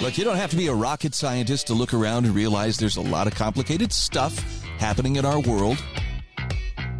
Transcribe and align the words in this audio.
Look, 0.00 0.16
you 0.16 0.22
don't 0.22 0.36
have 0.36 0.50
to 0.50 0.56
be 0.56 0.68
a 0.68 0.74
rocket 0.74 1.12
scientist 1.12 1.66
to 1.66 1.74
look 1.74 1.92
around 1.92 2.24
and 2.24 2.32
realize 2.32 2.78
there's 2.78 2.98
a 2.98 3.00
lot 3.00 3.26
of 3.26 3.34
complicated 3.34 3.92
stuff 3.92 4.62
happening 4.78 5.16
in 5.16 5.24
our 5.24 5.40
world. 5.40 5.82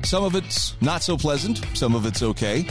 Some 0.02 0.24
of 0.24 0.34
it's 0.34 0.74
not 0.80 1.05
so 1.05 1.16
pleasant, 1.16 1.65
some 1.74 1.95
of 1.95 2.07
it's 2.07 2.24
okay. 2.24 2.66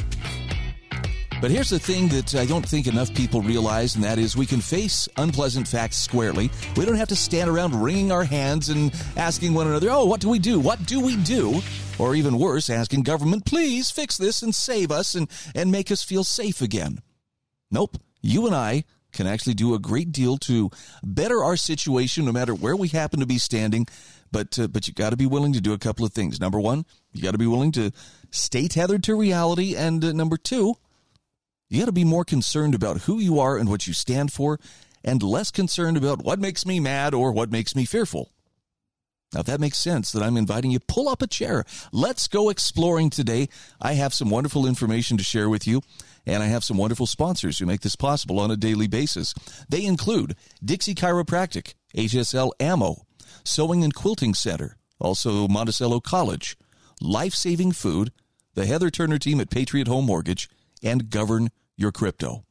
But 1.39 1.49
here's 1.49 1.69
the 1.69 1.79
thing 1.79 2.09
that 2.09 2.35
I 2.35 2.45
don't 2.45 2.67
think 2.67 2.87
enough 2.87 3.13
people 3.13 3.41
realize, 3.41 3.95
and 3.95 4.03
that 4.03 4.19
is 4.19 4.35
we 4.35 4.45
can 4.45 4.59
face 4.59 5.07
unpleasant 5.15 5.65
facts 5.65 5.95
squarely. 5.95 6.51
We 6.75 6.83
don't 6.83 6.95
have 6.95 7.07
to 7.07 7.15
stand 7.15 7.49
around 7.49 7.81
wringing 7.81 8.11
our 8.11 8.25
hands 8.25 8.67
and 8.67 8.93
asking 9.15 9.53
one 9.53 9.67
another, 9.67 9.89
oh, 9.91 10.03
what 10.03 10.19
do 10.19 10.27
we 10.27 10.39
do? 10.39 10.59
What 10.59 10.85
do 10.85 10.99
we 10.99 11.15
do? 11.15 11.61
Or 11.99 12.15
even 12.15 12.37
worse, 12.37 12.69
asking 12.69 13.03
government, 13.03 13.45
please 13.45 13.91
fix 13.91 14.17
this 14.17 14.41
and 14.41 14.53
save 14.53 14.91
us 14.91 15.15
and, 15.15 15.29
and 15.55 15.71
make 15.71 15.89
us 15.89 16.03
feel 16.03 16.25
safe 16.25 16.61
again. 16.61 16.99
Nope. 17.71 17.97
You 18.21 18.45
and 18.45 18.55
I 18.55 18.83
can 19.17 19.27
actually 19.27 19.55
do 19.55 19.73
a 19.73 19.79
great 19.79 20.11
deal 20.11 20.37
to 20.37 20.69
better 21.03 21.43
our 21.43 21.57
situation 21.57 22.23
no 22.23 22.31
matter 22.31 22.53
where 22.55 22.75
we 22.75 22.87
happen 22.87 23.19
to 23.19 23.25
be 23.25 23.37
standing. 23.37 23.87
But, 24.31 24.57
uh, 24.59 24.67
but 24.67 24.87
you 24.87 24.93
got 24.93 25.09
to 25.09 25.17
be 25.17 25.25
willing 25.25 25.53
to 25.53 25.61
do 25.61 25.73
a 25.73 25.77
couple 25.77 26.05
of 26.05 26.13
things. 26.13 26.39
Number 26.39 26.59
one, 26.59 26.85
you 27.11 27.21
got 27.21 27.31
to 27.31 27.37
be 27.37 27.47
willing 27.47 27.71
to 27.73 27.91
stay 28.31 28.67
tethered 28.67 29.03
to 29.03 29.15
reality. 29.15 29.75
And 29.75 30.03
uh, 30.03 30.11
number 30.11 30.37
two, 30.37 30.75
you 31.69 31.79
got 31.79 31.87
to 31.87 31.91
be 31.91 32.03
more 32.03 32.23
concerned 32.23 32.75
about 32.75 33.01
who 33.01 33.19
you 33.19 33.39
are 33.39 33.57
and 33.57 33.69
what 33.69 33.87
you 33.87 33.93
stand 33.93 34.31
for 34.31 34.59
and 35.03 35.23
less 35.23 35.51
concerned 35.51 35.97
about 35.97 36.23
what 36.23 36.39
makes 36.39 36.65
me 36.65 36.79
mad 36.79 37.13
or 37.13 37.31
what 37.31 37.51
makes 37.51 37.75
me 37.75 37.85
fearful. 37.85 38.31
Now, 39.33 39.41
if 39.41 39.45
that 39.47 39.59
makes 39.59 39.77
sense, 39.77 40.11
then 40.11 40.23
I'm 40.23 40.37
inviting 40.37 40.71
you 40.71 40.79
pull 40.79 41.09
up 41.09 41.21
a 41.21 41.27
chair. 41.27 41.65
Let's 41.91 42.27
go 42.27 42.49
exploring 42.49 43.09
today. 43.09 43.49
I 43.81 43.93
have 43.93 44.13
some 44.13 44.29
wonderful 44.29 44.65
information 44.65 45.17
to 45.17 45.23
share 45.23 45.49
with 45.49 45.67
you, 45.67 45.81
and 46.27 46.43
I 46.43 46.47
have 46.47 46.63
some 46.63 46.77
wonderful 46.77 47.07
sponsors 47.07 47.57
who 47.57 47.65
make 47.65 47.81
this 47.81 47.95
possible 47.95 48.39
on 48.39 48.51
a 48.51 48.57
daily 48.57 48.87
basis. 48.87 49.33
They 49.69 49.85
include 49.85 50.35
Dixie 50.63 50.93
Chiropractic, 50.93 51.73
HSL 51.95 52.51
Ammo, 52.59 53.05
Sewing 53.45 53.83
and 53.83 53.95
Quilting 53.95 54.33
Center, 54.33 54.75
also 54.99 55.47
Monticello 55.47 56.01
College, 56.01 56.57
Life 57.01 57.33
Saving 57.33 57.71
Food, 57.71 58.11
the 58.55 58.65
Heather 58.65 58.89
Turner 58.89 59.17
team 59.17 59.39
at 59.39 59.49
Patriot 59.49 59.87
Home 59.87 60.05
Mortgage, 60.05 60.49
and 60.83 61.09
Govern 61.09 61.49
Your 61.77 61.93
Crypto. 61.93 62.43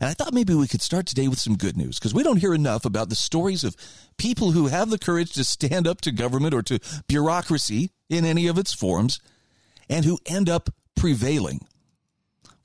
And 0.00 0.08
I 0.08 0.14
thought 0.14 0.32
maybe 0.32 0.54
we 0.54 0.68
could 0.68 0.80
start 0.80 1.06
today 1.06 1.28
with 1.28 1.40
some 1.40 1.56
good 1.56 1.76
news 1.76 1.98
because 1.98 2.14
we 2.14 2.22
don't 2.22 2.38
hear 2.38 2.54
enough 2.54 2.84
about 2.84 3.08
the 3.08 3.14
stories 3.14 3.64
of 3.64 3.76
people 4.16 4.52
who 4.52 4.68
have 4.68 4.90
the 4.90 4.98
courage 4.98 5.32
to 5.32 5.44
stand 5.44 5.86
up 5.86 6.00
to 6.02 6.12
government 6.12 6.54
or 6.54 6.62
to 6.62 6.78
bureaucracy 7.08 7.90
in 8.08 8.24
any 8.24 8.46
of 8.46 8.58
its 8.58 8.72
forms 8.72 9.20
and 9.88 10.04
who 10.04 10.18
end 10.26 10.48
up 10.48 10.70
prevailing. 10.94 11.60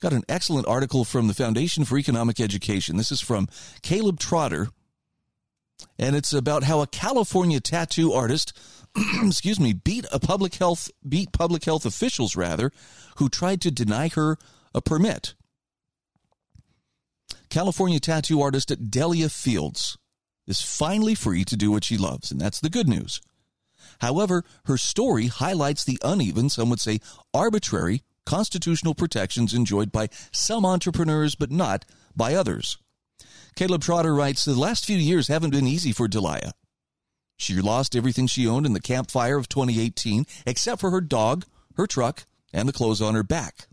Got 0.02 0.14
an 0.14 0.24
excellent 0.28 0.66
article 0.66 1.04
from 1.04 1.28
the 1.28 1.32
Foundation 1.32 1.84
for 1.84 1.96
Economic 1.96 2.40
Education. 2.40 2.96
This 2.96 3.12
is 3.12 3.20
from 3.20 3.46
Caleb 3.82 4.18
Trotter, 4.18 4.70
and 5.96 6.16
it's 6.16 6.32
about 6.32 6.64
how 6.64 6.80
a 6.80 6.88
California 6.88 7.60
tattoo 7.60 8.12
artist, 8.12 8.52
excuse 9.22 9.60
me, 9.60 9.72
beat 9.72 10.04
a 10.10 10.18
public 10.18 10.56
health 10.56 10.90
beat 11.08 11.30
public 11.30 11.64
health 11.64 11.86
officials 11.86 12.34
rather, 12.34 12.72
who 13.18 13.28
tried 13.28 13.60
to 13.60 13.70
deny 13.70 14.08
her 14.08 14.38
a 14.74 14.82
permit. 14.82 15.34
California 17.48 18.00
tattoo 18.00 18.42
artist 18.42 18.90
Delia 18.90 19.28
Fields 19.28 19.96
is 20.48 20.60
finally 20.60 21.14
free 21.14 21.44
to 21.44 21.56
do 21.56 21.70
what 21.70 21.84
she 21.84 21.96
loves, 21.96 22.32
and 22.32 22.40
that's 22.40 22.58
the 22.58 22.70
good 22.70 22.88
news. 22.88 23.20
However, 24.00 24.42
her 24.64 24.76
story 24.76 25.28
highlights 25.28 25.84
the 25.84 26.00
uneven, 26.02 26.48
some 26.48 26.70
would 26.70 26.80
say 26.80 26.98
arbitrary, 27.32 28.02
constitutional 28.26 28.94
protections 28.94 29.54
enjoyed 29.54 29.92
by 29.92 30.08
some 30.32 30.64
entrepreneurs, 30.64 31.34
but 31.34 31.50
not 31.50 31.84
by 32.16 32.34
others. 32.34 32.78
Caleb 33.54 33.82
Trotter 33.82 34.14
writes 34.14 34.44
The 34.44 34.54
last 34.54 34.86
few 34.86 34.96
years 34.96 35.28
haven't 35.28 35.50
been 35.50 35.66
easy 35.66 35.92
for 35.92 36.08
Delia. 36.08 36.52
She 37.36 37.60
lost 37.60 37.96
everything 37.96 38.26
she 38.26 38.46
owned 38.46 38.66
in 38.66 38.72
the 38.72 38.80
Camp 38.80 39.10
Fire 39.10 39.36
of 39.36 39.48
2018, 39.48 40.26
except 40.46 40.80
for 40.80 40.90
her 40.90 41.00
dog, 41.00 41.44
her 41.76 41.86
truck, 41.86 42.24
and 42.52 42.68
the 42.68 42.72
clothes 42.72 43.02
on 43.02 43.14
her 43.14 43.22
back. 43.22 43.66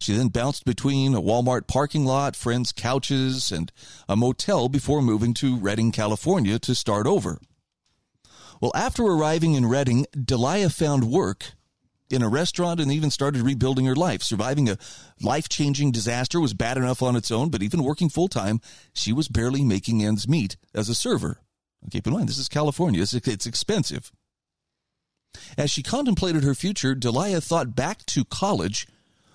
She 0.00 0.14
then 0.14 0.28
bounced 0.28 0.64
between 0.64 1.14
a 1.14 1.20
Walmart 1.20 1.66
parking 1.66 2.06
lot, 2.06 2.34
friends' 2.34 2.72
couches, 2.72 3.52
and 3.52 3.70
a 4.08 4.16
motel 4.16 4.70
before 4.70 5.02
moving 5.02 5.34
to 5.34 5.58
Redding, 5.58 5.92
California 5.92 6.58
to 6.60 6.74
start 6.74 7.06
over. 7.06 7.38
Well, 8.62 8.72
after 8.74 9.02
arriving 9.02 9.54
in 9.54 9.66
Redding, 9.66 10.06
Delia 10.12 10.70
found 10.70 11.10
work 11.10 11.52
in 12.10 12.22
a 12.22 12.28
restaurant 12.28 12.80
and 12.80 12.90
even 12.90 13.10
started 13.10 13.42
rebuilding 13.42 13.86
her 13.86 13.94
life. 13.94 14.22
Surviving 14.22 14.68
a 14.68 14.78
life 15.20 15.48
changing 15.48 15.92
disaster 15.92 16.40
was 16.40 16.54
bad 16.54 16.76
enough 16.76 17.02
on 17.02 17.16
its 17.16 17.30
own, 17.30 17.48
but 17.48 17.62
even 17.62 17.84
working 17.84 18.08
full 18.08 18.28
time, 18.28 18.60
she 18.92 19.12
was 19.12 19.28
barely 19.28 19.64
making 19.64 20.04
ends 20.04 20.28
meet 20.28 20.56
as 20.74 20.88
a 20.88 20.94
server. 20.94 21.38
Keep 21.90 22.06
in 22.06 22.12
mind, 22.12 22.28
this 22.28 22.38
is 22.38 22.48
California, 22.48 23.02
it's, 23.02 23.46
expensive. 23.46 24.12
As 25.56 25.70
she 25.70 25.82
contemplated 25.82 26.44
her 26.44 26.54
future, 26.54 26.94
Delia 26.94 27.40
thought 27.40 27.74
back 27.74 28.04
to 28.06 28.24
college 28.24 28.86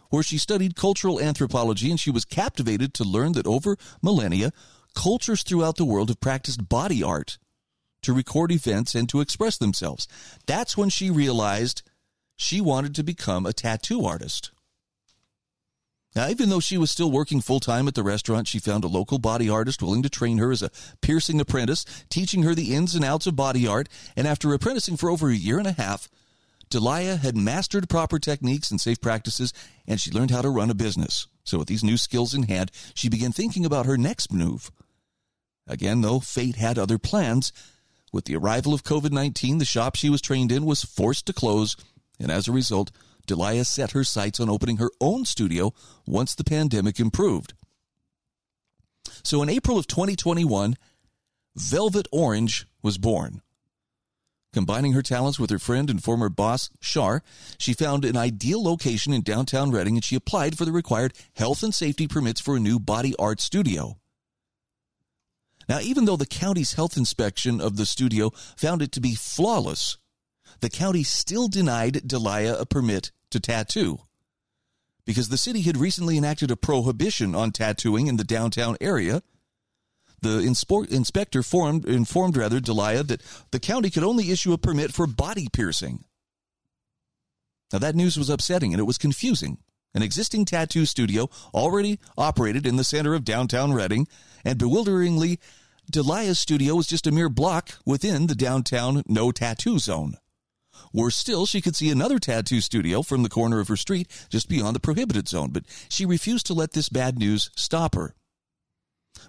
where 0.09 0.23
she 0.23 0.37
studied 0.37 0.75
cultural 0.75 1.19
anthropology 1.19 1.89
and 1.89 1.99
she 1.99 2.11
was 2.11 2.25
captivated 2.25 2.93
to 2.93 3.03
learn 3.03 3.31
that 3.33 3.47
over 3.47 3.77
millennia, 4.01 4.51
cultures 4.93 5.43
throughout 5.43 5.77
the 5.77 5.85
world 5.85 6.09
have 6.09 6.19
practiced 6.19 6.69
body 6.69 7.01
art 7.01 7.37
to 8.03 8.13
record 8.13 8.51
events 8.51 8.93
and 8.93 9.09
to 9.09 9.19
express 9.19 9.57
themselves. 9.57 10.07
That's 10.45 10.77
when 10.77 10.89
she 10.89 11.09
realized 11.09 11.81
she 12.35 12.61
wanted 12.61 12.95
to 12.95 13.03
become 13.03 13.45
a 13.45 13.53
tattoo 13.53 14.05
artist. 14.05 14.51
Now, 16.15 16.29
even 16.29 16.49
though 16.49 16.61
she 16.61 16.77
was 16.77 16.91
still 16.91 17.11
working 17.11 17.41
full 17.41 17.59
time 17.59 17.89
at 17.89 17.95
the 17.95 18.03
restaurant, 18.03 18.47
she 18.47 18.57
found 18.57 18.85
a 18.85 18.87
local 18.87 19.19
body 19.19 19.49
artist 19.49 19.81
willing 19.81 20.01
to 20.03 20.09
train 20.09 20.37
her 20.37 20.49
as 20.51 20.61
a 20.61 20.71
piercing 21.01 21.41
apprentice, 21.41 21.85
teaching 22.09 22.43
her 22.43 22.55
the 22.55 22.73
ins 22.73 22.95
and 22.95 23.03
outs 23.03 23.27
of 23.27 23.35
body 23.35 23.67
art. 23.67 23.89
And 24.15 24.25
after 24.25 24.53
apprenticing 24.53 24.95
for 24.95 25.09
over 25.09 25.29
a 25.29 25.35
year 25.35 25.57
and 25.57 25.67
a 25.67 25.73
half, 25.73 26.09
Delia 26.69 27.17
had 27.17 27.35
mastered 27.35 27.89
proper 27.89 28.17
techniques 28.17 28.71
and 28.71 28.79
safe 28.79 29.01
practices, 29.01 29.53
and 29.85 29.99
she 29.99 30.09
learned 30.09 30.31
how 30.31 30.41
to 30.41 30.49
run 30.49 30.69
a 30.69 30.75
business. 30.75 31.27
So, 31.43 31.59
with 31.59 31.67
these 31.67 31.83
new 31.83 31.97
skills 31.97 32.33
in 32.33 32.43
hand, 32.43 32.71
she 32.93 33.09
began 33.09 33.33
thinking 33.33 33.65
about 33.65 33.85
her 33.85 33.97
next 33.97 34.31
move. 34.31 34.71
Again, 35.67 36.01
though, 36.01 36.21
fate 36.21 36.55
had 36.55 36.79
other 36.79 36.97
plans. 36.97 37.51
With 38.13 38.25
the 38.25 38.37
arrival 38.37 38.73
of 38.73 38.83
COVID 38.83 39.11
19, 39.11 39.57
the 39.57 39.65
shop 39.65 39.95
she 39.95 40.09
was 40.09 40.21
trained 40.21 40.51
in 40.51 40.65
was 40.65 40.83
forced 40.83 41.25
to 41.25 41.33
close, 41.33 41.75
and 42.19 42.31
as 42.31 42.47
a 42.47 42.51
result, 42.51 42.91
Delia 43.25 43.65
set 43.65 43.91
her 43.91 44.03
sights 44.03 44.39
on 44.39 44.49
opening 44.49 44.77
her 44.77 44.91
own 45.01 45.25
studio 45.25 45.73
once 46.05 46.35
the 46.35 46.43
pandemic 46.43 46.99
improved. 46.99 47.53
So, 49.23 49.41
in 49.41 49.49
April 49.49 49.77
of 49.77 49.87
2021, 49.87 50.75
Velvet 51.55 52.07
Orange 52.11 52.67
was 52.81 52.97
born. 52.97 53.41
Combining 54.53 54.93
her 54.93 55.01
talents 55.01 55.37
with 55.37 55.49
her 55.49 55.59
friend 55.59 55.89
and 55.89 56.01
former 56.01 56.29
boss, 56.29 56.69
Shar, 56.79 57.23
she 57.57 57.73
found 57.73 58.05
an 58.05 58.15
ideal 58.15 58.63
location 58.63 59.11
in 59.11 59.21
downtown 59.21 59.71
Redding 59.71 59.95
and 59.95 60.03
she 60.03 60.15
applied 60.15 60.57
for 60.57 60.63
the 60.63 60.71
required 60.71 61.13
health 61.33 61.61
and 61.61 61.73
safety 61.73 62.07
permits 62.07 62.39
for 62.39 62.55
a 62.55 62.59
new 62.59 62.79
body 62.79 63.13
art 63.19 63.41
studio. 63.41 63.97
Now, 65.67 65.79
even 65.81 66.05
though 66.05 66.15
the 66.15 66.25
county's 66.25 66.73
health 66.73 66.95
inspection 66.95 67.59
of 67.59 67.75
the 67.75 67.85
studio 67.85 68.29
found 68.55 68.81
it 68.81 68.91
to 68.93 69.01
be 69.01 69.15
flawless, 69.15 69.97
the 70.65 70.69
county 70.69 71.03
still 71.03 71.47
denied 71.47 72.07
Delia 72.07 72.55
a 72.57 72.65
permit 72.65 73.11
to 73.29 73.39
tattoo. 73.39 73.99
Because 75.05 75.29
the 75.29 75.37
city 75.37 75.61
had 75.61 75.77
recently 75.77 76.17
enacted 76.17 76.49
a 76.49 76.55
prohibition 76.55 77.35
on 77.35 77.51
tattooing 77.51 78.07
in 78.07 78.17
the 78.17 78.23
downtown 78.23 78.75
area 78.81 79.21
the 80.21 80.39
inspor- 80.39 80.89
inspector 80.89 81.43
formed, 81.43 81.85
informed 81.85 82.35
rather 82.35 82.59
Delia 82.59 83.03
that 83.03 83.21
the 83.51 83.59
county 83.59 83.91
could 83.91 84.03
only 84.03 84.31
issue 84.31 84.53
a 84.53 84.57
permit 84.57 84.91
for 84.91 85.05
body 85.05 85.47
piercing. 85.53 86.03
Now 87.71 87.77
that 87.77 87.93
news 87.93 88.17
was 88.17 88.31
upsetting 88.31 88.73
and 88.73 88.79
it 88.79 88.85
was 88.85 88.97
confusing. 88.97 89.59
An 89.93 90.01
existing 90.01 90.45
tattoo 90.45 90.87
studio 90.87 91.29
already 91.53 91.99
operated 92.17 92.65
in 92.65 92.77
the 92.77 92.83
center 92.83 93.13
of 93.13 93.23
downtown 93.23 93.71
Redding, 93.71 94.07
and 94.43 94.57
bewilderingly, 94.57 95.39
Delia's 95.91 96.39
studio 96.39 96.73
was 96.73 96.87
just 96.87 97.05
a 97.05 97.11
mere 97.11 97.29
block 97.29 97.77
within 97.85 98.25
the 98.25 98.33
downtown 98.33 99.03
no 99.07 99.31
tattoo 99.31 99.77
zone. 99.77 100.17
Worse 100.93 101.15
still, 101.15 101.45
she 101.45 101.61
could 101.61 101.75
see 101.75 101.89
another 101.89 102.19
tattoo 102.19 102.61
studio 102.61 103.01
from 103.01 103.23
the 103.23 103.29
corner 103.29 103.59
of 103.59 103.67
her 103.67 103.77
street 103.77 104.07
just 104.29 104.49
beyond 104.49 104.75
the 104.75 104.79
prohibited 104.79 105.27
zone, 105.27 105.51
but 105.51 105.63
she 105.89 106.05
refused 106.05 106.45
to 106.47 106.53
let 106.53 106.73
this 106.73 106.89
bad 106.89 107.19
news 107.19 107.49
stop 107.55 107.95
her. 107.95 108.15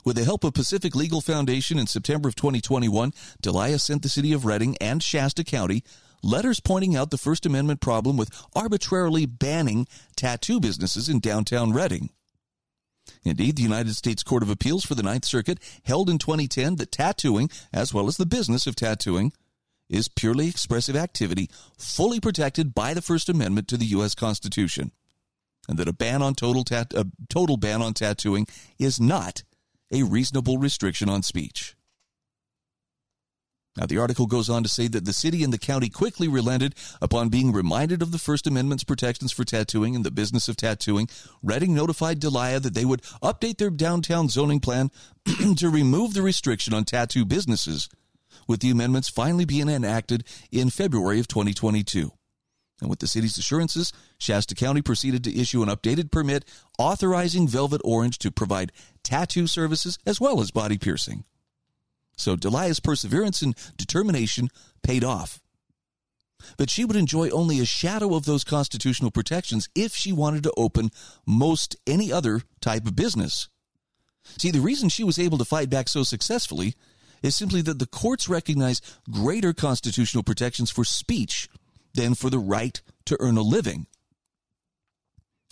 With 0.04 0.16
the 0.16 0.24
help 0.24 0.44
of 0.44 0.54
Pacific 0.54 0.94
Legal 0.94 1.20
Foundation 1.20 1.78
in 1.78 1.86
September 1.86 2.28
of 2.28 2.34
2021, 2.34 3.12
Delia 3.40 3.78
sent 3.78 4.02
the 4.02 4.08
city 4.08 4.32
of 4.32 4.44
Redding 4.44 4.76
and 4.80 5.02
Shasta 5.02 5.44
County 5.44 5.82
letters 6.22 6.60
pointing 6.60 6.96
out 6.96 7.10
the 7.10 7.18
First 7.18 7.46
Amendment 7.46 7.80
problem 7.80 8.16
with 8.16 8.30
arbitrarily 8.54 9.26
banning 9.26 9.86
tattoo 10.16 10.60
businesses 10.60 11.08
in 11.08 11.20
downtown 11.20 11.72
Redding. 11.72 12.10
Indeed, 13.24 13.56
the 13.56 13.62
United 13.62 13.94
States 13.94 14.22
Court 14.22 14.42
of 14.42 14.50
Appeals 14.50 14.84
for 14.84 14.94
the 14.94 15.02
Ninth 15.02 15.24
Circuit 15.24 15.58
held 15.84 16.10
in 16.10 16.18
2010 16.18 16.76
that 16.76 16.92
tattooing, 16.92 17.50
as 17.72 17.94
well 17.94 18.08
as 18.08 18.16
the 18.16 18.26
business 18.26 18.66
of 18.66 18.76
tattooing, 18.76 19.32
is 19.88 20.08
purely 20.08 20.48
expressive 20.48 20.96
activity 20.96 21.48
fully 21.78 22.20
protected 22.20 22.74
by 22.74 22.94
the 22.94 23.02
First 23.02 23.28
Amendment 23.28 23.68
to 23.68 23.76
the 23.76 23.86
U.S. 23.86 24.14
Constitution, 24.14 24.92
and 25.68 25.78
that 25.78 25.88
a 25.88 25.92
ban 25.92 26.22
on 26.22 26.34
total 26.34 26.64
a 26.72 27.06
total 27.28 27.56
ban 27.56 27.82
on 27.82 27.94
tattooing 27.94 28.46
is 28.78 29.00
not 29.00 29.42
a 29.92 30.02
reasonable 30.02 30.58
restriction 30.58 31.08
on 31.08 31.22
speech. 31.22 31.76
Now, 33.76 33.84
the 33.84 33.98
article 33.98 34.26
goes 34.26 34.48
on 34.48 34.62
to 34.62 34.68
say 34.70 34.88
that 34.88 35.04
the 35.04 35.12
city 35.12 35.44
and 35.44 35.52
the 35.52 35.58
county 35.58 35.90
quickly 35.90 36.28
relented 36.28 36.74
upon 37.02 37.28
being 37.28 37.52
reminded 37.52 38.00
of 38.00 38.10
the 38.10 38.18
First 38.18 38.46
Amendment's 38.46 38.84
protections 38.84 39.32
for 39.32 39.44
tattooing 39.44 39.94
and 39.94 40.04
the 40.04 40.10
business 40.10 40.48
of 40.48 40.56
tattooing. 40.56 41.08
Redding 41.42 41.74
notified 41.74 42.18
Delia 42.18 42.58
that 42.58 42.74
they 42.74 42.86
would 42.86 43.02
update 43.22 43.58
their 43.58 43.70
downtown 43.70 44.28
zoning 44.30 44.60
plan 44.60 44.90
to 45.56 45.68
remove 45.68 46.14
the 46.14 46.22
restriction 46.22 46.72
on 46.72 46.84
tattoo 46.84 47.26
businesses, 47.26 47.90
with 48.46 48.60
the 48.60 48.70
amendments 48.70 49.08
finally 49.08 49.44
being 49.44 49.68
enacted 49.68 50.24
in 50.50 50.70
February 50.70 51.20
of 51.20 51.28
2022. 51.28 52.12
And 52.80 52.90
with 52.90 52.98
the 52.98 53.06
city's 53.06 53.38
assurances, 53.38 53.92
Shasta 54.18 54.54
County 54.54 54.82
proceeded 54.82 55.24
to 55.24 55.38
issue 55.38 55.62
an 55.62 55.68
updated 55.68 56.10
permit 56.10 56.44
authorizing 56.78 57.48
Velvet 57.48 57.80
Orange 57.84 58.18
to 58.18 58.30
provide 58.30 58.72
tattoo 59.02 59.46
services 59.46 59.98
as 60.06 60.20
well 60.20 60.40
as 60.40 60.50
body 60.50 60.76
piercing. 60.76 61.24
So 62.16 62.36
Delia's 62.36 62.80
perseverance 62.80 63.42
and 63.42 63.54
determination 63.76 64.48
paid 64.82 65.04
off. 65.04 65.40
But 66.58 66.70
she 66.70 66.84
would 66.84 66.96
enjoy 66.96 67.30
only 67.30 67.60
a 67.60 67.64
shadow 67.64 68.14
of 68.14 68.24
those 68.24 68.44
constitutional 68.44 69.10
protections 69.10 69.68
if 69.74 69.94
she 69.94 70.12
wanted 70.12 70.42
to 70.42 70.52
open 70.56 70.90
most 71.26 71.76
any 71.86 72.12
other 72.12 72.42
type 72.60 72.86
of 72.86 72.94
business. 72.94 73.48
See, 74.38 74.50
the 74.50 74.60
reason 74.60 74.88
she 74.88 75.04
was 75.04 75.18
able 75.18 75.38
to 75.38 75.44
fight 75.44 75.70
back 75.70 75.88
so 75.88 76.02
successfully 76.02 76.74
is 77.22 77.36
simply 77.36 77.62
that 77.62 77.78
the 77.78 77.86
courts 77.86 78.28
recognize 78.28 78.80
greater 79.10 79.52
constitutional 79.52 80.22
protections 80.22 80.70
for 80.70 80.84
speech 80.84 81.48
than 81.94 82.14
for 82.14 82.30
the 82.30 82.38
right 82.38 82.80
to 83.06 83.16
earn 83.20 83.36
a 83.36 83.42
living. 83.42 83.86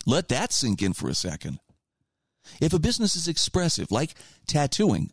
Let 0.05 0.29
that 0.29 0.53
sink 0.53 0.81
in 0.81 0.93
for 0.93 1.09
a 1.09 1.15
second. 1.15 1.59
If 2.61 2.73
a 2.73 2.79
business 2.79 3.15
is 3.15 3.27
expressive, 3.27 3.91
like 3.91 4.13
tattooing, 4.47 5.11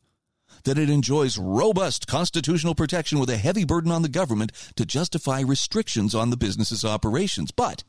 that 0.64 0.78
it 0.78 0.90
enjoys 0.90 1.38
robust 1.38 2.06
constitutional 2.06 2.74
protection 2.74 3.18
with 3.18 3.30
a 3.30 3.36
heavy 3.36 3.64
burden 3.64 3.90
on 3.90 4.02
the 4.02 4.08
government 4.08 4.52
to 4.76 4.84
justify 4.84 5.40
restrictions 5.40 6.14
on 6.14 6.30
the 6.30 6.36
business's 6.36 6.84
operations. 6.84 7.50
But 7.50 7.84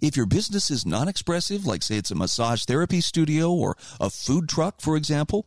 if 0.00 0.16
your 0.16 0.26
business 0.26 0.70
is 0.70 0.86
non 0.86 1.08
expressive, 1.08 1.64
like 1.64 1.82
say 1.82 1.96
it's 1.96 2.10
a 2.10 2.14
massage 2.14 2.64
therapy 2.64 3.00
studio 3.00 3.50
or 3.50 3.76
a 3.98 4.10
food 4.10 4.48
truck, 4.48 4.80
for 4.80 4.96
example, 4.96 5.46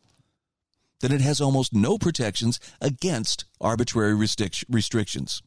then 1.02 1.12
it 1.12 1.22
has 1.22 1.40
almost 1.40 1.74
no 1.74 1.98
protections 1.98 2.60
against 2.82 3.46
arbitrary 3.62 4.14
restric- 4.14 4.66
restrictions. 4.70 5.42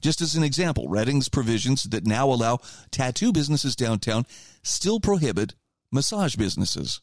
Just 0.00 0.20
as 0.20 0.34
an 0.34 0.42
example, 0.42 0.88
Redding's 0.88 1.28
provisions 1.28 1.84
that 1.84 2.06
now 2.06 2.30
allow 2.30 2.60
tattoo 2.90 3.32
businesses 3.32 3.76
downtown 3.76 4.24
still 4.62 5.00
prohibit 5.00 5.54
massage 5.92 6.36
businesses. 6.36 7.00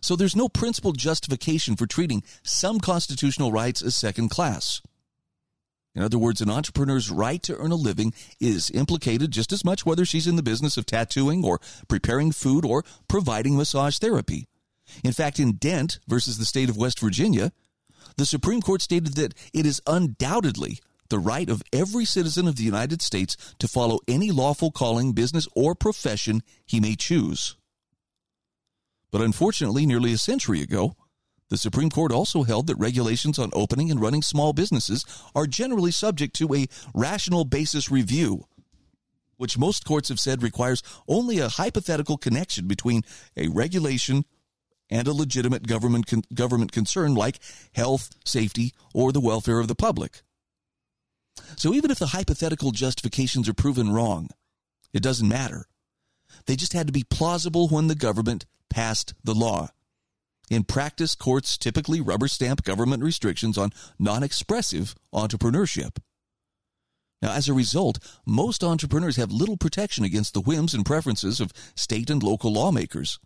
So 0.00 0.14
there's 0.14 0.36
no 0.36 0.48
principled 0.48 0.98
justification 0.98 1.76
for 1.76 1.86
treating 1.86 2.22
some 2.42 2.78
constitutional 2.78 3.52
rights 3.52 3.82
as 3.82 3.96
second 3.96 4.28
class. 4.28 4.80
In 5.94 6.02
other 6.02 6.18
words, 6.18 6.40
an 6.40 6.50
entrepreneur's 6.50 7.10
right 7.10 7.42
to 7.42 7.56
earn 7.56 7.72
a 7.72 7.76
living 7.76 8.12
is 8.38 8.70
implicated 8.70 9.32
just 9.32 9.52
as 9.52 9.64
much 9.64 9.84
whether 9.84 10.04
she's 10.04 10.28
in 10.28 10.36
the 10.36 10.42
business 10.42 10.76
of 10.76 10.86
tattooing 10.86 11.44
or 11.44 11.60
preparing 11.88 12.30
food 12.30 12.64
or 12.64 12.84
providing 13.08 13.56
massage 13.56 13.98
therapy. 13.98 14.46
In 15.04 15.12
fact, 15.12 15.38
in 15.38 15.52
Dent 15.52 15.98
versus 16.08 16.38
the 16.38 16.44
state 16.44 16.68
of 16.68 16.76
West 16.76 17.00
Virginia, 17.00 17.52
the 18.16 18.26
Supreme 18.26 18.60
Court 18.60 18.82
stated 18.82 19.14
that 19.14 19.34
it 19.52 19.66
is 19.66 19.80
undoubtedly 19.86 20.80
the 21.08 21.18
right 21.18 21.48
of 21.48 21.62
every 21.72 22.04
citizen 22.04 22.46
of 22.46 22.56
the 22.56 22.64
United 22.64 23.00
States 23.00 23.36
to 23.58 23.68
follow 23.68 24.00
any 24.06 24.30
lawful 24.30 24.70
calling, 24.70 25.12
business, 25.12 25.48
or 25.54 25.74
profession 25.74 26.42
he 26.66 26.80
may 26.80 26.94
choose. 26.94 27.56
But 29.10 29.22
unfortunately, 29.22 29.86
nearly 29.86 30.12
a 30.12 30.18
century 30.18 30.60
ago, 30.60 30.94
the 31.48 31.56
Supreme 31.56 31.88
Court 31.88 32.12
also 32.12 32.42
held 32.42 32.66
that 32.66 32.76
regulations 32.76 33.38
on 33.38 33.50
opening 33.54 33.90
and 33.90 34.00
running 34.00 34.20
small 34.20 34.52
businesses 34.52 35.04
are 35.34 35.46
generally 35.46 35.90
subject 35.90 36.34
to 36.36 36.54
a 36.54 36.66
rational 36.94 37.46
basis 37.46 37.90
review, 37.90 38.44
which 39.38 39.56
most 39.56 39.86
courts 39.86 40.10
have 40.10 40.20
said 40.20 40.42
requires 40.42 40.82
only 41.08 41.38
a 41.38 41.48
hypothetical 41.48 42.18
connection 42.18 42.66
between 42.66 43.02
a 43.34 43.48
regulation 43.48 44.26
and 44.90 45.06
a 45.06 45.12
legitimate 45.12 45.66
government 45.66 46.06
con- 46.06 46.24
government 46.34 46.72
concern 46.72 47.14
like 47.14 47.38
health, 47.74 48.10
safety, 48.24 48.72
or 48.94 49.12
the 49.12 49.20
welfare 49.20 49.58
of 49.58 49.68
the 49.68 49.74
public. 49.74 50.22
So 51.56 51.72
even 51.72 51.90
if 51.90 51.98
the 51.98 52.08
hypothetical 52.08 52.72
justifications 52.72 53.48
are 53.48 53.54
proven 53.54 53.92
wrong, 53.92 54.28
it 54.92 55.02
doesn't 55.02 55.28
matter. 55.28 55.66
They 56.46 56.56
just 56.56 56.72
had 56.72 56.86
to 56.86 56.92
be 56.92 57.04
plausible 57.04 57.68
when 57.68 57.88
the 57.88 57.94
government 57.94 58.46
passed 58.70 59.14
the 59.22 59.34
law. 59.34 59.68
In 60.50 60.64
practice, 60.64 61.14
courts 61.14 61.58
typically 61.58 62.00
rubber 62.00 62.26
stamp 62.26 62.64
government 62.64 63.02
restrictions 63.02 63.58
on 63.58 63.70
non 63.98 64.22
expressive 64.22 64.94
entrepreneurship. 65.12 65.98
Now, 67.20 67.32
as 67.32 67.48
a 67.48 67.52
result, 67.52 67.98
most 68.24 68.62
entrepreneurs 68.62 69.16
have 69.16 69.32
little 69.32 69.56
protection 69.56 70.04
against 70.04 70.34
the 70.34 70.40
whims 70.40 70.72
and 70.72 70.86
preferences 70.86 71.40
of 71.40 71.52
state 71.74 72.10
and 72.10 72.22
local 72.22 72.52
lawmakers, 72.52 73.18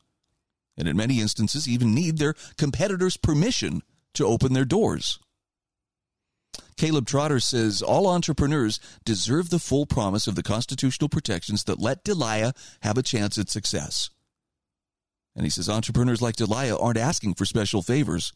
and 0.76 0.88
in 0.88 0.96
many 0.96 1.20
instances, 1.20 1.68
even 1.68 1.94
need 1.94 2.18
their 2.18 2.34
competitors' 2.56 3.16
permission 3.16 3.82
to 4.14 4.26
open 4.26 4.52
their 4.52 4.64
doors. 4.64 5.18
Caleb 6.76 7.06
Trotter 7.06 7.40
says 7.40 7.82
all 7.82 8.06
entrepreneurs 8.08 8.80
deserve 9.04 9.50
the 9.50 9.58
full 9.58 9.86
promise 9.86 10.26
of 10.26 10.34
the 10.34 10.42
constitutional 10.42 11.08
protections 11.08 11.64
that 11.64 11.78
let 11.78 12.04
Delia 12.04 12.52
have 12.80 12.98
a 12.98 13.02
chance 13.02 13.38
at 13.38 13.50
success. 13.50 14.10
And 15.34 15.44
he 15.44 15.50
says 15.50 15.68
entrepreneurs 15.68 16.20
like 16.20 16.36
Delia 16.36 16.76
aren't 16.76 16.98
asking 16.98 17.34
for 17.34 17.44
special 17.44 17.82
favors. 17.82 18.32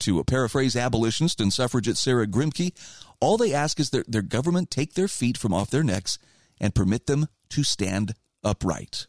To 0.00 0.22
paraphrase 0.24 0.76
abolitionist 0.76 1.40
and 1.40 1.52
suffragette 1.52 1.96
Sarah 1.96 2.26
Grimke, 2.26 2.74
all 3.20 3.36
they 3.36 3.54
ask 3.54 3.80
is 3.80 3.90
that 3.90 4.10
their 4.10 4.22
government 4.22 4.70
take 4.70 4.94
their 4.94 5.08
feet 5.08 5.38
from 5.38 5.54
off 5.54 5.70
their 5.70 5.82
necks 5.82 6.18
and 6.60 6.74
permit 6.74 7.06
them 7.06 7.28
to 7.50 7.62
stand 7.64 8.14
upright. 8.44 9.06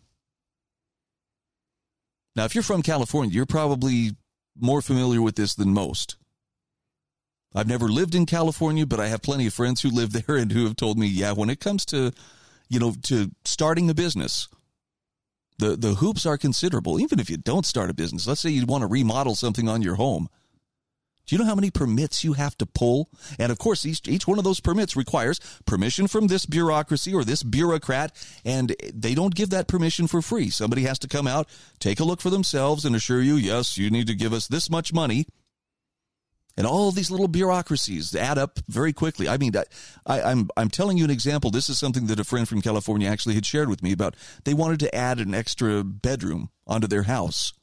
Now, 2.36 2.46
if 2.46 2.56
you're 2.56 2.64
from 2.64 2.82
California, 2.82 3.34
you're 3.34 3.46
probably 3.46 4.12
more 4.60 4.82
familiar 4.82 5.22
with 5.22 5.36
this 5.36 5.56
than 5.56 5.74
most. 5.74 6.18
I've 7.54 7.68
never 7.68 7.90
lived 7.90 8.16
in 8.16 8.26
California, 8.26 8.86
but 8.86 9.00
I 9.00 9.08
have 9.08 9.22
plenty 9.22 9.48
of 9.48 9.54
friends 9.54 9.82
who 9.82 9.90
live 9.90 10.14
there 10.26 10.38
and 10.38 10.52
who 10.52 10.66
have 10.66 10.76
told 10.76 10.98
me, 10.98 11.08
yeah, 11.08 11.34
when 11.34 11.50
it 11.50 11.60
comes 11.60 11.86
to, 11.88 12.12
you 12.70 12.80
know, 12.80 12.94
to 13.04 13.32
starting 13.44 13.90
a 13.90 13.94
business, 13.94 14.48
the 15.58 15.76
the 15.76 15.96
hoops 15.96 16.26
are 16.26 16.38
considerable. 16.38 17.00
Even 17.00 17.20
if 17.20 17.30
you 17.30 17.38
don't 17.38 17.66
start 17.66 17.90
a 17.90 17.94
business, 17.94 18.28
let's 18.28 18.42
say 18.42 18.50
you 18.50 18.66
want 18.66 18.82
to 18.82 18.88
remodel 18.88 19.36
something 19.36 19.68
on 19.68 19.82
your 19.82 19.96
home. 19.96 20.28
Do 21.32 21.38
you 21.38 21.44
know 21.44 21.48
how 21.48 21.56
many 21.56 21.72
permits 21.72 22.26
you 22.26 22.34
have 22.34 22.58
to 22.58 22.66
pull? 22.66 23.10
And 23.40 23.54
of 23.54 23.58
course, 23.58 23.86
each, 23.86 24.06
each 24.06 24.28
one 24.28 24.38
of 24.38 24.44
those 24.44 24.60
permits 24.60 24.98
requires 24.98 25.40
permission 25.66 26.08
from 26.08 26.28
this 26.28 26.46
bureaucracy 26.46 27.14
or 27.14 27.24
this 27.24 27.42
bureaucrat, 27.42 28.14
and 28.44 28.76
they 28.94 29.16
don't 29.16 29.34
give 29.34 29.50
that 29.52 29.70
permission 29.70 30.08
for 30.08 30.22
free. 30.22 30.50
Somebody 30.50 30.82
has 30.82 31.00
to 31.00 31.08
come 31.08 31.28
out, 31.28 31.48
take 31.80 32.02
a 32.02 32.04
look 32.04 32.20
for 32.20 32.30
themselves, 32.30 32.84
and 32.84 32.98
assure 32.98 33.22
you, 33.22 33.36
yes, 33.36 33.78
you 33.78 33.90
need 33.90 34.08
to 34.08 34.14
give 34.14 34.34
us 34.34 34.48
this 34.48 34.70
much 34.70 34.92
money 34.92 35.26
and 36.58 36.68
all 36.68 36.92
these 36.92 37.10
little 37.10 37.30
bureaucracies 37.30 38.14
add 38.14 38.38
up 38.38 38.60
very 38.68 38.92
quickly. 38.92 39.30
I 39.30 39.38
mean, 39.38 39.54
I, 40.06 40.20
am 40.20 40.26
I'm, 40.26 40.50
I'm 40.58 40.70
telling 40.70 40.98
you 40.98 41.06
an 41.06 41.10
example. 41.10 41.50
This 41.50 41.70
is 41.70 41.80
something 41.80 42.08
that 42.08 42.20
a 42.20 42.26
friend 42.26 42.46
from 42.46 42.62
California 42.62 43.08
actually 43.08 43.36
had 43.36 43.46
shared 43.46 43.70
with 43.70 43.82
me 43.82 43.94
about. 43.94 44.18
They 44.44 44.54
wanted 44.54 44.82
to 44.82 44.94
add 44.94 45.20
an 45.20 45.34
extra 45.34 45.82
bedroom 45.86 46.50
onto 46.68 46.88
their 46.88 47.04
house. 47.04 47.54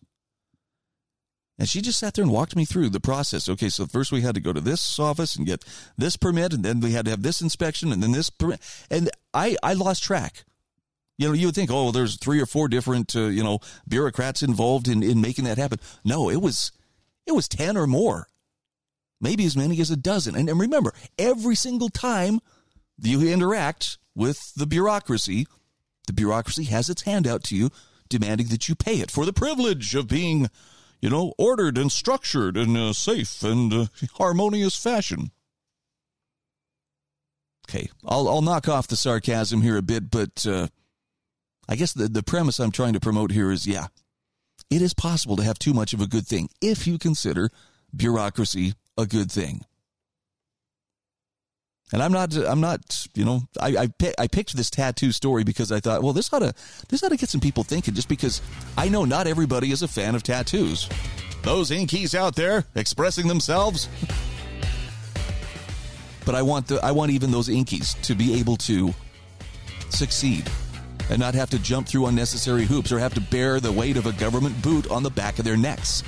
And 1.59 1.69
she 1.69 1.81
just 1.81 1.99
sat 1.99 2.15
there 2.15 2.23
and 2.23 2.33
walked 2.33 2.55
me 2.55 2.65
through 2.65 2.91
the 2.91 3.01
process. 3.01 3.49
Okay, 3.49 3.69
so 3.69 3.87
first 3.87 4.13
we 4.13 4.21
had 4.21 4.35
to 4.37 4.41
go 4.41 4.53
to 4.53 4.61
this 4.61 4.99
office 4.99 5.35
and 5.35 5.47
get 5.47 5.65
this 5.97 6.17
permit, 6.17 6.53
and 6.53 6.65
then 6.65 6.81
we 6.81 6.93
had 6.93 7.05
to 7.07 7.11
have 7.11 7.23
this 7.23 7.41
inspection, 7.41 7.93
and 7.93 8.03
then 8.03 8.13
this 8.13 8.31
permit. 8.31 8.61
And 8.91 9.11
I, 9.35 9.57
I 9.63 9.73
lost 9.73 10.05
track. 10.05 10.45
You 11.17 11.27
know, 11.27 11.35
you 11.35 11.47
would 11.47 11.57
think, 11.57 11.71
oh, 11.71 11.85
well, 11.85 11.93
there's 11.93 12.17
three 12.17 12.41
or 12.41 12.47
four 12.47 12.69
different, 12.69 13.17
uh, 13.17 13.23
you 13.23 13.43
know, 13.43 13.59
bureaucrats 13.89 14.43
involved 14.43 14.87
in, 14.87 15.03
in 15.03 15.21
making 15.21 15.47
that 15.47 15.59
happen. 15.59 15.81
No, 16.05 16.31
it 16.31 16.41
was, 16.41 16.71
it 17.27 17.33
was 17.33 17.49
10 17.49 17.77
or 17.77 17.89
more 17.89 18.29
maybe 19.21 19.45
as 19.45 19.57
many 19.57 19.81
as 19.81 19.91
a 19.91 19.97
dozen. 19.97 20.35
And, 20.37 20.49
and 20.49 20.61
remember, 20.61 20.93
every 21.19 21.55
single 21.55 21.89
time 21.89 22.41
you 23.01 23.27
interact 23.27 23.99
with 24.15 24.55
the 24.55 24.67
bureaucracy, 24.67 25.47
the 26.07 26.13
bureaucracy 26.13 26.65
has 26.65 26.89
its 26.89 27.03
hand 27.03 27.27
out 27.27 27.45
to 27.45 27.57
you, 27.57 27.71
demanding 28.09 28.49
that 28.49 28.69
you 28.69 28.75
pay 28.75 28.97
it 28.97 29.11
for 29.11 29.27
the 29.27 29.33
privilege 29.33 29.95
of 29.95 30.09
being, 30.09 30.49
you 31.01 31.11
know, 31.11 31.33
ordered 31.39 31.79
and 31.79 31.91
structured 31.93 32.57
in 32.57 32.77
a 32.77 32.95
safe 32.95 33.43
and 33.43 33.73
uh, 33.73 33.87
harmonious 34.15 34.77
fashion. 34.77 35.31
Okay, 37.69 37.89
I'll, 38.07 38.29
I'll 38.29 38.43
knock 38.43 38.69
off 38.69 38.89
the 38.89 38.97
sarcasm 38.97 39.61
here 39.63 39.77
a 39.77 39.83
bit, 39.83 40.11
but 40.11 40.47
uh, 40.47 40.69
I 41.69 41.77
guess 41.77 41.93
the, 41.93 42.09
the 42.09 42.23
premise 42.23 42.59
I'm 42.59 42.73
trying 42.73 42.95
to 42.95 43.01
promote 43.01 43.31
here 43.31 43.51
is 43.51 43.67
yeah, 43.67 43.89
it 44.71 44.81
is 44.81 44.95
possible 44.95 45.37
to 45.37 45.45
have 45.45 45.59
too 45.59 45.75
much 45.75 45.93
of 45.93 46.01
a 46.01 46.07
good 46.07 46.27
thing 46.27 46.49
if 46.63 46.87
you 46.87 46.99
consider 46.99 47.51
bureaucracy 47.95 48.75
a 48.97 49.07
good 49.07 49.31
thing. 49.31 49.65
And 51.93 52.03
I'm 52.03 52.13
not, 52.13 52.35
I'm 52.37 52.61
not, 52.61 53.07
you 53.15 53.25
know, 53.25 53.43
I, 53.61 53.89
I, 54.03 54.13
I 54.19 54.27
picked 54.27 54.55
this 54.57 54.69
tattoo 54.69 55.11
story 55.11 55.43
because 55.43 55.73
I 55.73 55.81
thought, 55.81 56.03
well, 56.03 56.13
this 56.13 56.31
ought 56.33 56.41
to, 56.41 56.53
this 56.89 57.03
ought 57.03 57.09
to 57.09 57.17
get 57.17 57.31
some 57.31 57.41
people 57.41 57.65
thinking. 57.65 57.95
Just 57.95 58.09
because 58.09 58.43
I 58.77 58.89
know 58.89 59.05
not 59.05 59.27
everybody 59.27 59.73
is 59.73 59.83
a 59.83 59.89
fan 59.89 60.15
of 60.15 60.23
tattoos. 60.23 60.89
Those 61.43 61.71
inkies 61.71 62.15
out 62.15 62.37
there 62.37 62.65
expressing 62.75 63.27
themselves. 63.27 63.89
but 66.27 66.35
I 66.35 66.43
want 66.43 66.67
the, 66.67 66.79
I 66.85 66.93
want 66.93 67.11
even 67.11 67.31
those 67.31 67.49
inkies 67.49 67.99
to 68.03 68.15
be 68.15 68.39
able 68.39 68.57
to 68.57 68.93
succeed 69.89 70.51
and 71.09 71.19
not 71.19 71.35
have 71.35 71.49
to 71.51 71.59
jump 71.59 71.89
through 71.89 72.07
unnecessary 72.07 72.65
hoops 72.65 72.93
or 72.93 72.99
have 72.99 73.15
to 73.15 73.21
bear 73.21 73.61
the 73.61 73.73
weight 73.73 73.97
of 73.97 74.05
a 74.05 74.13
government 74.13 74.61
boot 74.61 74.91
on 74.91 75.03
the 75.03 75.11
back 75.11 75.39
of 75.39 75.47
their 75.47 75.57
necks. 75.57 76.03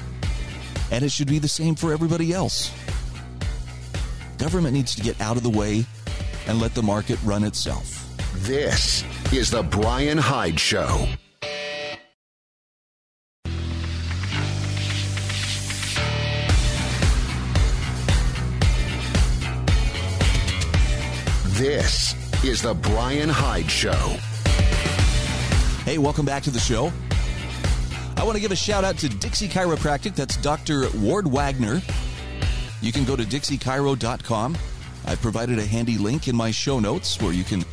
And 0.91 1.05
it 1.05 1.11
should 1.11 1.29
be 1.29 1.39
the 1.39 1.49
same 1.49 1.75
for 1.75 1.93
everybody 1.93 2.33
else. 2.33 2.71
Government 4.41 4.73
needs 4.73 4.95
to 4.95 5.03
get 5.03 5.21
out 5.21 5.37
of 5.37 5.43
the 5.43 5.51
way 5.51 5.85
and 6.47 6.59
let 6.59 6.75
the 6.75 6.83
market 6.83 7.19
run 7.23 7.45
itself. 7.45 8.07
This 8.37 9.05
is 9.35 9.51
the 9.51 9.63
Bryan 9.63 10.17
Hyde 10.17 10.59
Show. 10.59 11.07
This 21.49 22.15
is 22.43 22.63
the 22.63 22.73
Bryan 22.73 23.29
Hyde 23.29 23.71
Show. 23.71 24.17
Hey, 25.85 25.99
welcome 25.99 26.25
back 26.25 26.43
to 26.45 26.51
the 26.51 26.59
show. 26.59 26.91
I 28.17 28.25
want 28.25 28.37
to 28.37 28.41
give 28.41 28.53
a 28.53 28.57
shout 28.57 28.85
out 28.85 28.97
to 28.99 29.11
Dixie 29.11 29.49
Chiropractic. 29.49 30.15
That's 30.15 30.39
Dr. 30.39 30.87
Ward 30.97 31.27
Wagner. 31.27 31.83
You 32.81 32.93
can 32.93 33.05
go 33.05 33.17
to 33.17 33.25
dixiechiro.com. 33.25 34.59
I've 35.07 35.21
provided 35.21 35.59
a 35.59 35.67
handy 35.67 35.99
link 35.99 36.29
in 36.29 36.37
my 36.37 36.51
show 36.51 36.81
notes 36.81 37.21
where 37.21 37.33
you 37.33 37.45
can 37.45 37.65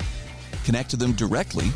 connect 0.63 0.89
to 0.91 0.97
them 0.97 1.13
directly. 1.13 1.67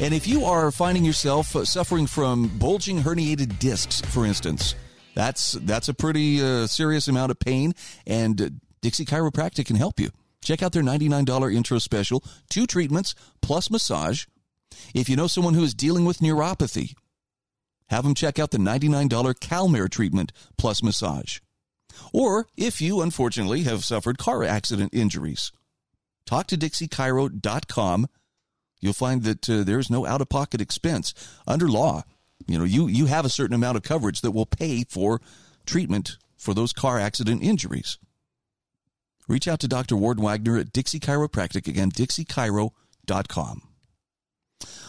And 0.00 0.14
if 0.14 0.26
you 0.26 0.44
are 0.44 0.70
finding 0.70 1.04
yourself 1.04 1.54
uh, 1.54 1.64
suffering 1.64 2.06
from 2.06 2.48
bulging 2.58 3.02
herniated 3.02 3.58
discs, 3.58 4.00
for 4.00 4.24
instance, 4.24 4.74
that's 5.14 5.52
that's 5.52 5.88
a 5.88 5.94
pretty 5.94 6.42
uh, 6.42 6.66
serious 6.66 7.06
amount 7.08 7.30
of 7.30 7.38
pain, 7.38 7.74
and 8.06 8.40
uh, 8.40 8.48
Dixie 8.80 9.04
Chiropractic 9.04 9.66
can 9.66 9.76
help 9.76 10.00
you. 10.00 10.10
Check 10.42 10.62
out 10.62 10.72
their 10.72 10.82
$99 10.82 11.54
intro 11.54 11.78
special, 11.78 12.24
two 12.48 12.66
treatments 12.66 13.14
plus 13.42 13.70
massage. 13.70 14.24
If 14.94 15.10
you 15.10 15.16
know 15.16 15.26
someone 15.26 15.52
who 15.52 15.64
is 15.64 15.74
dealing 15.74 16.06
with 16.06 16.18
neuropathy, 16.18 16.94
have 17.88 18.04
them 18.04 18.14
check 18.14 18.38
out 18.38 18.52
the 18.52 18.58
$99 18.58 19.08
CalMare 19.10 19.90
treatment 19.90 20.32
plus 20.56 20.82
massage. 20.82 21.40
Or 22.12 22.46
if 22.56 22.80
you, 22.80 23.00
unfortunately, 23.00 23.62
have 23.62 23.84
suffered 23.84 24.18
car 24.18 24.44
accident 24.44 24.94
injuries, 24.94 25.52
talk 26.26 26.46
to 26.48 26.56
DixieChiro.com. 26.56 28.06
You'll 28.80 28.92
find 28.92 29.22
that 29.24 29.48
uh, 29.48 29.62
there's 29.64 29.90
no 29.90 30.06
out 30.06 30.20
of 30.20 30.28
pocket 30.28 30.60
expense 30.60 31.12
under 31.46 31.68
law. 31.68 32.04
You 32.46 32.58
know, 32.58 32.64
you, 32.64 32.86
you 32.88 33.06
have 33.06 33.24
a 33.24 33.30
certain 33.30 33.54
amount 33.54 33.76
of 33.76 33.82
coverage 33.82 34.22
that 34.22 34.30
will 34.30 34.46
pay 34.46 34.84
for 34.88 35.20
treatment 35.66 36.16
for 36.36 36.54
those 36.54 36.72
car 36.72 36.98
accident 36.98 37.42
injuries. 37.42 37.98
Reach 39.28 39.46
out 39.46 39.60
to 39.60 39.68
Dr. 39.68 39.96
Ward 39.96 40.18
Wagner 40.18 40.58
at 40.58 40.72
Dixie 40.72 40.98
Chiropractic. 40.98 41.68
Again, 41.68 41.90
DixieChiro.com. 41.90 43.62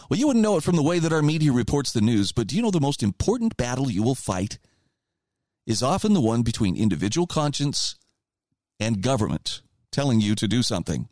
Well, 0.08 0.18
you 0.18 0.26
wouldn't 0.26 0.42
know 0.42 0.56
it 0.56 0.64
from 0.64 0.76
the 0.76 0.82
way 0.82 0.98
that 0.98 1.12
our 1.12 1.22
media 1.22 1.52
reports 1.52 1.92
the 1.92 2.00
news, 2.00 2.32
but 2.32 2.46
do 2.46 2.56
you 2.56 2.62
know 2.62 2.70
the 2.70 2.80
most 2.80 3.02
important 3.02 3.56
battle 3.56 3.90
you 3.90 4.02
will 4.02 4.14
fight 4.14 4.58
is 5.66 5.82
often 5.82 6.12
the 6.12 6.20
one 6.20 6.42
between 6.42 6.76
individual 6.76 7.26
conscience 7.26 7.96
and 8.80 9.02
government 9.02 9.62
telling 9.90 10.20
you 10.20 10.34
to 10.34 10.48
do 10.48 10.62
something. 10.62 11.08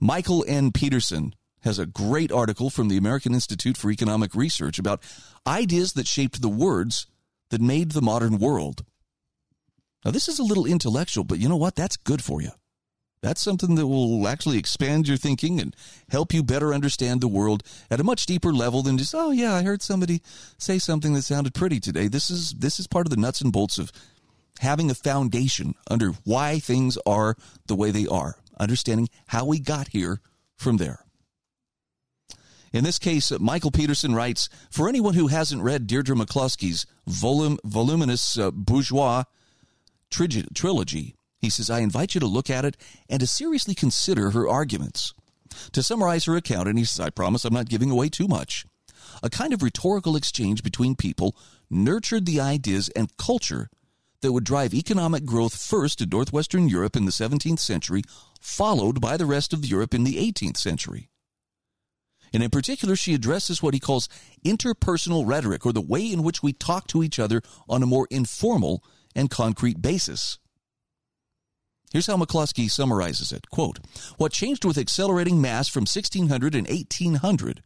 Michael 0.00 0.44
N. 0.46 0.72
Peterson 0.72 1.34
has 1.62 1.78
a 1.78 1.86
great 1.86 2.30
article 2.30 2.70
from 2.70 2.88
the 2.88 2.96
American 2.96 3.34
Institute 3.34 3.76
for 3.76 3.90
Economic 3.90 4.34
Research 4.34 4.78
about 4.78 5.02
ideas 5.46 5.94
that 5.94 6.06
shaped 6.06 6.40
the 6.40 6.48
words 6.48 7.06
that 7.50 7.60
made 7.60 7.92
the 7.92 8.02
modern 8.02 8.38
world. 8.38 8.84
Now, 10.04 10.10
this 10.10 10.28
is 10.28 10.38
a 10.38 10.44
little 10.44 10.66
intellectual, 10.66 11.24
but 11.24 11.38
you 11.38 11.48
know 11.48 11.56
what? 11.56 11.74
That's 11.74 11.96
good 11.96 12.22
for 12.22 12.40
you. 12.40 12.50
That's 13.22 13.40
something 13.40 13.74
that 13.76 13.86
will 13.86 14.28
actually 14.28 14.58
expand 14.58 15.08
your 15.08 15.16
thinking 15.16 15.60
and 15.60 15.74
help 16.10 16.32
you 16.32 16.42
better 16.42 16.72
understand 16.72 17.20
the 17.20 17.28
world 17.28 17.62
at 17.90 18.00
a 18.00 18.04
much 18.04 18.26
deeper 18.26 18.52
level 18.52 18.82
than 18.82 18.98
just, 18.98 19.14
oh 19.14 19.30
yeah, 19.30 19.54
I 19.54 19.62
heard 19.62 19.82
somebody 19.82 20.22
say 20.58 20.78
something 20.78 21.14
that 21.14 21.22
sounded 21.22 21.54
pretty 21.54 21.80
today. 21.80 22.08
This 22.08 22.30
is 22.30 22.52
this 22.52 22.78
is 22.78 22.86
part 22.86 23.06
of 23.06 23.10
the 23.10 23.20
nuts 23.20 23.40
and 23.40 23.52
bolts 23.52 23.78
of 23.78 23.90
having 24.60 24.90
a 24.90 24.94
foundation 24.94 25.74
under 25.90 26.10
why 26.24 26.58
things 26.58 26.98
are 27.06 27.36
the 27.66 27.74
way 27.74 27.90
they 27.90 28.06
are, 28.06 28.36
understanding 28.58 29.08
how 29.28 29.44
we 29.44 29.58
got 29.58 29.88
here 29.88 30.20
from 30.56 30.76
there. 30.76 31.00
In 32.72 32.84
this 32.84 32.98
case, 32.98 33.32
Michael 33.40 33.70
Peterson 33.70 34.14
writes 34.14 34.48
For 34.70 34.88
anyone 34.88 35.14
who 35.14 35.28
hasn't 35.28 35.62
read 35.62 35.86
Deirdre 35.86 36.14
McCloskey's 36.14 36.86
volum, 37.08 37.58
voluminous 37.64 38.38
uh, 38.38 38.50
bourgeois 38.50 39.24
trilogy, 40.10 41.15
he 41.38 41.50
says, 41.50 41.70
I 41.70 41.80
invite 41.80 42.14
you 42.14 42.20
to 42.20 42.26
look 42.26 42.50
at 42.50 42.64
it 42.64 42.76
and 43.08 43.20
to 43.20 43.26
seriously 43.26 43.74
consider 43.74 44.30
her 44.30 44.48
arguments. 44.48 45.14
To 45.72 45.82
summarize 45.82 46.24
her 46.24 46.36
account, 46.36 46.68
and 46.68 46.78
he 46.78 46.84
says, 46.84 47.00
I 47.00 47.10
promise 47.10 47.44
I'm 47.44 47.54
not 47.54 47.68
giving 47.68 47.90
away 47.90 48.08
too 48.08 48.28
much. 48.28 48.66
A 49.22 49.30
kind 49.30 49.52
of 49.52 49.62
rhetorical 49.62 50.16
exchange 50.16 50.62
between 50.62 50.96
people 50.96 51.36
nurtured 51.70 52.26
the 52.26 52.40
ideas 52.40 52.88
and 52.90 53.16
culture 53.16 53.70
that 54.20 54.32
would 54.32 54.44
drive 54.44 54.74
economic 54.74 55.24
growth 55.24 55.56
first 55.56 56.00
in 56.00 56.08
northwestern 56.08 56.68
Europe 56.68 56.96
in 56.96 57.04
the 57.04 57.12
17th 57.12 57.58
century, 57.58 58.02
followed 58.40 59.00
by 59.00 59.16
the 59.16 59.26
rest 59.26 59.52
of 59.52 59.64
Europe 59.64 59.94
in 59.94 60.04
the 60.04 60.16
18th 60.16 60.56
century. 60.56 61.10
And 62.32 62.42
in 62.42 62.50
particular, 62.50 62.96
she 62.96 63.14
addresses 63.14 63.62
what 63.62 63.74
he 63.74 63.80
calls 63.80 64.08
interpersonal 64.44 65.26
rhetoric, 65.26 65.64
or 65.64 65.72
the 65.72 65.80
way 65.80 66.10
in 66.10 66.22
which 66.22 66.42
we 66.42 66.52
talk 66.52 66.86
to 66.88 67.02
each 67.02 67.18
other 67.18 67.40
on 67.68 67.82
a 67.82 67.86
more 67.86 68.08
informal 68.10 68.82
and 69.14 69.30
concrete 69.30 69.80
basis. 69.80 70.38
Here's 71.92 72.06
how 72.06 72.16
McCloskey 72.16 72.70
summarizes 72.70 73.32
it. 73.32 73.48
Quote, 73.50 73.78
what 74.16 74.32
changed 74.32 74.64
with 74.64 74.78
accelerating 74.78 75.40
mass 75.40 75.68
from 75.68 75.82
1600 75.82 76.54
and 76.54 76.68
1800 76.68 77.62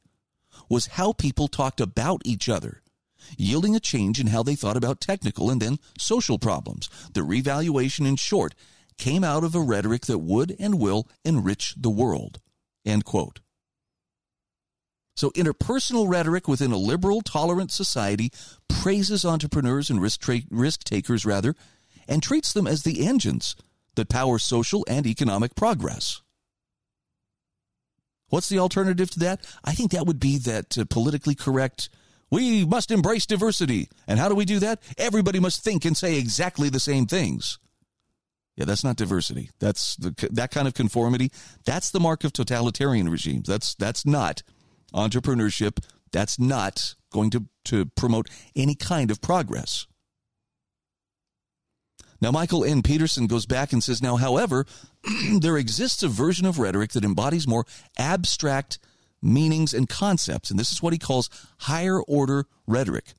was 0.69 0.87
how 0.89 1.13
people 1.13 1.49
talked 1.49 1.81
about 1.81 2.23
each 2.25 2.49
other, 2.49 2.83
yielding 3.37 3.75
a 3.75 3.81
change 3.81 4.21
in 4.21 4.29
how 4.29 4.43
they 4.43 4.55
thought 4.55 4.77
about 4.77 5.01
technical 5.01 5.51
and 5.51 5.61
then 5.61 5.79
social 5.99 6.39
problems. 6.39 6.89
The 7.13 7.23
revaluation, 7.23 8.07
in 8.07 8.17
short, 8.17 8.55
came 8.99 9.25
out 9.25 9.43
of 9.43 9.55
a 9.55 9.61
rhetoric 9.61 10.07
that 10.07 10.19
would 10.19 10.55
and 10.61 10.79
will 10.79 11.09
enrich 11.25 11.75
the 11.77 11.91
world. 11.91 12.41
End 12.85 13.05
quote. 13.05 13.41
So, 15.17 15.31
interpersonal 15.31 16.09
rhetoric 16.09 16.47
within 16.47 16.73
a 16.73 16.79
liberal, 16.79 17.21
tolerant 17.21 17.73
society 17.73 18.31
praises 18.69 19.25
entrepreneurs 19.25 19.91
and 19.91 20.01
risk, 20.01 20.21
tra- 20.21 20.43
risk 20.51 20.85
takers, 20.85 21.27
rather, 21.27 21.55
and 22.07 22.23
treats 22.23 22.53
them 22.53 22.67
as 22.67 22.83
the 22.83 23.07
engines 23.07 23.57
that 23.95 24.09
power 24.09 24.39
social 24.39 24.85
and 24.89 25.07
economic 25.07 25.55
progress. 25.55 26.23
What's 28.29 28.49
the 28.49 28.59
alternative 28.59 29.11
to 29.13 29.19
that? 29.21 29.45
I 29.65 29.73
think 29.73 29.91
that 29.91 30.07
would 30.07 30.21
be 30.21 30.39
that 30.39 30.79
uh, 30.79 30.85
politically 30.89 31.35
correct. 31.35 31.91
We 32.31 32.65
must 32.65 32.93
embrace 32.93 33.27
diversity. 33.27 33.89
And 34.07 34.21
how 34.21 34.29
do 34.29 34.37
we 34.37 34.45
do 34.45 34.61
that? 34.61 34.81
Everybody 34.97 35.41
must 35.41 35.65
think 35.65 35.85
and 35.85 35.97
say 35.97 36.17
exactly 36.17 36.69
the 36.69 36.79
same 36.79 37.07
things. 37.07 37.59
Yeah, 38.57 38.67
that's 38.67 38.85
not 38.85 38.97
diversity. 38.97 39.51
That's 39.59 39.97
the, 39.97 40.15
that 40.33 40.51
kind 40.51 40.69
of 40.69 40.75
conformity. 40.75 41.33
That's 41.65 41.91
the 41.91 42.01
mark 42.01 42.25
of 42.25 42.33
totalitarian 42.33 43.09
regimes. 43.09 43.49
That's 43.49 43.75
that's 43.75 44.05
not 44.07 44.43
entrepreneurship. 44.95 45.83
That's 46.13 46.39
not 46.39 46.95
going 47.11 47.31
to, 47.31 47.47
to 47.67 47.87
promote 47.87 48.29
any 48.55 48.75
kind 48.75 49.11
of 49.11 49.21
progress. 49.21 49.87
Now, 52.21 52.31
Michael 52.31 52.65
N. 52.65 52.83
Peterson 52.83 53.27
goes 53.27 53.47
back 53.47 53.73
and 53.73 53.83
says, 53.83 54.03
now, 54.03 54.17
however, 54.17 54.67
there 55.39 55.57
exists 55.57 56.03
a 56.03 56.09
version 56.09 56.47
of 56.47 56.59
rhetoric 56.59 56.93
that 56.93 57.05
embodies 57.05 57.49
more 57.49 57.65
abstract 57.99 58.79
meanings 59.23 59.73
and 59.73 59.89
concepts, 59.89 60.51
and 60.51 60.59
this 60.59 60.73
is 60.73 60.83
what 60.83 60.93
he 60.93 60.99
calls 60.99 61.31
higher 61.61 62.01
order 62.03 62.47
rhetoric, 62.67 63.15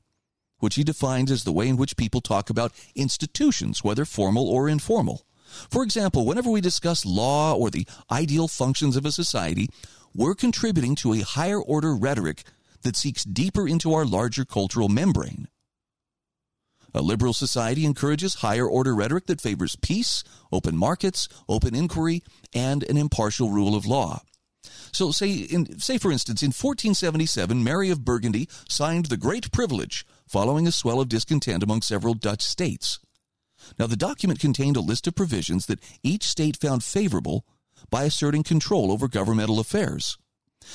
which 0.58 0.76
he 0.76 0.84
defines 0.84 1.30
as 1.30 1.44
the 1.44 1.52
way 1.52 1.68
in 1.68 1.76
which 1.76 1.96
people 1.96 2.20
talk 2.20 2.50
about 2.50 2.72
institutions, 2.94 3.82
whether 3.82 4.04
formal 4.04 4.48
or 4.48 4.68
informal. 4.68 5.22
For 5.70 5.82
example, 5.82 6.24
whenever 6.24 6.50
we 6.50 6.60
discuss 6.60 7.04
law 7.04 7.54
or 7.54 7.70
the 7.70 7.86
ideal 8.10 8.48
functions 8.48 8.96
of 8.96 9.04
a 9.04 9.12
society, 9.12 9.68
we're 10.14 10.34
contributing 10.34 10.94
to 10.96 11.14
a 11.14 11.20
higher 11.20 11.60
order 11.60 11.94
rhetoric 11.94 12.44
that 12.82 12.96
seeks 12.96 13.24
deeper 13.24 13.68
into 13.68 13.92
our 13.94 14.04
larger 14.04 14.44
cultural 14.44 14.88
membrane. 14.88 15.48
A 16.94 17.00
liberal 17.00 17.32
society 17.32 17.84
encourages 17.84 18.36
higher 18.36 18.66
order 18.66 18.94
rhetoric 18.94 19.26
that 19.26 19.40
favors 19.40 19.76
peace, 19.76 20.22
open 20.50 20.76
markets, 20.76 21.28
open 21.48 21.74
inquiry, 21.74 22.22
and 22.54 22.82
an 22.84 22.96
impartial 22.96 23.50
rule 23.50 23.74
of 23.74 23.86
law. 23.86 24.22
So, 24.92 25.10
say, 25.10 25.32
in, 25.32 25.78
say 25.78 25.96
for 25.96 26.12
instance, 26.12 26.42
in 26.42 26.48
1477, 26.48 27.64
Mary 27.64 27.90
of 27.90 28.04
Burgundy 28.04 28.48
signed 28.68 29.06
the 29.06 29.16
Great 29.16 29.50
Privilege 29.50 30.06
following 30.28 30.66
a 30.66 30.72
swell 30.72 31.00
of 31.00 31.08
discontent 31.08 31.62
among 31.62 31.80
several 31.82 32.14
Dutch 32.14 32.42
states. 32.42 32.98
Now, 33.78 33.86
the 33.86 33.96
document 33.96 34.40
contained 34.40 34.76
a 34.76 34.80
list 34.80 35.06
of 35.06 35.14
provisions 35.14 35.66
that 35.66 35.80
each 36.02 36.24
state 36.24 36.56
found 36.56 36.84
favorable 36.84 37.46
by 37.90 38.04
asserting 38.04 38.42
control 38.42 38.92
over 38.92 39.08
governmental 39.08 39.60
affairs. 39.60 40.18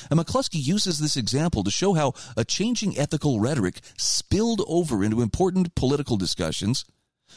And 0.10 0.20
McCloskey 0.20 0.66
uses 0.66 1.00
this 1.00 1.18
example 1.18 1.64
to 1.64 1.72
show 1.72 1.94
how 1.94 2.14
a 2.36 2.46
changing 2.46 2.98
ethical 2.98 3.40
rhetoric 3.40 3.80
spilled 3.98 4.62
over 4.68 5.04
into 5.04 5.22
important 5.22 5.76
political 5.76 6.18
discussions 6.18 6.86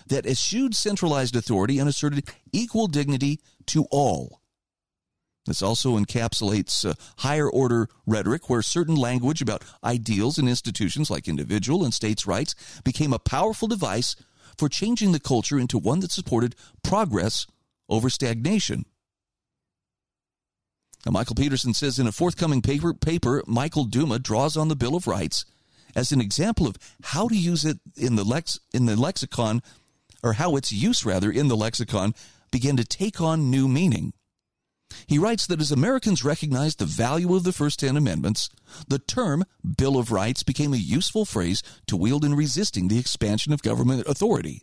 that 0.09 0.27
eschewed 0.27 0.75
centralized 0.75 1.37
authority 1.37 1.79
and 1.79 1.89
asserted 1.89 2.29
equal 2.53 2.87
dignity 2.87 3.41
to 3.67 3.87
all. 3.91 4.41
This 5.47 5.63
also 5.63 5.99
encapsulates 5.99 6.89
uh, 6.89 6.95
higher 7.19 7.51
order 7.51 7.89
rhetoric 8.07 8.49
where 8.49 8.63
certain 8.63 8.95
language 8.95 9.41
about 9.41 9.65
ideals 9.83 10.39
and 10.39 10.49
institutions 10.49 11.11
like 11.11 11.29
individual 11.29 11.83
and 11.83 11.95
states' 11.95 12.27
rights 12.27 12.55
became 12.85 13.13
a 13.13 13.19
powerful 13.19 13.67
device 13.67 14.17
for 14.57 14.69
changing 14.69 15.13
the 15.13 15.21
culture 15.21 15.59
into 15.59 15.79
one 15.79 16.01
that 16.01 16.13
supported 16.13 16.55
progress 16.85 17.47
over 17.89 18.11
stagnation. 18.11 18.85
Now, 21.07 21.13
Michael 21.13 21.35
Peterson 21.35 21.73
says 21.73 21.99
in 21.99 22.07
a 22.07 22.13
forthcoming 22.13 22.61
paper, 22.61 22.93
paper, 22.93 23.43
Michael 23.47 23.87
Douma 23.87 24.23
draws 24.23 24.57
on 24.57 24.69
the 24.69 24.77
Bill 24.77 24.95
of 24.95 25.07
Rights 25.07 25.45
as 25.97 26.13
an 26.13 26.21
example 26.21 26.67
of 26.67 26.77
how 27.03 27.29
to 27.29 27.37
use 27.37 27.65
it 27.65 27.79
in 27.97 28.17
the 28.17 28.25
lex 28.25 28.61
in 28.73 28.87
the 28.87 28.97
lexicon, 28.97 29.63
or 30.23 30.35
how 30.35 30.57
its 30.57 30.71
use 30.71 31.05
rather 31.05 31.31
in 31.31 31.49
the 31.49 31.57
lexicon 31.57 32.15
began 32.51 32.77
to 32.77 32.85
take 32.85 33.21
on 33.21 33.51
new 33.51 33.67
meaning. 33.67 34.13
He 35.07 35.19
writes 35.19 35.47
that 35.47 35.61
as 35.61 35.73
Americans 35.73 36.25
recognized 36.25 36.79
the 36.79 36.85
value 36.85 37.35
of 37.35 37.45
the 37.45 37.53
first 37.53 37.79
10 37.81 37.97
amendments, 37.97 38.51
the 38.89 38.99
term 38.99 39.45
Bill 39.77 39.97
of 39.97 40.13
Rights 40.13 40.43
became 40.43 40.75
a 40.75 40.79
useful 40.79 41.25
phrase 41.25 41.63
to 41.87 41.97
wield 41.97 42.25
in 42.25 42.35
resisting 42.35 42.89
the 42.89 42.99
expansion 42.99 43.53
of 43.53 43.63
government 43.63 44.07
authority. 44.07 44.63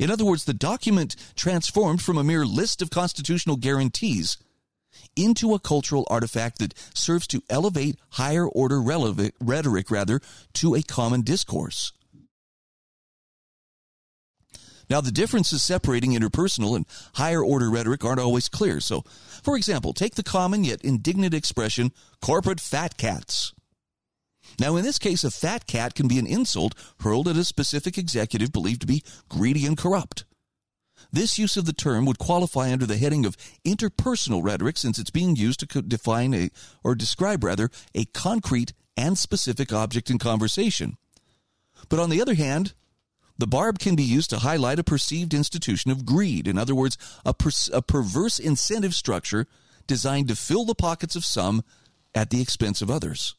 In 0.00 0.10
other 0.10 0.24
words, 0.24 0.44
the 0.44 0.54
document 0.54 1.14
transformed 1.36 2.02
from 2.02 2.18
a 2.18 2.24
mere 2.24 2.44
list 2.44 2.82
of 2.82 2.90
constitutional 2.90 3.56
guarantees 3.56 4.38
into 5.16 5.54
a 5.54 5.58
cultural 5.58 6.06
artifact 6.10 6.58
that 6.58 6.74
serves 6.94 7.26
to 7.28 7.42
elevate 7.50 7.96
higher 8.10 8.46
order 8.46 8.80
relevant, 8.80 9.34
rhetoric 9.40 9.90
rather 9.90 10.20
to 10.54 10.74
a 10.74 10.82
common 10.82 11.22
discourse. 11.22 11.92
Now, 14.90 15.02
the 15.02 15.12
differences 15.12 15.62
separating 15.62 16.12
interpersonal 16.12 16.74
and 16.74 16.86
higher 17.14 17.44
order 17.44 17.70
rhetoric 17.70 18.04
aren't 18.04 18.20
always 18.20 18.48
clear. 18.48 18.80
So, 18.80 19.02
for 19.42 19.56
example, 19.56 19.92
take 19.92 20.14
the 20.14 20.22
common 20.22 20.64
yet 20.64 20.80
indignant 20.82 21.34
expression 21.34 21.92
corporate 22.22 22.60
fat 22.60 22.96
cats. 22.96 23.52
Now, 24.58 24.76
in 24.76 24.84
this 24.84 24.98
case, 24.98 25.24
a 25.24 25.30
fat 25.30 25.66
cat 25.66 25.94
can 25.94 26.08
be 26.08 26.18
an 26.18 26.26
insult 26.26 26.74
hurled 27.00 27.28
at 27.28 27.36
a 27.36 27.44
specific 27.44 27.98
executive 27.98 28.50
believed 28.50 28.80
to 28.80 28.86
be 28.86 29.02
greedy 29.28 29.66
and 29.66 29.76
corrupt. 29.76 30.24
This 31.10 31.38
use 31.38 31.56
of 31.56 31.64
the 31.64 31.72
term 31.72 32.04
would 32.04 32.18
qualify 32.18 32.70
under 32.70 32.84
the 32.86 32.98
heading 32.98 33.24
of 33.24 33.36
interpersonal 33.64 34.42
rhetoric 34.42 34.76
since 34.76 34.98
it's 34.98 35.10
being 35.10 35.36
used 35.36 35.60
to 35.60 35.82
define 35.82 36.34
a, 36.34 36.50
or 36.84 36.94
describe 36.94 37.44
rather, 37.44 37.70
a 37.94 38.04
concrete 38.06 38.74
and 38.96 39.16
specific 39.16 39.72
object 39.72 40.10
in 40.10 40.18
conversation. 40.18 40.98
But 41.88 42.00
on 42.00 42.10
the 42.10 42.20
other 42.20 42.34
hand, 42.34 42.74
the 43.38 43.46
barb 43.46 43.78
can 43.78 43.94
be 43.94 44.02
used 44.02 44.30
to 44.30 44.40
highlight 44.40 44.80
a 44.80 44.84
perceived 44.84 45.32
institution 45.32 45.90
of 45.90 46.04
greed. 46.04 46.48
In 46.48 46.58
other 46.58 46.74
words, 46.74 46.98
a, 47.24 47.32
per- 47.32 47.50
a 47.72 47.80
perverse 47.80 48.38
incentive 48.38 48.94
structure 48.94 49.46
designed 49.86 50.28
to 50.28 50.36
fill 50.36 50.64
the 50.64 50.74
pockets 50.74 51.16
of 51.16 51.24
some 51.24 51.62
at 52.14 52.30
the 52.30 52.42
expense 52.42 52.82
of 52.82 52.90
others. 52.90 53.36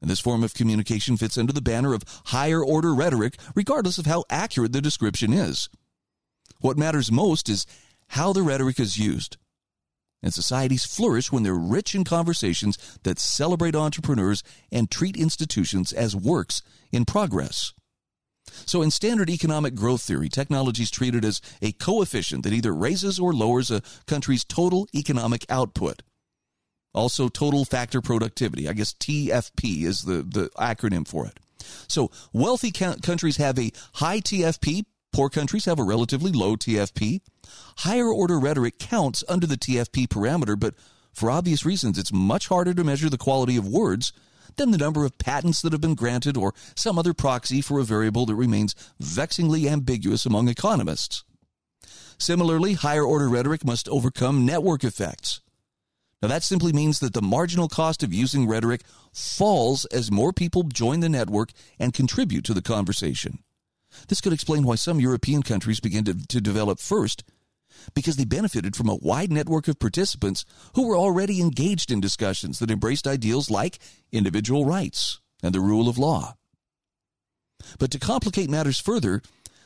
And 0.00 0.10
this 0.10 0.20
form 0.20 0.44
of 0.44 0.52
communication 0.52 1.16
fits 1.16 1.38
under 1.38 1.52
the 1.52 1.62
banner 1.62 1.94
of 1.94 2.04
higher 2.26 2.62
order 2.62 2.94
rhetoric, 2.94 3.36
regardless 3.54 3.98
of 3.98 4.06
how 4.06 4.24
accurate 4.28 4.72
the 4.72 4.80
description 4.80 5.32
is. 5.32 5.68
What 6.62 6.78
matters 6.78 7.12
most 7.12 7.48
is 7.48 7.66
how 8.08 8.32
the 8.32 8.42
rhetoric 8.42 8.80
is 8.80 8.96
used. 8.96 9.36
And 10.22 10.32
societies 10.32 10.84
flourish 10.84 11.32
when 11.32 11.42
they're 11.42 11.54
rich 11.54 11.94
in 11.94 12.04
conversations 12.04 12.78
that 13.02 13.18
celebrate 13.18 13.74
entrepreneurs 13.74 14.42
and 14.70 14.90
treat 14.90 15.16
institutions 15.16 15.92
as 15.92 16.14
works 16.14 16.62
in 16.92 17.04
progress. 17.04 17.72
So, 18.66 18.82
in 18.82 18.90
standard 18.90 19.30
economic 19.30 19.74
growth 19.74 20.02
theory, 20.02 20.28
technology 20.28 20.82
is 20.82 20.90
treated 20.90 21.24
as 21.24 21.40
a 21.60 21.72
coefficient 21.72 22.44
that 22.44 22.52
either 22.52 22.74
raises 22.74 23.18
or 23.18 23.32
lowers 23.32 23.70
a 23.70 23.82
country's 24.06 24.44
total 24.44 24.86
economic 24.94 25.44
output. 25.48 26.02
Also, 26.94 27.28
total 27.28 27.64
factor 27.64 28.00
productivity. 28.00 28.68
I 28.68 28.72
guess 28.72 28.94
TFP 28.94 29.84
is 29.84 30.02
the, 30.02 30.22
the 30.22 30.50
acronym 30.58 31.08
for 31.08 31.26
it. 31.26 31.40
So, 31.88 32.10
wealthy 32.32 32.70
countries 32.70 33.36
have 33.38 33.58
a 33.58 33.72
high 33.94 34.20
TFP, 34.20 34.84
Poor 35.12 35.28
countries 35.28 35.66
have 35.66 35.78
a 35.78 35.84
relatively 35.84 36.32
low 36.32 36.56
TFP. 36.56 37.20
Higher 37.78 38.08
order 38.08 38.40
rhetoric 38.40 38.78
counts 38.78 39.22
under 39.28 39.46
the 39.46 39.58
TFP 39.58 40.08
parameter, 40.08 40.58
but 40.58 40.74
for 41.12 41.30
obvious 41.30 41.66
reasons, 41.66 41.98
it's 41.98 42.12
much 42.12 42.48
harder 42.48 42.72
to 42.72 42.82
measure 42.82 43.10
the 43.10 43.18
quality 43.18 43.58
of 43.58 43.68
words 43.68 44.14
than 44.56 44.70
the 44.70 44.78
number 44.78 45.04
of 45.04 45.18
patents 45.18 45.60
that 45.60 45.72
have 45.72 45.82
been 45.82 45.94
granted 45.94 46.36
or 46.36 46.54
some 46.74 46.98
other 46.98 47.12
proxy 47.12 47.60
for 47.60 47.78
a 47.78 47.84
variable 47.84 48.24
that 48.24 48.34
remains 48.34 48.74
vexingly 48.98 49.68
ambiguous 49.68 50.24
among 50.24 50.48
economists. 50.48 51.24
Similarly, 52.18 52.74
higher 52.74 53.04
order 53.04 53.28
rhetoric 53.28 53.66
must 53.66 53.88
overcome 53.88 54.46
network 54.46 54.82
effects. 54.82 55.40
Now, 56.22 56.28
that 56.28 56.44
simply 56.44 56.72
means 56.72 57.00
that 57.00 57.14
the 57.14 57.20
marginal 57.20 57.68
cost 57.68 58.02
of 58.02 58.14
using 58.14 58.46
rhetoric 58.46 58.82
falls 59.12 59.84
as 59.86 60.10
more 60.10 60.32
people 60.32 60.62
join 60.62 61.00
the 61.00 61.08
network 61.08 61.50
and 61.78 61.92
contribute 61.92 62.44
to 62.44 62.54
the 62.54 62.62
conversation. 62.62 63.40
This 64.08 64.20
could 64.20 64.32
explain 64.32 64.64
why 64.64 64.76
some 64.76 65.00
European 65.00 65.42
countries 65.42 65.80
began 65.80 66.04
to, 66.04 66.14
to 66.14 66.40
develop 66.40 66.78
first, 66.78 67.24
because 67.94 68.16
they 68.16 68.24
benefited 68.24 68.76
from 68.76 68.88
a 68.88 68.96
wide 68.96 69.32
network 69.32 69.68
of 69.68 69.78
participants 69.78 70.44
who 70.74 70.86
were 70.86 70.96
already 70.96 71.40
engaged 71.40 71.90
in 71.90 72.00
discussions 72.00 72.58
that 72.58 72.70
embraced 72.70 73.06
ideals 73.06 73.50
like 73.50 73.78
individual 74.12 74.64
rights 74.64 75.20
and 75.42 75.54
the 75.54 75.60
rule 75.60 75.88
of 75.88 75.98
law. 75.98 76.34
But 77.78 77.90
to 77.92 77.98
complicate 77.98 78.50
matters 78.50 78.80
further, 78.80 79.22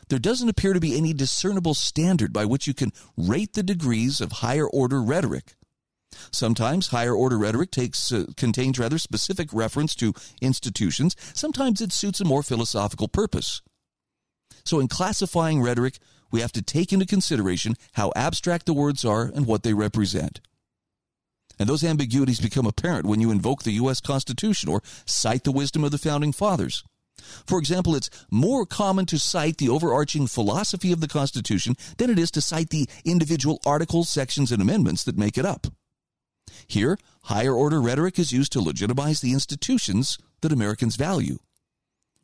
there 0.08 0.18
doesn't 0.18 0.48
appear 0.48 0.72
to 0.72 0.80
be 0.80 0.96
any 0.96 1.12
discernible 1.12 1.74
standard 1.74 2.32
by 2.32 2.44
which 2.44 2.66
you 2.66 2.74
can 2.74 2.92
rate 3.16 3.54
the 3.54 3.62
degrees 3.62 4.20
of 4.20 4.32
higher 4.32 4.66
order 4.66 5.02
rhetoric. 5.02 5.56
Sometimes 6.30 6.88
higher 6.88 7.14
order 7.14 7.38
rhetoric 7.38 7.70
takes 7.70 8.12
uh, 8.12 8.26
contains 8.36 8.78
rather 8.78 8.98
specific 8.98 9.52
reference 9.52 9.94
to 9.96 10.14
institutions. 10.40 11.16
Sometimes 11.34 11.80
it 11.80 11.92
suits 11.92 12.20
a 12.20 12.24
more 12.24 12.42
philosophical 12.42 13.08
purpose. 13.08 13.62
So, 14.66 14.80
in 14.80 14.88
classifying 14.88 15.62
rhetoric, 15.62 15.98
we 16.30 16.40
have 16.40 16.52
to 16.52 16.62
take 16.62 16.92
into 16.92 17.06
consideration 17.06 17.76
how 17.92 18.12
abstract 18.16 18.66
the 18.66 18.74
words 18.74 19.04
are 19.04 19.30
and 19.34 19.46
what 19.46 19.62
they 19.62 19.72
represent. 19.72 20.40
And 21.58 21.68
those 21.68 21.84
ambiguities 21.84 22.40
become 22.40 22.66
apparent 22.66 23.06
when 23.06 23.20
you 23.20 23.30
invoke 23.30 23.62
the 23.62 23.72
U.S. 23.72 24.00
Constitution 24.00 24.68
or 24.68 24.82
cite 25.06 25.44
the 25.44 25.52
wisdom 25.52 25.84
of 25.84 25.92
the 25.92 25.98
Founding 25.98 26.32
Fathers. 26.32 26.84
For 27.46 27.58
example, 27.58 27.94
it's 27.94 28.10
more 28.30 28.66
common 28.66 29.06
to 29.06 29.18
cite 29.18 29.56
the 29.58 29.68
overarching 29.68 30.26
philosophy 30.26 30.92
of 30.92 31.00
the 31.00 31.08
Constitution 31.08 31.76
than 31.96 32.10
it 32.10 32.18
is 32.18 32.30
to 32.32 32.42
cite 32.42 32.70
the 32.70 32.88
individual 33.04 33.60
articles, 33.64 34.10
sections, 34.10 34.52
and 34.52 34.60
amendments 34.60 35.04
that 35.04 35.16
make 35.16 35.38
it 35.38 35.46
up. 35.46 35.68
Here, 36.66 36.98
higher 37.24 37.54
order 37.54 37.80
rhetoric 37.80 38.18
is 38.18 38.32
used 38.32 38.52
to 38.52 38.60
legitimize 38.60 39.20
the 39.20 39.32
institutions 39.32 40.18
that 40.42 40.52
Americans 40.52 40.96
value. 40.96 41.38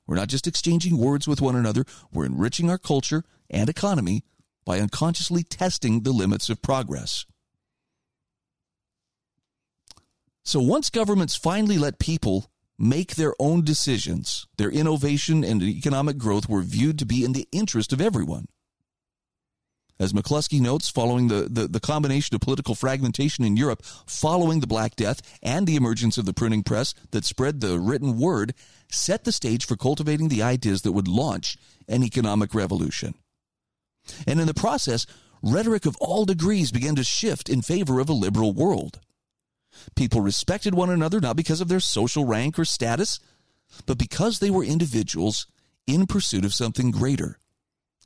We're 0.07 0.17
not 0.17 0.29
just 0.29 0.47
exchanging 0.47 0.99
words 0.99 1.29
with 1.29 1.41
one 1.41 1.57
another, 1.57 1.85
we're 2.12 2.27
enriching 2.27 2.69
our 2.69 2.79
culture 2.79 3.25
and 3.49 3.69
economy 3.69 4.25
by 4.65 4.81
unconsciously 4.81 5.43
testing 5.43 6.03
the 6.03 6.12
limits 6.12 6.49
of 6.49 6.62
progress. 6.62 7.25
So 10.45 10.61
once 10.61 10.91
governments 10.91 11.37
finally 11.37 11.79
let 11.79 11.99
people 11.99 12.51
make 12.79 13.15
their 13.15 13.35
own 13.38 13.62
decisions, 13.62 14.49
their 14.57 14.71
innovation 14.71 15.45
and 15.45 15.62
economic 15.62 16.19
growth 16.19 16.49
were 16.49 16.62
viewed 16.62 16.99
to 16.99 17.07
be 17.07 17.25
in 17.25 17.33
the 17.33 17.49
interest 17.53 17.93
of 17.93 18.01
everyone. 18.01 18.47
As 19.99 20.13
McCloskey 20.13 20.61
notes, 20.61 20.89
following 20.89 21.29
the, 21.29 21.49
the, 21.49 21.69
the, 21.69 21.79
combination 21.79 22.35
of 22.35 22.41
political 22.41 22.75
fragmentation 22.75 23.45
in 23.45 23.57
Europe 23.57 23.85
following 23.85 24.61
the 24.61 24.67
Black 24.67 24.97
Death 24.97 25.21
and 25.43 25.67
the 25.67 25.77
emergence 25.77 26.19
of 26.19 26.25
the 26.25 26.33
printing 26.33 26.63
press 26.63 26.95
that 27.11 27.25
spread 27.25 27.61
the 27.61 27.79
written 27.79 28.19
word, 28.19 28.55
set 28.91 29.25
the 29.25 29.33
stage 29.33 29.65
for 29.65 29.77
cultivating 29.77 30.29
the 30.29 30.43
ideas 30.43 30.83
that 30.83 30.93
would 30.93 31.07
launch 31.07 31.57
an 31.89 32.03
economic 32.03 32.55
revolution. 32.55 33.15
And 34.27 34.41
in 34.41 34.47
the 34.47 34.55
process, 34.55 35.07
rhetoric 35.43 35.87
of 35.87 35.97
all 36.01 36.25
degrees 36.25 36.73
began 36.73 36.97
to 36.97 37.05
shift 37.05 37.49
in 37.49 37.63
favor 37.63 38.01
of 38.01 38.09
a 38.09 38.15
liberal 38.15 38.53
world. 38.53 39.01
People 39.95 40.21
respected 40.21 40.75
one 40.75 40.91
another 40.91 41.21
not 41.21 41.37
because 41.37 41.61
of 41.61 41.69
their 41.69 41.81
social 41.81 42.25
rank 42.25 42.59
or 42.59 42.65
status, 42.65 43.21
but 43.87 43.99
because 43.99 44.39
they 44.39 44.51
were 44.51 44.65
individuals 44.65 45.47
in 45.87 46.07
pursuit 46.07 46.45
of 46.45 46.55
something 46.55 46.91
greater, 46.91 47.39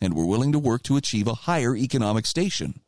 and 0.00 0.14
were 0.14 0.26
willing 0.26 0.52
to 0.52 0.59
work 0.59 0.82
to 0.85 0.96
achieve 0.96 1.26
a 1.26 1.35
higher 1.35 1.76
economic 1.76 2.26
station. 2.26 2.80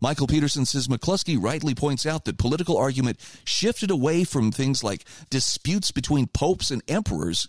Michael 0.00 0.26
Peterson 0.26 0.64
says 0.64 0.88
McCloskey 0.88 1.36
rightly 1.40 1.74
points 1.74 2.06
out 2.06 2.24
that 2.24 2.38
political 2.38 2.76
argument 2.76 3.18
shifted 3.44 3.90
away 3.90 4.24
from 4.24 4.52
things 4.52 4.84
like 4.84 5.04
disputes 5.28 5.90
between 5.90 6.26
popes 6.26 6.70
and 6.70 6.82
emperors 6.88 7.48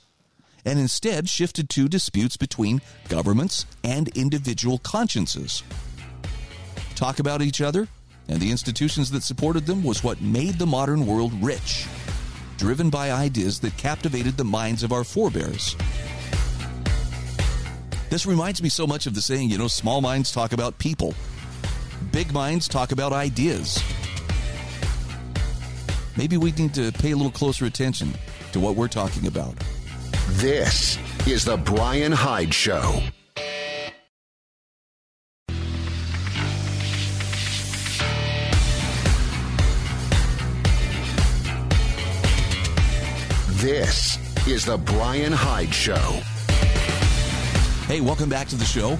and 0.65 0.79
instead 0.79 1.29
shifted 1.29 1.69
to 1.69 1.87
disputes 1.87 2.37
between 2.37 2.81
governments 3.07 3.65
and 3.83 4.09
individual 4.09 4.77
consciences. 4.79 5.63
Talk 6.95 7.19
about 7.19 7.41
each 7.41 7.61
other 7.61 7.87
and 8.27 8.39
the 8.39 8.51
institutions 8.51 9.09
that 9.11 9.23
supported 9.23 9.65
them 9.65 9.83
was 9.83 10.03
what 10.03 10.21
made 10.21 10.59
the 10.59 10.65
modern 10.65 11.05
world 11.05 11.33
rich, 11.41 11.87
driven 12.57 12.89
by 12.89 13.11
ideas 13.11 13.59
that 13.61 13.75
captivated 13.77 14.37
the 14.37 14.43
minds 14.43 14.83
of 14.83 14.91
our 14.91 15.03
forebears. 15.03 15.75
This 18.09 18.25
reminds 18.25 18.63
me 18.63 18.69
so 18.69 18.87
much 18.87 19.05
of 19.05 19.13
the 19.13 19.21
saying, 19.21 19.51
you 19.51 19.59
know, 19.59 19.67
small 19.67 20.01
minds 20.01 20.31
talk 20.31 20.51
about 20.51 20.79
people, 20.79 21.13
big 22.11 22.33
minds 22.33 22.67
talk 22.67 22.91
about 22.91 23.13
ideas. 23.13 23.83
Maybe 26.17 26.35
we 26.35 26.51
need 26.53 26.73
to 26.73 26.91
pay 26.91 27.11
a 27.11 27.15
little 27.15 27.31
closer 27.31 27.65
attention 27.65 28.13
to 28.51 28.59
what 28.59 28.75
we're 28.75 28.87
talking 28.87 29.27
about. 29.27 29.55
This 30.31 30.97
is 31.27 31.45
The 31.45 31.57
Bryan 31.57 32.11
Hyde 32.11 32.51
Show. 32.51 32.99
This 43.61 44.17
is 44.47 44.65
The 44.65 44.77
Bryan 44.77 45.31
Hyde 45.31 45.71
Show. 45.71 46.21
Hey, 47.89 47.99
welcome 48.01 48.29
back 48.29 48.47
to 48.49 48.55
the 48.55 48.65
show. 48.65 48.99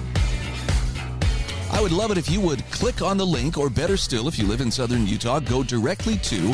I 1.70 1.80
would 1.80 1.92
love 1.92 2.10
it 2.10 2.18
if 2.18 2.28
you 2.28 2.40
would 2.40 2.68
click 2.72 3.02
on 3.02 3.18
the 3.18 3.24
link, 3.24 3.56
or 3.56 3.70
better 3.70 3.96
still, 3.96 4.26
if 4.26 4.36
you 4.36 4.48
live 4.48 4.60
in 4.60 4.68
southern 4.68 5.06
Utah, 5.06 5.38
go 5.38 5.62
directly 5.62 6.16
to 6.16 6.52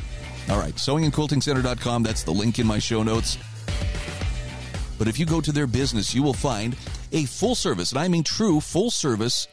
All 0.49 0.57
right, 0.57 0.73
sewingandquiltingcenter.com, 0.73 2.01
that's 2.01 2.23
the 2.23 2.31
link 2.31 2.57
in 2.57 2.65
my 2.65 2.79
show 2.79 3.03
notes. 3.03 3.37
But 4.97 5.07
if 5.07 5.19
you 5.19 5.27
go 5.27 5.39
to 5.39 5.51
their 5.51 5.67
business, 5.67 6.15
you 6.15 6.23
will 6.23 6.33
find 6.33 6.75
a 7.11 7.25
full 7.25 7.53
service, 7.53 7.91
and 7.91 7.99
I 7.99 8.07
mean 8.07 8.23
true 8.23 8.59
full 8.59 8.89
service 8.89 9.47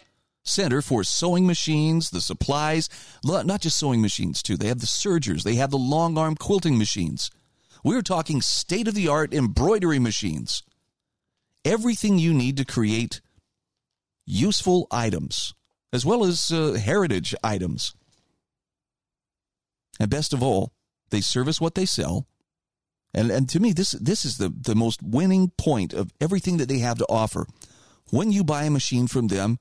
center 0.45 0.81
for 0.81 1.05
sewing 1.05 1.47
machines, 1.47 2.09
the 2.09 2.23
supplies, 2.23 2.89
not 3.23 3.61
just 3.61 3.79
sewing 3.79 4.01
machines, 4.01 4.43
too. 4.43 4.57
They 4.57 4.69
have 4.69 4.81
the 4.81 4.87
sergers, 4.87 5.45
they 5.45 5.57
have 5.57 5.71
the 5.71 5.77
long 5.77 6.17
arm 6.17 6.37
quilting 6.37 6.79
machines. 6.79 7.31
We're 7.87 8.03
talking 8.03 8.43
state 8.43 8.89
of 8.89 8.95
the 8.95 9.07
art 9.07 9.33
embroidery 9.33 10.01
machines. 10.01 10.65
Everything 11.65 12.19
you 12.19 12.35
need 12.35 12.57
to 12.57 12.65
create 12.65 13.21
useful 14.25 14.89
items, 14.91 15.55
as 15.93 16.05
well 16.05 16.25
as 16.25 16.51
uh, 16.51 16.73
heritage 16.73 17.33
items. 17.45 17.95
And 20.01 20.11
best 20.11 20.33
of 20.33 20.43
all, 20.43 20.73
they 21.11 21.21
service 21.21 21.61
what 21.61 21.77
they 21.77 21.87
sell. 21.87 22.27
And, 23.15 23.31
and 23.31 23.49
to 23.51 23.61
me, 23.61 23.71
this, 23.71 23.93
this 23.93 24.25
is 24.25 24.39
the, 24.39 24.49
the 24.49 24.75
most 24.75 25.01
winning 25.01 25.53
point 25.57 25.93
of 25.93 26.11
everything 26.21 26.57
that 26.57 26.69
they 26.69 26.79
have 26.79 26.99
to 26.99 27.07
offer. 27.09 27.47
When 28.11 28.33
you 28.33 28.43
buy 28.43 28.65
a 28.65 28.71
machine 28.71 29.07
from 29.07 29.29
them, 29.29 29.61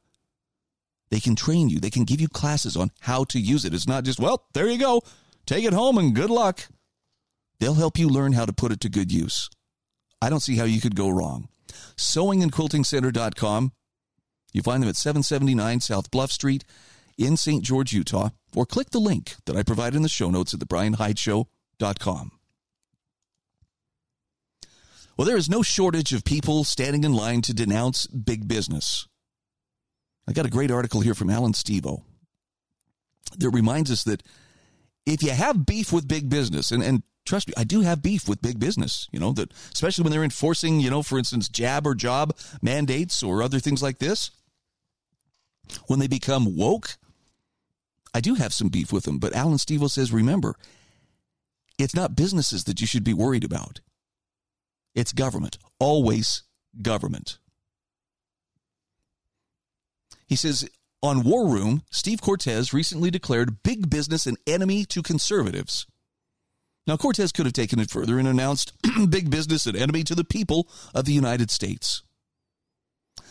they 1.11 1.19
can 1.19 1.35
train 1.35 1.69
you. 1.69 1.79
They 1.79 1.91
can 1.91 2.05
give 2.05 2.21
you 2.21 2.27
classes 2.27 2.75
on 2.75 2.89
how 3.01 3.25
to 3.25 3.39
use 3.39 3.65
it. 3.65 3.75
It's 3.75 3.87
not 3.87 4.03
just, 4.03 4.19
well, 4.19 4.47
there 4.55 4.67
you 4.67 4.79
go. 4.79 5.03
Take 5.45 5.63
it 5.63 5.73
home 5.73 5.99
and 5.99 6.15
good 6.15 6.31
luck. 6.31 6.67
They'll 7.59 7.75
help 7.75 7.97
you 7.97 8.09
learn 8.09 8.33
how 8.33 8.45
to 8.45 8.53
put 8.53 8.71
it 8.71 8.79
to 8.81 8.89
good 8.89 9.11
use. 9.11 9.49
I 10.21 10.29
don't 10.29 10.41
see 10.41 10.57
how 10.57 10.65
you 10.65 10.81
could 10.81 10.95
go 10.95 11.09
wrong. 11.09 11.49
Sewingandquiltingcenter.com. 11.97 13.71
You 14.53 14.61
find 14.61 14.81
them 14.81 14.89
at 14.89 14.95
779 14.95 15.81
South 15.81 16.11
Bluff 16.11 16.31
Street 16.31 16.63
in 17.17 17.37
St. 17.37 17.63
George, 17.63 17.93
Utah, 17.93 18.29
or 18.55 18.65
click 18.65 18.89
the 18.91 18.99
link 18.99 19.35
that 19.45 19.55
I 19.55 19.63
provide 19.63 19.95
in 19.95 20.01
the 20.01 20.09
show 20.09 20.29
notes 20.29 20.53
at 20.53 20.59
thebryanhydeshow.com. 20.59 22.31
Well, 25.17 25.25
there 25.25 25.37
is 25.37 25.49
no 25.49 25.61
shortage 25.61 26.13
of 26.13 26.25
people 26.25 26.65
standing 26.65 27.03
in 27.05 27.13
line 27.13 27.41
to 27.43 27.53
denounce 27.53 28.05
big 28.07 28.47
business. 28.47 29.07
I 30.27 30.33
got 30.33 30.45
a 30.45 30.49
great 30.49 30.71
article 30.71 31.01
here 31.01 31.13
from 31.13 31.29
Allan 31.29 31.53
Stevo 31.53 32.03
that 33.37 33.49
reminds 33.49 33.91
us 33.91 34.03
that 34.03 34.23
if 35.05 35.23
you 35.23 35.31
have 35.31 35.65
beef 35.65 35.93
with 35.93 36.07
big 36.07 36.29
business, 36.29 36.71
and, 36.71 36.83
and 36.83 37.03
trust 37.25 37.47
me, 37.47 37.53
I 37.57 37.63
do 37.63 37.81
have 37.81 38.01
beef 38.01 38.27
with 38.27 38.41
big 38.41 38.59
business, 38.59 39.07
you 39.11 39.19
know, 39.19 39.31
that 39.33 39.51
especially 39.73 40.03
when 40.03 40.11
they're 40.11 40.23
enforcing, 40.23 40.79
you 40.79 40.89
know, 40.89 41.03
for 41.03 41.17
instance, 41.17 41.49
jab 41.49 41.85
or 41.85 41.95
job 41.95 42.35
mandates 42.61 43.23
or 43.23 43.41
other 43.41 43.59
things 43.59 43.81
like 43.81 43.99
this. 43.99 44.31
When 45.87 45.99
they 45.99 46.07
become 46.07 46.55
woke, 46.55 46.97
I 48.13 48.21
do 48.21 48.35
have 48.35 48.53
some 48.53 48.69
beef 48.69 48.93
with 48.93 49.03
them. 49.03 49.17
But 49.17 49.33
Allan 49.33 49.57
Stevo 49.57 49.89
says, 49.89 50.11
remember, 50.11 50.55
it's 51.77 51.95
not 51.95 52.15
businesses 52.15 52.65
that 52.65 52.79
you 52.79 52.87
should 52.87 53.03
be 53.03 53.13
worried 53.13 53.43
about. 53.43 53.81
It's 54.93 55.11
government. 55.11 55.57
Always 55.79 56.43
government. 56.81 57.39
He 60.27 60.35
says 60.35 60.67
on 61.01 61.23
War 61.23 61.47
Room, 61.47 61.83
Steve 61.91 62.21
Cortes 62.21 62.73
recently 62.73 63.11
declared 63.11 63.63
big 63.63 63.89
business 63.89 64.25
an 64.25 64.37
enemy 64.47 64.85
to 64.85 65.03
conservatives. 65.03 65.85
Now, 66.87 66.97
Cortes 66.97 67.31
could 67.31 67.45
have 67.45 67.53
taken 67.53 67.79
it 67.79 67.89
further 67.89 68.19
and 68.19 68.27
announced 68.27 68.73
big 69.09 69.31
business 69.31 69.65
an 69.65 69.75
enemy 69.75 70.03
to 70.03 70.15
the 70.15 70.23
people 70.23 70.67
of 70.93 71.05
the 71.05 71.13
United 71.13 71.49
States. 71.49 72.03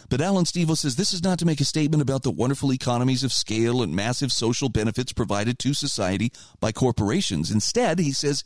But 0.08 0.20
Allan 0.20 0.44
Stevo 0.44 0.76
says 0.76 0.96
this 0.96 1.12
is 1.12 1.22
not 1.22 1.38
to 1.38 1.46
make 1.46 1.60
a 1.60 1.64
statement 1.64 2.02
about 2.02 2.22
the 2.22 2.30
wonderful 2.30 2.72
economies 2.72 3.24
of 3.24 3.32
scale 3.32 3.82
and 3.82 3.94
massive 3.94 4.32
social 4.32 4.68
benefits 4.68 5.12
provided 5.12 5.58
to 5.60 5.72
society 5.72 6.32
by 6.60 6.72
corporations. 6.72 7.50
Instead, 7.50 7.98
he 7.98 8.12
says 8.12 8.44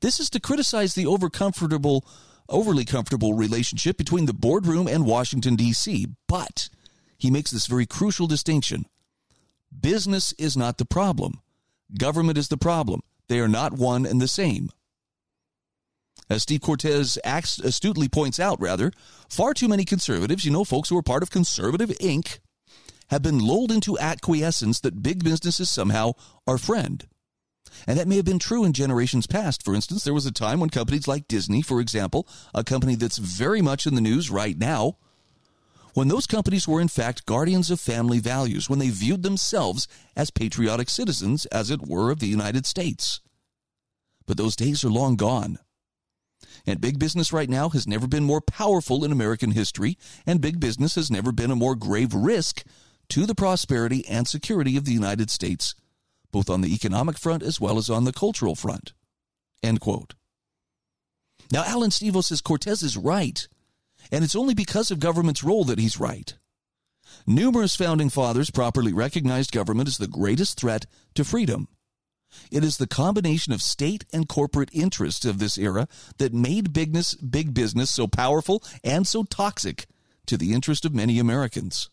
this 0.00 0.18
is 0.18 0.30
to 0.30 0.40
criticize 0.40 0.94
the 0.94 1.04
overcomfortable, 1.04 2.04
overly 2.48 2.84
comfortable 2.84 3.34
relationship 3.34 3.96
between 3.96 4.26
the 4.26 4.32
boardroom 4.32 4.88
and 4.88 5.06
Washington, 5.06 5.54
D.C. 5.54 6.06
But 6.26 6.70
he 7.18 7.30
makes 7.30 7.50
this 7.50 7.66
very 7.66 7.86
crucial 7.86 8.26
distinction. 8.26 8.86
Business 9.78 10.32
is 10.38 10.56
not 10.56 10.78
the 10.78 10.86
problem. 10.86 11.40
Government 11.98 12.38
is 12.38 12.48
the 12.48 12.56
problem. 12.56 13.02
They 13.30 13.38
are 13.38 13.48
not 13.48 13.72
one 13.72 14.06
and 14.06 14.20
the 14.20 14.26
same. 14.26 14.70
As 16.28 16.42
Steve 16.42 16.62
Cortes 16.62 17.16
astutely 17.24 18.08
points 18.08 18.40
out, 18.40 18.60
rather, 18.60 18.90
far 19.28 19.54
too 19.54 19.68
many 19.68 19.84
conservatives, 19.84 20.44
you 20.44 20.50
know, 20.50 20.64
folks 20.64 20.88
who 20.88 20.96
are 20.96 21.02
part 21.02 21.22
of 21.22 21.30
Conservative 21.30 21.90
Inc., 22.00 22.40
have 23.08 23.22
been 23.22 23.38
lulled 23.38 23.70
into 23.70 23.96
acquiescence 24.00 24.80
that 24.80 25.00
big 25.04 25.22
business 25.22 25.60
is 25.60 25.70
somehow 25.70 26.14
our 26.48 26.58
friend. 26.58 27.06
And 27.86 27.96
that 27.96 28.08
may 28.08 28.16
have 28.16 28.24
been 28.24 28.40
true 28.40 28.64
in 28.64 28.72
generations 28.72 29.28
past. 29.28 29.64
For 29.64 29.76
instance, 29.76 30.02
there 30.02 30.14
was 30.14 30.26
a 30.26 30.32
time 30.32 30.58
when 30.58 30.70
companies 30.70 31.06
like 31.06 31.28
Disney, 31.28 31.62
for 31.62 31.80
example, 31.80 32.26
a 32.52 32.64
company 32.64 32.96
that's 32.96 33.18
very 33.18 33.62
much 33.62 33.86
in 33.86 33.94
the 33.94 34.00
news 34.00 34.28
right 34.28 34.58
now, 34.58 34.96
when 35.94 36.08
those 36.08 36.26
companies 36.26 36.68
were 36.68 36.80
in 36.80 36.88
fact 36.88 37.26
guardians 37.26 37.70
of 37.70 37.80
family 37.80 38.18
values, 38.18 38.68
when 38.68 38.78
they 38.78 38.90
viewed 38.90 39.22
themselves 39.22 39.88
as 40.16 40.30
patriotic 40.30 40.88
citizens, 40.88 41.46
as 41.46 41.70
it 41.70 41.86
were, 41.86 42.10
of 42.10 42.20
the 42.20 42.26
United 42.26 42.66
States. 42.66 43.20
But 44.26 44.36
those 44.36 44.56
days 44.56 44.84
are 44.84 44.90
long 44.90 45.16
gone. 45.16 45.58
And 46.66 46.80
big 46.80 46.98
business 46.98 47.32
right 47.32 47.48
now 47.48 47.68
has 47.70 47.86
never 47.86 48.06
been 48.06 48.24
more 48.24 48.40
powerful 48.40 49.04
in 49.04 49.12
American 49.12 49.52
history, 49.52 49.98
and 50.26 50.40
big 50.40 50.60
business 50.60 50.94
has 50.94 51.10
never 51.10 51.32
been 51.32 51.50
a 51.50 51.56
more 51.56 51.74
grave 51.74 52.14
risk 52.14 52.64
to 53.08 53.26
the 53.26 53.34
prosperity 53.34 54.06
and 54.08 54.28
security 54.28 54.76
of 54.76 54.84
the 54.84 54.92
United 54.92 55.30
States, 55.30 55.74
both 56.30 56.48
on 56.48 56.60
the 56.60 56.72
economic 56.74 57.18
front 57.18 57.42
as 57.42 57.60
well 57.60 57.78
as 57.78 57.90
on 57.90 58.04
the 58.04 58.12
cultural 58.12 58.54
front. 58.54 58.92
End 59.62 59.80
quote. 59.80 60.14
Now, 61.52 61.64
Allan 61.64 61.90
Stevo 61.90 62.22
says 62.22 62.40
Cortes 62.40 62.82
is 62.82 62.96
right 62.96 63.48
and 64.10 64.24
it's 64.24 64.36
only 64.36 64.54
because 64.54 64.90
of 64.90 65.00
government's 65.00 65.44
role 65.44 65.64
that 65.64 65.78
he's 65.78 66.00
right. 66.00 66.36
Numerous 67.26 67.76
founding 67.76 68.10
fathers 68.10 68.50
properly 68.50 68.92
recognized 68.92 69.52
government 69.52 69.88
as 69.88 69.98
the 69.98 70.08
greatest 70.08 70.58
threat 70.58 70.86
to 71.14 71.24
freedom. 71.24 71.68
It 72.50 72.62
is 72.62 72.76
the 72.76 72.86
combination 72.86 73.52
of 73.52 73.62
state 73.62 74.04
and 74.12 74.28
corporate 74.28 74.70
interests 74.72 75.24
of 75.24 75.38
this 75.38 75.58
era 75.58 75.88
that 76.18 76.32
made 76.32 76.72
bigness, 76.72 77.14
big 77.14 77.52
business 77.52 77.90
so 77.90 78.06
powerful 78.06 78.62
and 78.84 79.06
so 79.06 79.24
toxic 79.24 79.86
to 80.26 80.36
the 80.36 80.52
interest 80.52 80.84
of 80.84 80.94
many 80.94 81.18
Americans. 81.18 81.90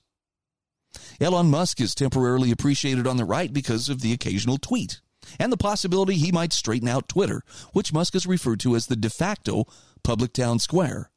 Elon 1.19 1.49
Musk 1.49 1.81
is 1.81 1.95
temporarily 1.95 2.51
appreciated 2.51 3.07
on 3.07 3.17
the 3.17 3.25
right 3.25 3.51
because 3.51 3.89
of 3.89 4.01
the 4.01 4.13
occasional 4.13 4.57
tweet 4.57 5.01
and 5.39 5.51
the 5.51 5.57
possibility 5.57 6.15
he 6.15 6.31
might 6.31 6.53
straighten 6.53 6.87
out 6.87 7.09
Twitter, 7.09 7.43
which 7.73 7.93
Musk 7.93 8.13
has 8.13 8.25
referred 8.25 8.59
to 8.61 8.75
as 8.75 8.87
the 8.87 8.95
de 8.95 9.09
facto 9.09 9.65
public 10.03 10.33
town 10.33 10.59
square. 10.59 11.11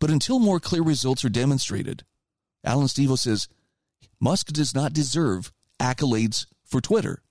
But 0.00 0.10
until 0.10 0.38
more 0.38 0.60
clear 0.60 0.82
results 0.82 1.24
are 1.24 1.30
demonstrated, 1.30 2.04
Allan 2.64 2.86
Stevo 2.86 3.18
says 3.18 3.48
Musk 4.20 4.48
does 4.48 4.74
not 4.74 4.92
deserve 4.92 5.52
accolades 5.80 6.46
for 6.64 6.80
Twitter. 6.80 7.22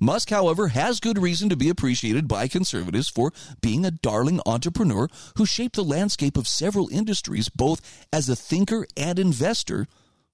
Musk, 0.00 0.30
however, 0.30 0.68
has 0.68 1.00
good 1.00 1.18
reason 1.18 1.48
to 1.48 1.56
be 1.56 1.68
appreciated 1.68 2.26
by 2.26 2.48
conservatives 2.48 3.08
for 3.08 3.32
being 3.60 3.84
a 3.84 3.90
darling 3.90 4.40
entrepreneur 4.46 5.08
who 5.36 5.44
shaped 5.44 5.76
the 5.76 5.84
landscape 5.84 6.36
of 6.36 6.48
several 6.48 6.88
industries 6.88 7.48
both 7.48 8.06
as 8.12 8.28
a 8.28 8.36
thinker 8.36 8.86
and 8.96 9.18
investor 9.18 9.86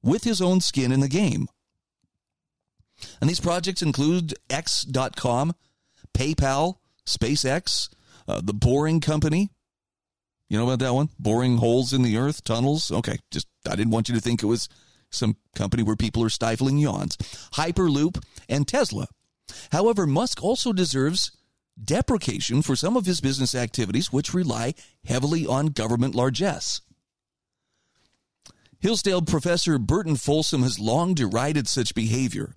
with 0.02 0.24
his 0.24 0.40
own 0.40 0.60
skin 0.60 0.92
in 0.92 1.00
the 1.00 1.08
game. 1.08 1.48
And 3.20 3.28
these 3.28 3.40
projects 3.40 3.82
include 3.82 4.34
X.com, 4.48 5.54
PayPal, 6.14 6.76
SpaceX, 7.06 7.88
uh, 8.28 8.40
the 8.42 8.54
Boring 8.54 9.00
Company. 9.00 9.50
You 10.52 10.58
know 10.58 10.64
about 10.64 10.80
that 10.80 10.92
one? 10.92 11.08
Boring 11.18 11.56
holes 11.56 11.94
in 11.94 12.02
the 12.02 12.18
earth, 12.18 12.44
tunnels. 12.44 12.92
Okay, 12.92 13.16
just 13.30 13.48
I 13.66 13.74
didn't 13.74 13.90
want 13.90 14.10
you 14.10 14.14
to 14.14 14.20
think 14.20 14.42
it 14.42 14.46
was 14.46 14.68
some 15.08 15.38
company 15.56 15.82
where 15.82 15.96
people 15.96 16.22
are 16.22 16.28
stifling 16.28 16.76
yawns. 16.76 17.16
Hyperloop 17.54 18.22
and 18.50 18.68
Tesla. 18.68 19.06
However, 19.70 20.06
Musk 20.06 20.44
also 20.44 20.74
deserves 20.74 21.32
deprecation 21.82 22.60
for 22.60 22.76
some 22.76 22.98
of 22.98 23.06
his 23.06 23.22
business 23.22 23.54
activities, 23.54 24.12
which 24.12 24.34
rely 24.34 24.74
heavily 25.06 25.46
on 25.46 25.68
government 25.68 26.14
largesse. 26.14 26.82
Hillsdale 28.78 29.22
professor 29.22 29.78
Burton 29.78 30.16
Folsom 30.16 30.64
has 30.64 30.78
long 30.78 31.14
derided 31.14 31.66
such 31.66 31.94
behavior. 31.94 32.56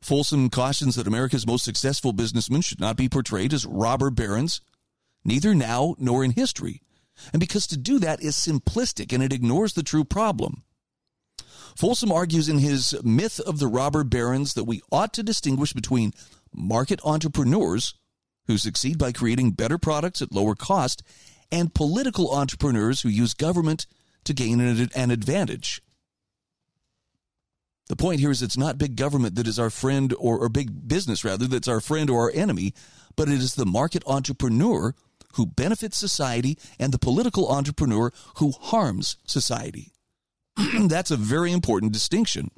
Folsom 0.00 0.50
cautions 0.50 0.94
that 0.94 1.08
America's 1.08 1.48
most 1.48 1.64
successful 1.64 2.12
businessmen 2.12 2.60
should 2.60 2.78
not 2.78 2.96
be 2.96 3.08
portrayed 3.08 3.52
as 3.52 3.66
robber 3.66 4.10
barons, 4.10 4.60
neither 5.24 5.52
now 5.52 5.96
nor 5.98 6.22
in 6.22 6.30
history, 6.30 6.80
and 7.32 7.40
because 7.40 7.66
to 7.68 7.76
do 7.76 7.98
that 7.98 8.22
is 8.22 8.36
simplistic 8.36 9.12
and 9.12 9.22
it 9.22 9.32
ignores 9.32 9.74
the 9.74 9.82
true 9.82 10.04
problem. 10.04 10.62
Folsom 11.76 12.12
argues 12.12 12.48
in 12.48 12.58
his 12.58 12.94
Myth 13.02 13.40
of 13.40 13.58
the 13.58 13.66
Robber 13.66 14.04
Barons 14.04 14.54
that 14.54 14.64
we 14.64 14.82
ought 14.90 15.12
to 15.14 15.22
distinguish 15.22 15.72
between 15.72 16.12
market 16.52 17.00
entrepreneurs 17.04 17.94
who 18.46 18.58
succeed 18.58 18.98
by 18.98 19.12
creating 19.12 19.52
better 19.52 19.78
products 19.78 20.20
at 20.20 20.32
lower 20.32 20.54
cost 20.54 21.02
and 21.50 21.74
political 21.74 22.34
entrepreneurs 22.34 23.02
who 23.02 23.08
use 23.08 23.34
government 23.34 23.86
to 24.24 24.34
gain 24.34 24.60
an 24.60 25.10
advantage. 25.10 25.82
The 27.88 27.96
point 27.96 28.20
here 28.20 28.30
is 28.30 28.42
it's 28.42 28.56
not 28.56 28.78
big 28.78 28.96
government 28.96 29.34
that 29.34 29.46
is 29.46 29.58
our 29.58 29.70
friend 29.70 30.14
or, 30.18 30.38
or 30.38 30.48
big 30.48 30.88
business 30.88 31.24
rather 31.24 31.46
that's 31.46 31.68
our 31.68 31.80
friend 31.80 32.08
or 32.08 32.22
our 32.22 32.32
enemy, 32.32 32.74
but 33.16 33.28
it 33.28 33.34
is 33.34 33.54
the 33.54 33.66
market 33.66 34.02
entrepreneur 34.06 34.94
who 35.32 35.46
benefits 35.46 35.96
society 35.96 36.58
and 36.78 36.92
the 36.92 36.98
political 36.98 37.50
entrepreneur 37.50 38.12
who 38.36 38.52
harms 38.52 39.16
society. 39.26 39.92
That's 40.86 41.10
a 41.10 41.16
very 41.16 41.52
important 41.52 41.92
distinction. 41.92 42.50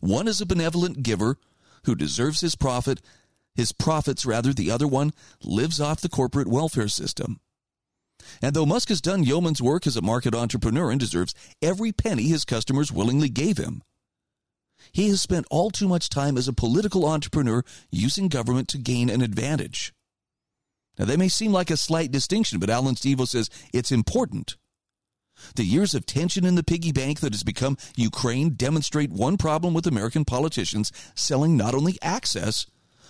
One 0.00 0.28
is 0.28 0.40
a 0.40 0.46
benevolent 0.46 1.02
giver 1.02 1.38
who 1.84 1.94
deserves 1.94 2.40
his 2.40 2.54
profit, 2.54 3.00
his 3.54 3.72
profits 3.72 4.24
rather. 4.24 4.52
The 4.52 4.70
other 4.70 4.86
one 4.86 5.12
lives 5.42 5.80
off 5.80 6.00
the 6.00 6.08
corporate 6.08 6.48
welfare 6.48 6.88
system. 6.88 7.40
And 8.40 8.54
though 8.54 8.66
Musk 8.66 8.88
has 8.88 9.00
done 9.00 9.24
yeoman's 9.24 9.60
work 9.60 9.86
as 9.86 9.96
a 9.96 10.02
market 10.02 10.34
entrepreneur 10.34 10.90
and 10.90 11.00
deserves 11.00 11.34
every 11.60 11.90
penny 11.92 12.24
his 12.24 12.44
customers 12.44 12.92
willingly 12.92 13.28
gave 13.28 13.58
him, 13.58 13.82
he 14.92 15.08
has 15.08 15.20
spent 15.20 15.46
all 15.50 15.70
too 15.70 15.88
much 15.88 16.08
time 16.08 16.36
as 16.36 16.48
a 16.48 16.52
political 16.52 17.06
entrepreneur 17.06 17.64
using 17.90 18.28
government 18.28 18.68
to 18.68 18.78
gain 18.78 19.08
an 19.08 19.22
advantage. 19.22 19.92
Now, 20.98 21.06
they 21.06 21.16
may 21.16 21.28
seem 21.28 21.52
like 21.52 21.70
a 21.70 21.76
slight 21.76 22.12
distinction, 22.12 22.58
but 22.58 22.70
Allan 22.70 22.96
Stevo 22.96 23.26
says 23.26 23.48
it's 23.72 23.92
important. 23.92 24.56
The 25.56 25.64
years 25.64 25.94
of 25.94 26.06
tension 26.06 26.44
in 26.44 26.54
the 26.54 26.62
piggy 26.62 26.92
bank 26.92 27.20
that 27.20 27.32
has 27.32 27.42
become 27.42 27.78
Ukraine 27.96 28.50
demonstrate 28.50 29.10
one 29.10 29.36
problem 29.36 29.74
with 29.74 29.86
American 29.86 30.24
politicians 30.24 30.92
selling 31.14 31.56
not 31.56 31.74
only 31.74 31.98
access, 32.02 32.66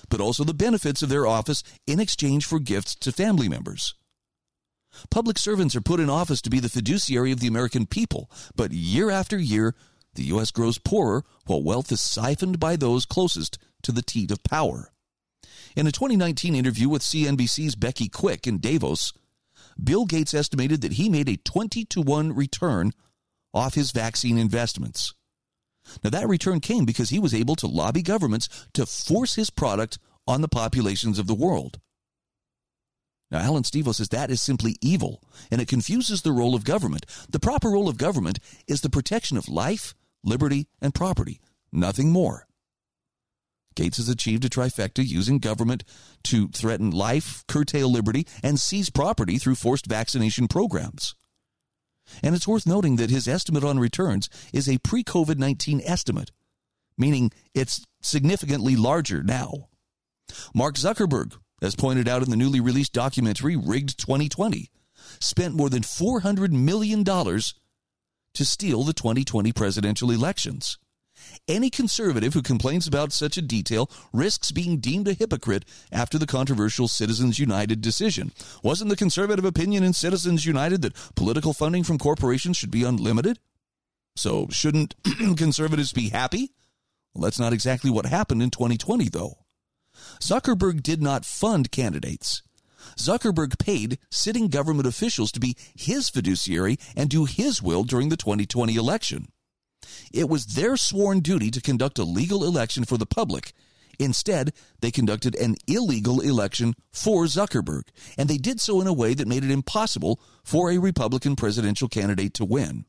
but 0.08 0.20
also 0.20 0.44
the 0.44 0.54
benefits 0.54 1.02
of 1.02 1.08
their 1.08 1.26
office 1.26 1.62
in 1.86 2.00
exchange 2.00 2.46
for 2.46 2.58
gifts 2.58 2.94
to 2.96 3.12
family 3.12 3.48
members. 3.48 3.94
Public 5.10 5.38
servants 5.38 5.74
are 5.74 5.80
put 5.80 6.00
in 6.00 6.10
office 6.10 6.42
to 6.42 6.50
be 6.50 6.60
the 6.60 6.68
fiduciary 6.68 7.32
of 7.32 7.40
the 7.40 7.46
American 7.46 7.86
people, 7.86 8.30
but 8.54 8.72
year 8.72 9.10
after 9.10 9.38
year, 9.38 9.74
the 10.14 10.24
U.S. 10.24 10.50
grows 10.50 10.78
poorer 10.78 11.24
while 11.46 11.62
wealth 11.62 11.90
is 11.90 12.00
siphoned 12.00 12.60
by 12.60 12.76
those 12.76 13.06
closest 13.06 13.58
to 13.82 13.92
the 13.92 14.02
teat 14.02 14.30
of 14.30 14.44
power. 14.44 14.91
In 15.74 15.86
a 15.86 15.92
2019 15.92 16.54
interview 16.54 16.88
with 16.90 17.02
CNBC's 17.02 17.76
Becky 17.76 18.08
Quick 18.08 18.46
in 18.46 18.58
Davos, 18.58 19.14
Bill 19.82 20.04
Gates 20.04 20.34
estimated 20.34 20.82
that 20.82 20.94
he 20.94 21.08
made 21.08 21.30
a 21.30 21.38
20 21.38 21.86
to 21.86 22.02
1 22.02 22.34
return 22.34 22.92
off 23.54 23.74
his 23.74 23.90
vaccine 23.90 24.36
investments. 24.36 25.14
Now, 26.04 26.10
that 26.10 26.28
return 26.28 26.60
came 26.60 26.84
because 26.84 27.08
he 27.08 27.18
was 27.18 27.32
able 27.32 27.56
to 27.56 27.66
lobby 27.66 28.02
governments 28.02 28.48
to 28.74 28.84
force 28.84 29.34
his 29.34 29.48
product 29.48 29.98
on 30.26 30.42
the 30.42 30.48
populations 30.48 31.18
of 31.18 31.26
the 31.26 31.34
world. 31.34 31.80
Now, 33.30 33.38
Allan 33.38 33.62
Stevo 33.62 33.94
says 33.94 34.10
that 34.10 34.30
is 34.30 34.42
simply 34.42 34.76
evil, 34.82 35.22
and 35.50 35.60
it 35.60 35.68
confuses 35.68 36.20
the 36.20 36.32
role 36.32 36.54
of 36.54 36.64
government. 36.64 37.06
The 37.30 37.40
proper 37.40 37.70
role 37.70 37.88
of 37.88 37.96
government 37.96 38.38
is 38.68 38.82
the 38.82 38.90
protection 38.90 39.38
of 39.38 39.48
life, 39.48 39.94
liberty, 40.22 40.68
and 40.82 40.94
property, 40.94 41.40
nothing 41.72 42.10
more. 42.10 42.46
Gates 43.74 43.96
has 43.96 44.08
achieved 44.08 44.44
a 44.44 44.48
trifecta 44.48 45.06
using 45.06 45.38
government 45.38 45.84
to 46.24 46.48
threaten 46.48 46.90
life, 46.90 47.44
curtail 47.48 47.90
liberty, 47.90 48.26
and 48.42 48.58
seize 48.58 48.90
property 48.90 49.38
through 49.38 49.54
forced 49.56 49.86
vaccination 49.86 50.48
programs. 50.48 51.14
And 52.22 52.34
it's 52.34 52.48
worth 52.48 52.66
noting 52.66 52.96
that 52.96 53.10
his 53.10 53.28
estimate 53.28 53.64
on 53.64 53.78
returns 53.78 54.28
is 54.52 54.68
a 54.68 54.78
pre 54.78 55.04
COVID 55.04 55.38
19 55.38 55.80
estimate, 55.84 56.30
meaning 56.98 57.30
it's 57.54 57.84
significantly 58.00 58.76
larger 58.76 59.22
now. 59.22 59.68
Mark 60.54 60.76
Zuckerberg, 60.76 61.36
as 61.60 61.76
pointed 61.76 62.08
out 62.08 62.22
in 62.22 62.30
the 62.30 62.36
newly 62.36 62.60
released 62.60 62.92
documentary 62.92 63.56
Rigged 63.56 63.98
2020, 63.98 64.70
spent 65.20 65.54
more 65.54 65.70
than 65.70 65.82
$400 65.82 66.50
million 66.50 67.04
to 67.04 68.44
steal 68.44 68.82
the 68.82 68.92
2020 68.92 69.52
presidential 69.52 70.10
elections. 70.10 70.78
Any 71.48 71.70
conservative 71.70 72.34
who 72.34 72.42
complains 72.42 72.86
about 72.86 73.12
such 73.12 73.36
a 73.36 73.42
detail 73.42 73.90
risks 74.12 74.50
being 74.50 74.78
deemed 74.78 75.08
a 75.08 75.14
hypocrite 75.14 75.64
after 75.90 76.18
the 76.18 76.26
controversial 76.26 76.88
Citizens 76.88 77.38
United 77.38 77.80
decision. 77.80 78.32
Wasn't 78.62 78.90
the 78.90 78.96
conservative 78.96 79.44
opinion 79.44 79.82
in 79.84 79.92
Citizens 79.92 80.46
United 80.46 80.82
that 80.82 81.14
political 81.14 81.52
funding 81.52 81.84
from 81.84 81.98
corporations 81.98 82.56
should 82.56 82.70
be 82.70 82.84
unlimited? 82.84 83.38
So, 84.16 84.46
shouldn't 84.50 84.94
conservatives 85.36 85.92
be 85.92 86.10
happy? 86.10 86.52
Well, 87.14 87.22
that's 87.22 87.38
not 87.38 87.52
exactly 87.52 87.90
what 87.90 88.06
happened 88.06 88.42
in 88.42 88.50
2020, 88.50 89.08
though. 89.08 89.38
Zuckerberg 90.20 90.82
did 90.82 91.02
not 91.02 91.24
fund 91.24 91.70
candidates. 91.70 92.42
Zuckerberg 92.96 93.58
paid 93.58 93.98
sitting 94.10 94.48
government 94.48 94.86
officials 94.86 95.32
to 95.32 95.40
be 95.40 95.56
his 95.74 96.08
fiduciary 96.08 96.78
and 96.96 97.08
do 97.08 97.24
his 97.24 97.62
will 97.62 97.84
during 97.84 98.08
the 98.08 98.16
2020 98.16 98.74
election. 98.74 99.28
It 100.12 100.28
was 100.28 100.46
their 100.46 100.76
sworn 100.76 101.20
duty 101.20 101.50
to 101.50 101.60
conduct 101.60 101.98
a 101.98 102.04
legal 102.04 102.44
election 102.44 102.84
for 102.84 102.96
the 102.96 103.06
public. 103.06 103.52
Instead, 103.98 104.52
they 104.80 104.90
conducted 104.90 105.34
an 105.36 105.56
illegal 105.66 106.20
election 106.20 106.74
for 106.90 107.24
Zuckerberg, 107.24 107.84
and 108.16 108.28
they 108.28 108.38
did 108.38 108.60
so 108.60 108.80
in 108.80 108.86
a 108.86 108.92
way 108.92 109.14
that 109.14 109.28
made 109.28 109.44
it 109.44 109.50
impossible 109.50 110.20
for 110.42 110.70
a 110.70 110.78
Republican 110.78 111.36
presidential 111.36 111.88
candidate 111.88 112.34
to 112.34 112.44
win. 112.44 112.86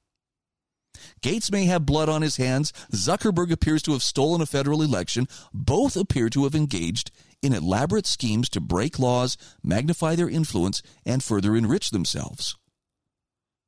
Gates 1.21 1.51
may 1.51 1.65
have 1.65 1.85
blood 1.85 2.09
on 2.09 2.21
his 2.21 2.37
hands. 2.37 2.71
Zuckerberg 2.93 3.51
appears 3.51 3.81
to 3.83 3.91
have 3.93 4.03
stolen 4.03 4.41
a 4.41 4.45
federal 4.45 4.81
election. 4.81 5.27
Both 5.53 5.95
appear 5.95 6.29
to 6.29 6.43
have 6.43 6.55
engaged 6.55 7.11
in 7.41 7.53
elaborate 7.53 8.07
schemes 8.07 8.47
to 8.49 8.61
break 8.61 8.99
laws, 8.99 9.37
magnify 9.63 10.15
their 10.15 10.29
influence, 10.29 10.81
and 11.05 11.23
further 11.23 11.55
enrich 11.55 11.89
themselves. 11.89 12.57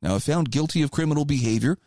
Now, 0.02 0.16
if 0.16 0.24
found 0.24 0.52
guilty 0.52 0.82
of 0.82 0.92
criminal 0.92 1.26
behavior, 1.26 1.78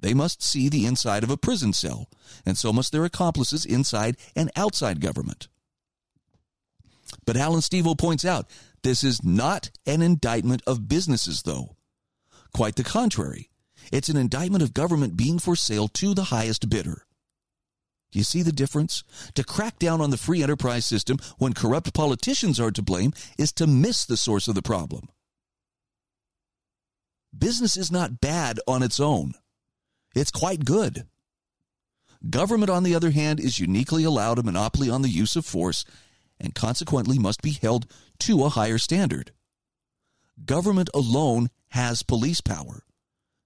they 0.00 0.14
must 0.14 0.42
see 0.42 0.68
the 0.68 0.86
inside 0.86 1.24
of 1.24 1.30
a 1.30 1.36
prison 1.36 1.72
cell, 1.72 2.08
and 2.46 2.56
so 2.56 2.72
must 2.72 2.92
their 2.92 3.04
accomplices 3.04 3.64
inside 3.64 4.16
and 4.36 4.50
outside 4.56 5.00
government. 5.00 5.48
But 7.24 7.36
Allan 7.36 7.60
Stevo 7.60 7.96
points 7.96 8.24
out 8.24 8.48
this 8.82 9.02
is 9.02 9.24
not 9.24 9.70
an 9.86 10.02
indictment 10.02 10.62
of 10.66 10.88
businesses, 10.88 11.42
though. 11.42 11.76
Quite 12.52 12.76
the 12.76 12.84
contrary. 12.84 13.50
It's 13.92 14.08
an 14.08 14.16
indictment 14.16 14.62
of 14.62 14.74
government 14.74 15.16
being 15.16 15.38
for 15.38 15.56
sale 15.56 15.88
to 15.88 16.14
the 16.14 16.24
highest 16.24 16.68
bidder. 16.68 17.04
Do 18.10 18.18
you 18.18 18.24
see 18.24 18.42
the 18.42 18.52
difference? 18.52 19.04
To 19.34 19.44
crack 19.44 19.78
down 19.78 20.00
on 20.00 20.10
the 20.10 20.16
free 20.16 20.42
enterprise 20.42 20.86
system 20.86 21.18
when 21.36 21.52
corrupt 21.52 21.92
politicians 21.92 22.58
are 22.58 22.70
to 22.70 22.82
blame 22.82 23.12
is 23.36 23.52
to 23.54 23.66
miss 23.66 24.06
the 24.06 24.16
source 24.16 24.48
of 24.48 24.54
the 24.54 24.62
problem. 24.62 25.08
Business 27.36 27.76
is 27.76 27.92
not 27.92 28.20
bad 28.20 28.58
on 28.66 28.82
its 28.82 28.98
own. 28.98 29.34
It's 30.14 30.30
quite 30.30 30.64
good. 30.64 31.06
Government, 32.28 32.70
on 32.70 32.82
the 32.82 32.94
other 32.94 33.10
hand, 33.10 33.38
is 33.38 33.60
uniquely 33.60 34.04
allowed 34.04 34.38
a 34.38 34.42
monopoly 34.42 34.90
on 34.90 35.02
the 35.02 35.08
use 35.08 35.36
of 35.36 35.46
force 35.46 35.84
and 36.40 36.54
consequently 36.54 37.18
must 37.18 37.42
be 37.42 37.52
held 37.52 37.86
to 38.20 38.44
a 38.44 38.48
higher 38.48 38.78
standard. 38.78 39.32
Government 40.44 40.88
alone 40.94 41.50
has 41.70 42.02
police 42.02 42.40
power, 42.40 42.82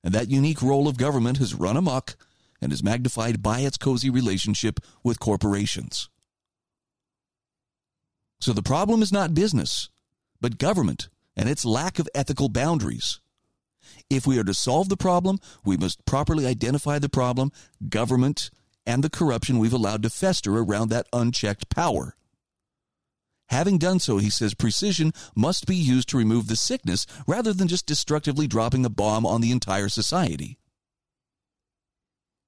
and 0.05 0.14
that 0.14 0.31
unique 0.31 0.62
role 0.62 0.88
of 0.88 0.96
government 0.96 1.38
has 1.38 1.55
run 1.55 1.77
amok 1.77 2.16
and 2.61 2.72
is 2.72 2.83
magnified 2.83 3.42
by 3.42 3.61
its 3.61 3.77
cozy 3.77 4.09
relationship 4.09 4.81
with 5.03 5.20
corporations. 5.20 6.09
So 8.40 8.53
the 8.53 8.62
problem 8.62 9.03
is 9.03 9.12
not 9.12 9.35
business, 9.35 9.88
but 10.40 10.59
government 10.59 11.09
and 11.37 11.48
its 11.48 11.64
lack 11.64 11.98
of 11.98 12.09
ethical 12.14 12.48
boundaries. 12.48 13.20
If 14.10 14.26
we 14.26 14.38
are 14.38 14.44
to 14.44 14.54
solve 14.54 14.88
the 14.88 14.96
problem, 14.96 15.38
we 15.64 15.76
must 15.76 16.04
properly 16.04 16.46
identify 16.46 16.98
the 16.98 17.08
problem, 17.08 17.52
government, 17.88 18.50
and 18.86 19.02
the 19.02 19.10
corruption 19.10 19.58
we've 19.58 19.72
allowed 19.72 20.02
to 20.02 20.10
fester 20.10 20.56
around 20.58 20.88
that 20.88 21.06
unchecked 21.12 21.68
power. 21.68 22.16
Having 23.46 23.78
done 23.78 23.98
so, 23.98 24.16
he 24.16 24.30
says 24.30 24.54
precision 24.54 25.12
must 25.36 25.66
be 25.66 25.76
used 25.76 26.08
to 26.08 26.16
remove 26.16 26.48
the 26.48 26.56
sickness 26.56 27.06
rather 27.26 27.52
than 27.52 27.68
just 27.68 27.84
destructively 27.84 28.46
dropping 28.46 28.86
a 28.86 28.88
bomb 28.88 29.26
on 29.26 29.42
the 29.42 29.52
entire 29.52 29.90
society. 29.90 30.56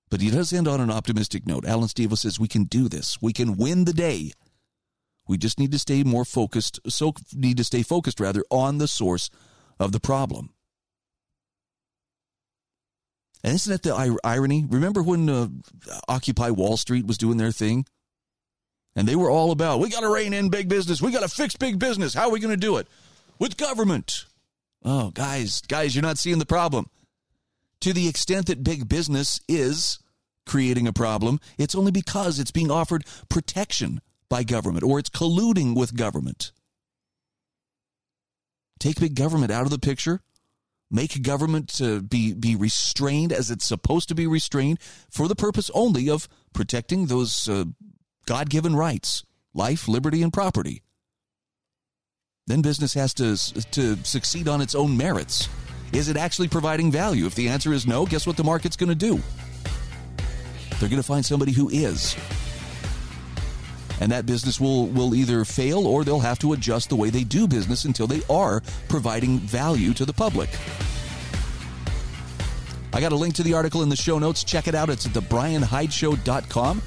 But 0.08 0.22
he 0.22 0.30
does 0.30 0.52
end 0.52 0.66
on 0.66 0.80
an 0.80 0.90
optimistic 0.90 1.46
note. 1.46 1.66
Allan 1.66 1.88
Stevo 1.88 2.16
says 2.16 2.40
we 2.40 2.48
can 2.48 2.64
do 2.64 2.88
this. 2.88 3.20
We 3.20 3.34
can 3.34 3.58
win 3.58 3.84
the 3.84 3.92
day. 3.92 4.32
We 5.28 5.36
just 5.36 5.58
need 5.58 5.72
to 5.72 5.78
stay 5.78 6.04
more 6.04 6.24
focused, 6.24 6.80
so 6.88 7.12
need 7.34 7.58
to 7.58 7.64
stay 7.64 7.82
focused 7.82 8.18
rather 8.18 8.42
on 8.50 8.78
the 8.78 8.88
source 8.88 9.28
of 9.78 9.92
the 9.92 10.00
problem. 10.00 10.53
And 13.44 13.54
isn't 13.54 13.70
that 13.70 13.82
the 13.82 14.18
irony? 14.24 14.64
Remember 14.66 15.02
when 15.02 15.28
uh, 15.28 15.48
Occupy 16.08 16.50
Wall 16.50 16.78
Street 16.78 17.06
was 17.06 17.18
doing 17.18 17.36
their 17.36 17.52
thing? 17.52 17.84
And 18.96 19.06
they 19.06 19.16
were 19.16 19.28
all 19.28 19.50
about, 19.50 19.80
we 19.80 19.90
got 19.90 20.00
to 20.00 20.08
rein 20.08 20.32
in 20.32 20.48
big 20.48 20.68
business. 20.68 21.02
We 21.02 21.12
got 21.12 21.20
to 21.20 21.28
fix 21.28 21.54
big 21.54 21.78
business. 21.78 22.14
How 22.14 22.28
are 22.28 22.30
we 22.30 22.40
going 22.40 22.54
to 22.54 22.56
do 22.56 22.78
it? 22.78 22.88
With 23.38 23.58
government. 23.58 24.24
Oh, 24.82 25.10
guys, 25.10 25.60
guys, 25.62 25.94
you're 25.94 26.02
not 26.02 26.16
seeing 26.16 26.38
the 26.38 26.46
problem. 26.46 26.86
To 27.80 27.92
the 27.92 28.08
extent 28.08 28.46
that 28.46 28.64
big 28.64 28.88
business 28.88 29.40
is 29.46 29.98
creating 30.46 30.88
a 30.88 30.92
problem, 30.92 31.38
it's 31.58 31.74
only 31.74 31.92
because 31.92 32.38
it's 32.38 32.50
being 32.50 32.70
offered 32.70 33.04
protection 33.28 34.00
by 34.30 34.42
government 34.42 34.84
or 34.84 34.98
it's 34.98 35.10
colluding 35.10 35.76
with 35.76 35.96
government. 35.96 36.52
Take 38.78 39.00
big 39.00 39.14
government 39.14 39.52
out 39.52 39.64
of 39.64 39.70
the 39.70 39.78
picture. 39.78 40.22
Make 40.94 41.22
government 41.22 41.70
to 41.78 42.02
be, 42.02 42.34
be 42.34 42.54
restrained 42.54 43.32
as 43.32 43.50
it's 43.50 43.66
supposed 43.66 44.08
to 44.10 44.14
be 44.14 44.28
restrained 44.28 44.78
for 45.10 45.26
the 45.26 45.34
purpose 45.34 45.68
only 45.74 46.08
of 46.08 46.28
protecting 46.52 47.06
those 47.06 47.48
uh, 47.48 47.64
God 48.26 48.48
given 48.48 48.76
rights 48.76 49.24
life, 49.54 49.88
liberty, 49.88 50.22
and 50.22 50.32
property. 50.32 50.82
Then 52.46 52.62
business 52.62 52.94
has 52.94 53.12
to, 53.14 53.36
to 53.72 53.96
succeed 54.04 54.46
on 54.46 54.60
its 54.60 54.76
own 54.76 54.96
merits. 54.96 55.48
Is 55.92 56.08
it 56.08 56.16
actually 56.16 56.46
providing 56.46 56.92
value? 56.92 57.26
If 57.26 57.34
the 57.34 57.48
answer 57.48 57.72
is 57.72 57.88
no, 57.88 58.06
guess 58.06 58.24
what 58.24 58.36
the 58.36 58.44
market's 58.44 58.76
going 58.76 58.90
to 58.90 58.94
do? 58.94 59.20
They're 60.78 60.88
going 60.88 61.02
to 61.02 61.02
find 61.02 61.26
somebody 61.26 61.50
who 61.50 61.70
is. 61.70 62.14
And 64.00 64.10
that 64.12 64.26
business 64.26 64.60
will, 64.60 64.86
will 64.86 65.14
either 65.14 65.44
fail 65.44 65.86
or 65.86 66.04
they'll 66.04 66.20
have 66.20 66.38
to 66.40 66.52
adjust 66.52 66.88
the 66.88 66.96
way 66.96 67.10
they 67.10 67.24
do 67.24 67.46
business 67.46 67.84
until 67.84 68.06
they 68.06 68.22
are 68.28 68.62
providing 68.88 69.38
value 69.38 69.94
to 69.94 70.04
the 70.04 70.12
public. 70.12 70.50
I 72.92 73.00
got 73.00 73.12
a 73.12 73.16
link 73.16 73.34
to 73.34 73.42
the 73.42 73.54
article 73.54 73.82
in 73.82 73.88
the 73.88 73.96
show 73.96 74.18
notes. 74.18 74.44
Check 74.44 74.68
it 74.68 74.74
out. 74.74 74.88
It's 74.88 75.06
at 75.06 75.12
thebryanhydeshow.com. 75.12 76.82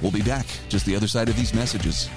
We'll 0.00 0.12
be 0.12 0.22
back 0.22 0.46
just 0.68 0.86
the 0.86 0.96
other 0.96 1.08
side 1.08 1.28
of 1.28 1.36
these 1.36 1.54
messages. 1.54 2.08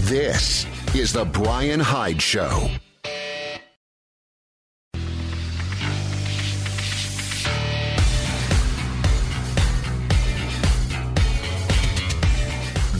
This 0.00 0.66
is 0.94 1.12
The 1.12 1.24
Bryan 1.24 1.80
Hyde 1.80 2.22
Show. 2.22 2.70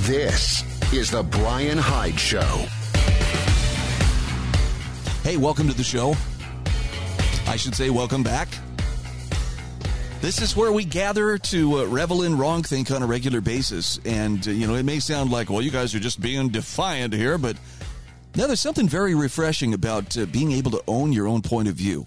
This 0.07 0.63
is 0.93 1.11
The 1.11 1.25
Bryan 1.25 1.79
Hyde 1.79 2.21
Show. 2.21 2.47
Hey, 5.25 5.37
welcome 5.37 5.67
to 5.67 5.75
the 5.75 5.83
show. 5.83 6.15
I 7.49 7.57
should 7.57 7.75
say, 7.75 7.91
welcome 7.91 8.23
back. 8.23 8.47
This 10.21 10.41
is 10.41 10.57
where 10.57 10.71
we 10.71 10.85
gather 10.85 11.39
to 11.39 11.81
uh, 11.81 11.85
revel 11.87 12.23
in 12.23 12.39
wrong 12.39 12.63
think 12.63 12.93
on 12.93 13.03
a 13.03 13.07
regular 13.07 13.41
basis. 13.41 13.99
And, 14.05 14.47
uh, 14.47 14.53
you 14.53 14.69
know, 14.69 14.77
it 14.77 14.85
may 14.85 15.01
sound 15.01 15.33
like, 15.33 15.51
well, 15.51 15.61
you 15.61 15.73
guys 15.73 15.93
are 15.93 15.99
just 15.99 16.21
being 16.21 16.51
defiant 16.51 17.13
here, 17.13 17.37
but 17.37 17.57
now 18.37 18.47
there's 18.47 18.61
something 18.61 18.89
very 18.89 19.17
refreshing 19.17 19.75
about 19.75 20.17
uh, 20.17 20.27
being 20.27 20.53
able 20.53 20.71
to 20.71 20.85
own 20.87 21.13
your 21.13 21.27
own 21.27 21.43
point 21.43 21.67
of 21.67 21.75
view. 21.75 22.05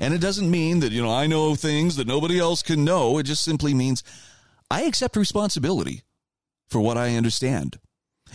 And 0.00 0.14
it 0.14 0.22
doesn't 0.22 0.50
mean 0.50 0.80
that, 0.80 0.92
you 0.92 1.02
know, 1.02 1.12
I 1.12 1.26
know 1.26 1.56
things 1.56 1.96
that 1.96 2.06
nobody 2.06 2.38
else 2.38 2.62
can 2.62 2.86
know. 2.86 3.18
It 3.18 3.24
just 3.24 3.44
simply 3.44 3.74
means 3.74 4.02
I 4.70 4.84
accept 4.84 5.14
responsibility 5.14 6.04
for 6.72 6.80
what 6.80 6.98
I 6.98 7.14
understand. 7.16 7.78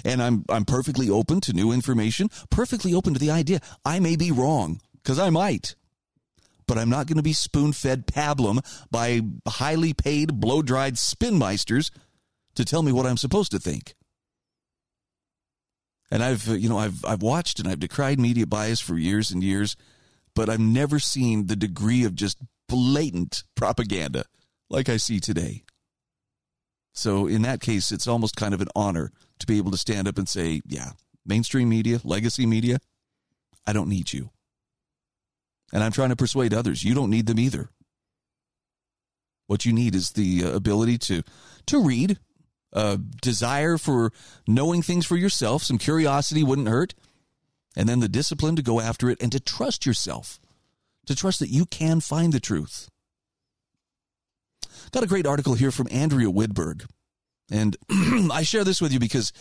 And 0.05 0.21
I'm, 0.21 0.45
I'm 0.47 0.63
perfectly 0.63 1.09
open 1.09 1.41
to 1.41 1.53
new 1.53 1.71
information, 1.71 2.29
perfectly 2.49 2.93
open 2.93 3.13
to 3.13 3.19
the 3.19 3.31
idea 3.31 3.59
I 3.83 3.99
may 3.99 4.15
be 4.15 4.31
wrong, 4.31 4.79
because 5.03 5.19
I 5.19 5.29
might 5.29 5.75
but 6.67 6.77
I'm 6.77 6.89
not 6.89 7.07
going 7.07 7.17
to 7.17 7.23
be 7.23 7.33
spoon 7.33 7.73
fed 7.73 8.05
pablum 8.05 8.59
by 8.91 9.21
highly 9.47 9.93
paid, 9.93 10.39
blow 10.39 10.61
dried 10.61 10.95
spinmeisters 10.95 11.91
to 12.55 12.65
tell 12.65 12.83
me 12.83 12.91
what 12.91 13.05
I'm 13.05 13.17
supposed 13.17 13.51
to 13.51 13.59
think. 13.59 13.95
And 16.11 16.23
I've, 16.23 16.49
uh, 16.49 16.53
you 16.53 16.69
know, 16.69 16.77
I've, 16.77 17.03
I've 17.05 17.21
watched 17.21 17.59
and 17.59 17.67
I've 17.67 17.79
decried 17.79 18.19
media 18.19 18.45
bias 18.45 18.79
for 18.79 18.97
years 18.97 19.31
and 19.31 19.43
years, 19.43 19.75
but 20.35 20.49
I've 20.49 20.59
never 20.59 20.99
seen 20.99 21.47
the 21.47 21.55
degree 21.55 22.03
of 22.03 22.15
just 22.15 22.37
blatant 22.67 23.43
propaganda 23.55 24.25
like 24.69 24.89
I 24.89 24.97
see 24.97 25.19
today. 25.19 25.63
So 26.97 27.27
in 27.27 27.43
that 27.43 27.61
case, 27.61 27.91
it's 27.91 28.07
almost 28.07 28.35
kind 28.35 28.55
of 28.55 28.61
an 28.61 28.69
honor 28.75 29.11
to 29.37 29.45
be 29.45 29.59
able 29.59 29.69
to 29.69 29.77
stand 29.77 30.07
up 30.07 30.17
and 30.17 30.27
say, 30.27 30.61
yeah, 30.65 30.93
mainstream 31.27 31.69
media, 31.69 32.01
legacy 32.03 32.47
media, 32.47 32.79
I 33.67 33.73
don't 33.73 33.87
need 33.87 34.13
you. 34.13 34.31
And 35.71 35.83
I'm 35.83 35.91
trying 35.91 36.09
to 36.09 36.15
persuade 36.15 36.55
others 36.55 36.83
you 36.83 36.95
don't 36.95 37.11
need 37.11 37.27
them 37.27 37.39
either. 37.39 37.69
What 39.45 39.63
you 39.63 39.73
need 39.73 39.93
is 39.93 40.11
the 40.11 40.43
uh, 40.43 40.51
ability 40.53 40.97
to 40.99 41.21
to 41.67 41.83
read, 41.83 42.17
a 42.73 42.97
desire 42.97 43.77
for 43.77 44.11
knowing 44.47 44.81
things 44.81 45.05
for 45.05 45.17
yourself, 45.17 45.61
some 45.61 45.77
curiosity 45.77 46.43
wouldn't 46.43 46.67
hurt, 46.67 46.95
and 47.75 47.87
then 47.87 47.99
the 47.99 48.09
discipline 48.09 48.55
to 48.55 48.63
go 48.63 48.79
after 48.79 49.09
it 49.09 49.21
and 49.21 49.31
to 49.33 49.39
trust 49.39 49.85
yourself, 49.85 50.39
to 51.05 51.15
trust 51.15 51.39
that 51.41 51.49
you 51.49 51.65
can 51.67 51.99
find 51.99 52.33
the 52.33 52.39
truth. 52.39 52.89
Got 54.91 55.03
a 55.03 55.07
great 55.07 55.27
article 55.27 55.53
here 55.53 55.71
from 55.71 55.87
Andrea 55.91 56.27
Widburg. 56.27 56.85
And 57.49 57.77
I 58.31 58.43
share 58.43 58.63
this 58.63 58.81
with 58.81 58.91
you 58.91 58.99
because 58.99 59.31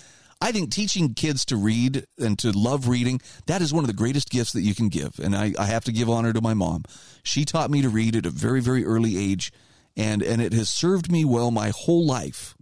I 0.41 0.53
think 0.53 0.71
teaching 0.71 1.15
kids 1.15 1.45
to 1.47 1.57
read 1.57 2.05
and 2.19 2.39
to 2.41 2.51
love 2.53 2.89
reading, 2.89 3.21
that 3.47 3.63
is 3.63 3.73
one 3.73 3.85
of 3.85 3.89
the 3.89 3.95
greatest 3.95 4.31
gifts 4.31 4.53
that 4.53 4.63
you 4.63 4.75
can 4.75 4.89
give. 4.89 5.19
And 5.19 5.35
I, 5.35 5.55
I 5.59 5.67
have 5.67 5.85
to 5.85 5.93
give 5.93 6.11
honor 6.11 6.33
to 6.33 6.41
my 6.41 6.55
mom. 6.55 6.85
She 7.23 7.45
taught 7.45 7.71
me 7.71 7.83
to 7.83 7.89
read 7.89 8.17
at 8.17 8.27
a 8.27 8.31
very, 8.31 8.61
very 8.61 8.85
early 8.85 9.17
age, 9.17 9.53
and, 9.97 10.23
and 10.23 10.43
it 10.43 10.53
has 10.53 10.69
served 10.69 11.11
me 11.11 11.25
well 11.25 11.51
my 11.51 11.73
whole 11.75 12.07
life. 12.07 12.55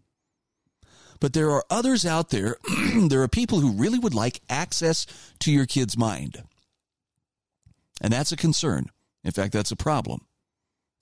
But 1.21 1.33
there 1.33 1.51
are 1.51 1.65
others 1.69 2.07
out 2.07 2.31
there, 2.31 2.57
there 3.09 3.23
are 3.23 3.29
people 3.29 3.61
who 3.61 3.73
really 3.73 3.99
would 3.99 4.15
like 4.15 4.41
access 4.49 5.07
to 5.41 5.51
your 5.51 5.67
kid's 5.67 5.97
mind. 5.97 6.43
And 8.01 8.13
that's 8.13 8.33
a 8.33 8.37
concern. 8.37 8.87
In 9.25 9.33
fact, 9.33 9.53
that's 9.53 9.71
a 9.71 9.77
problem, 9.77 10.27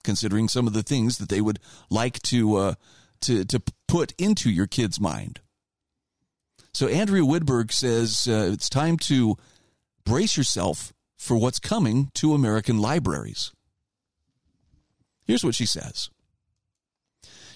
considering 0.03 0.47
some 0.47 0.67
of 0.67 0.73
the 0.73 0.83
things 0.83 1.17
that 1.17 1.29
they 1.29 1.41
would 1.41 1.59
like 1.89 2.21
to, 2.23 2.55
uh, 2.55 2.73
to, 3.21 3.45
to 3.45 3.61
put 3.87 4.13
into 4.17 4.49
your 4.49 4.67
kid's 4.67 4.99
mind. 4.99 5.39
So 6.73 6.87
Andrea 6.87 7.23
Widburg 7.23 7.71
says 7.71 8.27
uh, 8.27 8.49
it's 8.51 8.69
time 8.69 8.97
to 8.97 9.37
brace 10.05 10.35
yourself 10.35 10.93
for 11.17 11.37
what's 11.37 11.59
coming 11.59 12.09
to 12.15 12.33
American 12.33 12.79
libraries. 12.79 13.51
Here's 15.25 15.43
what 15.43 15.55
she 15.55 15.65
says. 15.65 16.09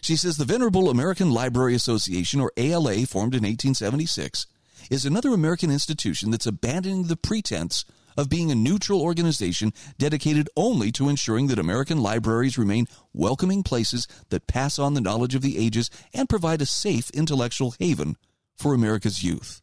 She 0.02 0.16
says 0.16 0.38
the 0.38 0.46
Venerable 0.46 0.90
American 0.90 1.32
Library 1.32 1.76
Association, 1.76 2.40
or 2.40 2.52
ALA, 2.56 3.06
formed 3.06 3.34
in 3.34 3.44
1876, 3.44 4.46
is 4.90 5.06
another 5.06 5.34
American 5.34 5.72
institution 5.72 6.32
that's 6.32 6.46
abandoning 6.46 7.04
the 7.04 7.18
pretense 7.18 7.84
of 8.18 8.30
being 8.30 8.52
a 8.52 8.56
neutral 8.56 9.02
organization 9.02 9.72
dedicated 9.98 10.50
only 10.58 10.92
to 10.92 11.08
ensuring 11.08 11.48
that 11.48 11.60
American 11.60 12.02
libraries 12.02 12.58
remain 12.58 12.88
welcoming 13.14 13.64
places 13.64 14.08
that 14.30 14.48
pass 14.48 14.80
on 14.80 14.96
the 14.96 15.02
knowledge 15.02 15.36
of 15.36 15.44
the 15.44 15.58
ages 15.58 15.90
and 16.14 16.28
provide 16.28 16.62
a 16.62 16.66
safe 16.66 17.10
intellectual 17.12 17.76
haven 17.80 18.18
for 18.58 18.74
America's 18.74 19.24
youth. 19.24 19.62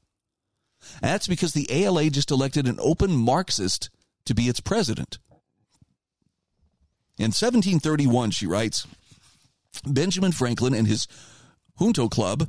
And 1.02 1.10
that's 1.10 1.26
because 1.26 1.52
the 1.52 1.66
ALA 1.70 2.10
just 2.10 2.30
elected 2.30 2.66
an 2.66 2.78
open 2.80 3.16
Marxist 3.16 3.90
to 4.26 4.34
be 4.34 4.44
its 4.44 4.60
president. 4.60 5.18
In 7.18 7.26
1731, 7.26 8.30
she 8.30 8.46
writes, 8.46 8.86
Benjamin 9.86 10.32
Franklin 10.32 10.74
and 10.74 10.86
his 10.86 11.06
Junto 11.78 12.08
Club, 12.08 12.48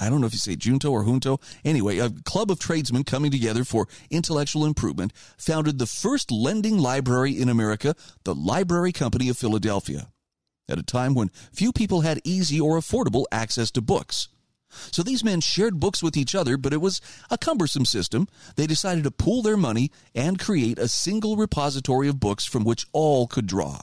I 0.00 0.08
don't 0.08 0.22
know 0.22 0.26
if 0.26 0.32
you 0.32 0.38
say 0.38 0.56
Junto 0.56 0.90
or 0.90 1.04
Junto, 1.04 1.38
anyway, 1.62 1.98
a 1.98 2.08
club 2.10 2.50
of 2.50 2.58
tradesmen 2.58 3.04
coming 3.04 3.30
together 3.30 3.64
for 3.64 3.86
intellectual 4.10 4.64
improvement, 4.64 5.12
founded 5.36 5.78
the 5.78 5.86
first 5.86 6.30
lending 6.30 6.78
library 6.78 7.38
in 7.38 7.50
America, 7.50 7.94
the 8.24 8.34
Library 8.34 8.92
Company 8.92 9.28
of 9.28 9.36
Philadelphia, 9.36 10.08
at 10.70 10.78
a 10.78 10.82
time 10.82 11.14
when 11.14 11.30
few 11.52 11.70
people 11.70 12.00
had 12.00 12.20
easy 12.24 12.58
or 12.58 12.78
affordable 12.78 13.26
access 13.30 13.70
to 13.72 13.82
books. 13.82 14.28
So 14.90 15.02
these 15.02 15.24
men 15.24 15.40
shared 15.40 15.80
books 15.80 16.02
with 16.02 16.16
each 16.16 16.34
other, 16.34 16.56
but 16.56 16.72
it 16.72 16.80
was 16.80 17.00
a 17.28 17.36
cumbersome 17.36 17.84
system. 17.84 18.28
They 18.56 18.66
decided 18.66 19.04
to 19.04 19.10
pool 19.10 19.42
their 19.42 19.56
money 19.56 19.90
and 20.14 20.38
create 20.38 20.78
a 20.78 20.88
single 20.88 21.36
repository 21.36 22.08
of 22.08 22.20
books 22.20 22.46
from 22.46 22.64
which 22.64 22.86
all 22.92 23.26
could 23.26 23.46
draw. 23.46 23.80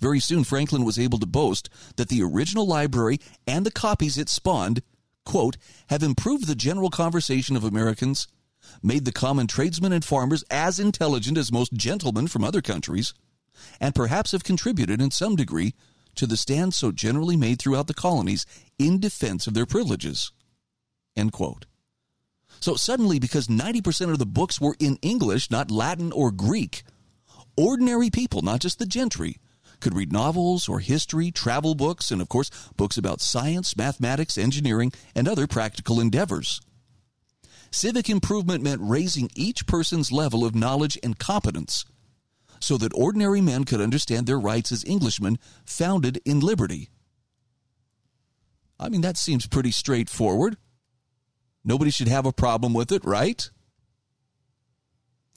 Very 0.00 0.20
soon, 0.20 0.44
Franklin 0.44 0.84
was 0.84 0.98
able 0.98 1.18
to 1.18 1.26
boast 1.26 1.68
that 1.96 2.08
the 2.08 2.22
original 2.22 2.66
library 2.66 3.18
and 3.46 3.64
the 3.64 3.70
copies 3.70 4.18
it 4.18 4.28
spawned, 4.28 4.82
quote, 5.24 5.56
have 5.88 6.02
improved 6.02 6.46
the 6.46 6.54
general 6.54 6.90
conversation 6.90 7.56
of 7.56 7.64
Americans, 7.64 8.28
made 8.82 9.04
the 9.04 9.12
common 9.12 9.46
tradesmen 9.46 9.92
and 9.92 10.04
farmers 10.04 10.44
as 10.50 10.78
intelligent 10.78 11.38
as 11.38 11.52
most 11.52 11.72
gentlemen 11.72 12.26
from 12.26 12.44
other 12.44 12.62
countries, 12.62 13.14
and 13.80 13.94
perhaps 13.94 14.32
have 14.32 14.44
contributed 14.44 15.00
in 15.00 15.10
some 15.10 15.36
degree 15.36 15.74
to 16.14 16.26
the 16.26 16.36
stand 16.36 16.74
so 16.74 16.90
generally 16.92 17.36
made 17.36 17.60
throughout 17.60 17.86
the 17.86 17.94
colonies 17.94 18.46
in 18.78 18.98
defense 18.98 19.46
of 19.46 19.54
their 19.54 19.66
privileges. 19.66 20.32
End 21.16 21.32
quote. 21.32 21.66
So 22.60 22.74
suddenly, 22.74 23.18
because 23.18 23.48
90% 23.48 24.10
of 24.10 24.18
the 24.18 24.26
books 24.26 24.60
were 24.60 24.76
in 24.78 24.96
English, 25.02 25.50
not 25.50 25.70
Latin 25.70 26.10
or 26.12 26.30
Greek, 26.30 26.84
ordinary 27.56 28.10
people, 28.10 28.42
not 28.42 28.60
just 28.60 28.78
the 28.78 28.86
gentry, 28.86 29.38
could 29.80 29.94
read 29.94 30.12
novels 30.12 30.68
or 30.68 30.80
history, 30.80 31.30
travel 31.30 31.74
books, 31.74 32.10
and 32.10 32.20
of 32.20 32.28
course, 32.28 32.50
books 32.76 32.96
about 32.96 33.20
science, 33.20 33.76
mathematics, 33.76 34.38
engineering, 34.38 34.92
and 35.14 35.28
other 35.28 35.46
practical 35.46 36.00
endeavors. 36.00 36.60
Civic 37.70 38.08
improvement 38.08 38.62
meant 38.62 38.80
raising 38.82 39.30
each 39.34 39.66
person's 39.66 40.12
level 40.12 40.44
of 40.44 40.54
knowledge 40.54 40.98
and 41.02 41.18
competence 41.18 41.84
so 42.60 42.76
that 42.78 42.94
ordinary 42.94 43.40
men 43.40 43.64
could 43.64 43.80
understand 43.80 44.26
their 44.26 44.38
rights 44.38 44.72
as 44.72 44.84
Englishmen 44.84 45.38
founded 45.64 46.20
in 46.24 46.40
liberty. 46.40 46.90
I 48.78 48.88
mean, 48.88 49.00
that 49.02 49.16
seems 49.16 49.46
pretty 49.46 49.70
straightforward. 49.70 50.56
Nobody 51.64 51.90
should 51.90 52.08
have 52.08 52.26
a 52.26 52.32
problem 52.32 52.74
with 52.74 52.92
it, 52.92 53.04
right? 53.04 53.50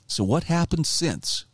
So, 0.08 0.24
what 0.24 0.46
happened 0.46 0.88
since? 0.88 1.46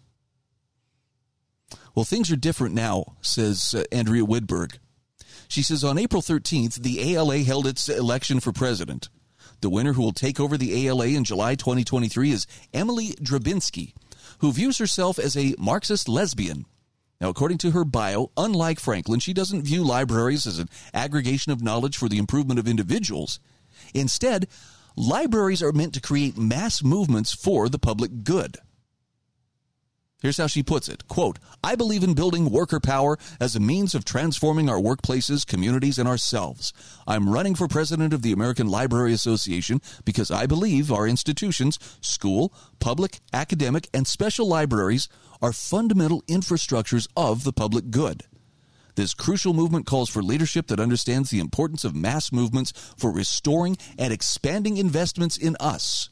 Well, 1.95 2.05
things 2.05 2.29
are 2.29 2.35
different 2.35 2.75
now, 2.75 3.15
says 3.21 3.73
uh, 3.73 3.85
Andrea 3.89 4.25
Widburg. 4.25 4.79
She 5.47 5.63
says 5.63 5.83
on 5.83 5.97
April 5.97 6.21
13th, 6.21 6.81
the 6.81 7.15
ALA 7.15 7.39
held 7.39 7.65
its 7.65 7.87
election 7.87 8.41
for 8.41 8.51
president. 8.51 9.07
The 9.61 9.69
winner 9.69 9.93
who 9.93 10.01
will 10.01 10.11
take 10.11 10.37
over 10.39 10.57
the 10.57 10.87
ALA 10.87 11.07
in 11.07 11.23
July 11.23 11.55
2023 11.55 12.31
is 12.31 12.47
Emily 12.73 13.09
Drabinski, 13.21 13.93
who 14.39 14.51
views 14.51 14.77
herself 14.77 15.17
as 15.17 15.37
a 15.37 15.55
Marxist 15.57 16.09
lesbian. 16.09 16.65
Now, 17.21 17.29
according 17.29 17.59
to 17.59 17.71
her 17.71 17.85
bio, 17.85 18.29
unlike 18.35 18.81
Franklin, 18.81 19.21
she 19.21 19.33
doesn't 19.33 19.63
view 19.63 19.81
libraries 19.81 20.45
as 20.45 20.59
an 20.59 20.67
aggregation 20.93 21.53
of 21.53 21.63
knowledge 21.63 21.95
for 21.95 22.09
the 22.09 22.17
improvement 22.17 22.59
of 22.59 22.67
individuals. 22.67 23.39
Instead, 23.93 24.47
libraries 24.97 25.63
are 25.63 25.71
meant 25.71 25.93
to 25.93 26.01
create 26.01 26.37
mass 26.37 26.83
movements 26.83 27.33
for 27.33 27.69
the 27.69 27.79
public 27.79 28.25
good. 28.25 28.57
Here's 30.25 30.37
how 30.37 30.47
she 30.47 30.63
puts 30.63 30.89
it 30.89 31.07
quote, 31.07 31.37
I 31.63 31.75
believe 31.75 32.03
in 32.03 32.15
building 32.15 32.49
worker 32.49 32.79
power 32.79 33.19
as 33.39 33.55
a 33.55 33.59
means 33.59 33.93
of 33.93 34.03
transforming 34.03 34.67
our 34.67 34.79
workplaces, 34.79 35.45
communities, 35.45 35.99
and 35.99 36.09
ourselves. 36.09 36.73
I'm 37.05 37.29
running 37.29 37.53
for 37.53 37.67
president 37.67 38.11
of 38.11 38.23
the 38.23 38.31
American 38.31 38.67
Library 38.67 39.13
Association 39.13 39.81
because 40.03 40.31
I 40.31 40.47
believe 40.47 40.91
our 40.91 41.07
institutions, 41.07 41.77
school, 42.01 42.51
public, 42.79 43.19
academic, 43.33 43.87
and 43.93 44.07
special 44.07 44.47
libraries, 44.47 45.09
are 45.43 45.53
fundamental 45.53 46.23
infrastructures 46.23 47.07
of 47.15 47.43
the 47.43 47.53
public 47.53 47.91
good. 47.91 48.23
This 48.95 49.13
crucial 49.13 49.53
movement 49.53 49.85
calls 49.85 50.09
for 50.09 50.23
leadership 50.23 50.65
that 50.69 50.79
understands 50.79 51.29
the 51.29 51.39
importance 51.39 51.83
of 51.83 51.95
mass 51.95 52.31
movements 52.31 52.71
for 52.97 53.11
restoring 53.11 53.77
and 53.99 54.11
expanding 54.11 54.77
investments 54.77 55.37
in 55.37 55.55
us 55.59 56.09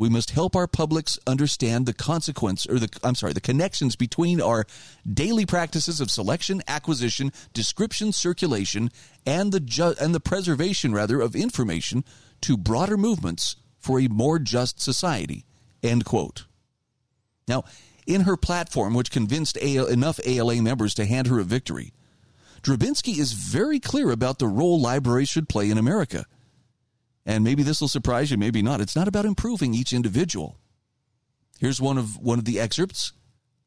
we 0.00 0.08
must 0.08 0.30
help 0.30 0.56
our 0.56 0.66
publics 0.66 1.18
understand 1.26 1.84
the 1.84 1.92
consequence 1.92 2.64
or 2.64 2.78
the 2.78 2.88
I'm 3.04 3.14
sorry, 3.14 3.34
the 3.34 3.40
connections 3.40 3.96
between 3.96 4.40
our 4.40 4.64
daily 5.06 5.44
practices 5.44 6.00
of 6.00 6.10
selection, 6.10 6.62
acquisition, 6.66 7.32
description, 7.52 8.10
circulation, 8.10 8.90
and 9.26 9.52
the 9.52 9.60
ju- 9.60 9.94
and 10.00 10.14
the 10.14 10.18
preservation 10.18 10.94
rather 10.94 11.20
of 11.20 11.36
information 11.36 12.02
to 12.40 12.56
broader 12.56 12.96
movements 12.96 13.56
for 13.78 14.00
a 14.00 14.08
more 14.08 14.38
just 14.38 14.80
society. 14.80 15.44
End 15.82 16.06
quote. 16.06 16.46
Now, 17.46 17.64
in 18.06 18.22
her 18.22 18.38
platform, 18.38 18.94
which 18.94 19.10
convinced 19.10 19.58
AL, 19.60 19.86
enough 19.86 20.18
ALA 20.24 20.62
members 20.62 20.94
to 20.94 21.04
hand 21.04 21.26
her 21.26 21.38
a 21.40 21.44
victory, 21.44 21.92
Drabinski 22.62 23.18
is 23.18 23.34
very 23.34 23.78
clear 23.78 24.10
about 24.10 24.38
the 24.38 24.48
role 24.48 24.80
libraries 24.80 25.28
should 25.28 25.50
play 25.50 25.70
in 25.70 25.76
America 25.76 26.24
and 27.26 27.44
maybe 27.44 27.62
this 27.62 27.80
will 27.80 27.88
surprise 27.88 28.30
you, 28.30 28.36
maybe 28.36 28.62
not. 28.62 28.80
It's 28.80 28.96
not 28.96 29.08
about 29.08 29.24
improving 29.24 29.74
each 29.74 29.92
individual. 29.92 30.56
Here's 31.58 31.80
one 31.80 31.98
of 31.98 32.16
one 32.18 32.38
of 32.38 32.44
the 32.44 32.58
excerpts. 32.58 33.12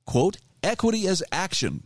Quote, 0.05 0.37
equity 0.61 1.07
as 1.07 1.23
action. 1.31 1.83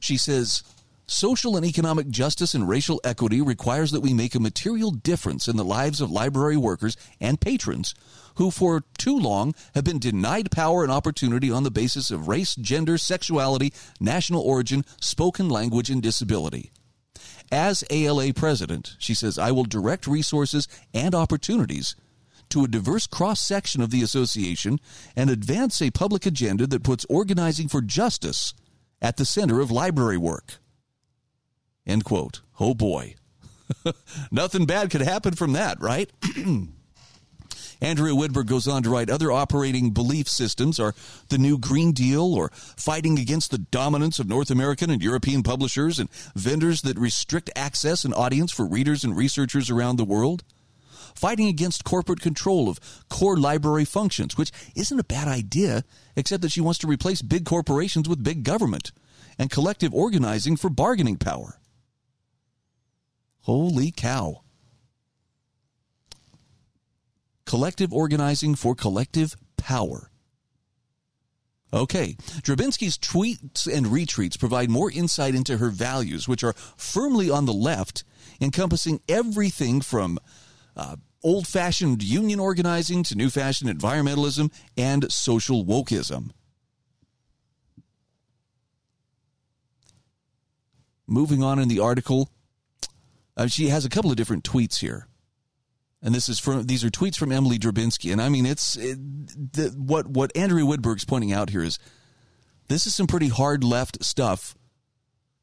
She 0.00 0.16
says, 0.16 0.62
Social 1.08 1.56
and 1.56 1.64
economic 1.64 2.08
justice 2.08 2.52
and 2.52 2.68
racial 2.68 3.00
equity 3.04 3.40
requires 3.40 3.92
that 3.92 4.00
we 4.00 4.12
make 4.12 4.34
a 4.34 4.40
material 4.40 4.90
difference 4.90 5.46
in 5.46 5.56
the 5.56 5.64
lives 5.64 6.00
of 6.00 6.10
library 6.10 6.56
workers 6.56 6.96
and 7.20 7.40
patrons 7.40 7.94
who 8.36 8.50
for 8.50 8.82
too 8.98 9.16
long 9.16 9.54
have 9.74 9.84
been 9.84 10.00
denied 10.00 10.50
power 10.50 10.82
and 10.82 10.90
opportunity 10.90 11.50
on 11.50 11.62
the 11.62 11.70
basis 11.70 12.10
of 12.10 12.26
race, 12.26 12.56
gender, 12.56 12.98
sexuality, 12.98 13.72
national 14.00 14.42
origin, 14.42 14.84
spoken 15.00 15.48
language, 15.48 15.90
and 15.90 16.02
disability. 16.02 16.72
As 17.52 17.84
ALA 17.90 18.32
president, 18.32 18.96
she 18.98 19.14
says, 19.14 19.38
I 19.38 19.52
will 19.52 19.64
direct 19.64 20.06
resources 20.06 20.66
and 20.92 21.14
opportunities 21.14 21.94
to 22.50 22.64
a 22.64 22.68
diverse 22.68 23.06
cross 23.06 23.40
section 23.40 23.82
of 23.82 23.90
the 23.90 24.02
association 24.02 24.78
and 25.16 25.30
advance 25.30 25.80
a 25.80 25.90
public 25.90 26.26
agenda 26.26 26.66
that 26.66 26.82
puts 26.82 27.06
organizing 27.08 27.68
for 27.68 27.80
justice 27.80 28.54
at 29.00 29.16
the 29.16 29.24
center 29.24 29.60
of 29.60 29.70
library 29.70 30.16
work. 30.16 30.54
End 31.86 32.04
quote. 32.04 32.40
Oh 32.58 32.74
boy. 32.74 33.14
Nothing 34.30 34.66
bad 34.66 34.90
could 34.90 35.02
happen 35.02 35.34
from 35.34 35.52
that, 35.52 35.80
right? 35.80 36.10
Andrea 37.80 38.14
Widburg 38.14 38.46
goes 38.46 38.66
on 38.66 38.82
to 38.82 38.90
write 38.90 39.10
other 39.10 39.30
operating 39.30 39.90
belief 39.90 40.28
systems 40.28 40.80
are 40.80 40.94
the 41.28 41.38
new 41.38 41.58
Green 41.58 41.92
Deal 41.92 42.34
or 42.34 42.50
fighting 42.54 43.18
against 43.18 43.50
the 43.50 43.58
dominance 43.58 44.18
of 44.18 44.28
North 44.28 44.50
American 44.50 44.90
and 44.90 45.02
European 45.02 45.42
publishers 45.42 45.98
and 45.98 46.10
vendors 46.34 46.82
that 46.82 46.98
restrict 46.98 47.50
access 47.54 48.04
and 48.04 48.14
audience 48.14 48.50
for 48.50 48.66
readers 48.66 49.04
and 49.04 49.16
researchers 49.16 49.70
around 49.70 49.96
the 49.96 50.04
world. 50.04 50.42
Fighting 51.14 51.48
against 51.48 51.84
corporate 51.84 52.20
control 52.20 52.68
of 52.68 52.78
core 53.08 53.38
library 53.38 53.86
functions, 53.86 54.36
which 54.36 54.52
isn't 54.74 55.00
a 55.00 55.04
bad 55.04 55.28
idea, 55.28 55.82
except 56.14 56.42
that 56.42 56.52
she 56.52 56.60
wants 56.60 56.78
to 56.80 56.86
replace 56.86 57.22
big 57.22 57.46
corporations 57.46 58.08
with 58.08 58.22
big 58.22 58.44
government 58.44 58.92
and 59.38 59.50
collective 59.50 59.94
organizing 59.94 60.56
for 60.56 60.68
bargaining 60.68 61.16
power. 61.16 61.58
Holy 63.40 63.90
cow 63.92 64.42
collective 67.46 67.92
organizing 67.92 68.54
for 68.54 68.74
collective 68.74 69.36
power. 69.56 70.10
Okay, 71.72 72.16
Drabinski's 72.42 72.96
tweets 72.96 73.66
and 73.66 73.86
retweets 73.86 74.38
provide 74.38 74.70
more 74.70 74.90
insight 74.90 75.34
into 75.34 75.58
her 75.58 75.70
values, 75.70 76.28
which 76.28 76.44
are 76.44 76.54
firmly 76.76 77.28
on 77.28 77.44
the 77.44 77.52
left, 77.52 78.04
encompassing 78.40 79.00
everything 79.08 79.80
from 79.80 80.18
uh, 80.76 80.96
old 81.24 81.46
fashioned 81.46 82.02
union 82.02 82.38
organizing 82.38 83.02
to 83.02 83.16
new 83.16 83.30
fashioned 83.30 83.70
environmentalism 83.70 84.52
and 84.76 85.10
social 85.12 85.64
wokeism. 85.64 86.30
Moving 91.08 91.42
on 91.42 91.58
in 91.58 91.68
the 91.68 91.80
article, 91.80 92.30
uh, 93.36 93.48
she 93.48 93.68
has 93.68 93.84
a 93.84 93.88
couple 93.88 94.10
of 94.10 94.16
different 94.16 94.44
tweets 94.44 94.78
here 94.78 95.08
and 96.06 96.14
this 96.14 96.28
is 96.28 96.38
from 96.38 96.62
these 96.62 96.84
are 96.84 96.88
tweets 96.88 97.16
from 97.16 97.32
Emily 97.32 97.58
Drabinski, 97.58 98.12
and 98.12 98.22
I 98.22 98.28
mean 98.28 98.46
it's 98.46 98.76
it, 98.76 98.96
the, 99.52 99.74
what 99.76 100.06
what 100.06 100.34
Andrea 100.36 100.64
Widburg's 100.64 101.04
pointing 101.04 101.32
out 101.32 101.50
here 101.50 101.64
is 101.64 101.80
this 102.68 102.86
is 102.86 102.94
some 102.94 103.08
pretty 103.08 103.26
hard 103.28 103.64
left 103.64 104.04
stuff 104.04 104.54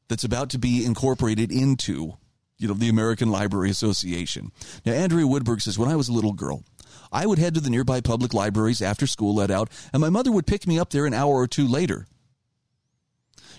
that's 0.08 0.24
about 0.24 0.48
to 0.50 0.58
be 0.58 0.84
incorporated 0.86 1.52
into 1.52 2.14
you 2.56 2.66
know 2.66 2.72
the 2.72 2.88
American 2.88 3.30
Library 3.30 3.68
Association. 3.68 4.52
Now 4.86 4.92
Andrea 4.94 5.26
Widburg 5.26 5.60
says 5.60 5.78
when 5.78 5.90
I 5.90 5.96
was 5.96 6.08
a 6.08 6.14
little 6.14 6.32
girl, 6.32 6.64
I 7.12 7.26
would 7.26 7.38
head 7.38 7.52
to 7.54 7.60
the 7.60 7.70
nearby 7.70 8.00
public 8.00 8.32
libraries 8.32 8.80
after 8.80 9.06
school 9.06 9.34
let 9.34 9.50
out, 9.50 9.68
and 9.92 10.00
my 10.00 10.08
mother 10.08 10.32
would 10.32 10.46
pick 10.46 10.66
me 10.66 10.78
up 10.78 10.90
there 10.90 11.04
an 11.04 11.12
hour 11.12 11.34
or 11.34 11.46
two 11.46 11.68
later. 11.68 12.06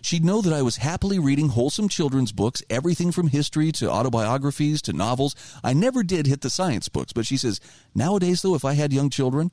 She'd 0.06 0.24
know 0.24 0.39
that 0.43 0.53
I 0.53 0.62
was 0.62 0.78
happily 0.78 1.18
reading 1.18 1.49
wholesome 1.49 1.89
children's 1.89 2.32
books, 2.32 2.62
everything 2.70 3.12
from 3.12 3.30
history 3.30 3.72
to 3.72 3.89
autobiographies 3.89 4.84
to 4.84 4.93
novels. 4.93 5.36
I 5.64 5.74
never 5.74 6.03
did 6.03 6.28
hit 6.28 6.41
the 6.41 6.51
science 6.51 6.89
books, 6.89 7.12
but 7.12 7.26
she 7.26 7.38
says, 7.38 7.60
nowadays, 7.95 8.43
though, 8.43 8.53
if 8.53 8.64
I 8.64 8.74
had 8.74 8.93
young 8.93 9.10
children, 9.10 9.49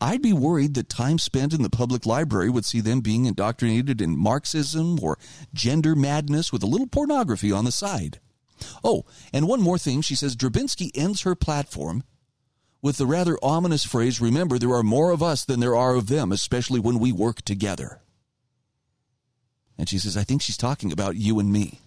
I'd 0.00 0.22
be 0.22 0.32
worried 0.32 0.74
that 0.74 0.88
time 0.88 1.18
spent 1.18 1.52
in 1.52 1.62
the 1.62 1.68
public 1.68 2.06
library 2.06 2.48
would 2.48 2.64
see 2.64 2.80
them 2.80 3.00
being 3.00 3.26
indoctrinated 3.26 4.00
in 4.00 4.16
Marxism 4.16 5.02
or 5.02 5.18
gender 5.52 5.96
madness 5.96 6.52
with 6.52 6.62
a 6.62 6.68
little 6.68 6.86
pornography 6.86 7.50
on 7.50 7.64
the 7.64 7.72
side. 7.72 8.20
Oh, 8.84 9.04
and 9.32 9.48
one 9.48 9.60
more 9.60 9.78
thing. 9.78 10.00
She 10.02 10.14
says 10.14 10.36
Drabinski 10.36 10.92
ends 10.94 11.22
her 11.22 11.34
platform 11.34 12.04
with 12.80 12.98
the 12.98 13.06
rather 13.06 13.36
ominous 13.42 13.84
phrase 13.84 14.20
Remember, 14.20 14.60
there 14.60 14.74
are 14.74 14.84
more 14.84 15.10
of 15.10 15.24
us 15.24 15.44
than 15.44 15.58
there 15.58 15.74
are 15.74 15.96
of 15.96 16.06
them, 16.06 16.30
especially 16.30 16.78
when 16.78 17.00
we 17.00 17.10
work 17.10 17.42
together. 17.42 18.00
And 19.78 19.88
she 19.88 19.98
says, 19.98 20.16
I 20.16 20.24
think 20.24 20.42
she's 20.42 20.56
talking 20.56 20.92
about 20.92 21.16
you 21.16 21.38
and 21.38 21.52
me. 21.52 21.80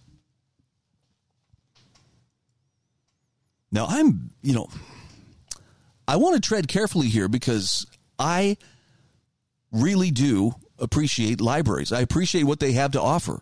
Now, 3.72 3.86
I'm, 3.88 4.32
you 4.42 4.54
know, 4.54 4.70
I 6.08 6.16
want 6.18 6.36
to 6.36 6.46
tread 6.46 6.68
carefully 6.68 7.08
here 7.08 7.28
because 7.28 7.86
I 8.18 8.58
really 9.72 10.12
do 10.12 10.56
appreciate 10.78 11.40
libraries. 11.40 11.92
I 11.92 12.02
appreciate 12.02 12.44
what 12.44 12.60
they 12.60 12.74
have 12.74 12.92
to 12.92 13.02
offer. 13.02 13.42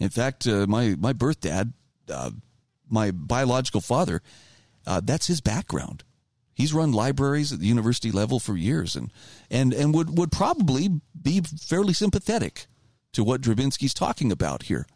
In 0.00 0.08
fact, 0.10 0.46
uh, 0.46 0.66
my 0.68 0.94
my 0.98 1.12
birth 1.12 1.40
dad, 1.40 1.72
uh, 2.08 2.30
my 2.88 3.10
biological 3.10 3.80
father, 3.80 4.22
uh, 4.86 5.00
that's 5.04 5.26
his 5.26 5.40
background. 5.40 6.04
He's 6.54 6.72
run 6.72 6.92
libraries 6.92 7.52
at 7.52 7.60
the 7.60 7.66
university 7.66 8.10
level 8.10 8.38
for 8.38 8.56
years, 8.56 8.96
and 8.96 9.12
and 9.50 9.74
and 9.74 9.92
would 9.94 10.16
would 10.16 10.30
probably 10.30 10.88
be 11.20 11.40
fairly 11.40 11.92
sympathetic 11.92 12.68
to 13.12 13.24
what 13.24 13.40
Drabinski's 13.40 13.94
talking 13.94 14.30
about 14.30 14.64
here. 14.64 14.86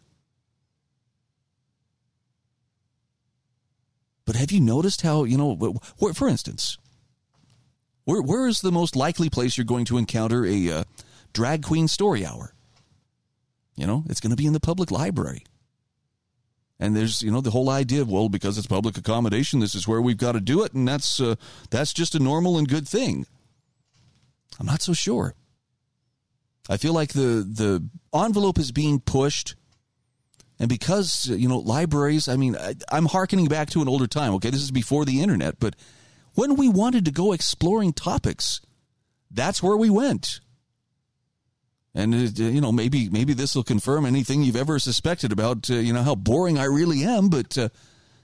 But 4.25 4.37
have 4.37 4.53
you 4.53 4.61
noticed 4.61 5.03
how 5.03 5.25
you 5.25 5.37
know? 5.37 5.79
For 6.15 6.29
instance, 6.29 6.79
where 8.05 8.23
where 8.23 8.47
is 8.47 8.61
the 8.61 8.73
most 8.73 8.97
likely 8.97 9.29
place 9.29 9.57
you're 9.57 9.65
going 9.65 9.85
to 9.87 9.99
encounter 9.99 10.47
a 10.47 10.71
uh, 10.71 10.85
drag 11.33 11.63
queen 11.63 11.89
story 11.89 12.25
hour? 12.25 12.55
You 13.75 13.87
know, 13.87 14.05
it's 14.09 14.21
going 14.21 14.31
to 14.31 14.37
be 14.37 14.47
in 14.47 14.53
the 14.53 14.61
public 14.61 14.91
library. 14.91 15.45
And 16.79 16.97
there's, 16.97 17.23
you 17.23 17.31
know, 17.31 17.41
the 17.41 17.53
whole 17.53 17.71
idea 17.71 18.03
of 18.03 18.11
well, 18.11 18.29
because 18.29 18.59
it's 18.59 18.67
public 18.67 18.97
accommodation, 18.97 19.61
this 19.61 19.75
is 19.75 19.87
where 19.87 20.03
we've 20.03 20.17
got 20.17 20.33
to 20.33 20.41
do 20.41 20.65
it, 20.65 20.73
and 20.73 20.87
that's 20.87 21.21
uh, 21.21 21.37
that's 21.71 21.93
just 21.93 22.15
a 22.15 22.19
normal 22.19 22.59
and 22.59 22.69
good 22.69 22.89
thing. 22.89 23.27
I'm 24.59 24.67
not 24.67 24.83
so 24.83 24.93
sure. 24.93 25.35
I 26.69 26.77
feel 26.77 26.93
like 26.93 27.13
the 27.13 27.47
the 27.49 27.89
envelope 28.15 28.59
is 28.59 28.73
being 28.73 29.01
pushed, 29.01 29.57
and 30.59 30.69
because 30.69 31.27
you 31.27 31.49
know 31.49 31.59
libraries. 31.59 32.29
I 32.29 32.37
mean, 32.37 32.57
I, 32.57 32.75
I'm 32.91 33.07
harkening 33.07 33.47
back 33.47 33.71
to 33.71 33.83
an 33.83 33.89
older 33.89 34.07
time. 34.07 34.35
Okay, 34.35 34.51
this 34.51 34.63
is 34.63 34.71
before 34.71 35.05
the 35.05 35.21
internet, 35.21 35.59
but 35.59 35.75
when 36.35 36.57
we 36.57 36.69
wanted 36.69 37.05
to 37.05 37.11
go 37.11 37.33
exploring 37.33 37.93
topics, 37.93 38.61
that's 39.31 39.63
where 39.63 39.77
we 39.77 39.91
went. 39.91 40.41
And 41.95 42.15
uh, 42.15 42.43
you 42.43 42.61
know, 42.61 42.73
maybe 42.73 43.09
maybe 43.11 43.35
this 43.35 43.55
will 43.55 43.65
confirm 43.65 44.07
anything 44.07 44.43
you've 44.43 44.57
ever 44.57 44.79
suspected 44.79 45.33
about 45.33 45.69
uh, 45.71 45.75
you 45.75 45.93
know 45.93 46.03
how 46.03 46.15
boring 46.15 46.59
I 46.59 46.65
really 46.65 47.05
am. 47.05 47.29
But 47.29 47.59
uh, 47.59 47.69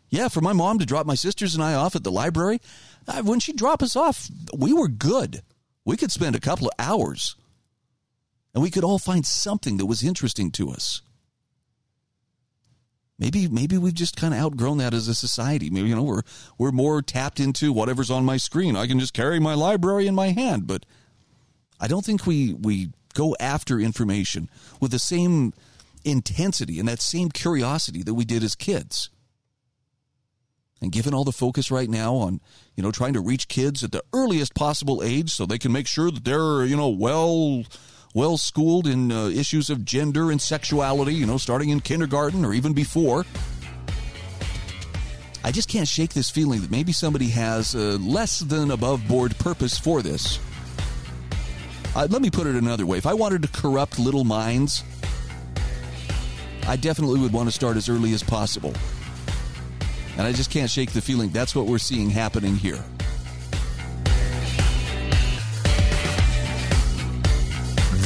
yeah, 0.09 0.29
for 0.29 0.41
my 0.41 0.53
mom 0.53 0.79
to 0.79 0.87
drop 0.87 1.07
my 1.07 1.15
sisters 1.15 1.55
and 1.55 1.63
I 1.63 1.75
off 1.75 1.95
at 1.95 2.05
the 2.05 2.11
library, 2.11 2.61
uh, 3.07 3.23
when 3.23 3.41
she 3.41 3.53
dropped 3.53 3.83
us 3.83 3.95
off, 3.95 4.31
we 4.57 4.73
were 4.73 4.89
good. 4.89 5.43
We 5.85 5.97
could 5.97 6.13
spend 6.13 6.35
a 6.35 6.41
couple 6.41 6.67
of 6.67 6.73
hours, 6.79 7.37
and 8.55 8.63
we 8.63 8.71
could 8.71 8.85
all 8.85 8.99
find 8.99 9.27
something 9.27 9.77
that 9.77 9.87
was 9.87 10.03
interesting 10.03 10.51
to 10.53 10.71
us. 10.71 11.03
Maybe 13.19 13.49
maybe 13.49 13.77
we've 13.77 13.95
just 13.95 14.17
kind 14.17 14.33
of 14.33 14.41
outgrown 14.41 14.79
that 14.79 14.95
as 14.95 15.09
a 15.09 15.15
society. 15.15 15.71
Maybe 15.71 15.89
you 15.89 15.97
know 15.97 16.05
we're 16.05 16.23
we're 16.57 16.71
more 16.71 17.03
tapped 17.03 17.41
into 17.41 17.73
whatever's 17.73 18.11
on 18.11 18.25
my 18.25 18.37
screen. 18.37 18.77
I 18.77 18.87
can 18.87 19.01
just 19.01 19.13
carry 19.13 19.41
my 19.41 19.55
library 19.55 20.07
in 20.07 20.15
my 20.15 20.29
hand, 20.29 20.67
but 20.69 20.87
I 21.81 21.89
don't 21.89 22.05
think 22.05 22.27
we 22.27 22.55
we 22.55 22.91
go 23.15 23.35
after 23.41 23.81
information 23.81 24.49
with 24.81 24.93
the 24.93 24.99
same 25.01 25.53
intensity 26.05 26.79
and 26.79 26.89
that 26.89 27.01
same 27.01 27.29
curiosity 27.29 28.03
that 28.05 28.15
we 28.15 28.25
did 28.25 28.45
as 28.45 28.55
kids. 28.55 29.11
And 30.81 30.93
given 30.93 31.13
all 31.13 31.25
the 31.25 31.33
focus 31.33 31.73
right 31.73 31.89
now 31.89 32.15
on, 32.15 32.41
you 32.77 32.85
know, 32.85 32.93
trying 32.93 33.15
to 33.15 33.21
reach 33.21 33.49
kids 33.49 33.83
at 33.83 33.91
the 33.91 34.05
earliest 34.13 34.55
possible 34.55 35.03
age 35.03 35.31
so 35.31 35.45
they 35.45 35.59
can 35.59 35.73
make 35.73 35.89
sure 35.89 36.13
that 36.13 36.25
they're, 36.25 36.65
you 36.65 36.77
know, 36.77 36.89
well 36.89 37.65
well 38.15 38.37
schooled 38.37 38.87
in 38.87 39.13
uh, 39.13 39.29
issues 39.29 39.71
of 39.71 39.85
gender 39.85 40.31
and 40.31 40.41
sexuality, 40.41 41.15
you 41.15 41.27
know, 41.27 41.39
starting 41.39 41.71
in 41.71 41.81
kindergarten 41.81 42.45
or 42.45 42.53
even 42.55 42.73
before. 42.73 43.25
I 45.45 45.53
just 45.53 45.69
can't 45.69 45.89
shake 45.89 46.13
this 46.13 46.31
feeling 46.31 46.61
that 46.63 46.71
maybe 46.71 46.93
somebody 46.93 47.29
has 47.29 47.75
a 47.75 47.99
less 47.99 48.41
than 48.41 48.71
above 48.71 49.07
board 49.09 49.37
purpose 49.39 49.79
for 49.79 50.03
this. 50.03 50.39
Uh, 51.95 52.07
let 52.11 52.21
me 52.21 52.31
put 52.31 52.47
it 52.47 52.55
another 52.55 52.87
way. 52.87 52.99
If 52.99 53.07
I 53.07 53.15
wanted 53.15 53.43
to 53.43 53.49
corrupt 53.49 53.99
little 53.99 54.25
minds, 54.25 54.83
I 56.67 56.77
definitely 56.77 57.21
would 57.21 57.33
want 57.33 57.49
to 57.49 57.53
start 57.53 57.77
as 57.77 57.89
early 57.89 58.13
as 58.13 58.23
possible. 58.23 58.75
And 60.19 60.27
I 60.27 60.33
just 60.33 60.51
can't 60.51 60.71
shake 60.71 60.93
the 60.93 61.01
feeling 61.01 61.31
that's 61.31 61.55
what 61.55 61.67
we're 61.67 61.79
seeing 61.79 62.11
happening 62.11 62.57
here. 62.57 62.85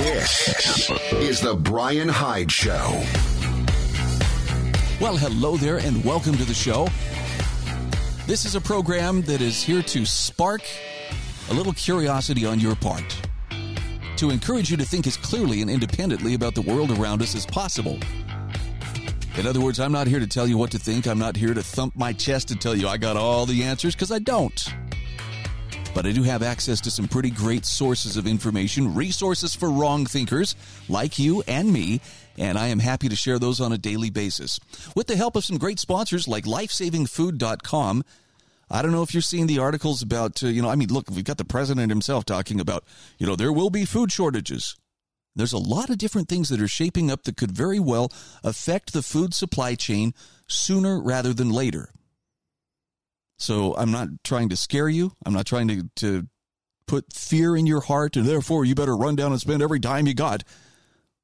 This 0.00 0.90
is 1.12 1.40
the 1.42 1.54
Bryan 1.54 2.08
Hyde 2.08 2.50
Show. 2.50 3.02
Well, 4.98 5.14
hello 5.14 5.58
there, 5.58 5.76
and 5.76 6.02
welcome 6.02 6.34
to 6.38 6.44
the 6.46 6.54
show. 6.54 6.88
This 8.26 8.46
is 8.46 8.54
a 8.54 8.62
program 8.62 9.20
that 9.22 9.42
is 9.42 9.62
here 9.62 9.82
to 9.82 10.06
spark 10.06 10.62
a 11.50 11.52
little 11.52 11.74
curiosity 11.74 12.46
on 12.46 12.58
your 12.58 12.76
part 12.76 13.20
to 14.16 14.30
encourage 14.30 14.70
you 14.70 14.78
to 14.78 14.86
think 14.86 15.06
as 15.06 15.18
clearly 15.18 15.60
and 15.60 15.70
independently 15.70 16.32
about 16.32 16.54
the 16.54 16.62
world 16.62 16.90
around 16.98 17.20
us 17.20 17.34
as 17.34 17.44
possible. 17.44 17.98
In 19.36 19.46
other 19.46 19.60
words, 19.60 19.78
I'm 19.78 19.92
not 19.92 20.06
here 20.06 20.18
to 20.18 20.26
tell 20.26 20.46
you 20.46 20.56
what 20.56 20.70
to 20.70 20.78
think. 20.78 21.06
I'm 21.06 21.18
not 21.18 21.36
here 21.36 21.52
to 21.52 21.62
thump 21.62 21.94
my 21.94 22.14
chest 22.14 22.50
and 22.50 22.58
tell 22.58 22.74
you 22.74 22.88
I 22.88 22.96
got 22.96 23.18
all 23.18 23.44
the 23.44 23.64
answers 23.64 23.94
because 23.94 24.10
I 24.10 24.18
don't. 24.18 24.66
But 25.92 26.06
I 26.06 26.12
do 26.12 26.22
have 26.22 26.42
access 26.42 26.80
to 26.82 26.90
some 26.90 27.08
pretty 27.08 27.30
great 27.30 27.66
sources 27.66 28.16
of 28.16 28.26
information, 28.26 28.94
resources 28.94 29.54
for 29.54 29.68
wrong 29.68 30.06
thinkers 30.06 30.54
like 30.88 31.18
you 31.18 31.42
and 31.48 31.72
me, 31.72 32.00
and 32.38 32.56
I 32.56 32.68
am 32.68 32.78
happy 32.78 33.08
to 33.08 33.16
share 33.16 33.38
those 33.38 33.60
on 33.60 33.72
a 33.72 33.78
daily 33.78 34.08
basis. 34.08 34.60
With 34.94 35.08
the 35.08 35.16
help 35.16 35.34
of 35.34 35.44
some 35.44 35.58
great 35.58 35.80
sponsors 35.80 36.28
like 36.28 36.44
lifesavingfood.com, 36.44 38.04
I 38.70 38.82
don't 38.82 38.92
know 38.92 39.02
if 39.02 39.12
you're 39.12 39.20
seeing 39.20 39.48
the 39.48 39.58
articles 39.58 40.00
about, 40.00 40.42
uh, 40.44 40.46
you 40.46 40.62
know, 40.62 40.70
I 40.70 40.76
mean, 40.76 40.92
look, 40.92 41.10
we've 41.10 41.24
got 41.24 41.38
the 41.38 41.44
president 41.44 41.90
himself 41.90 42.24
talking 42.24 42.60
about, 42.60 42.84
you 43.18 43.26
know, 43.26 43.34
there 43.34 43.52
will 43.52 43.70
be 43.70 43.84
food 43.84 44.12
shortages. 44.12 44.76
There's 45.34 45.52
a 45.52 45.58
lot 45.58 45.90
of 45.90 45.98
different 45.98 46.28
things 46.28 46.48
that 46.50 46.60
are 46.60 46.68
shaping 46.68 47.10
up 47.10 47.24
that 47.24 47.36
could 47.36 47.50
very 47.50 47.80
well 47.80 48.12
affect 48.44 48.92
the 48.92 49.02
food 49.02 49.34
supply 49.34 49.74
chain 49.74 50.14
sooner 50.46 51.00
rather 51.00 51.32
than 51.34 51.50
later. 51.50 51.90
So 53.40 53.74
I'm 53.76 53.90
not 53.90 54.08
trying 54.22 54.50
to 54.50 54.56
scare 54.56 54.88
you. 54.88 55.12
I'm 55.24 55.32
not 55.32 55.46
trying 55.46 55.68
to, 55.68 55.88
to 55.96 56.26
put 56.86 57.12
fear 57.12 57.56
in 57.56 57.66
your 57.66 57.80
heart 57.80 58.16
and 58.16 58.26
therefore 58.26 58.64
you 58.64 58.74
better 58.74 58.96
run 58.96 59.16
down 59.16 59.32
and 59.32 59.40
spend 59.40 59.62
every 59.62 59.78
dime 59.78 60.06
you 60.06 60.14
got. 60.14 60.44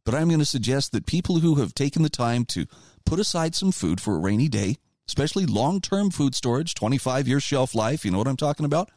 But 0.05 0.15
I'm 0.15 0.29
going 0.29 0.41
to 0.41 0.47
suggest 0.47 0.93
that 0.93 1.07
people 1.07 1.41
who 1.41 1.57
have 1.57 1.75
taken 1.75 2.03
the 2.03 2.09
time 2.09 2.45
to 2.47 2.67
put 3.05 3.21
aside 3.21 3.55
some 3.55 3.73
food 3.73 4.01
for 4.01 4.15
a 4.17 4.21
rainy 4.21 4.49
day 4.49 4.77
especially 5.09 5.47
long 5.47 5.81
term 5.81 6.11
food 6.11 6.35
storage, 6.35 6.75
25 6.75 7.29
year 7.29 7.41
shelf 7.41 7.75
life. 7.75 8.05
You 8.05 8.11
know 8.11 8.19
what 8.19 8.29
I'm 8.29 8.37
talking 8.37 8.67
about? 8.67 8.91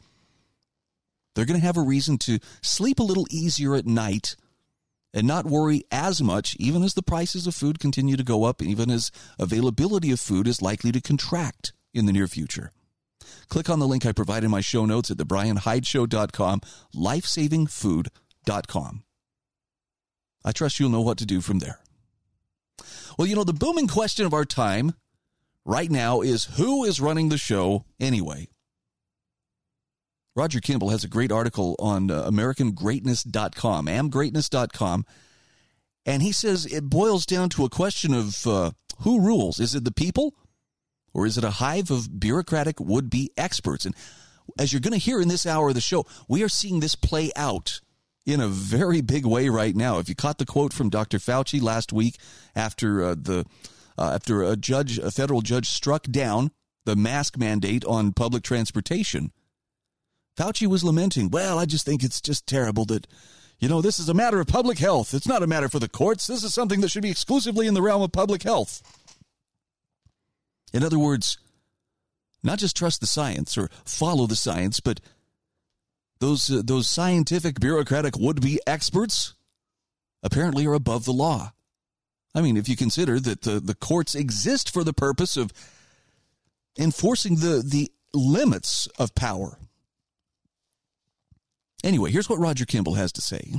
They're 1.34 1.46
going 1.46 1.60
to 1.60 1.66
have 1.66 1.76
a 1.76 1.82
reason 1.82 2.18
to 2.18 2.38
sleep 2.62 2.98
a 2.98 3.04
little 3.04 3.26
easier 3.30 3.74
at 3.76 3.86
night 3.86 4.36
and 5.14 5.26
not 5.26 5.46
worry 5.46 5.84
as 5.90 6.22
much, 6.22 6.56
even 6.58 6.82
as 6.82 6.94
the 6.94 7.02
prices 7.02 7.46
of 7.46 7.54
food 7.54 7.78
continue 7.78 8.16
to 8.16 8.24
go 8.24 8.44
up, 8.44 8.62
even 8.62 8.90
as 8.90 9.10
availability 9.38 10.10
of 10.10 10.20
food 10.20 10.46
is 10.46 10.62
likely 10.62 10.92
to 10.92 11.00
contract 11.00 11.72
in 11.94 12.06
the 12.06 12.12
near 12.12 12.26
future. 12.26 12.72
Click 13.50 13.68
on 13.68 13.80
the 13.80 13.88
link 13.88 14.06
I 14.06 14.12
provide 14.12 14.44
in 14.44 14.50
my 14.50 14.62
show 14.62 14.86
notes 14.86 15.10
at 15.10 15.18
thebryanhydeshow.com, 15.18 16.60
lifesavingfood.com. 16.94 19.02
I 20.42 20.52
trust 20.52 20.80
you'll 20.80 20.90
know 20.90 21.02
what 21.02 21.18
to 21.18 21.26
do 21.26 21.42
from 21.42 21.58
there. 21.58 21.80
Well, 23.18 23.26
you 23.26 23.34
know, 23.34 23.44
the 23.44 23.52
booming 23.52 23.88
question 23.88 24.24
of 24.24 24.32
our 24.32 24.46
time 24.46 24.94
right 25.66 25.90
now 25.90 26.22
is 26.22 26.44
who 26.44 26.84
is 26.84 26.98
running 27.00 27.28
the 27.28 27.36
show 27.36 27.84
anyway? 27.98 28.48
Roger 30.36 30.60
Kimball 30.60 30.90
has 30.90 31.02
a 31.02 31.08
great 31.08 31.32
article 31.32 31.74
on 31.80 32.08
uh, 32.10 32.30
AmericanGreatness.com, 32.30 33.86
amgreatness.com, 33.86 35.04
and 36.06 36.22
he 36.22 36.32
says 36.32 36.66
it 36.66 36.88
boils 36.88 37.26
down 37.26 37.48
to 37.50 37.64
a 37.64 37.68
question 37.68 38.14
of 38.14 38.46
uh, 38.46 38.70
who 39.00 39.20
rules. 39.20 39.58
Is 39.58 39.74
it 39.74 39.84
the 39.84 39.92
people 39.92 40.34
Or 41.12 41.26
is 41.26 41.36
it 41.36 41.44
a 41.44 41.50
hive 41.50 41.90
of 41.90 42.20
bureaucratic 42.20 42.80
would 42.80 43.10
be 43.10 43.30
experts? 43.36 43.84
And 43.84 43.94
as 44.58 44.72
you're 44.72 44.80
going 44.80 44.92
to 44.92 44.98
hear 44.98 45.20
in 45.20 45.28
this 45.28 45.46
hour 45.46 45.68
of 45.68 45.74
the 45.74 45.80
show, 45.80 46.06
we 46.28 46.42
are 46.42 46.48
seeing 46.48 46.80
this 46.80 46.94
play 46.94 47.30
out 47.36 47.80
in 48.26 48.40
a 48.40 48.48
very 48.48 49.00
big 49.00 49.26
way 49.26 49.48
right 49.48 49.74
now. 49.74 49.98
If 49.98 50.08
you 50.08 50.14
caught 50.14 50.38
the 50.38 50.46
quote 50.46 50.72
from 50.72 50.90
Dr. 50.90 51.18
Fauci 51.18 51.60
last 51.60 51.92
week 51.92 52.16
after 52.54 53.04
uh, 53.04 53.14
the 53.18 53.44
uh, 53.98 54.12
after 54.14 54.42
a 54.42 54.56
judge, 54.56 54.98
a 54.98 55.10
federal 55.10 55.42
judge, 55.42 55.68
struck 55.68 56.04
down 56.04 56.52
the 56.84 56.96
mask 56.96 57.36
mandate 57.36 57.84
on 57.84 58.12
public 58.12 58.42
transportation, 58.42 59.32
Fauci 60.36 60.66
was 60.66 60.84
lamenting, 60.84 61.30
"Well, 61.30 61.58
I 61.58 61.66
just 61.66 61.84
think 61.84 62.02
it's 62.02 62.20
just 62.20 62.46
terrible 62.46 62.84
that." 62.86 63.06
You 63.58 63.68
know, 63.68 63.82
this 63.82 63.98
is 63.98 64.08
a 64.08 64.14
matter 64.14 64.40
of 64.40 64.46
public 64.46 64.78
health. 64.78 65.12
It's 65.12 65.28
not 65.28 65.42
a 65.42 65.46
matter 65.46 65.68
for 65.68 65.78
the 65.78 65.86
courts. 65.86 66.26
This 66.26 66.42
is 66.42 66.54
something 66.54 66.80
that 66.80 66.90
should 66.90 67.02
be 67.02 67.10
exclusively 67.10 67.66
in 67.66 67.74
the 67.74 67.82
realm 67.82 68.00
of 68.00 68.10
public 68.10 68.42
health. 68.42 68.80
In 70.72 70.82
other 70.84 70.98
words, 70.98 71.38
not 72.42 72.58
just 72.58 72.76
trust 72.76 73.00
the 73.00 73.06
science 73.06 73.58
or 73.58 73.68
follow 73.84 74.26
the 74.26 74.36
science, 74.36 74.80
but 74.80 75.00
those 76.20 76.50
uh, 76.50 76.62
those 76.64 76.88
scientific 76.88 77.60
bureaucratic 77.60 78.16
would-be 78.16 78.60
experts 78.66 79.34
apparently 80.22 80.66
are 80.66 80.74
above 80.74 81.04
the 81.04 81.12
law. 81.12 81.52
I 82.34 82.42
mean, 82.42 82.56
if 82.56 82.68
you 82.68 82.76
consider 82.76 83.18
that 83.20 83.42
the, 83.42 83.58
the 83.58 83.74
courts 83.74 84.14
exist 84.14 84.72
for 84.72 84.84
the 84.84 84.92
purpose 84.92 85.36
of 85.36 85.52
enforcing 86.78 87.36
the, 87.36 87.62
the 87.66 87.90
limits 88.14 88.86
of 88.98 89.14
power. 89.14 89.58
Anyway, 91.82 92.10
here's 92.10 92.28
what 92.28 92.38
Roger 92.38 92.64
Kimball 92.64 92.94
has 92.94 93.10
to 93.12 93.20
say. 93.20 93.54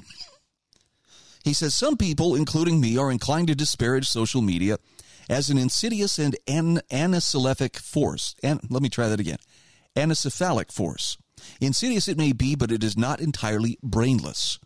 he 1.43 1.53
says 1.53 1.73
Some 1.73 1.97
people, 1.97 2.35
including 2.35 2.79
me, 2.79 2.97
are 2.97 3.11
inclined 3.11 3.47
to 3.47 3.55
disparage 3.55 4.07
social 4.07 4.41
media 4.41 4.77
as 5.31 5.49
an 5.49 5.57
insidious 5.57 6.19
and 6.19 6.35
an- 6.45 6.81
force. 7.79 8.35
And 8.43 8.59
let 8.69 8.83
me 8.83 8.89
try 8.89 9.07
that 9.07 9.19
again. 9.19 9.37
Anacephalic 9.95 10.71
force. 10.71 11.17
Insidious 11.61 12.09
it 12.09 12.17
may 12.17 12.33
be, 12.33 12.53
but 12.53 12.71
it 12.71 12.83
is 12.83 12.97
not 12.97 13.21
entirely 13.21 13.79
brainless. 13.81 14.59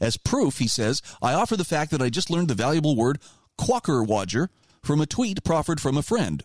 As 0.00 0.16
proof, 0.16 0.58
he 0.58 0.66
says, 0.66 1.00
I 1.22 1.32
offer 1.32 1.56
the 1.56 1.64
fact 1.64 1.92
that 1.92 2.02
I 2.02 2.10
just 2.10 2.28
learned 2.28 2.48
the 2.48 2.54
valuable 2.54 2.96
word 2.96 3.20
quockerwodger 3.56 4.48
from 4.82 5.00
a 5.00 5.06
tweet 5.06 5.44
proffered 5.44 5.80
from 5.80 5.96
a 5.96 6.02
friend. 6.02 6.42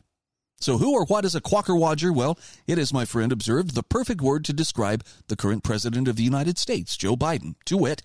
So, 0.62 0.78
who 0.78 0.94
or 0.94 1.06
what 1.06 1.26
is 1.26 1.36
a 1.36 1.42
quockerwodger? 1.42 2.14
Well, 2.14 2.38
it 2.68 2.78
is, 2.78 2.94
my 2.94 3.06
friend 3.06 3.32
observed, 3.32 3.74
the 3.74 3.84
perfect 3.84 4.22
word 4.22 4.46
to 4.46 4.54
describe 4.54 5.04
the 5.28 5.38
current 5.38 5.64
president 5.64 6.08
of 6.08 6.18
the 6.18 6.24
United 6.24 6.58
States, 6.58 6.98
Joe 6.98 7.16
Biden. 7.16 7.56
To 7.66 7.78
wit, 7.78 8.04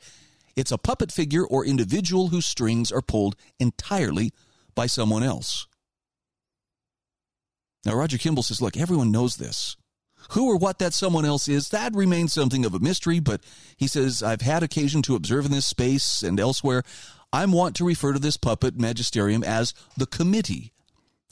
it's 0.56 0.72
a 0.72 0.78
puppet 0.78 1.12
figure 1.12 1.44
or 1.44 1.66
individual 1.66 2.28
whose 2.28 2.46
strings 2.46 2.90
are 2.90 3.02
pulled 3.02 3.36
entirely 3.58 4.32
by 4.74 4.86
someone 4.86 5.22
else. 5.22 5.66
Now, 7.84 7.94
Roger 7.94 8.18
Kimball 8.18 8.42
says, 8.42 8.62
look, 8.62 8.76
everyone 8.76 9.10
knows 9.10 9.36
this. 9.36 9.76
Who 10.30 10.48
or 10.48 10.56
what 10.56 10.78
that 10.78 10.94
someone 10.94 11.26
else 11.26 11.48
is, 11.48 11.68
that 11.68 11.94
remains 11.94 12.32
something 12.32 12.64
of 12.64 12.74
a 12.74 12.78
mystery, 12.78 13.20
but 13.20 13.44
he 13.76 13.86
says, 13.86 14.22
I've 14.22 14.40
had 14.40 14.62
occasion 14.62 15.02
to 15.02 15.16
observe 15.16 15.44
in 15.44 15.52
this 15.52 15.66
space 15.66 16.22
and 16.22 16.40
elsewhere. 16.40 16.82
I'm 17.32 17.52
wont 17.52 17.76
to 17.76 17.84
refer 17.84 18.12
to 18.14 18.18
this 18.18 18.38
puppet 18.38 18.78
magisterium 18.78 19.44
as 19.44 19.74
the 19.96 20.06
committee. 20.06 20.72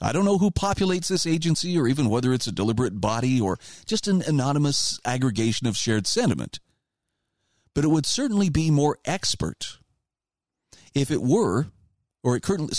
I 0.00 0.12
don't 0.12 0.24
know 0.24 0.38
who 0.38 0.50
populates 0.50 1.08
this 1.08 1.26
agency 1.26 1.78
or 1.78 1.86
even 1.86 2.10
whether 2.10 2.32
it's 2.32 2.48
a 2.48 2.52
deliberate 2.52 3.00
body 3.00 3.40
or 3.40 3.58
just 3.86 4.08
an 4.08 4.20
anonymous 4.22 4.98
aggregation 5.04 5.66
of 5.66 5.76
shared 5.76 6.06
sentiment. 6.06 6.58
But 7.74 7.84
it 7.84 7.88
would 7.88 8.04
certainly 8.04 8.50
be 8.50 8.70
more 8.70 8.98
expert 9.04 9.78
if 10.92 11.10
it 11.10 11.22
were 11.22 11.68
or 12.22 12.36
it, 12.36 12.42
could, 12.42 12.70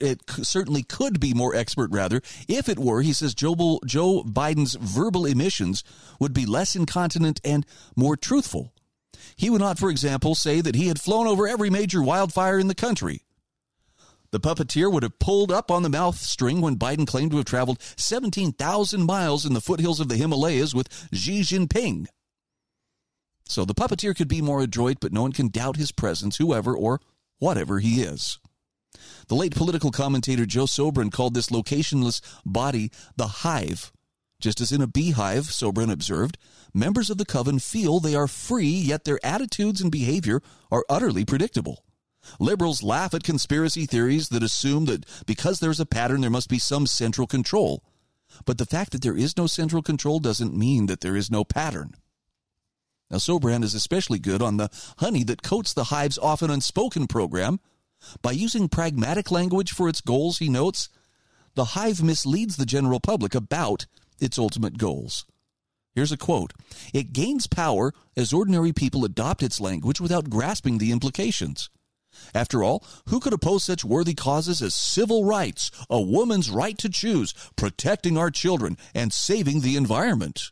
it 0.00 0.20
certainly 0.28 0.82
could 0.82 1.18
be 1.18 1.34
more 1.34 1.54
expert, 1.54 1.90
rather, 1.90 2.22
if 2.48 2.68
it 2.68 2.78
were, 2.78 3.02
he 3.02 3.12
says, 3.12 3.34
Joe, 3.34 3.80
Joe 3.84 4.22
Biden's 4.22 4.74
verbal 4.74 5.26
emissions 5.26 5.82
would 6.20 6.32
be 6.32 6.46
less 6.46 6.76
incontinent 6.76 7.40
and 7.44 7.66
more 7.96 8.16
truthful. 8.16 8.72
He 9.36 9.50
would 9.50 9.60
not, 9.60 9.78
for 9.78 9.90
example, 9.90 10.34
say 10.34 10.60
that 10.60 10.76
he 10.76 10.88
had 10.88 11.00
flown 11.00 11.26
over 11.26 11.48
every 11.48 11.70
major 11.70 12.02
wildfire 12.02 12.58
in 12.58 12.68
the 12.68 12.74
country. 12.74 13.22
The 14.30 14.40
puppeteer 14.40 14.90
would 14.90 15.02
have 15.02 15.18
pulled 15.18 15.52
up 15.52 15.70
on 15.70 15.82
the 15.82 15.90
mouth 15.90 16.16
string 16.16 16.60
when 16.60 16.76
Biden 16.76 17.06
claimed 17.06 17.32
to 17.32 17.36
have 17.36 17.46
traveled 17.46 17.82
17,000 17.96 19.02
miles 19.02 19.44
in 19.44 19.52
the 19.52 19.60
foothills 19.60 20.00
of 20.00 20.08
the 20.08 20.16
Himalayas 20.16 20.74
with 20.74 20.88
Xi 21.12 21.42
Jinping. 21.42 22.06
So 23.46 23.66
the 23.66 23.74
puppeteer 23.74 24.16
could 24.16 24.28
be 24.28 24.40
more 24.40 24.62
adroit, 24.62 24.98
but 25.00 25.12
no 25.12 25.22
one 25.22 25.32
can 25.32 25.48
doubt 25.48 25.76
his 25.76 25.92
presence, 25.92 26.38
whoever 26.38 26.74
or 26.74 27.00
whatever 27.38 27.80
he 27.80 28.02
is. 28.02 28.38
The 29.28 29.34
late 29.34 29.54
political 29.54 29.90
commentator 29.90 30.46
Joe 30.46 30.64
Sobran 30.64 31.10
called 31.12 31.34
this 31.34 31.48
locationless 31.48 32.20
body 32.44 32.90
the 33.16 33.26
hive. 33.26 33.92
Just 34.40 34.60
as 34.60 34.72
in 34.72 34.82
a 34.82 34.86
beehive, 34.86 35.44
Sobran 35.44 35.90
observed, 35.90 36.36
members 36.74 37.10
of 37.10 37.18
the 37.18 37.24
coven 37.24 37.58
feel 37.58 38.00
they 38.00 38.14
are 38.14 38.26
free, 38.26 38.66
yet 38.66 39.04
their 39.04 39.24
attitudes 39.24 39.80
and 39.80 39.90
behavior 39.92 40.42
are 40.70 40.84
utterly 40.88 41.24
predictable. 41.24 41.84
Liberals 42.38 42.82
laugh 42.82 43.14
at 43.14 43.24
conspiracy 43.24 43.86
theories 43.86 44.28
that 44.28 44.42
assume 44.42 44.86
that 44.86 45.06
because 45.26 45.60
there's 45.60 45.80
a 45.80 45.86
pattern, 45.86 46.20
there 46.20 46.30
must 46.30 46.48
be 46.48 46.58
some 46.58 46.86
central 46.86 47.26
control. 47.26 47.84
But 48.44 48.58
the 48.58 48.66
fact 48.66 48.92
that 48.92 49.02
there 49.02 49.16
is 49.16 49.36
no 49.36 49.46
central 49.46 49.82
control 49.82 50.18
doesn't 50.18 50.56
mean 50.56 50.86
that 50.86 51.00
there 51.00 51.16
is 51.16 51.30
no 51.30 51.44
pattern. 51.44 51.94
Now, 53.10 53.18
Sobran 53.18 53.62
is 53.62 53.74
especially 53.74 54.18
good 54.18 54.40
on 54.40 54.56
the 54.56 54.70
honey 54.98 55.22
that 55.24 55.42
coats 55.42 55.74
the 55.74 55.84
hive's 55.84 56.18
often 56.18 56.50
unspoken 56.50 57.06
program 57.06 57.60
by 58.20 58.32
using 58.32 58.68
pragmatic 58.68 59.30
language 59.30 59.72
for 59.72 59.88
its 59.88 60.00
goals, 60.00 60.38
he 60.38 60.48
notes, 60.48 60.88
the 61.54 61.76
hive 61.76 62.02
misleads 62.02 62.56
the 62.56 62.66
general 62.66 63.00
public 63.00 63.34
about 63.34 63.86
its 64.20 64.38
ultimate 64.38 64.78
goals. 64.78 65.26
Here's 65.94 66.12
a 66.12 66.16
quote 66.16 66.52
It 66.94 67.12
gains 67.12 67.46
power 67.46 67.92
as 68.16 68.32
ordinary 68.32 68.72
people 68.72 69.04
adopt 69.04 69.42
its 69.42 69.60
language 69.60 70.00
without 70.00 70.30
grasping 70.30 70.78
the 70.78 70.92
implications. 70.92 71.68
After 72.34 72.62
all, 72.62 72.84
who 73.08 73.20
could 73.20 73.32
oppose 73.32 73.64
such 73.64 73.84
worthy 73.84 74.14
causes 74.14 74.62
as 74.62 74.74
civil 74.74 75.24
rights, 75.24 75.70
a 75.88 76.00
woman's 76.00 76.50
right 76.50 76.76
to 76.78 76.88
choose, 76.88 77.34
protecting 77.56 78.18
our 78.18 78.30
children, 78.30 78.76
and 78.94 79.12
saving 79.12 79.60
the 79.60 79.76
environment? 79.76 80.50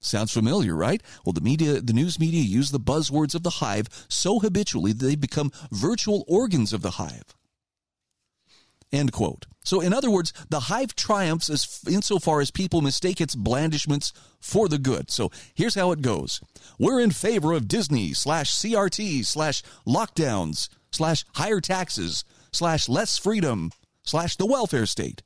Sounds 0.00 0.32
familiar, 0.32 0.74
right? 0.74 1.02
Well, 1.24 1.34
the 1.34 1.42
media, 1.42 1.80
the 1.80 1.92
news 1.92 2.18
media 2.18 2.42
use 2.42 2.70
the 2.70 2.80
buzzwords 2.80 3.34
of 3.34 3.42
the 3.42 3.50
hive 3.50 3.88
so 4.08 4.38
habitually 4.38 4.92
that 4.92 5.04
they 5.04 5.14
become 5.14 5.52
virtual 5.70 6.24
organs 6.26 6.72
of 6.72 6.80
the 6.80 6.92
hive. 6.92 7.34
End 8.92 9.12
quote. 9.12 9.46
So, 9.62 9.80
in 9.80 9.92
other 9.92 10.10
words, 10.10 10.32
the 10.48 10.60
hive 10.60 10.96
triumphs 10.96 11.50
as 11.50 11.80
insofar 11.88 12.40
as 12.40 12.50
people 12.50 12.80
mistake 12.80 13.20
its 13.20 13.34
blandishments 13.34 14.12
for 14.40 14.68
the 14.68 14.78
good. 14.78 15.10
So, 15.10 15.30
here's 15.54 15.74
how 15.74 15.92
it 15.92 16.00
goes 16.00 16.40
We're 16.78 17.00
in 17.00 17.10
favor 17.10 17.52
of 17.52 17.68
Disney 17.68 18.14
slash 18.14 18.50
CRT 18.52 19.26
slash 19.26 19.62
lockdowns 19.86 20.70
slash 20.90 21.24
higher 21.34 21.60
taxes 21.60 22.24
slash 22.52 22.88
less 22.88 23.18
freedom 23.18 23.70
slash 24.02 24.36
the 24.36 24.46
welfare 24.46 24.86
state 24.86 25.22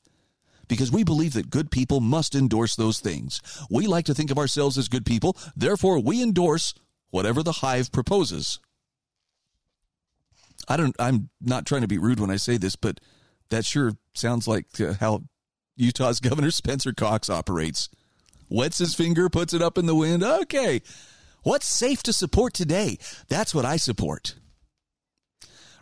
because 0.69 0.91
we 0.93 1.05
believe 1.05 1.33
that 1.35 1.51
good 1.51 1.71
people 1.71 2.01
must 2.01 2.35
endorse 2.35 2.77
those 2.77 3.01
things. 3.01 3.41
We 3.71 3.87
like 3.87 4.05
to 4.07 4.15
think 4.15 4.31
of 4.31 4.39
ourselves 4.39 4.79
as 4.79 4.89
good 4.89 5.07
people, 5.07 5.37
therefore, 5.57 5.99
we 5.99 6.23
endorse 6.23 6.75
whatever 7.11 7.43
the 7.43 7.53
hive 7.53 7.93
proposes. 7.93 8.59
I 10.69 10.77
don't, 10.77 10.97
I'm 10.99 11.29
not 11.41 11.67
trying 11.67 11.83
to 11.83 11.89
be 11.89 11.99
rude 11.99 12.21
when 12.21 12.31
I 12.31 12.37
say 12.37 12.57
this, 12.57 12.77
but 12.77 13.01
that 13.51 13.65
sure 13.65 13.93
sounds 14.15 14.49
like 14.49 14.67
uh, 14.81 14.95
how 14.95 15.25
Utah's 15.77 16.21
Governor 16.29 16.51
Spencer 16.51 16.93
Cox 16.93 17.29
operates. 17.29 17.89
Wets 18.49 18.79
his 18.79 18.95
finger, 18.95 19.29
puts 19.29 19.55
it 19.55 19.63
up 19.63 19.79
in 19.79 19.87
the 19.87 19.95
wind. 19.95 20.23
Okay. 20.23 20.83
What's 21.43 21.67
safe 21.67 22.03
to 22.05 22.13
support 22.13 22.55
today? 22.55 22.99
That's 23.29 23.55
what 23.55 23.65
I 23.65 23.77
support. 23.77 24.35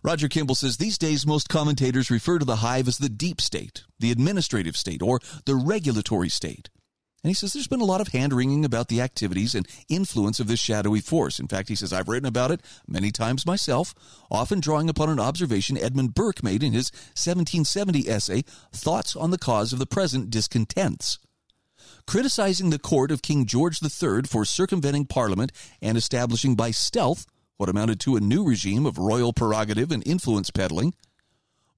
Roger 0.05 0.29
Kimball 0.29 0.57
says 0.57 0.77
these 0.77 0.99
days 0.99 1.25
most 1.25 1.49
commentators 1.49 2.11
refer 2.11 2.41
to 2.41 2.45
the 2.45 2.57
hive 2.57 2.89
as 2.89 2.99
the 2.99 3.09
deep 3.09 3.41
state, 3.41 3.85
the 4.01 4.11
administrative 4.11 4.77
state, 4.77 5.01
or 5.01 5.21
the 5.45 5.55
regulatory 5.55 6.29
state. 6.29 6.71
And 7.23 7.31
he 7.31 7.35
says 7.35 7.53
there's 7.53 7.69
been 7.69 7.81
a 7.81 7.85
lot 7.85 8.01
of 8.01 8.09
hand 8.09 8.33
wringing 8.33 8.65
about 8.65 8.89
the 8.89 9.01
activities 9.01 9.55
and 9.55 9.69
influence 9.89 10.41
of 10.41 10.49
this 10.49 10.59
shadowy 10.59 11.01
force. 11.01 11.39
In 11.39 11.47
fact, 11.47 11.69
he 11.69 11.77
says 11.77 11.93
I've 11.93 12.09
written 12.09 12.27
about 12.27 12.51
it 12.51 12.63
many 12.89 13.13
times 13.13 13.47
myself, 13.47 13.95
often 14.29 14.59
drawing 14.59 14.91
upon 14.91 15.09
an 15.09 15.21
observation 15.21 15.79
Edmund 15.79 16.15
Burke 16.15 16.43
made 16.43 16.65
in 16.65 16.73
his 16.73 16.91
1770 17.15 18.09
essay, 18.09 18.43
Thoughts 18.73 19.15
on 19.15 19.31
the 19.31 19.39
Cause 19.39 19.73
of 19.73 19.79
the 19.79 19.87
Present 19.87 20.31
Discontents. 20.31 21.21
Criticizing 22.09 22.71
the 22.71 22.81
court 22.81 23.13
of 23.13 23.23
King 23.23 23.47
George 23.47 23.81
III 23.81 24.23
for 24.23 24.45
circumventing 24.45 25.07
Parliament 25.07 25.53
and 25.81 25.97
establishing 25.97 26.57
by 26.57 26.73
stealth 26.73 27.25
what 27.57 27.69
amounted 27.69 28.01
to 28.01 28.17
a 28.17 28.21
new 28.21 28.45
regime 28.45 28.87
of 28.87 28.99
royal 28.99 29.33
prerogative 29.33 29.91
and 29.91 30.07
influence 30.07 30.51
peddling, 30.51 30.95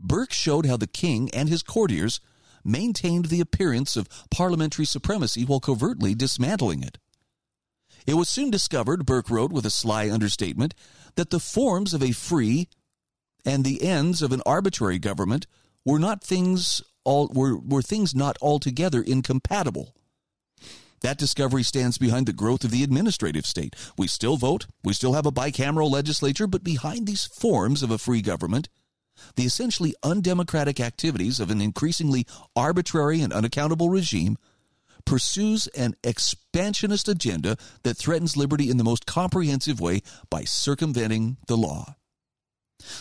Burke 0.01 0.33
showed 0.33 0.67
how 0.67 0.77
the 0.77 0.87
king 0.87 1.31
and 1.33 1.49
his 1.49 1.63
courtiers 1.63 2.21
maintained 2.65 3.27
the 3.27 3.41
appearance 3.41 3.97
of 3.97 4.09
parliamentary 4.31 4.87
supremacy 4.87 5.45
while 5.45 5.61
covertly 5.61 6.15
dismantling 6.15 6.83
it. 6.83 6.99
It 8.07 8.15
was 8.15 8.29
soon 8.29 8.51
discovered, 8.51 9.07
Burke 9.07 9.31
wrote 9.31 9.53
with 9.53 9.65
a 9.67 9.71
sly 9.71 10.11
understatement, 10.11 10.75
that 11.17 11.31
the 11.31 11.41
forms 11.41 11.95
of 11.95 12.03
a 12.03 12.13
free 12.13 12.69
and 13.45 13.65
the 13.65 13.83
ends 13.83 14.23
of 14.23 14.33
an 14.33 14.43
arbitrary 14.45 14.99
government 14.99 15.47
were 15.85 15.99
not 15.99 16.25
things 16.25 16.83
all 17.05 17.29
were, 17.33 17.57
were 17.57 17.83
things 17.83 18.15
not 18.15 18.37
altogether 18.41 19.03
incompatible. 19.03 19.95
That 21.05 21.19
discovery 21.19 21.65
stands 21.65 21.99
behind 21.99 22.25
the 22.25 22.33
growth 22.33 22.65
of 22.65 22.71
the 22.71 22.83
administrative 22.83 23.45
state. 23.45 23.77
We 23.99 24.07
still 24.07 24.39
vote, 24.39 24.65
we 24.83 24.95
still 24.95 25.13
have 25.13 25.27
a 25.27 25.31
bicameral 25.31 25.91
legislature, 25.91 26.47
but 26.47 26.65
behind 26.65 27.07
these 27.07 27.27
forms 27.27 27.83
of 27.83 27.91
a 27.91 27.99
free 27.99 28.23
government, 28.23 28.71
the 29.37 29.45
essentially 29.45 29.95
undemocratic 30.03 30.81
activities 30.81 31.41
of 31.41 31.51
an 31.51 31.61
increasingly 31.61 32.27
arbitrary 32.57 33.21
and 33.21 33.35
unaccountable 33.35 33.91
regime 33.91 34.39
pursues 35.05 35.67
an 35.77 35.95
expansionist 36.03 37.07
agenda 37.07 37.59
that 37.83 37.99
threatens 37.99 38.35
liberty 38.35 38.71
in 38.71 38.79
the 38.79 38.83
most 38.83 39.05
comprehensive 39.05 39.81
way 39.81 40.01
by 40.31 40.45
circumventing 40.45 41.37
the 41.49 41.57
law. 41.59 41.97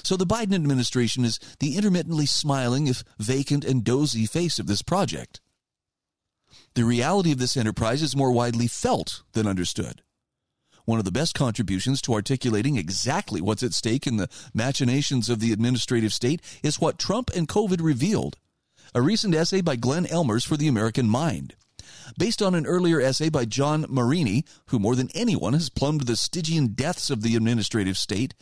So 0.03 0.17
the 0.17 0.27
Biden 0.27 0.53
administration 0.53 1.23
is 1.23 1.39
the 1.59 1.77
intermittently 1.77 2.25
smiling, 2.25 2.87
if 2.87 3.05
vacant 3.17 3.63
and 3.63 3.81
dozy 3.81 4.25
face 4.25 4.59
of 4.59 4.67
this 4.67 4.81
project. 4.81 5.39
The 6.75 6.85
reality 6.85 7.31
of 7.31 7.37
this 7.37 7.55
enterprise 7.55 8.01
is 8.01 8.15
more 8.15 8.31
widely 8.31 8.67
felt 8.67 9.21
than 9.33 9.45
understood. 9.45 10.01
One 10.85 10.97
of 10.97 11.05
the 11.05 11.11
best 11.11 11.35
contributions 11.35 12.01
to 12.01 12.13
articulating 12.13 12.77
exactly 12.77 13.41
what's 13.41 13.63
at 13.63 13.73
stake 13.73 14.07
in 14.07 14.17
the 14.17 14.27
machinations 14.53 15.29
of 15.29 15.39
the 15.39 15.53
administrative 15.53 16.11
state 16.11 16.41
is 16.63 16.81
what 16.81 16.97
Trump 16.97 17.29
and 17.35 17.47
COVID 17.47 17.81
revealed. 17.81 18.37
A 18.95 19.01
recent 19.01 19.35
essay 19.35 19.61
by 19.61 19.75
Glenn 19.75 20.05
Ellmers 20.05 20.45
for 20.45 20.57
the 20.57 20.67
American 20.67 21.07
Mind. 21.07 21.55
Based 22.17 22.41
on 22.41 22.55
an 22.55 22.65
earlier 22.65 22.99
essay 22.99 23.29
by 23.29 23.45
John 23.45 23.85
Marini, 23.87 24.43
who 24.67 24.79
more 24.79 24.95
than 24.95 25.09
anyone 25.13 25.53
has 25.53 25.69
plumbed 25.69 26.01
the 26.01 26.17
Stygian 26.17 26.73
depths 26.73 27.09
of 27.09 27.21
the 27.21 27.35
administrative 27.35 27.97
state, 27.97 28.33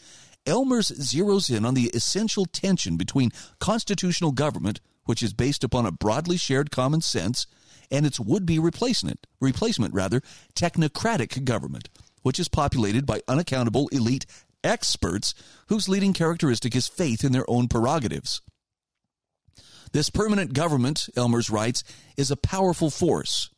Ellmers 0.45 0.91
zeroes 0.99 1.55
in 1.55 1.65
on 1.65 1.73
the 1.73 1.91
essential 1.93 2.45
tension 2.45 2.97
between 2.97 3.31
constitutional 3.59 4.31
government, 4.31 4.79
which 5.05 5.21
is 5.21 5.33
based 5.33 5.63
upon 5.63 5.85
a 5.85 5.91
broadly 5.91 6.37
shared 6.37 6.71
common 6.71 7.01
sense, 7.01 7.45
and 7.91 8.05
its 8.05 8.19
would-be 8.19 8.57
replacement, 8.57 9.27
replacement 9.39 9.93
rather, 9.93 10.21
technocratic 10.55 11.43
government, 11.43 11.89
which 12.21 12.39
is 12.39 12.47
populated 12.47 13.05
by 13.05 13.21
unaccountable 13.27 13.89
elite 13.89 14.25
experts 14.63 15.33
whose 15.67 15.89
leading 15.89 16.13
characteristic 16.13 16.75
is 16.75 16.87
faith 16.87 17.23
in 17.23 17.31
their 17.31 17.49
own 17.49 17.67
prerogatives. 17.67 18.41
This 19.91 20.09
permanent 20.09 20.53
government, 20.53 21.09
Ellmers 21.17 21.51
writes, 21.51 21.83
is 22.15 22.31
a 22.31 22.37
powerful 22.37 22.89
force. 22.89 23.49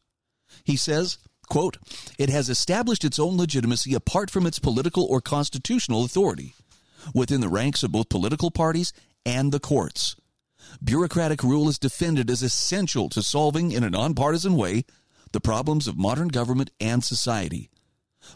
He 0.64 0.76
says, 0.76 1.20
quote, 1.48 1.78
it 2.18 2.30
has 2.30 2.50
established 2.50 3.04
its 3.04 3.20
own 3.20 3.38
legitimacy 3.38 3.94
apart 3.94 4.32
from 4.32 4.48
its 4.48 4.60
political 4.60 5.06
or 5.06 5.22
constitutional 5.22 6.04
authority 6.04 6.56
within 7.14 7.42
the 7.42 7.50
ranks 7.50 7.84
of 7.84 7.92
both 7.92 8.10
political 8.10 8.50
parties 8.50 8.94
and 9.26 9.52
the 9.52 9.60
courts. 9.60 10.16
Bureaucratic 10.82 11.44
rule 11.44 11.68
is 11.68 11.78
defended 11.78 12.30
as 12.30 12.42
essential 12.42 13.10
to 13.10 13.22
solving 13.22 13.72
in 13.72 13.84
a 13.84 13.90
nonpartisan 13.90 14.56
way 14.56 14.86
the 15.32 15.42
problems 15.42 15.88
of 15.88 15.98
modern 15.98 16.30
government 16.30 16.72
and 16.80 17.04
society. 17.04 17.70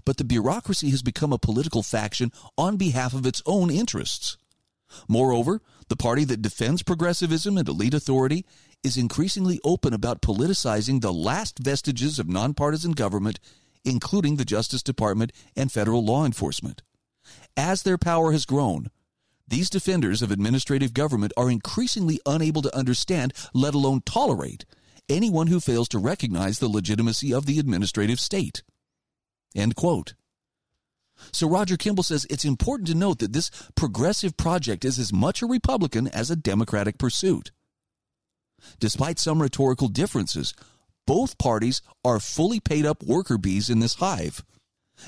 But 0.04 0.18
the 0.18 0.26
bureaucracy 0.26 0.90
has 0.90 1.02
become 1.02 1.32
a 1.32 1.40
political 1.40 1.84
faction 1.84 2.32
on 2.58 2.76
behalf 2.76 3.14
of 3.14 3.26
its 3.26 3.42
own 3.46 3.70
interests. 3.70 4.38
Moreover, 5.08 5.62
the 5.90 5.96
party 5.96 6.24
that 6.26 6.42
defends 6.42 6.84
progressivism 6.84 7.58
and 7.58 7.68
elite 7.68 7.94
authority 7.94 8.46
is 8.84 8.98
increasingly 8.98 9.60
open 9.64 9.94
about 9.94 10.22
politicizing 10.22 11.02
the 11.02 11.14
last 11.14 11.60
vestiges 11.60 12.20
of 12.20 12.28
nonpartisan 12.28 12.92
government, 12.92 13.40
including 13.86 14.36
the 14.36 14.46
Justice 14.46 14.84
Department 14.84 15.32
and 15.56 15.72
federal 15.72 16.04
law 16.04 16.26
enforcement. 16.26 16.84
As 17.56 17.84
their 17.84 17.98
power 17.98 18.32
has 18.32 18.46
grown, 18.46 18.90
these 19.48 19.70
defenders 19.70 20.22
of 20.22 20.32
administrative 20.32 20.94
government 20.94 21.32
are 21.38 21.50
increasingly 21.50 22.20
unable 22.26 22.62
to 22.62 22.76
understand, 22.76 23.34
let 23.54 23.74
alone 23.74 24.02
tolerate, 24.06 24.66
anyone 25.08 25.48
who 25.48 25.60
fails 25.60 25.88
to 25.90 26.00
recognize 26.00 26.60
the 26.60 26.68
legitimacy 26.68 27.34
of 27.34 27.46
the 27.46 27.60
administrative 27.60 28.20
state. 28.20 28.62
End 29.56 29.76
quote. 29.76 30.14
So 31.32 31.48
Roger 31.48 31.78
Kimball 31.78 32.04
says 32.04 32.28
it's 32.30 32.46
important 32.46 32.88
to 32.90 32.96
note 32.96 33.20
that 33.20 33.34
this 33.34 33.50
progressive 33.76 34.38
project 34.38 34.86
is 34.86 35.00
as 35.00 35.14
much 35.14 35.42
a 35.42 35.48
Republican 35.48 36.08
as 36.08 36.30
a 36.30 36.36
Democratic 36.36 36.98
pursuit. 36.98 37.52
Despite 38.80 39.18
some 39.18 39.42
rhetorical 39.42 39.88
differences, 39.88 40.54
both 41.06 41.38
parties 41.38 41.82
are 42.04 42.20
fully 42.20 42.60
paid 42.60 42.86
up 42.86 43.02
worker 43.02 43.38
bees 43.38 43.70
in 43.70 43.80
this 43.80 43.96
hive 43.96 44.44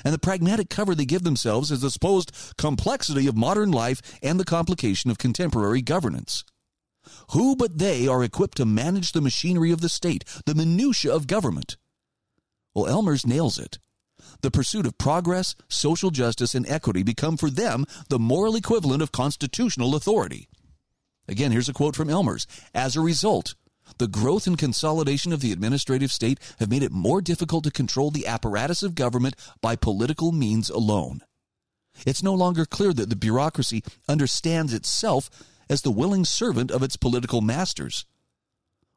and 0.04 0.14
the 0.14 0.18
pragmatic 0.18 0.70
cover 0.70 0.94
they 0.94 1.04
give 1.04 1.22
themselves 1.22 1.70
is 1.70 1.80
the 1.80 1.90
supposed 1.90 2.32
complexity 2.56 3.26
of 3.26 3.36
modern 3.36 3.70
life 3.70 4.00
and 4.22 4.38
the 4.38 4.44
complication 4.44 5.10
of 5.10 5.18
contemporary 5.18 5.82
governance. 5.82 6.44
Who 7.32 7.56
but 7.56 7.78
they 7.78 8.06
are 8.06 8.22
equipped 8.22 8.56
to 8.58 8.66
manage 8.66 9.12
the 9.12 9.20
machinery 9.20 9.72
of 9.72 9.80
the 9.80 9.88
state, 9.88 10.24
the 10.46 10.54
minutiae 10.54 11.14
of 11.14 11.26
government? 11.26 11.76
Well, 12.74 12.86
Ellmers 12.86 13.26
nails 13.26 13.58
it. 13.58 13.78
The 14.42 14.50
pursuit 14.50 14.86
of 14.86 14.98
progress, 14.98 15.54
social 15.68 16.10
justice, 16.10 16.54
and 16.54 16.68
equity 16.68 17.02
become 17.02 17.36
for 17.36 17.50
them 17.50 17.84
the 18.08 18.18
moral 18.18 18.56
equivalent 18.56 19.02
of 19.02 19.12
constitutional 19.12 19.94
authority. 19.94 20.48
Again, 21.28 21.52
here's 21.52 21.68
a 21.68 21.72
quote 21.72 21.96
from 21.96 22.08
Ellmers. 22.08 22.46
As 22.74 22.96
a 22.96 23.00
result, 23.00 23.54
the 23.98 24.08
growth 24.08 24.46
and 24.46 24.58
consolidation 24.58 25.32
of 25.32 25.40
the 25.40 25.52
administrative 25.52 26.12
state 26.12 26.38
have 26.58 26.70
made 26.70 26.82
it 26.82 26.92
more 26.92 27.20
difficult 27.20 27.64
to 27.64 27.70
control 27.70 28.10
the 28.10 28.26
apparatus 28.26 28.82
of 28.82 28.94
government 28.94 29.36
by 29.60 29.76
political 29.76 30.32
means 30.32 30.70
alone. 30.70 31.20
It's 32.06 32.22
no 32.22 32.34
longer 32.34 32.64
clear 32.64 32.92
that 32.92 33.10
the 33.10 33.16
bureaucracy 33.16 33.82
understands 34.08 34.72
itself 34.72 35.28
as 35.68 35.82
the 35.82 35.90
willing 35.90 36.24
servant 36.24 36.70
of 36.70 36.82
its 36.82 36.96
political 36.96 37.40
masters. 37.40 38.04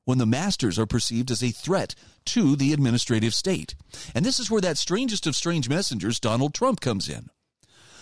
When 0.06 0.18
the 0.18 0.26
masters 0.26 0.78
are 0.78 0.86
perceived 0.86 1.32
as 1.32 1.44
a 1.44 1.52
threat 1.52 1.96
to 2.26 2.56
the 2.56 2.74
administrative 2.74 3.34
state. 3.34 3.76
And 4.14 4.26
this 4.26 4.40
is 4.40 4.52
where 4.52 4.62
that 4.62 4.78
strangest 4.78 5.28
of 5.28 5.36
strange 5.36 5.70
messengers, 5.70 6.20
Donald 6.20 6.54
Trump, 6.54 6.82
comes 6.82 7.08
in. 7.08 7.30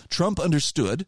Trump 0.08 0.40
understood 0.40 1.06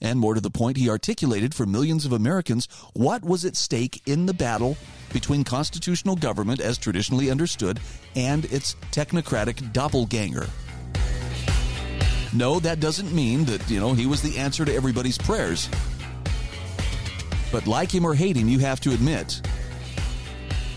and 0.00 0.18
more 0.18 0.34
to 0.34 0.40
the 0.40 0.50
point, 0.50 0.76
he 0.76 0.88
articulated 0.88 1.54
for 1.54 1.66
millions 1.66 2.06
of 2.06 2.12
Americans 2.12 2.68
what 2.94 3.22
was 3.22 3.44
at 3.44 3.56
stake 3.56 4.02
in 4.06 4.26
the 4.26 4.34
battle 4.34 4.76
between 5.12 5.44
constitutional 5.44 6.16
government, 6.16 6.60
as 6.60 6.78
traditionally 6.78 7.30
understood, 7.30 7.80
and 8.16 8.44
its 8.46 8.76
technocratic 8.92 9.72
doppelganger. 9.72 10.46
No, 12.32 12.60
that 12.60 12.80
doesn't 12.80 13.12
mean 13.12 13.44
that, 13.46 13.68
you 13.68 13.80
know, 13.80 13.92
he 13.92 14.06
was 14.06 14.22
the 14.22 14.38
answer 14.38 14.64
to 14.64 14.74
everybody's 14.74 15.18
prayers. 15.18 15.68
But 17.50 17.66
like 17.66 17.92
him 17.92 18.04
or 18.04 18.14
hate 18.14 18.36
him, 18.36 18.48
you 18.48 18.60
have 18.60 18.80
to 18.80 18.92
admit, 18.92 19.42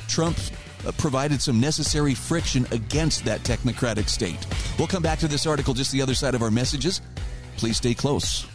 Trump 0.08 0.38
uh, 0.86 0.92
provided 0.94 1.42
some 1.42 1.60
necessary 1.60 2.16
friction 2.16 2.66
against 2.72 3.24
that 3.26 3.42
technocratic 3.42 4.10
state. 4.10 4.46
We'll 4.80 4.88
come 4.88 5.04
back 5.04 5.20
to 5.20 5.28
this 5.28 5.46
article 5.46 5.76
just 5.76 5.92
the 5.92 6.02
other 6.02 6.16
side 6.16 6.34
of 6.34 6.42
our 6.42 6.52
messages. 6.52 7.02
Please 7.58 7.78
stay 7.78 7.94
close. 7.94 8.48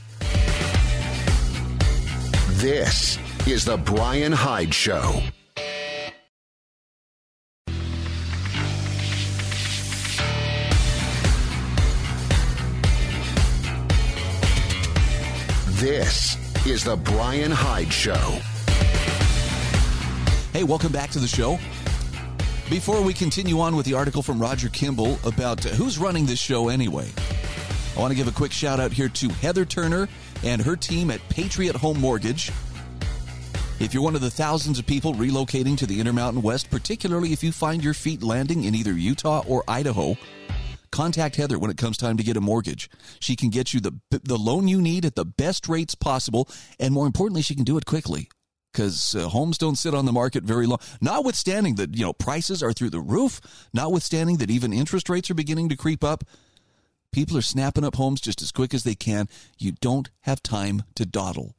This 2.58 3.16
is 3.46 3.64
The 3.64 3.76
Bryan 3.76 4.32
Hyde 4.32 4.74
Show. 4.74 5.22
This 15.68 16.36
is 16.66 16.82
The 16.82 16.96
Bryan 16.96 17.52
Hyde 17.52 17.92
Show. 17.92 18.14
Hey, 20.52 20.64
welcome 20.64 20.90
back 20.90 21.10
to 21.10 21.20
the 21.20 21.28
show. 21.28 21.60
Before 22.68 23.00
we 23.02 23.14
continue 23.14 23.60
on 23.60 23.76
with 23.76 23.86
the 23.86 23.94
article 23.94 24.20
from 24.20 24.40
Roger 24.40 24.68
Kimball 24.68 25.20
about 25.24 25.64
uh, 25.64 25.68
who's 25.68 25.96
running 25.96 26.26
this 26.26 26.40
show 26.40 26.70
anyway, 26.70 27.08
I 27.96 28.00
want 28.00 28.10
to 28.10 28.16
give 28.16 28.26
a 28.26 28.32
quick 28.32 28.50
shout 28.50 28.80
out 28.80 28.90
here 28.90 29.08
to 29.08 29.28
Heather 29.28 29.64
Turner 29.64 30.08
and 30.44 30.62
her 30.62 30.76
team 30.76 31.10
at 31.10 31.26
Patriot 31.28 31.76
Home 31.76 32.00
Mortgage. 32.00 32.50
If 33.80 33.94
you're 33.94 34.02
one 34.02 34.16
of 34.16 34.20
the 34.20 34.30
thousands 34.30 34.78
of 34.78 34.86
people 34.86 35.14
relocating 35.14 35.76
to 35.78 35.86
the 35.86 36.00
Intermountain 36.00 36.42
West, 36.42 36.68
particularly 36.70 37.32
if 37.32 37.44
you 37.44 37.52
find 37.52 37.82
your 37.82 37.94
feet 37.94 38.22
landing 38.22 38.64
in 38.64 38.74
either 38.74 38.92
Utah 38.92 39.44
or 39.46 39.62
Idaho, 39.68 40.16
contact 40.90 41.36
Heather 41.36 41.58
when 41.58 41.70
it 41.70 41.76
comes 41.76 41.96
time 41.96 42.16
to 42.16 42.24
get 42.24 42.36
a 42.36 42.40
mortgage. 42.40 42.90
She 43.20 43.36
can 43.36 43.50
get 43.50 43.72
you 43.72 43.80
the 43.80 43.92
the 44.10 44.36
loan 44.36 44.66
you 44.66 44.80
need 44.80 45.04
at 45.04 45.14
the 45.14 45.24
best 45.24 45.68
rates 45.68 45.94
possible, 45.94 46.48
and 46.80 46.92
more 46.92 47.06
importantly, 47.06 47.42
she 47.42 47.54
can 47.54 47.64
do 47.64 47.78
it 47.78 47.86
quickly 47.86 48.28
because 48.72 49.14
uh, 49.14 49.28
homes 49.28 49.58
don't 49.58 49.76
sit 49.76 49.94
on 49.94 50.06
the 50.06 50.12
market 50.12 50.44
very 50.44 50.66
long. 50.66 50.78
Notwithstanding 51.00 51.76
that 51.76 51.96
you 51.96 52.04
know 52.04 52.12
prices 52.12 52.62
are 52.62 52.72
through 52.72 52.90
the 52.90 53.00
roof, 53.00 53.40
notwithstanding 53.72 54.38
that 54.38 54.50
even 54.50 54.72
interest 54.72 55.08
rates 55.08 55.30
are 55.30 55.34
beginning 55.34 55.68
to 55.68 55.76
creep 55.76 56.02
up, 56.02 56.24
people 57.12 57.36
are 57.36 57.42
snapping 57.42 57.84
up 57.84 57.96
homes 57.96 58.20
just 58.20 58.42
as 58.42 58.52
quick 58.52 58.74
as 58.74 58.84
they 58.84 58.94
can. 58.94 59.28
You 59.58 59.72
don't 59.72 60.10
have 60.22 60.42
time 60.42 60.82
to 60.94 61.06
dawdle. 61.06 61.54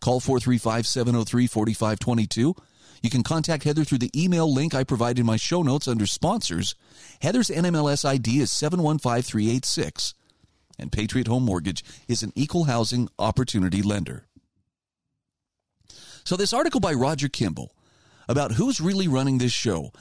Call 0.00 0.20
435 0.20 0.86
703 0.86 1.46
4522. 1.46 2.54
You 3.02 3.10
can 3.10 3.22
contact 3.22 3.64
Heather 3.64 3.84
through 3.84 3.98
the 3.98 4.10
email 4.20 4.52
link 4.52 4.74
I 4.74 4.84
provide 4.84 5.18
in 5.18 5.26
my 5.26 5.36
show 5.36 5.62
notes 5.62 5.88
under 5.88 6.06
sponsors. 6.06 6.74
Heather's 7.20 7.48
NMLS 7.48 8.04
ID 8.04 8.40
is 8.40 8.50
715386. 8.52 10.14
And 10.78 10.92
Patriot 10.92 11.26
Home 11.26 11.44
Mortgage 11.44 11.84
is 12.08 12.22
an 12.22 12.32
equal 12.34 12.64
housing 12.64 13.08
opportunity 13.18 13.82
lender. 13.82 14.26
So, 16.24 16.36
this 16.36 16.52
article 16.52 16.80
by 16.80 16.92
Roger 16.92 17.28
Kimball 17.28 17.72
about 18.28 18.52
who's 18.52 18.80
really 18.80 19.08
running 19.08 19.38
this 19.38 19.52
show. 19.52 19.92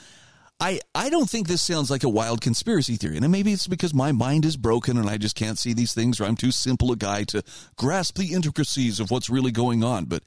I, 0.59 0.79
I 0.93 1.09
don't 1.09 1.29
think 1.29 1.47
this 1.47 1.61
sounds 1.61 1.91
like 1.91 2.03
a 2.03 2.09
wild 2.09 2.39
conspiracy 2.39 2.95
theory. 2.95 3.17
And 3.17 3.31
maybe 3.31 3.51
it's 3.51 3.67
because 3.67 3.93
my 3.93 4.11
mind 4.11 4.45
is 4.45 4.55
broken 4.55 4.97
and 4.97 5.09
I 5.09 5.17
just 5.17 5.35
can't 5.35 5.59
see 5.59 5.73
these 5.73 5.93
things, 5.93 6.19
or 6.19 6.25
I'm 6.25 6.37
too 6.37 6.51
simple 6.51 6.91
a 6.91 6.95
guy 6.95 7.23
to 7.25 7.43
grasp 7.77 8.17
the 8.17 8.33
intricacies 8.33 8.99
of 8.99 9.11
what's 9.11 9.29
really 9.29 9.51
going 9.51 9.83
on. 9.83 10.05
But 10.05 10.23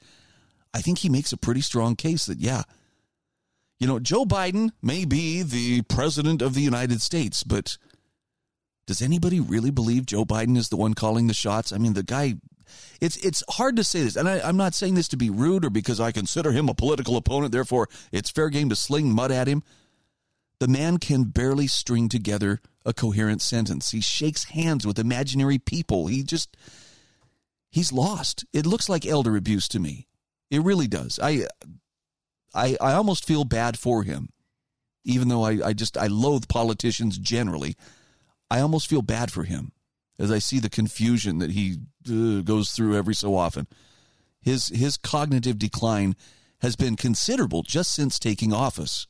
I 0.73 0.81
think 0.81 0.99
he 0.99 1.09
makes 1.09 1.33
a 1.33 1.37
pretty 1.37 1.61
strong 1.61 1.95
case 1.95 2.25
that, 2.27 2.39
yeah, 2.39 2.63
you 3.79 3.87
know, 3.87 3.99
Joe 3.99 4.25
Biden 4.25 4.71
may 4.83 5.05
be 5.05 5.41
the 5.41 5.81
president 5.83 6.41
of 6.41 6.53
the 6.53 6.61
United 6.61 7.01
States, 7.01 7.43
but 7.43 7.77
does 8.85 9.01
anybody 9.01 9.39
really 9.39 9.71
believe 9.71 10.05
Joe 10.05 10.25
Biden 10.25 10.57
is 10.57 10.69
the 10.69 10.77
one 10.77 10.93
calling 10.93 11.27
the 11.27 11.33
shots? 11.33 11.71
I 11.71 11.77
mean, 11.77 11.93
the 11.93 12.03
guy 12.03 12.35
it's 13.01 13.17
it's 13.17 13.43
hard 13.49 13.75
to 13.77 13.83
say 13.83 14.03
this, 14.03 14.15
and 14.15 14.29
I, 14.29 14.47
am 14.47 14.57
not 14.57 14.75
saying 14.75 14.93
this 14.93 15.07
to 15.09 15.17
be 15.17 15.29
rude 15.29 15.65
or 15.65 15.69
because 15.69 15.99
I 15.99 16.11
consider 16.11 16.51
him 16.51 16.69
a 16.69 16.75
political 16.75 17.17
opponent. 17.17 17.51
Therefore, 17.51 17.87
it's 18.11 18.29
fair 18.29 18.49
game 18.49 18.69
to 18.69 18.75
sling 18.75 19.11
mud 19.11 19.31
at 19.31 19.47
him. 19.47 19.63
The 20.59 20.67
man 20.67 20.97
can 20.97 21.23
barely 21.25 21.67
string 21.67 22.09
together 22.09 22.59
a 22.85 22.93
coherent 22.93 23.41
sentence. 23.41 23.91
He 23.91 24.01
shakes 24.01 24.45
hands 24.45 24.85
with 24.85 24.99
imaginary 24.99 25.57
people. 25.57 26.07
He 26.07 26.23
just 26.23 26.55
he's 27.69 27.93
lost. 27.93 28.45
It 28.51 28.65
looks 28.65 28.89
like 28.89 29.05
elder 29.05 29.37
abuse 29.37 29.67
to 29.69 29.79
me. 29.79 30.07
It 30.51 30.61
really 30.61 30.87
does. 30.87 31.19
I 31.21 31.47
I 32.53 32.77
I 32.81 32.93
almost 32.93 33.25
feel 33.25 33.45
bad 33.45 33.79
for 33.79 34.03
him. 34.03 34.29
Even 35.05 35.29
though 35.29 35.43
I, 35.43 35.59
I 35.67 35.73
just 35.73 35.97
I 35.97 36.07
loathe 36.07 36.49
politicians 36.49 37.17
generally. 37.17 37.75
I 38.51 38.59
almost 38.59 38.89
feel 38.89 39.01
bad 39.01 39.31
for 39.31 39.43
him 39.43 39.71
as 40.17 40.31
I 40.31 40.39
see 40.39 40.59
the 40.59 40.69
confusion 40.69 41.39
that 41.39 41.51
he 41.51 41.77
uh, 42.09 42.41
goes 42.41 42.71
through 42.71 42.97
every 42.97 43.15
so 43.15 43.35
often. 43.35 43.67
His 44.41 44.67
his 44.69 44.97
cognitive 44.97 45.57
decline 45.57 46.15
has 46.61 46.75
been 46.75 46.97
considerable 46.97 47.63
just 47.63 47.93
since 47.93 48.19
taking 48.19 48.51
office. 48.51 49.07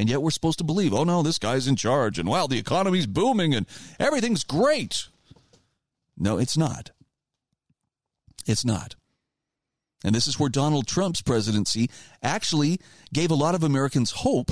And 0.00 0.08
yet 0.08 0.22
we're 0.22 0.30
supposed 0.30 0.56
to 0.56 0.64
believe, 0.64 0.94
oh 0.94 1.04
no, 1.04 1.22
this 1.22 1.38
guy's 1.38 1.68
in 1.68 1.76
charge 1.76 2.18
and 2.18 2.26
wow, 2.26 2.46
the 2.46 2.56
economy's 2.56 3.06
booming 3.06 3.54
and 3.54 3.66
everything's 3.98 4.44
great. 4.44 5.08
No, 6.16 6.38
it's 6.38 6.56
not. 6.56 6.92
It's 8.46 8.64
not. 8.64 8.96
And 10.02 10.14
this 10.14 10.26
is 10.26 10.40
where 10.40 10.48
Donald 10.48 10.86
Trump's 10.86 11.20
presidency 11.20 11.90
actually 12.22 12.80
gave 13.12 13.30
a 13.30 13.34
lot 13.34 13.54
of 13.54 13.62
Americans 13.62 14.12
hope 14.12 14.50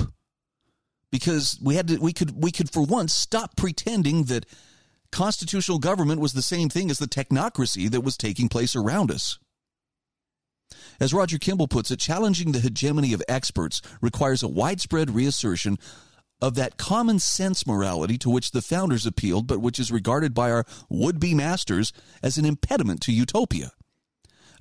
because 1.09 1.57
we 1.63 1.73
had 1.73 1.87
to 1.87 1.97
we 1.97 2.13
could 2.13 2.43
we 2.43 2.51
could 2.51 2.71
for 2.71 2.83
once 2.83 3.11
stop 3.11 3.55
pretending 3.55 4.25
that 4.25 4.45
constitutional 5.11 5.79
government 5.79 6.21
was 6.21 6.33
the 6.33 6.43
same 6.43 6.69
thing 6.69 6.91
as 6.91 6.99
the 6.99 7.07
technocracy 7.07 7.89
that 7.89 8.01
was 8.01 8.17
taking 8.17 8.49
place 8.49 8.75
around 8.75 9.09
us. 9.09 9.39
As 10.99 11.13
Roger 11.13 11.37
Kimball 11.37 11.67
puts 11.67 11.91
it, 11.91 11.99
challenging 11.99 12.51
the 12.51 12.59
hegemony 12.59 13.13
of 13.13 13.23
experts 13.27 13.81
requires 14.01 14.43
a 14.43 14.47
widespread 14.47 15.11
reassertion 15.11 15.77
of 16.41 16.55
that 16.55 16.77
common 16.77 17.19
sense 17.19 17.67
morality 17.67 18.17
to 18.17 18.29
which 18.29 18.51
the 18.51 18.61
founders 18.61 19.05
appealed, 19.05 19.47
but 19.47 19.59
which 19.59 19.79
is 19.79 19.91
regarded 19.91 20.33
by 20.33 20.51
our 20.51 20.65
would 20.89 21.19
be 21.19 21.33
masters 21.33 21.91
as 22.23 22.37
an 22.37 22.45
impediment 22.45 23.01
to 23.01 23.11
utopia. 23.11 23.71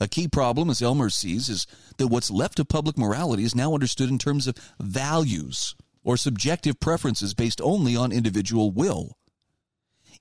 A 0.01 0.09
key 0.09 0.29
problem, 0.29 0.71
as 0.71 0.81
Elmer 0.81 1.11
sees, 1.11 1.49
is 1.49 1.67
that 1.97 2.09
what's 2.09 2.31
left 2.31 2.61
of 2.61 2.69
public 2.69 2.97
morality 2.97 3.45
is 3.45 3.55
now 3.55 3.75
understood 3.75 4.09
in 4.09 4.19
terms 4.19 4.47
of 4.47 4.57
values 4.81 5.75
or 6.05 6.17
subjective 6.17 6.79
preferences 6.79 7.35
based 7.35 7.61
only 7.61 7.97
on 7.97 8.13
individual 8.13 8.71
will. 8.71 9.19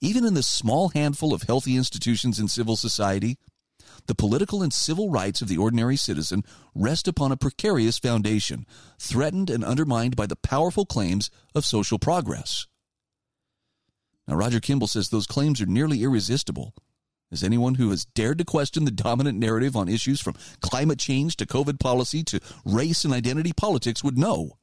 Even 0.01 0.25
in 0.25 0.33
the 0.33 0.43
small 0.43 0.89
handful 0.89 1.33
of 1.33 1.43
healthy 1.43 1.75
institutions 1.75 2.39
in 2.39 2.47
civil 2.47 2.75
society, 2.75 3.37
the 4.07 4.15
political 4.15 4.63
and 4.63 4.73
civil 4.73 5.09
rights 5.09 5.41
of 5.41 5.47
the 5.47 5.57
ordinary 5.57 5.95
citizen 5.95 6.43
rest 6.73 7.07
upon 7.07 7.31
a 7.31 7.37
precarious 7.37 7.99
foundation, 7.99 8.65
threatened 8.99 9.49
and 9.49 9.63
undermined 9.63 10.15
by 10.15 10.25
the 10.25 10.35
powerful 10.35 10.85
claims 10.85 11.29
of 11.53 11.65
social 11.65 11.99
progress. 11.99 12.67
Now, 14.27 14.35
Roger 14.35 14.59
Kimball 14.59 14.87
says 14.87 15.09
those 15.09 15.27
claims 15.27 15.61
are 15.61 15.65
nearly 15.65 16.03
irresistible, 16.03 16.73
as 17.31 17.43
anyone 17.43 17.75
who 17.75 17.89
has 17.91 18.05
dared 18.05 18.37
to 18.39 18.45
question 18.45 18.85
the 18.85 18.91
dominant 18.91 19.37
narrative 19.37 19.75
on 19.75 19.87
issues 19.87 20.19
from 20.19 20.35
climate 20.61 20.99
change 20.99 21.37
to 21.37 21.45
COVID 21.45 21.79
policy 21.79 22.23
to 22.23 22.39
race 22.65 23.05
and 23.05 23.13
identity 23.13 23.53
politics 23.53 24.03
would 24.03 24.17
know. 24.17 24.57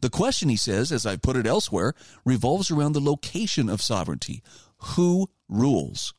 The 0.00 0.10
question, 0.10 0.48
he 0.48 0.56
says, 0.56 0.90
as 0.90 1.06
I've 1.06 1.22
put 1.22 1.36
it 1.36 1.46
elsewhere, 1.46 1.94
revolves 2.24 2.70
around 2.70 2.92
the 2.92 3.00
location 3.00 3.68
of 3.68 3.82
sovereignty. 3.82 4.42
Who 4.78 5.28
rules? 5.48 6.14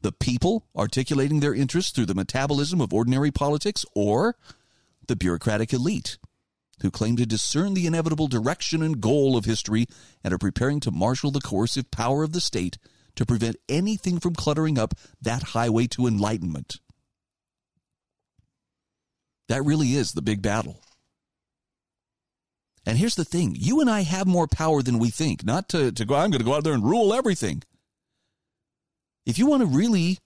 The 0.00 0.12
people 0.12 0.66
articulating 0.76 1.40
their 1.40 1.54
interests 1.54 1.92
through 1.92 2.06
the 2.06 2.14
metabolism 2.14 2.80
of 2.80 2.92
ordinary 2.92 3.30
politics, 3.30 3.84
or 3.94 4.36
the 5.06 5.16
bureaucratic 5.16 5.72
elite 5.72 6.18
who 6.82 6.90
claim 6.90 7.16
to 7.16 7.26
discern 7.26 7.74
the 7.74 7.86
inevitable 7.86 8.26
direction 8.26 8.82
and 8.82 9.00
goal 9.00 9.36
of 9.36 9.44
history 9.44 9.86
and 10.22 10.34
are 10.34 10.38
preparing 10.38 10.80
to 10.80 10.90
marshal 10.90 11.30
the 11.30 11.40
coercive 11.40 11.90
power 11.90 12.22
of 12.22 12.32
the 12.32 12.40
state 12.40 12.76
to 13.14 13.26
prevent 13.26 13.56
anything 13.68 14.18
from 14.18 14.34
cluttering 14.34 14.78
up 14.78 14.94
that 15.20 15.42
highway 15.42 15.86
to 15.86 16.06
enlightenment. 16.06 16.80
That 19.48 19.64
really 19.64 19.94
is 19.94 20.12
the 20.12 20.22
big 20.22 20.42
battle. 20.42 20.80
And 22.84 22.98
here's 22.98 23.14
the 23.14 23.24
thing 23.24 23.54
you 23.56 23.80
and 23.80 23.88
I 23.88 24.00
have 24.00 24.26
more 24.26 24.48
power 24.48 24.82
than 24.82 24.98
we 24.98 25.10
think, 25.10 25.44
not 25.44 25.68
to, 25.70 25.92
to 25.92 26.04
go, 26.04 26.14
I'm 26.14 26.30
going 26.30 26.40
to 26.40 26.44
go 26.44 26.54
out 26.54 26.64
there 26.64 26.72
and 26.72 26.84
rule 26.84 27.14
everything. 27.14 27.62
If 29.24 29.38
you 29.38 29.46
want 29.46 29.62
to 29.62 29.66
really 29.66 30.18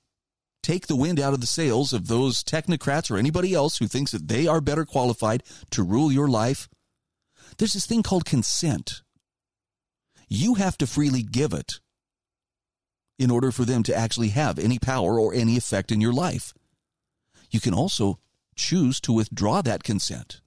take 0.63 0.87
the 0.87 0.97
wind 0.97 1.21
out 1.21 1.35
of 1.35 1.41
the 1.41 1.47
sails 1.47 1.93
of 1.93 2.09
those 2.09 2.43
technocrats 2.43 3.11
or 3.11 3.19
anybody 3.19 3.55
else 3.55 3.79
who 3.79 3.87
thinks 3.87 4.13
that 4.13 4.29
they 4.29 4.47
are 4.47 4.61
better 4.61 4.85
qualified 4.85 5.43
to 5.71 5.83
rule 5.83 6.11
your 6.11 6.29
life, 6.29 6.69
there's 7.59 7.75
this 7.75 7.87
thing 7.87 8.03
called 8.03 8.25
consent. 8.25 9.03
You 10.29 10.55
have 10.55 10.77
to 10.79 10.87
freely 10.87 11.23
give 11.23 11.53
it 11.53 11.81
in 13.19 13.31
order 13.31 13.53
for 13.53 13.65
them 13.65 13.83
to 13.85 13.95
actually 13.95 14.29
have 14.31 14.59
any 14.59 14.79
power 14.79 15.21
or 15.21 15.33
any 15.33 15.57
effect 15.57 15.93
in 15.93 16.01
your 16.01 16.13
life. 16.13 16.53
You 17.51 17.61
can 17.61 17.75
also 17.75 18.19
choose 18.57 19.01
to 19.03 19.13
withdraw 19.13 19.63
that 19.63 19.85
consent. 19.85 20.41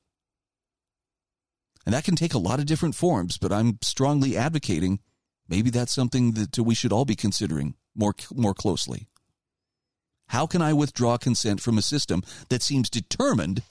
And 1.85 1.95
that 1.95 2.03
can 2.03 2.15
take 2.15 2.33
a 2.33 2.39
lot 2.39 2.59
of 2.59 2.65
different 2.65 2.95
forms, 2.95 3.37
but 3.37 3.53
I'm 3.53 3.79
strongly 3.81 4.35
advocating 4.35 4.99
maybe 5.47 5.69
that's 5.69 5.93
something 5.93 6.33
that 6.33 6.57
we 6.59 6.75
should 6.75 6.91
all 6.91 7.05
be 7.05 7.15
considering 7.15 7.75
more, 7.95 8.13
more 8.33 8.53
closely. 8.53 9.07
How 10.27 10.45
can 10.45 10.61
I 10.61 10.73
withdraw 10.73 11.17
consent 11.17 11.61
from 11.61 11.77
a 11.77 11.81
system 11.81 12.23
that 12.49 12.61
seems 12.61 12.89
determined 12.89 13.63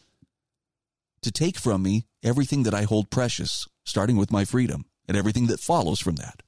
to 1.22 1.30
take 1.30 1.58
from 1.58 1.82
me 1.82 2.06
everything 2.22 2.64
that 2.64 2.74
I 2.74 2.82
hold 2.82 3.10
precious, 3.10 3.66
starting 3.84 4.16
with 4.16 4.32
my 4.32 4.44
freedom 4.44 4.84
and 5.06 5.16
everything 5.16 5.46
that 5.46 5.60
follows 5.60 6.00
from 6.00 6.16
that? 6.16 6.42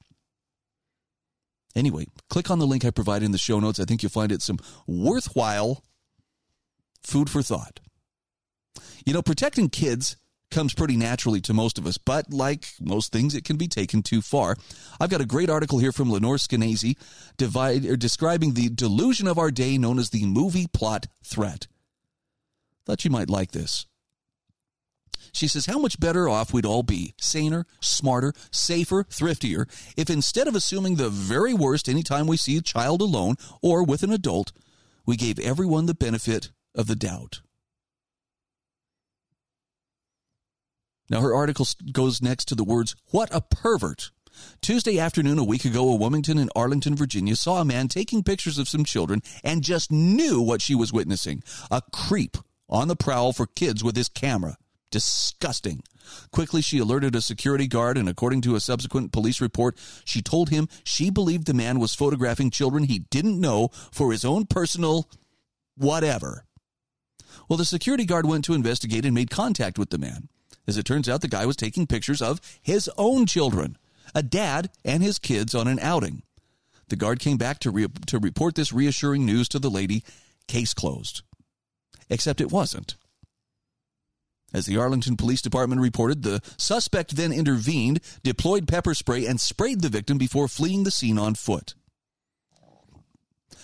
Anyway, 1.75 2.07
click 2.29 2.51
on 2.51 2.59
the 2.59 2.67
link 2.67 2.83
I 2.83 2.91
provided 2.91 3.25
in 3.25 3.31
the 3.31 3.37
show 3.37 3.59
notes. 3.59 3.79
I 3.79 3.85
think 3.85 4.03
you'll 4.03 4.09
find 4.09 4.31
it 4.31 4.41
some 4.41 4.59
worthwhile 4.85 5.83
food 7.01 7.29
for 7.29 7.41
thought. 7.41 7.79
You 9.05 9.13
know, 9.13 9.21
protecting 9.21 9.69
kids 9.69 10.17
comes 10.51 10.73
pretty 10.73 10.97
naturally 10.97 11.41
to 11.41 11.53
most 11.53 11.77
of 11.77 11.87
us, 11.87 11.97
but 11.97 12.31
like 12.31 12.67
most 12.79 13.11
things, 13.11 13.33
it 13.33 13.43
can 13.43 13.57
be 13.57 13.67
taken 13.67 14.03
too 14.03 14.21
far. 14.21 14.55
I've 14.99 15.09
got 15.09 15.21
a 15.21 15.25
great 15.25 15.49
article 15.49 15.79
here 15.79 15.91
from 15.91 16.11
Lenore 16.11 16.35
Skenazy 16.35 16.97
divide, 17.37 17.99
describing 17.99 18.53
the 18.53 18.69
delusion 18.69 19.27
of 19.27 19.39
our 19.39 19.51
day 19.51 19.77
known 19.77 19.97
as 19.97 20.09
the 20.09 20.25
movie 20.25 20.67
plot 20.67 21.07
threat. 21.23 21.67
Thought 22.85 23.05
you 23.05 23.11
might 23.11 23.29
like 23.29 23.51
this. 23.51 23.85
She 25.33 25.47
says, 25.47 25.65
How 25.65 25.79
much 25.79 25.99
better 25.99 26.27
off 26.27 26.53
we'd 26.53 26.65
all 26.65 26.83
be, 26.83 27.13
saner, 27.19 27.65
smarter, 27.79 28.33
safer, 28.51 29.03
thriftier, 29.05 29.67
if 29.95 30.09
instead 30.09 30.47
of 30.47 30.55
assuming 30.55 30.95
the 30.95 31.09
very 31.09 31.53
worst 31.53 31.87
anytime 31.87 32.27
we 32.27 32.37
see 32.37 32.57
a 32.57 32.61
child 32.61 33.01
alone 33.01 33.35
or 33.61 33.83
with 33.83 34.03
an 34.03 34.11
adult, 34.11 34.51
we 35.05 35.15
gave 35.15 35.39
everyone 35.39 35.85
the 35.85 35.93
benefit 35.93 36.51
of 36.75 36.87
the 36.87 36.95
doubt. 36.95 37.41
Now, 41.11 41.19
her 41.19 41.35
article 41.35 41.67
goes 41.91 42.21
next 42.21 42.45
to 42.45 42.55
the 42.55 42.63
words, 42.63 42.95
What 43.07 43.27
a 43.35 43.41
pervert. 43.41 44.11
Tuesday 44.61 44.97
afternoon, 44.97 45.37
a 45.37 45.43
week 45.43 45.65
ago, 45.65 45.89
a 45.89 45.95
Wilmington 45.95 46.37
in 46.37 46.49
Arlington, 46.55 46.95
Virginia, 46.95 47.35
saw 47.35 47.59
a 47.59 47.65
man 47.65 47.89
taking 47.89 48.23
pictures 48.23 48.57
of 48.57 48.69
some 48.69 48.85
children 48.85 49.21
and 49.43 49.61
just 49.61 49.91
knew 49.91 50.41
what 50.41 50.61
she 50.61 50.73
was 50.73 50.93
witnessing 50.93 51.43
a 51.69 51.81
creep 51.91 52.37
on 52.69 52.87
the 52.87 52.95
prowl 52.95 53.33
for 53.33 53.45
kids 53.45 53.83
with 53.83 53.97
his 53.97 54.07
camera. 54.07 54.55
Disgusting. 54.89 55.83
Quickly, 56.31 56.61
she 56.61 56.77
alerted 56.77 57.13
a 57.13 57.21
security 57.21 57.67
guard, 57.67 57.97
and 57.97 58.07
according 58.07 58.41
to 58.41 58.55
a 58.55 58.61
subsequent 58.61 59.11
police 59.11 59.41
report, 59.41 59.77
she 60.05 60.21
told 60.21 60.49
him 60.49 60.69
she 60.85 61.09
believed 61.09 61.45
the 61.45 61.53
man 61.53 61.79
was 61.79 61.93
photographing 61.93 62.51
children 62.51 62.85
he 62.85 62.99
didn't 62.99 63.39
know 63.39 63.67
for 63.91 64.13
his 64.13 64.23
own 64.23 64.45
personal 64.45 65.09
whatever. 65.75 66.45
Well, 67.49 67.57
the 67.57 67.65
security 67.65 68.05
guard 68.05 68.25
went 68.25 68.45
to 68.45 68.53
investigate 68.53 69.05
and 69.05 69.13
made 69.13 69.29
contact 69.29 69.77
with 69.77 69.89
the 69.89 69.97
man. 69.97 70.29
As 70.67 70.77
it 70.77 70.85
turns 70.85 71.09
out, 71.09 71.21
the 71.21 71.27
guy 71.27 71.45
was 71.45 71.55
taking 71.55 71.87
pictures 71.87 72.21
of 72.21 72.39
his 72.61 72.89
own 72.97 73.25
children, 73.25 73.77
a 74.13 74.23
dad 74.23 74.69
and 74.85 75.01
his 75.01 75.19
kids 75.19 75.55
on 75.55 75.67
an 75.67 75.79
outing. 75.79 76.23
The 76.89 76.95
guard 76.95 77.19
came 77.19 77.37
back 77.37 77.59
to, 77.59 77.71
re- 77.71 77.87
to 78.07 78.19
report 78.19 78.55
this 78.55 78.73
reassuring 78.73 79.25
news 79.25 79.47
to 79.49 79.59
the 79.59 79.69
lady 79.69 80.03
case 80.47 80.73
closed. 80.73 81.21
Except 82.09 82.41
it 82.41 82.51
wasn't. 82.51 82.95
As 84.53 84.65
the 84.65 84.77
Arlington 84.77 85.15
Police 85.15 85.41
Department 85.41 85.79
reported, 85.79 86.23
the 86.23 86.41
suspect 86.57 87.15
then 87.15 87.31
intervened, 87.31 88.01
deployed 88.23 88.67
pepper 88.67 88.93
spray, 88.93 89.25
and 89.25 89.39
sprayed 89.39 89.81
the 89.81 89.89
victim 89.89 90.17
before 90.17 90.49
fleeing 90.49 90.83
the 90.83 90.91
scene 90.91 91.17
on 91.17 91.35
foot. 91.35 91.73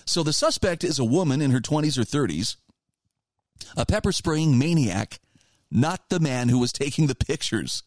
So 0.05 0.23
the 0.23 0.31
suspect 0.31 0.85
is 0.85 0.97
a 0.97 1.03
woman 1.03 1.41
in 1.41 1.51
her 1.51 1.59
20s 1.59 1.97
or 1.97 2.03
30s, 2.03 2.55
a 3.75 3.85
pepper 3.85 4.13
spraying 4.13 4.57
maniac, 4.57 5.19
not 5.72 6.09
the 6.09 6.20
man 6.20 6.49
who 6.49 6.59
was 6.59 6.72
taking 6.72 7.07
the 7.07 7.15
pictures. 7.15 7.84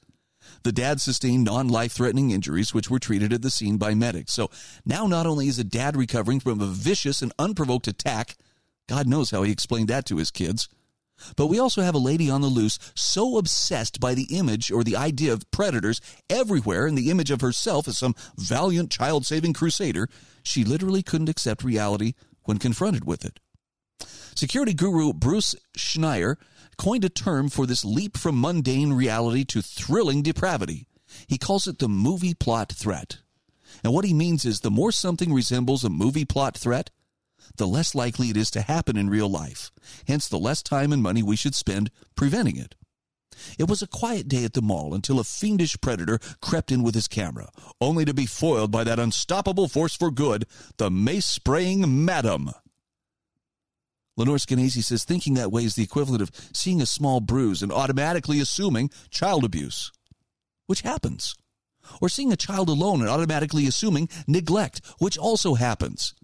The 0.63 0.73
dad 0.73 1.01
sustained 1.01 1.45
non 1.45 1.69
life 1.69 1.93
threatening 1.93 2.31
injuries, 2.31 2.75
which 2.75 2.91
were 2.91 2.99
treated 2.99 3.33
at 3.33 3.43
the 3.43 3.51
scene 3.51 3.77
by 3.77 3.95
medics. 3.95 4.33
So 4.33 4.51
now 4.85 5.07
not 5.07 5.27
only 5.27 5.49
is 5.49 5.59
a 5.59 5.65
dad 5.65 5.97
recovering 5.97 6.41
from 6.41 6.61
a 6.61 6.67
vicious 6.67 7.23
and 7.23 7.33
unprovoked 7.39 7.89
attack, 7.89 8.37
God 8.89 9.07
knows 9.07 9.31
how 9.31 9.43
he 9.43 9.53
explained 9.53 9.89
that 9.89 10.07
to 10.07 10.17
his 10.17 10.31
kids. 10.31 10.69
But 11.37 11.47
we 11.49 11.59
also 11.59 11.83
have 11.83 11.95
a 11.95 11.99
lady 11.99 12.31
on 12.31 12.41
the 12.41 12.47
loose 12.47 12.79
so 12.95 13.37
obsessed 13.37 14.01
by 14.01 14.15
the 14.15 14.27
image 14.31 14.71
or 14.71 14.83
the 14.83 14.97
idea 14.97 15.33
of 15.33 15.51
predators 15.51 16.01
everywhere 16.31 16.87
and 16.87 16.97
the 16.97 17.11
image 17.11 17.31
of 17.31 17.43
herself 17.43 17.87
as 17.87 17.99
some 17.99 18.15
valiant 18.37 18.91
child 18.91 19.27
saving 19.27 19.53
crusader, 19.53 20.09
she 20.43 20.65
literally 20.65 21.03
couldn't 21.03 21.29
accept 21.29 21.63
reality 21.63 22.15
when 22.45 22.59
confronted 22.59 23.05
with 23.05 23.25
it. 23.25 23.39
Security 24.35 24.73
guru 24.73 25.13
Bruce 25.13 25.55
Schneier 25.77 26.37
coined 26.81 27.05
a 27.05 27.11
term 27.11 27.51
for 27.51 27.67
this 27.67 27.85
leap 27.85 28.17
from 28.17 28.41
mundane 28.41 28.91
reality 28.91 29.45
to 29.45 29.61
thrilling 29.61 30.23
depravity. 30.23 30.87
He 31.27 31.37
calls 31.37 31.67
it 31.67 31.79
the 31.79 31.91
movie 31.91 32.33
plot 32.33 32.73
threat. 32.73 33.19
And 33.85 33.93
what 33.93 34.07
he 34.07 34.15
means 34.15 34.47
is 34.47 34.61
the 34.61 34.71
more 34.71 34.91
something 34.91 35.31
resembles 35.31 35.85
a 35.85 35.91
movie 35.91 36.25
plot 36.25 36.57
threat, 36.57 36.89
the 37.59 37.67
less 37.67 37.95
likely 37.95 38.31
it 38.31 38.37
is 38.39 38.51
to 38.53 38.63
happen 38.63 38.97
in 38.97 39.11
real 39.11 39.29
life. 39.29 39.71
Hence, 40.09 40.27
the 40.27 40.39
less 40.39 40.63
time 40.63 40.91
and 40.91 41.03
money 41.03 41.23
we 41.23 41.37
should 41.37 41.55
spend 41.55 41.91
preventing 42.17 42.57
it. 42.57 42.77
It 43.59 43.69
was 43.69 43.83
a 43.83 43.87
quiet 43.87 44.27
day 44.27 44.45
at 44.45 44.55
the 44.55 44.63
mall 44.63 44.95
until 44.95 45.21
a 45.21 45.25
fiendish 45.25 45.79
predator 45.83 46.19
crept 46.41 46.73
in 46.73 46.83
with 46.83 46.95
his 46.95 47.09
camera, 47.09 47.51
only 47.83 48.07
to 48.07 48.15
be 48.15 48.25
foiled 48.25 48.71
by 48.71 48.85
that 48.85 48.99
unstoppable 48.99 49.69
force 49.69 49.95
for 49.95 50.11
good, 50.11 50.47
the 50.79 50.91
mace 50.91 51.27
spraying 51.27 52.07
madam. 52.07 52.53
Lenore 54.17 54.37
Skenazy 54.37 54.83
says 54.83 55.05
thinking 55.05 55.35
that 55.35 55.53
way 55.53 55.65
is 55.65 55.75
the 55.75 55.83
equivalent 55.83 56.23
of 56.23 56.31
seeing 56.53 56.81
a 56.81 56.87
small 56.87 57.21
bruise 57.21 57.63
and 57.63 57.73
automatically 57.73 58.41
assuming 58.41 58.91
child 59.11 59.45
abuse, 59.45 59.93
which 60.67 60.83
happens. 60.83 61.35
Or 62.01 62.09
seeing 62.09 62.33
a 62.33 62.37
child 62.37 62.69
alone 62.69 63.01
and 63.01 63.09
automatically 63.09 63.67
assuming 63.67 64.09
neglect, 64.27 64.81
which 64.99 65.19
also 65.19 65.55
happens. 65.55 66.15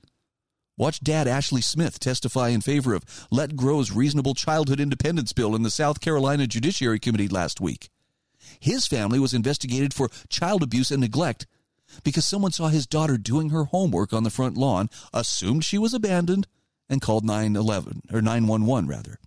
Watch 0.78 1.00
Dad 1.00 1.26
Ashley 1.26 1.62
Smith 1.62 1.98
testify 1.98 2.48
in 2.48 2.60
favor 2.60 2.92
of 2.92 3.02
Let 3.30 3.56
Grow's 3.56 3.92
Reasonable 3.92 4.34
Childhood 4.34 4.78
Independence 4.78 5.32
Bill 5.32 5.56
in 5.56 5.62
the 5.62 5.70
South 5.70 6.02
Carolina 6.02 6.46
Judiciary 6.46 6.98
Committee 6.98 7.28
last 7.28 7.62
week. 7.62 7.88
His 8.60 8.86
family 8.86 9.18
was 9.18 9.32
investigated 9.32 9.94
for 9.94 10.10
child 10.28 10.62
abuse 10.62 10.90
and 10.90 11.00
neglect 11.00 11.46
because 12.04 12.26
someone 12.26 12.52
saw 12.52 12.68
his 12.68 12.86
daughter 12.86 13.16
doing 13.16 13.50
her 13.50 13.64
homework 13.64 14.12
on 14.12 14.22
the 14.22 14.30
front 14.30 14.56
lawn, 14.56 14.90
assumed 15.14 15.64
she 15.64 15.78
was 15.78 15.94
abandoned, 15.94 16.46
and 16.88 17.00
called 17.00 17.24
911 17.24 18.02
or 18.12 18.22
911 18.22 18.88
rather. 18.88 19.18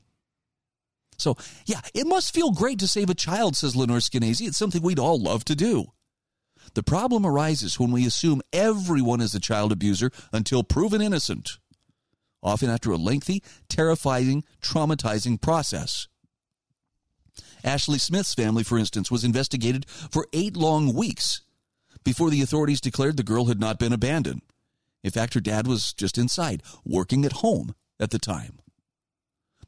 So, 1.18 1.36
yeah, 1.66 1.82
it 1.94 2.08
must 2.08 2.34
feel 2.34 2.52
great 2.52 2.80
to 2.80 2.88
save 2.88 3.10
a 3.10 3.16
child, 3.16 3.56
says 3.56 3.76
Lenore 3.76 3.98
Skenazy. 3.98 4.48
It's 4.48 4.58
something 4.58 4.82
we'd 4.82 5.00
all 5.00 5.20
love 5.20 5.44
to 5.46 5.56
do. 5.56 5.88
The 6.76 6.84
problem 6.84 7.26
arises 7.26 7.80
when 7.80 7.92
we 7.92 8.06
assume 8.06 8.42
everyone 8.54 9.22
is 9.22 9.36
a 9.36 9.40
child 9.40 9.72
abuser 9.72 10.12
until 10.32 10.64
proven 10.64 11.02
innocent, 11.02 11.58
often 12.42 12.70
after 12.70 12.92
a 12.92 12.98
lengthy, 12.98 13.44
terrifying, 13.68 14.44
traumatizing 14.62 15.42
process. 15.42 16.08
Ashley 17.64 17.98
Smith's 17.98 18.34
family, 18.34 18.64
for 18.64 18.78
instance, 18.78 19.12
was 19.12 19.24
investigated 19.26 19.86
for 19.90 20.28
eight 20.32 20.56
long 20.56 20.94
weeks 20.94 21.42
before 22.04 22.30
the 22.30 22.42
authorities 22.42 22.80
declared 22.80 23.18
the 23.18 23.24
girl 23.24 23.46
had 23.46 23.60
not 23.60 23.80
been 23.80 23.92
abandoned. 23.92 24.42
In 25.04 25.12
fact, 25.12 25.34
her 25.34 25.40
dad 25.40 25.68
was 25.68 25.94
just 25.94 26.18
inside, 26.18 26.64
working 26.84 27.26
at 27.26 27.34
home 27.34 27.76
at 28.00 28.12
the 28.12 28.20
time. 28.20 28.60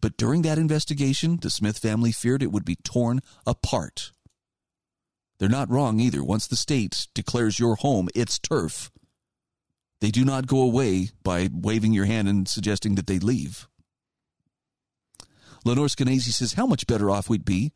But 0.02 0.18
during 0.18 0.42
that 0.42 0.58
investigation, 0.58 1.38
the 1.42 1.50
Smith 1.50 1.78
family 1.78 2.12
feared 2.12 2.42
it 2.42 2.52
would 2.52 2.66
be 2.66 2.76
torn 2.76 3.22
apart. 3.46 4.12
They're 5.38 5.50
not 5.50 5.70
wrong 5.70 6.00
either. 6.00 6.24
Once 6.24 6.48
the 6.48 6.56
state 6.56 7.08
declares 7.14 7.60
your 7.60 7.76
home 7.76 8.10
its 8.14 8.40
turf, 8.40 8.92
they 10.00 10.12
do 10.12 10.26
not 10.26 10.48
go 10.48 10.62
away 10.62 11.10
by 11.24 11.50
waving 11.52 11.94
your 11.94 12.06
hand 12.06 12.28
and 12.28 12.48
suggesting 12.48 12.96
that 12.96 13.08
they 13.08 13.20
leave. 13.20 13.68
Lenore 15.64 15.88
Skenazy 15.88 16.32
says 16.32 16.54
how 16.54 16.66
much 16.66 16.88
better 16.88 17.10
off 17.10 17.30
we'd 17.30 17.46
be 17.46 17.72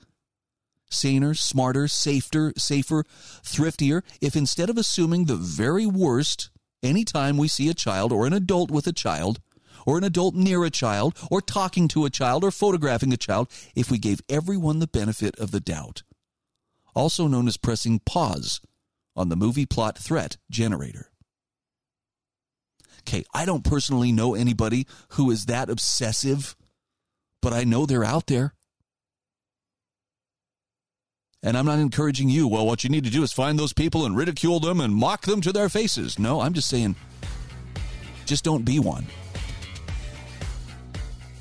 saner, 0.89 1.33
smarter, 1.33 1.87
safer, 1.87 2.53
safer, 2.57 3.03
thriftier 3.43 4.03
if 4.21 4.35
instead 4.35 4.69
of 4.69 4.77
assuming 4.77 5.25
the 5.25 5.35
very 5.35 5.85
worst 5.85 6.49
anytime 6.83 7.37
we 7.37 7.47
see 7.47 7.69
a 7.69 7.73
child 7.73 8.11
or 8.11 8.25
an 8.25 8.33
adult 8.33 8.71
with 8.71 8.87
a 8.87 8.93
child, 8.93 9.39
or 9.85 9.97
an 9.97 10.03
adult 10.03 10.33
near 10.33 10.63
a 10.63 10.69
child, 10.69 11.15
or 11.29 11.41
talking 11.41 11.87
to 11.89 12.05
a 12.05 12.09
child, 12.09 12.43
or 12.43 12.51
photographing 12.51 13.13
a 13.13 13.17
child, 13.17 13.47
if 13.75 13.91
we 13.91 13.99
gave 13.99 14.21
everyone 14.27 14.79
the 14.79 14.87
benefit 14.87 15.37
of 15.39 15.51
the 15.51 15.59
doubt. 15.59 16.03
Also 16.95 17.27
known 17.27 17.47
as 17.47 17.57
pressing 17.57 17.99
pause 17.99 18.61
on 19.15 19.29
the 19.29 19.35
movie 19.35 19.65
plot 19.65 19.97
threat 19.97 20.37
generator. 20.49 21.11
Okay, 23.01 23.23
I 23.33 23.45
don't 23.45 23.63
personally 23.63 24.11
know 24.11 24.33
anybody 24.33 24.87
who 25.09 25.29
is 25.29 25.45
that 25.45 25.69
obsessive, 25.69 26.55
but 27.41 27.53
I 27.53 27.63
know 27.63 27.85
they're 27.85 28.03
out 28.03 28.25
there. 28.25 28.54
And 31.45 31.55
I'm 31.55 31.65
not 31.67 31.77
encouraging 31.77 32.27
you, 32.27 32.47
well, 32.47 32.65
what 32.65 32.83
you 32.83 32.89
need 32.89 33.03
to 33.03 33.11
do 33.11 33.21
is 33.21 33.31
find 33.31 33.57
those 33.57 33.71
people 33.71 34.07
and 34.07 34.17
ridicule 34.17 34.59
them 34.59 34.81
and 34.81 34.91
mock 34.93 35.21
them 35.21 35.41
to 35.41 35.53
their 35.53 35.69
faces. 35.69 36.17
No, 36.17 36.41
I'm 36.41 36.53
just 36.53 36.67
saying, 36.67 36.95
just 38.25 38.43
don't 38.43 38.65
be 38.65 38.79
one. 38.79 39.05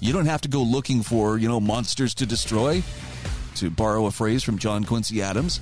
You 0.00 0.12
don't 0.12 0.26
have 0.26 0.42
to 0.42 0.48
go 0.48 0.62
looking 0.62 1.02
for, 1.02 1.38
you 1.38 1.48
know, 1.48 1.58
monsters 1.58 2.14
to 2.16 2.26
destroy, 2.26 2.82
to 3.54 3.70
borrow 3.70 4.04
a 4.04 4.10
phrase 4.10 4.42
from 4.42 4.58
John 4.58 4.84
Quincy 4.84 5.22
Adams. 5.22 5.60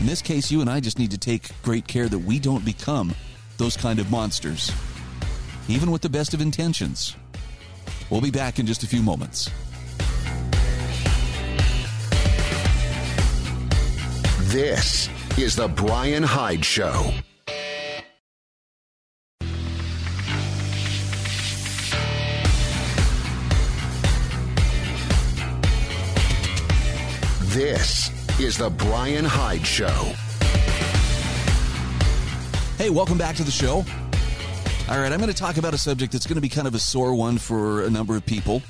In 0.00 0.06
this 0.06 0.20
case, 0.20 0.50
you 0.50 0.60
and 0.60 0.68
I 0.68 0.80
just 0.80 0.98
need 0.98 1.12
to 1.12 1.18
take 1.18 1.50
great 1.62 1.86
care 1.86 2.08
that 2.08 2.18
we 2.18 2.40
don't 2.40 2.64
become 2.64 3.14
those 3.58 3.76
kind 3.76 4.00
of 4.00 4.10
monsters, 4.10 4.72
even 5.68 5.92
with 5.92 6.02
the 6.02 6.08
best 6.08 6.34
of 6.34 6.40
intentions. 6.40 7.14
We'll 8.10 8.20
be 8.20 8.32
back 8.32 8.58
in 8.58 8.66
just 8.66 8.82
a 8.82 8.88
few 8.88 9.02
moments. 9.02 9.48
This 14.48 15.10
is 15.36 15.54
The 15.54 15.68
Bryan 15.68 16.22
Hyde 16.22 16.64
Show. 16.64 17.12
This 27.48 28.10
is 28.40 28.56
The 28.56 28.70
Bryan 28.70 29.26
Hyde 29.26 29.66
Show. 29.66 29.86
Hey, 32.78 32.88
welcome 32.88 33.18
back 33.18 33.36
to 33.36 33.44
the 33.44 33.50
show. 33.50 33.84
All 34.88 34.98
right, 34.98 35.12
I'm 35.12 35.20
going 35.20 35.30
to 35.30 35.34
talk 35.34 35.58
about 35.58 35.74
a 35.74 35.78
subject 35.78 36.10
that's 36.10 36.26
going 36.26 36.36
to 36.36 36.40
be 36.40 36.48
kind 36.48 36.66
of 36.66 36.74
a 36.74 36.78
sore 36.78 37.14
one 37.14 37.36
for 37.36 37.82
a 37.82 37.90
number 37.90 38.16
of 38.16 38.24
people 38.24 38.62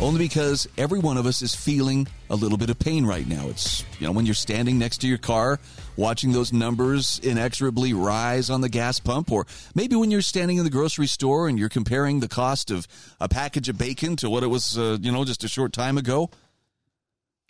only 0.00 0.20
because 0.20 0.68
every 0.78 1.00
one 1.00 1.16
of 1.16 1.26
us 1.26 1.42
is 1.42 1.54
feeling 1.54 2.06
a 2.30 2.36
little 2.36 2.56
bit 2.56 2.70
of 2.70 2.78
pain 2.78 3.04
right 3.04 3.26
now. 3.26 3.48
It's, 3.48 3.84
you 3.98 4.06
know, 4.06 4.12
when 4.12 4.26
you're 4.26 4.34
standing 4.34 4.78
next 4.78 4.98
to 4.98 5.08
your 5.08 5.18
car, 5.18 5.58
watching 5.96 6.32
those 6.32 6.52
numbers 6.52 7.20
inexorably 7.22 7.92
rise 7.92 8.48
on 8.48 8.60
the 8.60 8.68
gas 8.68 9.00
pump, 9.00 9.32
or 9.32 9.46
maybe 9.74 9.96
when 9.96 10.10
you're 10.10 10.22
standing 10.22 10.58
in 10.58 10.64
the 10.64 10.70
grocery 10.70 11.08
store 11.08 11.48
and 11.48 11.58
you're 11.58 11.68
comparing 11.68 12.20
the 12.20 12.28
cost 12.28 12.70
of 12.70 12.86
a 13.20 13.28
package 13.28 13.68
of 13.68 13.76
bacon 13.76 14.14
to 14.16 14.30
what 14.30 14.44
it 14.44 14.46
was, 14.46 14.78
uh, 14.78 14.98
you 15.00 15.10
know, 15.10 15.24
just 15.24 15.42
a 15.42 15.48
short 15.48 15.72
time 15.72 15.98
ago. 15.98 16.30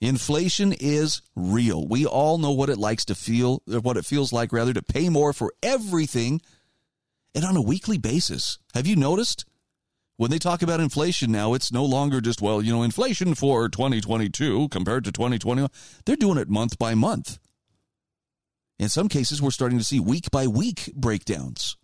Inflation 0.01 0.73
is 0.73 1.21
real. 1.35 1.87
We 1.87 2.07
all 2.07 2.39
know 2.39 2.53
what 2.53 2.71
it 2.71 2.79
likes 2.79 3.05
to 3.07 3.15
feel, 3.15 3.63
what 3.67 3.97
it 3.97 4.07
feels 4.07 4.33
like 4.33 4.53
rather 4.53 4.73
to 4.73 4.83
pay 4.83 5.09
more 5.09 5.33
for 5.33 5.53
everything 5.63 6.41
and 7.35 7.45
on 7.45 7.57
a 7.57 7.63
weekly 7.63 7.99
basis. 7.99 8.59
Have 8.75 8.87
you 8.87 8.97
noticed? 8.97 9.45
When 10.19 10.33
they 10.33 10.39
talk 10.39 10.63
about 10.63 10.81
inflation 10.81 11.31
now, 11.31 11.55
it's 11.55 11.73
no 11.73 11.85
longer 11.85 12.21
just, 12.21 12.43
well, 12.43 12.61
you 12.61 12.73
know, 12.73 12.83
inflation 12.83 13.37
for 13.37 13.69
2022 13.69 14.69
compared 14.69 15.05
to 15.05 15.13
2021. 15.13 15.71
They're 16.05 16.17
doing 16.17 16.39
it 16.39 16.49
month 16.49 16.77
by 16.77 16.97
month. 16.97 17.39
In 18.81 18.89
some 18.89 19.09
cases, 19.09 19.41
we're 19.41 19.53
starting 19.53 19.79
to 19.79 19.85
see 19.85 20.01
week 20.01 20.29
by 20.33 20.49
week 20.49 20.93
breakdowns. 20.97 21.77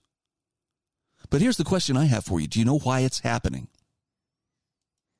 But 1.30 1.43
here's 1.43 1.59
the 1.59 1.64
question 1.64 1.97
I 1.97 2.07
have 2.07 2.24
for 2.24 2.41
you 2.41 2.49
Do 2.49 2.59
you 2.59 2.64
know 2.64 2.80
why 2.80 3.01
it's 3.01 3.20
happening? 3.20 3.68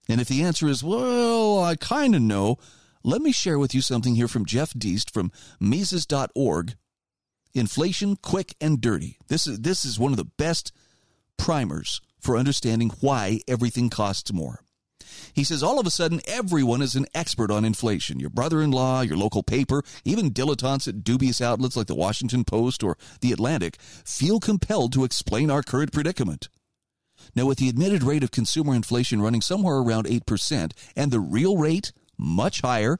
And 0.09 0.21
if 0.21 0.27
the 0.27 0.43
answer 0.43 0.67
is, 0.67 0.83
well, 0.83 1.63
I 1.63 1.77
kind 1.77 2.17
of 2.17 2.21
know, 2.21 2.59
let 3.05 3.23
me 3.23 3.31
share 3.31 3.61
with 3.61 3.77
you 3.77 3.81
something 3.81 4.17
here 4.17 4.29
from 4.29 4.45
Jeff 4.45 4.73
Deist 4.73 5.13
from 5.13 5.31
Mises.org. 5.61 6.75
Inflation, 7.55 8.17
quick 8.17 8.57
and 8.61 8.81
dirty. 8.81 9.19
This 9.29 9.47
is, 9.47 9.61
this 9.61 9.85
is 9.85 10.01
one 10.01 10.11
of 10.11 10.19
the 10.19 10.25
best 10.37 10.73
primers 11.39 12.01
for 12.25 12.37
understanding 12.39 12.91
why 13.01 13.41
everything 13.47 13.91
costs 13.91 14.33
more. 14.33 14.61
He 15.33 15.45
says 15.45 15.63
all 15.63 15.79
of 15.79 15.87
a 15.87 15.91
sudden 15.91 16.21
everyone 16.27 16.81
is 16.81 16.95
an 16.95 17.07
expert 17.15 17.51
on 17.51 17.65
inflation. 17.65 18.19
Your 18.19 18.31
brother 18.31 18.63
in 18.63 18.71
law, 18.71 19.03
your 19.03 19.17
local 19.17 19.43
paper, 19.43 19.83
even 20.05 20.33
dilettantes 20.33 20.89
at 20.89 21.05
dubious 21.05 21.41
outlets 21.41 21.77
like 21.77 21.87
the 21.87 21.95
Washington 21.95 22.45
Post 22.45 22.83
or 22.83 22.97
the 23.21 23.33
Atlantic 23.33 23.77
feel 23.81 24.41
compelled 24.41 24.93
to 24.95 25.05
explain 25.05 25.51
our 25.51 25.63
current 25.63 25.93
predicament. 25.93 26.49
Now, 27.35 27.47
with 27.47 27.59
the 27.59 27.69
admitted 27.69 28.03
rate 28.03 28.23
of 28.23 28.31
consumer 28.31 28.75
inflation 28.75 29.21
running 29.21 29.41
somewhere 29.41 29.77
around 29.77 30.07
8% 30.07 30.73
and 30.97 31.11
the 31.11 31.21
real 31.21 31.57
rate 31.57 31.93
much 32.17 32.61
higher, 32.61 32.99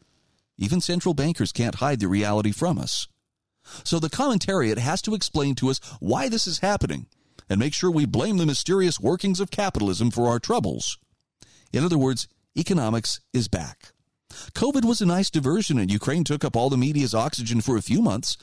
even 0.59 0.81
central 0.81 1.15
bankers 1.15 1.53
can't 1.53 1.77
hide 1.77 2.01
the 2.01 2.09
reality 2.09 2.53
from 2.53 2.79
us. 2.79 3.09
So 3.85 3.99
the 3.99 4.11
commentariat 4.11 4.79
has 4.79 5.01
to 5.03 5.15
explain 5.15 5.55
to 5.57 5.71
us 5.71 5.81
why 6.01 6.29
this 6.29 6.47
is 6.47 6.59
happening 6.59 7.07
and 7.49 7.59
make 7.61 7.75
sure 7.75 7.91
we 7.91 8.07
blame 8.07 8.39
the 8.39 8.47
mysterious 8.47 8.99
workings 9.01 9.41
of 9.41 9.51
capitalism 9.51 10.11
for 10.11 10.29
our 10.29 10.39
troubles. 10.39 10.99
In 11.73 11.85
other 11.85 11.99
words, 11.99 12.29
economics 12.57 13.21
is 13.33 13.49
back. 13.49 13.93
COVID 14.55 14.85
was 14.85 15.01
a 15.01 15.07
nice 15.07 15.31
diversion 15.31 15.79
and 15.79 15.91
Ukraine 15.91 16.25
took 16.25 16.45
up 16.45 16.57
all 16.57 16.71
the 16.71 16.77
media's 16.77 17.15
oxygen 17.15 17.61
for 17.61 17.77
a 17.77 17.83
few 17.83 18.01
months, 18.01 18.37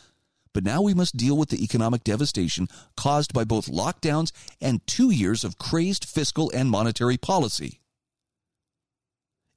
but 0.54 0.64
now 0.64 0.82
we 0.82 0.94
must 0.94 1.18
deal 1.18 1.38
with 1.38 1.50
the 1.50 1.64
economic 1.64 2.04
devastation 2.04 2.68
caused 2.98 3.34
by 3.34 3.44
both 3.44 3.68
lockdowns 3.68 4.32
and 4.60 4.86
two 4.86 5.10
years 5.10 5.44
of 5.44 5.58
crazed 5.58 6.06
fiscal 6.06 6.52
and 6.54 6.70
monetary 6.70 7.18
policy. 7.18 7.80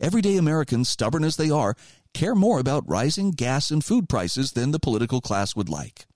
Everyday 0.00 0.36
Americans, 0.36 0.88
stubborn 0.88 1.24
as 1.24 1.36
they 1.36 1.50
are, 1.50 1.76
care 2.12 2.34
more 2.34 2.58
about 2.58 2.88
rising 2.88 3.30
gas 3.30 3.70
and 3.70 3.84
food 3.84 4.08
prices 4.08 4.52
than 4.52 4.70
the 4.70 4.80
political 4.80 5.20
class 5.20 5.56
would 5.56 5.68
like. 5.68 6.06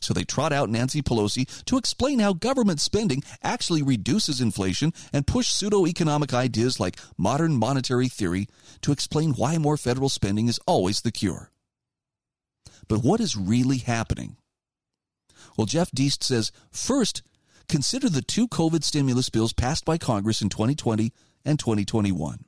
So 0.00 0.14
they 0.14 0.24
trot 0.24 0.52
out 0.52 0.70
Nancy 0.70 1.02
Pelosi 1.02 1.64
to 1.64 1.76
explain 1.76 2.18
how 2.18 2.32
government 2.32 2.80
spending 2.80 3.22
actually 3.42 3.82
reduces 3.82 4.40
inflation 4.40 4.92
and 5.12 5.26
push 5.26 5.48
pseudo 5.48 5.86
economic 5.86 6.32
ideas 6.32 6.80
like 6.80 6.98
modern 7.16 7.56
monetary 7.56 8.08
theory 8.08 8.48
to 8.82 8.92
explain 8.92 9.32
why 9.32 9.58
more 9.58 9.76
federal 9.76 10.08
spending 10.08 10.48
is 10.48 10.60
always 10.66 11.00
the 11.00 11.12
cure. 11.12 11.50
But 12.88 13.04
what 13.04 13.20
is 13.20 13.36
really 13.36 13.78
happening? 13.78 14.36
Well, 15.56 15.66
Jeff 15.66 15.90
Deist 15.90 16.22
says 16.22 16.52
first, 16.70 17.22
consider 17.68 18.08
the 18.08 18.22
two 18.22 18.48
COVID 18.48 18.84
stimulus 18.84 19.28
bills 19.28 19.52
passed 19.52 19.84
by 19.84 19.98
Congress 19.98 20.40
in 20.40 20.48
2020 20.48 21.12
and 21.44 21.58
2021. 21.58 22.44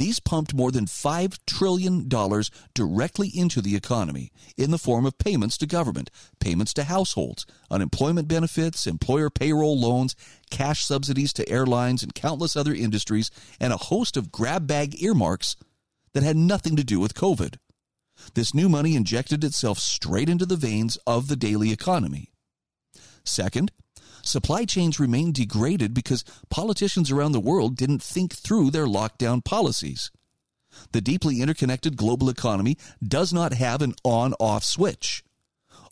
These 0.00 0.18
pumped 0.18 0.54
more 0.54 0.72
than 0.72 0.86
$5 0.86 1.38
trillion 1.46 2.08
directly 2.72 3.28
into 3.34 3.60
the 3.60 3.76
economy 3.76 4.32
in 4.56 4.70
the 4.70 4.78
form 4.78 5.04
of 5.04 5.18
payments 5.18 5.58
to 5.58 5.66
government, 5.66 6.10
payments 6.40 6.72
to 6.72 6.84
households, 6.84 7.44
unemployment 7.70 8.26
benefits, 8.26 8.86
employer 8.86 9.28
payroll 9.28 9.78
loans, 9.78 10.16
cash 10.50 10.86
subsidies 10.86 11.34
to 11.34 11.46
airlines, 11.50 12.02
and 12.02 12.14
countless 12.14 12.56
other 12.56 12.72
industries, 12.72 13.30
and 13.60 13.74
a 13.74 13.76
host 13.76 14.16
of 14.16 14.32
grab 14.32 14.66
bag 14.66 15.02
earmarks 15.02 15.54
that 16.14 16.22
had 16.22 16.34
nothing 16.38 16.76
to 16.76 16.82
do 16.82 16.98
with 16.98 17.12
COVID. 17.12 17.56
This 18.32 18.54
new 18.54 18.70
money 18.70 18.96
injected 18.96 19.44
itself 19.44 19.78
straight 19.78 20.30
into 20.30 20.46
the 20.46 20.56
veins 20.56 20.96
of 21.06 21.28
the 21.28 21.36
daily 21.36 21.72
economy. 21.72 22.32
Second, 23.22 23.70
supply 24.22 24.64
chains 24.64 25.00
remain 25.00 25.32
degraded 25.32 25.94
because 25.94 26.24
politicians 26.48 27.10
around 27.10 27.32
the 27.32 27.40
world 27.40 27.76
didn't 27.76 28.02
think 28.02 28.34
through 28.34 28.70
their 28.70 28.86
lockdown 28.86 29.44
policies. 29.44 30.10
The 30.92 31.00
deeply 31.00 31.40
interconnected 31.40 31.96
global 31.96 32.28
economy 32.28 32.76
does 33.02 33.32
not 33.32 33.52
have 33.54 33.82
an 33.82 33.94
on 34.04 34.34
off 34.34 34.64
switch. 34.64 35.24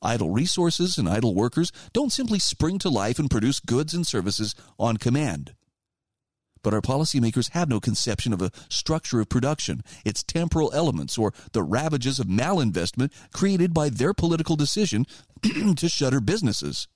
Idle 0.00 0.30
resources 0.30 0.96
and 0.98 1.08
idle 1.08 1.34
workers 1.34 1.72
don't 1.92 2.12
simply 2.12 2.38
spring 2.38 2.78
to 2.80 2.88
life 2.88 3.18
and 3.18 3.30
produce 3.30 3.58
goods 3.58 3.94
and 3.94 4.06
services 4.06 4.54
on 4.78 4.96
command. 4.96 5.54
But 6.62 6.74
our 6.74 6.80
policymakers 6.80 7.50
have 7.50 7.68
no 7.68 7.80
conception 7.80 8.32
of 8.32 8.42
a 8.42 8.50
structure 8.68 9.20
of 9.20 9.28
production, 9.28 9.82
its 10.04 10.22
temporal 10.22 10.72
elements, 10.74 11.16
or 11.16 11.32
the 11.52 11.62
ravages 11.62 12.18
of 12.18 12.26
malinvestment 12.26 13.12
created 13.32 13.72
by 13.72 13.88
their 13.88 14.12
political 14.12 14.56
decision 14.56 15.06
to 15.76 15.88
shutter 15.88 16.20
businesses. 16.20 16.88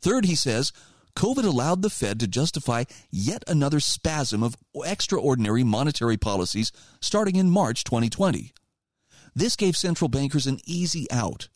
Third, 0.00 0.24
he 0.24 0.34
says, 0.34 0.72
COVID 1.16 1.44
allowed 1.44 1.82
the 1.82 1.90
Fed 1.90 2.20
to 2.20 2.28
justify 2.28 2.84
yet 3.10 3.42
another 3.48 3.80
spasm 3.80 4.42
of 4.42 4.56
extraordinary 4.84 5.64
monetary 5.64 6.16
policies 6.16 6.70
starting 7.00 7.36
in 7.36 7.50
March 7.50 7.82
2020. 7.82 8.52
This 9.34 9.56
gave 9.56 9.76
central 9.76 10.08
bankers 10.08 10.46
an 10.46 10.60
easy 10.64 11.10
out, 11.10 11.48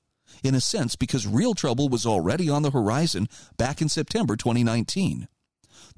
in 0.42 0.54
a 0.54 0.60
sense, 0.60 0.96
because 0.96 1.26
real 1.26 1.54
trouble 1.54 1.88
was 1.88 2.04
already 2.04 2.50
on 2.50 2.62
the 2.62 2.72
horizon 2.72 3.28
back 3.56 3.80
in 3.80 3.88
September 3.88 4.36
2019. 4.36 5.28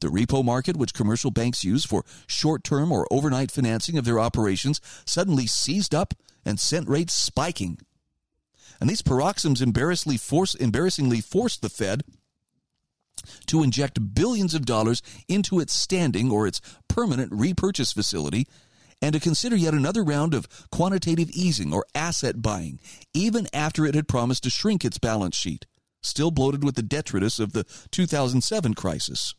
The 0.01 0.09
repo 0.09 0.45
market, 0.45 0.77
which 0.77 0.93
commercial 0.93 1.31
banks 1.31 1.65
use 1.65 1.85
for 1.85 2.05
short 2.27 2.65
term 2.65 2.93
or 2.93 3.07
overnight 3.11 3.51
financing 3.51 3.97
of 3.97 4.05
their 4.05 4.21
operations, 4.21 4.81
suddenly 5.07 5.47
seized 5.47 5.95
up 5.95 6.13
and 6.45 6.61
sent 6.61 6.89
rates 6.89 7.15
spiking. 7.15 7.79
And 8.81 8.91
these 8.91 9.03
paroxysms 9.03 9.63
embarrassingly, 9.63 10.19
force, 10.19 10.55
embarrassingly 10.55 11.21
forced 11.21 11.63
the 11.63 11.71
Fed 11.71 12.03
to 13.47 13.63
inject 13.63 14.15
billions 14.15 14.55
of 14.55 14.67
dollars 14.67 15.03
into 15.29 15.61
its 15.61 15.73
standing 15.73 16.31
or 16.31 16.47
its 16.47 16.61
permanent 16.89 17.33
repurchase 17.33 17.93
facility 17.93 18.47
and 19.03 19.13
to 19.13 19.21
consider 19.21 19.55
yet 19.55 19.75
another 19.75 20.03
round 20.03 20.33
of 20.33 20.49
quantitative 20.71 21.29
easing 21.31 21.75
or 21.75 21.85
asset 21.95 22.41
buying, 22.41 22.81
even 23.13 23.47
after 23.53 23.85
it 23.85 23.95
had 23.95 24.09
promised 24.09 24.45
to 24.45 24.51
shrink 24.51 24.85
its 24.85 24.99
balance 24.99 25.37
sheet, 25.37 25.67
still 26.03 26.31
bloated 26.31 26.65
with 26.65 26.75
the 26.75 26.83
detritus 26.83 27.39
of 27.39 27.53
the 27.53 27.65
2007 27.91 28.73
crisis. 28.73 29.35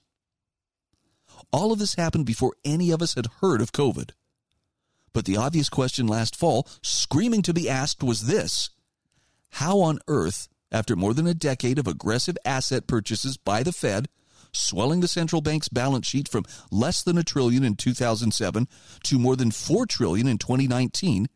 All 1.52 1.72
of 1.72 1.80
this 1.80 1.96
happened 1.96 2.26
before 2.26 2.56
any 2.64 2.92
of 2.92 3.02
us 3.02 3.16
had 3.16 3.28
heard 3.42 3.60
of 3.62 3.72
COVID. 3.72 4.12
But 5.14 5.26
the 5.26 5.38
obvious 5.38 5.70
question 5.70 6.08
last 6.08 6.36
fall, 6.36 6.68
screaming 6.84 7.42
to 7.44 7.54
be 7.54 7.70
asked, 7.70 8.04
was 8.04 8.28
this 8.28 8.70
How 9.50 9.80
on 9.80 10.00
earth 10.08 10.48
after 10.76 10.98
more 10.98 11.14
than 11.14 11.26
a 11.26 11.34
decade 11.34 11.80
of 11.80 11.88
aggressive 11.88 12.38
asset 12.44 12.86
purchases 12.86 13.38
by 13.38 13.64
the 13.64 13.72
Fed, 13.72 14.10
swelling 14.52 15.00
the 15.00 15.08
central 15.08 15.42
bank's 15.42 15.70
balance 15.70 16.06
sheet 16.06 16.28
from 16.28 16.44
less 16.70 17.02
than 17.02 17.18
a 17.18 17.24
trillion 17.24 17.64
in 17.64 17.76
2007 17.76 18.68
to 19.04 19.18
more 19.18 19.38
than 19.38 19.52
4 19.52 19.86
trillion 19.86 20.28
in 20.28 20.38
2019, 20.38 21.28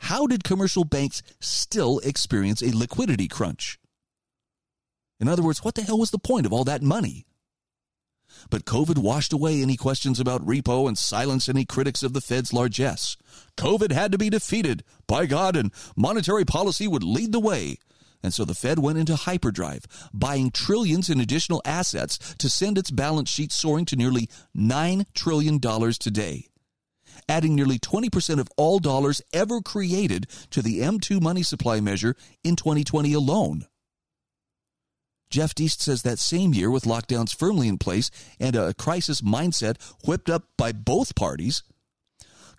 how 0.00 0.26
did 0.26 0.44
commercial 0.44 0.84
banks 0.84 1.22
still 1.40 1.98
experience 2.00 2.62
a 2.62 2.76
liquidity 2.76 3.26
crunch? 3.26 3.78
In 5.18 5.28
other 5.28 5.42
words, 5.42 5.64
what 5.64 5.76
the 5.76 5.82
hell 5.82 5.98
was 5.98 6.10
the 6.10 6.18
point 6.18 6.44
of 6.44 6.52
all 6.52 6.64
that 6.64 6.82
money? 6.82 7.24
But 8.50 8.66
COVID 8.66 8.98
washed 8.98 9.32
away 9.32 9.62
any 9.62 9.78
questions 9.78 10.20
about 10.20 10.46
repo 10.46 10.88
and 10.88 10.98
silenced 10.98 11.48
any 11.48 11.64
critics 11.64 12.02
of 12.02 12.12
the 12.12 12.20
Fed's 12.20 12.52
largesse. 12.52 13.16
COVID 13.56 13.92
had 13.92 14.12
to 14.12 14.18
be 14.18 14.28
defeated, 14.28 14.84
by 15.06 15.24
God, 15.24 15.56
and 15.56 15.72
monetary 15.96 16.44
policy 16.44 16.86
would 16.86 17.02
lead 17.02 17.32
the 17.32 17.40
way. 17.40 17.78
And 18.24 18.32
so 18.32 18.46
the 18.46 18.54
Fed 18.54 18.78
went 18.78 18.96
into 18.96 19.16
hyperdrive, 19.16 19.84
buying 20.14 20.50
trillions 20.50 21.10
in 21.10 21.20
additional 21.20 21.60
assets 21.66 22.16
to 22.38 22.48
send 22.48 22.78
its 22.78 22.90
balance 22.90 23.28
sheet 23.28 23.52
soaring 23.52 23.84
to 23.84 23.96
nearly 23.96 24.30
$9 24.56 25.04
trillion 25.14 25.60
today, 25.60 26.46
adding 27.28 27.54
nearly 27.54 27.78
20% 27.78 28.40
of 28.40 28.48
all 28.56 28.78
dollars 28.78 29.20
ever 29.34 29.60
created 29.60 30.26
to 30.48 30.62
the 30.62 30.80
M2 30.80 31.20
money 31.20 31.42
supply 31.42 31.80
measure 31.80 32.16
in 32.42 32.56
2020 32.56 33.12
alone. 33.12 33.66
Jeff 35.28 35.54
Deist 35.54 35.82
says 35.82 36.00
that 36.00 36.18
same 36.18 36.54
year, 36.54 36.70
with 36.70 36.84
lockdowns 36.84 37.36
firmly 37.36 37.68
in 37.68 37.76
place 37.76 38.10
and 38.40 38.56
a 38.56 38.72
crisis 38.72 39.20
mindset 39.20 39.76
whipped 40.06 40.30
up 40.30 40.44
by 40.56 40.72
both 40.72 41.14
parties, 41.14 41.62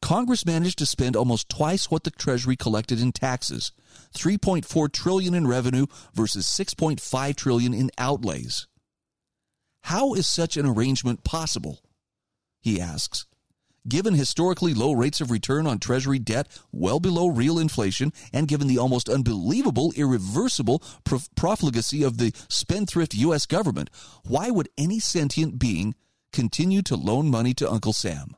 Congress 0.02 0.46
managed 0.46 0.78
to 0.80 0.86
spend 0.86 1.16
almost 1.16 1.50
twice 1.50 1.90
what 1.90 2.04
the 2.04 2.12
Treasury 2.12 2.56
collected 2.56 3.00
in 3.00 3.12
taxes, 3.12 3.72
3.4 4.16 4.92
trillion 4.92 5.34
in 5.34 5.48
revenue 5.48 5.86
versus 6.14 6.46
6.5 6.46 7.36
trillion 7.36 7.74
in 7.74 7.92
outlays. 7.98 8.68
How 9.84 10.14
is 10.14 10.28
such 10.28 10.58
an 10.58 10.66
arrangement 10.66 11.24
possible? 11.24 11.82
He 12.62 12.82
asks. 12.82 13.26
Given 13.88 14.16
historically 14.16 14.74
low 14.74 14.94
rates 14.94 15.22
of 15.22 15.30
return 15.30 15.68
on 15.68 15.78
Treasury 15.78 16.18
debt 16.18 16.48
well 16.72 17.00
below 17.00 17.28
real 17.28 17.60
inflation, 17.60 18.12
and 18.34 18.48
given 18.48 18.68
the 18.68 18.80
almost 18.80 19.08
unbelievable, 19.08 19.94
irreversible 19.96 20.82
profligacy 21.36 22.02
of 22.02 22.18
the 22.18 22.34
spendthrift 22.50 23.14
U.S. 23.14 23.46
government, 23.46 23.92
why 24.26 24.50
would 24.50 24.70
any 24.76 25.00
sentient 25.00 25.60
being 25.60 25.94
continue 26.34 26.82
to 26.82 26.96
loan 26.96 27.30
money 27.30 27.54
to 27.54 27.72
Uncle 27.72 27.94
Sam? 27.94 28.36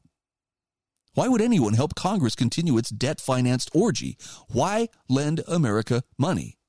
Why 1.18 1.28
would 1.28 1.42
anyone 1.42 1.74
help 1.74 1.96
Congress 1.96 2.36
continue 2.36 2.78
its 2.78 2.92
debt 2.92 3.20
financed 3.20 3.72
orgy? 3.74 4.20
Why 4.50 4.88
lend 5.10 5.42
America 5.48 6.04
money? 6.16 6.60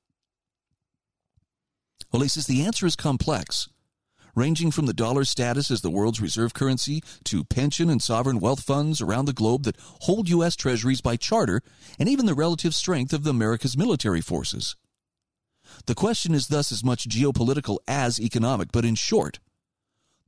Well, 2.11 2.23
he 2.23 2.29
says 2.29 2.47
the 2.47 2.63
answer 2.65 2.87
is 2.87 2.95
complex, 2.95 3.69
ranging 4.33 4.71
from 4.71 4.87
the 4.87 4.93
dollar's 4.93 5.29
status 5.29 5.69
as 5.69 5.81
the 5.81 5.91
world's 5.91 6.19
reserve 6.19 6.55
currency 6.55 7.03
to 7.25 7.43
pension 7.43 7.91
and 7.91 8.01
sovereign 8.01 8.39
wealth 8.39 8.61
funds 8.61 9.01
around 9.01 9.25
the 9.25 9.33
globe 9.33 9.65
that 9.65 9.77
hold 9.79 10.27
U.S. 10.29 10.55
treasuries 10.55 10.99
by 10.99 11.15
charter, 11.15 11.61
and 11.99 12.09
even 12.09 12.25
the 12.25 12.33
relative 12.33 12.73
strength 12.73 13.13
of 13.13 13.27
America's 13.27 13.77
military 13.77 14.21
forces. 14.21 14.75
The 15.85 15.93
question 15.93 16.33
is 16.33 16.47
thus 16.47 16.71
as 16.71 16.83
much 16.83 17.07
geopolitical 17.07 17.77
as 17.87 18.19
economic, 18.19 18.71
but 18.71 18.83
in 18.83 18.95
short, 18.95 19.37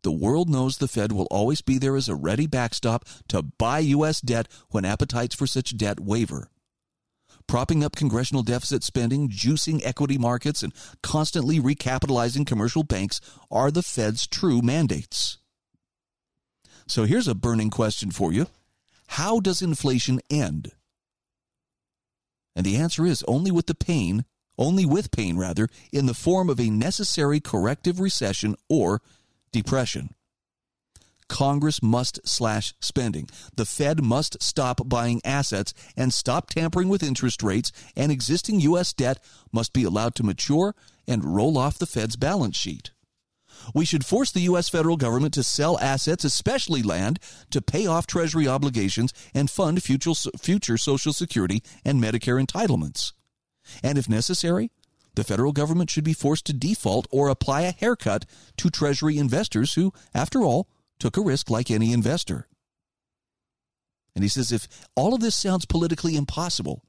the 0.03 0.11
world 0.11 0.49
knows 0.49 0.77
the 0.77 0.87
Fed 0.87 1.11
will 1.11 1.27
always 1.29 1.61
be 1.61 1.77
there 1.77 1.95
as 1.95 2.09
a 2.09 2.15
ready 2.15 2.47
backstop 2.47 3.05
to 3.27 3.43
buy 3.43 3.79
U.S. 3.79 4.21
debt 4.21 4.47
when 4.69 4.85
appetites 4.85 5.35
for 5.35 5.47
such 5.47 5.77
debt 5.77 5.99
waver. 5.99 6.49
Propping 7.47 7.83
up 7.83 7.95
congressional 7.95 8.43
deficit 8.43 8.83
spending, 8.83 9.29
juicing 9.29 9.81
equity 9.85 10.17
markets, 10.17 10.63
and 10.63 10.73
constantly 11.03 11.59
recapitalizing 11.59 12.45
commercial 12.45 12.83
banks 12.83 13.19
are 13.49 13.71
the 13.71 13.83
Fed's 13.83 14.27
true 14.27 14.61
mandates. 14.61 15.37
So 16.87 17.05
here's 17.05 17.27
a 17.27 17.35
burning 17.35 17.69
question 17.69 18.11
for 18.11 18.33
you 18.33 18.47
How 19.07 19.39
does 19.39 19.61
inflation 19.61 20.19
end? 20.29 20.71
And 22.55 22.65
the 22.65 22.75
answer 22.77 23.05
is 23.05 23.23
only 23.27 23.51
with 23.51 23.67
the 23.67 23.75
pain, 23.75 24.25
only 24.57 24.85
with 24.85 25.11
pain 25.11 25.37
rather, 25.37 25.69
in 25.91 26.05
the 26.05 26.13
form 26.13 26.49
of 26.49 26.59
a 26.59 26.69
necessary 26.69 27.39
corrective 27.39 27.99
recession 27.99 28.55
or 28.69 29.01
depression. 29.51 30.15
Congress 31.27 31.81
must 31.81 32.19
slash 32.27 32.73
spending. 32.81 33.29
The 33.55 33.65
Fed 33.65 34.03
must 34.03 34.43
stop 34.43 34.81
buying 34.89 35.21
assets 35.23 35.73
and 35.95 36.13
stop 36.13 36.49
tampering 36.49 36.89
with 36.89 37.01
interest 37.01 37.41
rates, 37.41 37.71
and 37.95 38.11
existing 38.11 38.59
U.S. 38.59 38.91
debt 38.91 39.23
must 39.51 39.71
be 39.71 39.85
allowed 39.85 40.13
to 40.15 40.23
mature 40.23 40.75
and 41.07 41.23
roll 41.23 41.57
off 41.57 41.79
the 41.79 41.85
Fed's 41.85 42.17
balance 42.17 42.57
sheet. 42.57 42.91
We 43.73 43.85
should 43.85 44.05
force 44.05 44.31
the 44.31 44.41
U.S. 44.41 44.67
federal 44.67 44.97
government 44.97 45.33
to 45.35 45.43
sell 45.43 45.79
assets, 45.79 46.25
especially 46.25 46.81
land, 46.81 47.19
to 47.51 47.61
pay 47.61 47.85
off 47.85 48.07
Treasury 48.07 48.47
obligations 48.47 49.13
and 49.33 49.49
fund 49.49 49.81
future, 49.81 50.13
future 50.37 50.77
Social 50.77 51.13
Security 51.13 51.63
and 51.85 52.03
Medicare 52.03 52.43
entitlements. 52.43 53.13
And 53.81 53.97
if 53.97 54.09
necessary, 54.09 54.71
the 55.15 55.23
federal 55.23 55.51
government 55.51 55.89
should 55.89 56.03
be 56.03 56.13
forced 56.13 56.45
to 56.45 56.53
default 56.53 57.07
or 57.11 57.27
apply 57.27 57.61
a 57.61 57.71
haircut 57.71 58.25
to 58.57 58.69
Treasury 58.69 59.17
investors 59.17 59.73
who, 59.73 59.93
after 60.13 60.41
all, 60.41 60.67
took 60.99 61.17
a 61.17 61.21
risk 61.21 61.49
like 61.49 61.69
any 61.69 61.91
investor. 61.91 62.47
And 64.15 64.23
he 64.23 64.29
says 64.29 64.51
if 64.51 64.67
all 64.95 65.13
of 65.13 65.21
this 65.21 65.35
sounds 65.35 65.65
politically 65.65 66.15
impossible, 66.15 66.83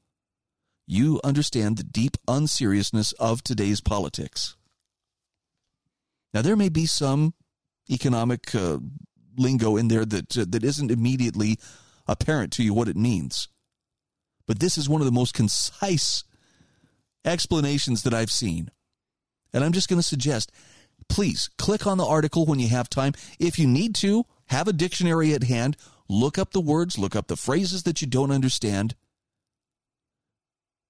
you 0.85 1.19
understand 1.23 1.77
the 1.77 1.83
deep 1.83 2.17
unseriousness 2.27 3.13
of 3.13 3.43
today's 3.43 3.81
politics. 3.81 4.55
Now, 6.33 6.41
there 6.41 6.55
may 6.55 6.69
be 6.69 6.85
some 6.85 7.33
economic 7.89 8.53
uh, 8.55 8.79
lingo 9.37 9.77
in 9.77 9.87
there 9.87 10.05
that, 10.05 10.37
uh, 10.37 10.45
that 10.49 10.63
isn't 10.63 10.91
immediately 10.91 11.57
apparent 12.07 12.51
to 12.53 12.63
you 12.63 12.73
what 12.73 12.87
it 12.87 12.97
means. 12.97 13.47
But 14.45 14.59
this 14.59 14.77
is 14.77 14.89
one 14.89 15.01
of 15.01 15.05
the 15.05 15.11
most 15.11 15.33
concise 15.33 16.23
explanations 17.25 18.03
that 18.03 18.13
I've 18.13 18.31
seen. 18.31 18.69
And 19.53 19.63
I'm 19.63 19.71
just 19.71 19.89
going 19.89 19.99
to 19.99 20.03
suggest 20.03 20.51
please 21.09 21.49
click 21.57 21.85
on 21.85 21.97
the 21.97 22.05
article 22.05 22.45
when 22.45 22.59
you 22.59 22.69
have 22.69 22.89
time. 22.89 23.13
If 23.39 23.59
you 23.59 23.67
need 23.67 23.95
to, 23.95 24.25
have 24.47 24.67
a 24.67 24.73
dictionary 24.73 25.33
at 25.33 25.43
hand, 25.43 25.77
look 26.07 26.37
up 26.37 26.51
the 26.51 26.61
words, 26.61 26.97
look 26.97 27.15
up 27.15 27.27
the 27.27 27.35
phrases 27.35 27.83
that 27.83 28.01
you 28.01 28.07
don't 28.07 28.31
understand. 28.31 28.95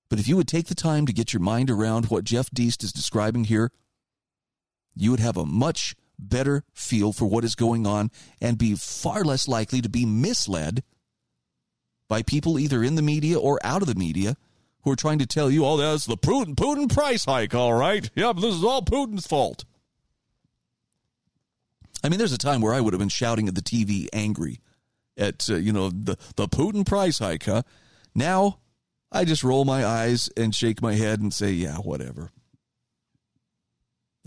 But 0.09 0.19
if 0.19 0.27
you 0.27 0.37
would 0.37 0.47
take 0.47 0.67
the 0.67 0.75
time 0.75 1.05
to 1.05 1.13
get 1.13 1.33
your 1.33 1.39
mind 1.39 1.69
around 1.69 2.05
what 2.05 2.23
Jeff 2.23 2.49
Deist 2.51 2.83
is 2.83 2.93
describing 2.93 3.45
here, 3.45 3.71
you 4.95 5.11
would 5.11 5.19
have 5.19 5.37
a 5.37 5.45
much 5.45 5.95
better 6.19 6.63
feel 6.73 7.11
for 7.11 7.25
what 7.25 7.43
is 7.43 7.55
going 7.55 7.87
on 7.87 8.11
and 8.39 8.57
be 8.57 8.75
far 8.75 9.23
less 9.23 9.47
likely 9.47 9.81
to 9.81 9.89
be 9.89 10.05
misled 10.05 10.83
by 12.07 12.21
people 12.21 12.59
either 12.59 12.83
in 12.83 12.95
the 12.95 13.01
media 13.01 13.39
or 13.39 13.59
out 13.63 13.81
of 13.81 13.87
the 13.87 13.95
media 13.95 14.37
who 14.83 14.91
are 14.91 14.95
trying 14.95 15.19
to 15.19 15.25
tell 15.25 15.49
you, 15.49 15.65
oh, 15.65 15.77
that's 15.77 16.05
the 16.05 16.17
Putin, 16.17 16.55
Putin 16.55 16.93
price 16.93 17.25
hike, 17.25 17.55
all 17.55 17.73
right. 17.73 18.09
Yep, 18.15 18.37
this 18.37 18.55
is 18.55 18.63
all 18.63 18.81
Putin's 18.81 19.27
fault. 19.27 19.65
I 22.03 22.09
mean, 22.09 22.17
there's 22.17 22.33
a 22.33 22.37
time 22.37 22.61
where 22.61 22.73
I 22.73 22.81
would 22.81 22.93
have 22.93 22.99
been 22.99 23.09
shouting 23.09 23.47
at 23.47 23.55
the 23.55 23.61
TV 23.61 24.07
angry 24.11 24.59
at, 25.17 25.49
uh, 25.49 25.55
you 25.55 25.71
know, 25.71 25.89
the, 25.89 26.17
the 26.35 26.47
Putin 26.47 26.85
price 26.85 27.19
hike, 27.19 27.45
huh? 27.45 27.61
Now 28.13 28.59
I 29.11 29.25
just 29.25 29.43
roll 29.43 29.63
my 29.63 29.85
eyes 29.85 30.29
and 30.35 30.53
shake 30.53 30.81
my 30.81 30.95
head 30.95 31.21
and 31.21 31.33
say, 31.33 31.51
yeah, 31.51 31.77
whatever. 31.77 32.31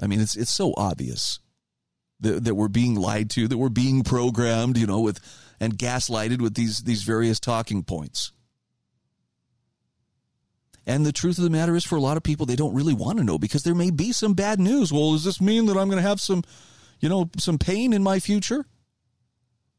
I 0.00 0.06
mean, 0.06 0.20
it's, 0.20 0.36
it's 0.36 0.50
so 0.50 0.72
obvious 0.76 1.40
that, 2.20 2.44
that 2.44 2.54
we're 2.54 2.68
being 2.68 2.94
lied 2.94 3.28
to, 3.30 3.48
that 3.48 3.58
we're 3.58 3.68
being 3.68 4.04
programmed, 4.04 4.78
you 4.78 4.86
know, 4.86 5.00
with, 5.00 5.20
and 5.60 5.76
gaslighted 5.76 6.40
with 6.40 6.54
these, 6.54 6.84
these 6.84 7.02
various 7.02 7.40
talking 7.40 7.82
points. 7.82 8.32
And 10.86 11.04
the 11.04 11.12
truth 11.12 11.36
of 11.38 11.44
the 11.44 11.50
matter 11.50 11.74
is, 11.74 11.84
for 11.84 11.96
a 11.96 12.00
lot 12.00 12.16
of 12.16 12.22
people, 12.22 12.46
they 12.46 12.54
don't 12.54 12.74
really 12.74 12.94
want 12.94 13.18
to 13.18 13.24
know 13.24 13.38
because 13.38 13.64
there 13.64 13.74
may 13.74 13.90
be 13.90 14.12
some 14.12 14.34
bad 14.34 14.60
news. 14.60 14.92
Well, 14.92 15.12
does 15.12 15.24
this 15.24 15.40
mean 15.40 15.66
that 15.66 15.76
I'm 15.76 15.88
going 15.88 16.02
to 16.02 16.08
have 16.08 16.20
some, 16.20 16.44
you 17.00 17.08
know, 17.08 17.28
some 17.38 17.58
pain 17.58 17.92
in 17.92 18.04
my 18.04 18.20
future? 18.20 18.64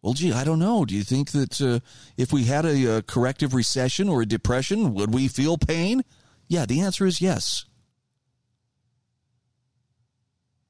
Well, 0.01 0.13
gee, 0.13 0.34
I 0.34 0.43
don't 0.43 0.59
know. 0.59 0.84
Do 0.85 0.95
you 0.95 1.03
think 1.03 1.31
that 1.31 1.61
uh, 1.61 1.79
if 2.17 2.34
we 2.34 2.43
had 2.43 2.65
a, 2.65 2.97
a 2.97 3.01
corrective 3.01 3.53
recession 3.53 4.09
or 4.09 4.21
a 4.21 4.25
depression, 4.25 4.93
would 4.93 5.13
we 5.13 5.27
feel 5.29 5.57
pain? 5.57 6.03
Yeah, 6.47 6.65
the 6.65 6.81
answer 6.81 7.05
is 7.05 7.21
yes. 7.21 7.65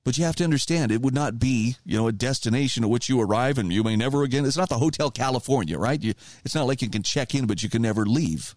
But 0.03 0.17
you 0.17 0.23
have 0.23 0.37
to 0.37 0.43
understand, 0.45 0.91
it 0.91 1.01
would 1.01 1.13
not 1.13 1.37
be, 1.37 1.75
you 1.83 1.97
know, 1.97 2.07
a 2.07 2.13
destination 2.13 2.83
at 2.83 2.89
which 2.89 3.09
you 3.09 3.19
arrive 3.19 3.57
and 3.57 3.73
you 3.73 3.83
may 3.83 3.97
never 3.97 4.23
again. 4.23 4.45
It's 4.45 4.55
not 4.55 4.69
the 4.69 4.77
Hotel 4.77 5.11
California, 5.11 5.77
right? 5.77 6.01
You, 6.01 6.13
it's 6.45 6.55
not 6.55 6.65
like 6.65 6.81
you 6.81 6.89
can 6.89 7.03
check 7.03 7.35
in, 7.35 7.45
but 7.45 7.61
you 7.61 7.69
can 7.69 7.81
never 7.81 8.05
leave. 8.05 8.55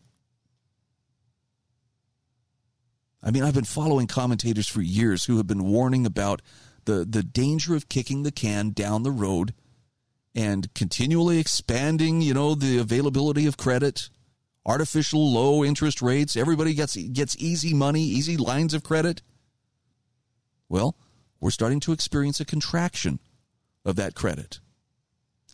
I 3.23 3.31
mean, 3.31 3.43
I've 3.43 3.55
been 3.55 3.65
following 3.65 4.07
commentators 4.07 4.67
for 4.67 4.81
years 4.81 5.27
who 5.27 5.37
have 5.37 5.47
been 5.47 5.65
warning 5.65 6.07
about 6.07 6.41
the, 6.87 7.05
the 7.09 7.23
danger 7.23 7.75
of 7.75 7.89
kicking 7.89 8.23
the 8.23 8.33
can 8.33 8.71
down 8.71 9.03
the 9.03 9.11
road 9.11 9.53
and 10.35 10.73
continually 10.75 11.39
expanding, 11.39 12.23
you 12.23 12.33
know, 12.33 12.55
the 12.55 12.79
availability 12.79 13.47
of 13.47 13.57
credit, 13.57 14.09
artificial 14.65 15.33
low 15.33 15.65
interest 15.65 16.01
rates. 16.01 16.37
Everybody 16.37 16.75
gets 16.75 16.97
gets 16.97 17.37
easy 17.39 17.75
money, 17.75 18.03
easy 18.03 18.37
lines 18.37 18.75
of 18.75 18.83
credit. 18.83 19.23
Well, 20.69 20.97
we're 21.41 21.51
starting 21.51 21.81
to 21.81 21.93
experience 21.93 22.41
a 22.41 22.45
contraction 22.45 23.19
of 23.85 23.97
that 23.97 24.15
credit, 24.15 24.61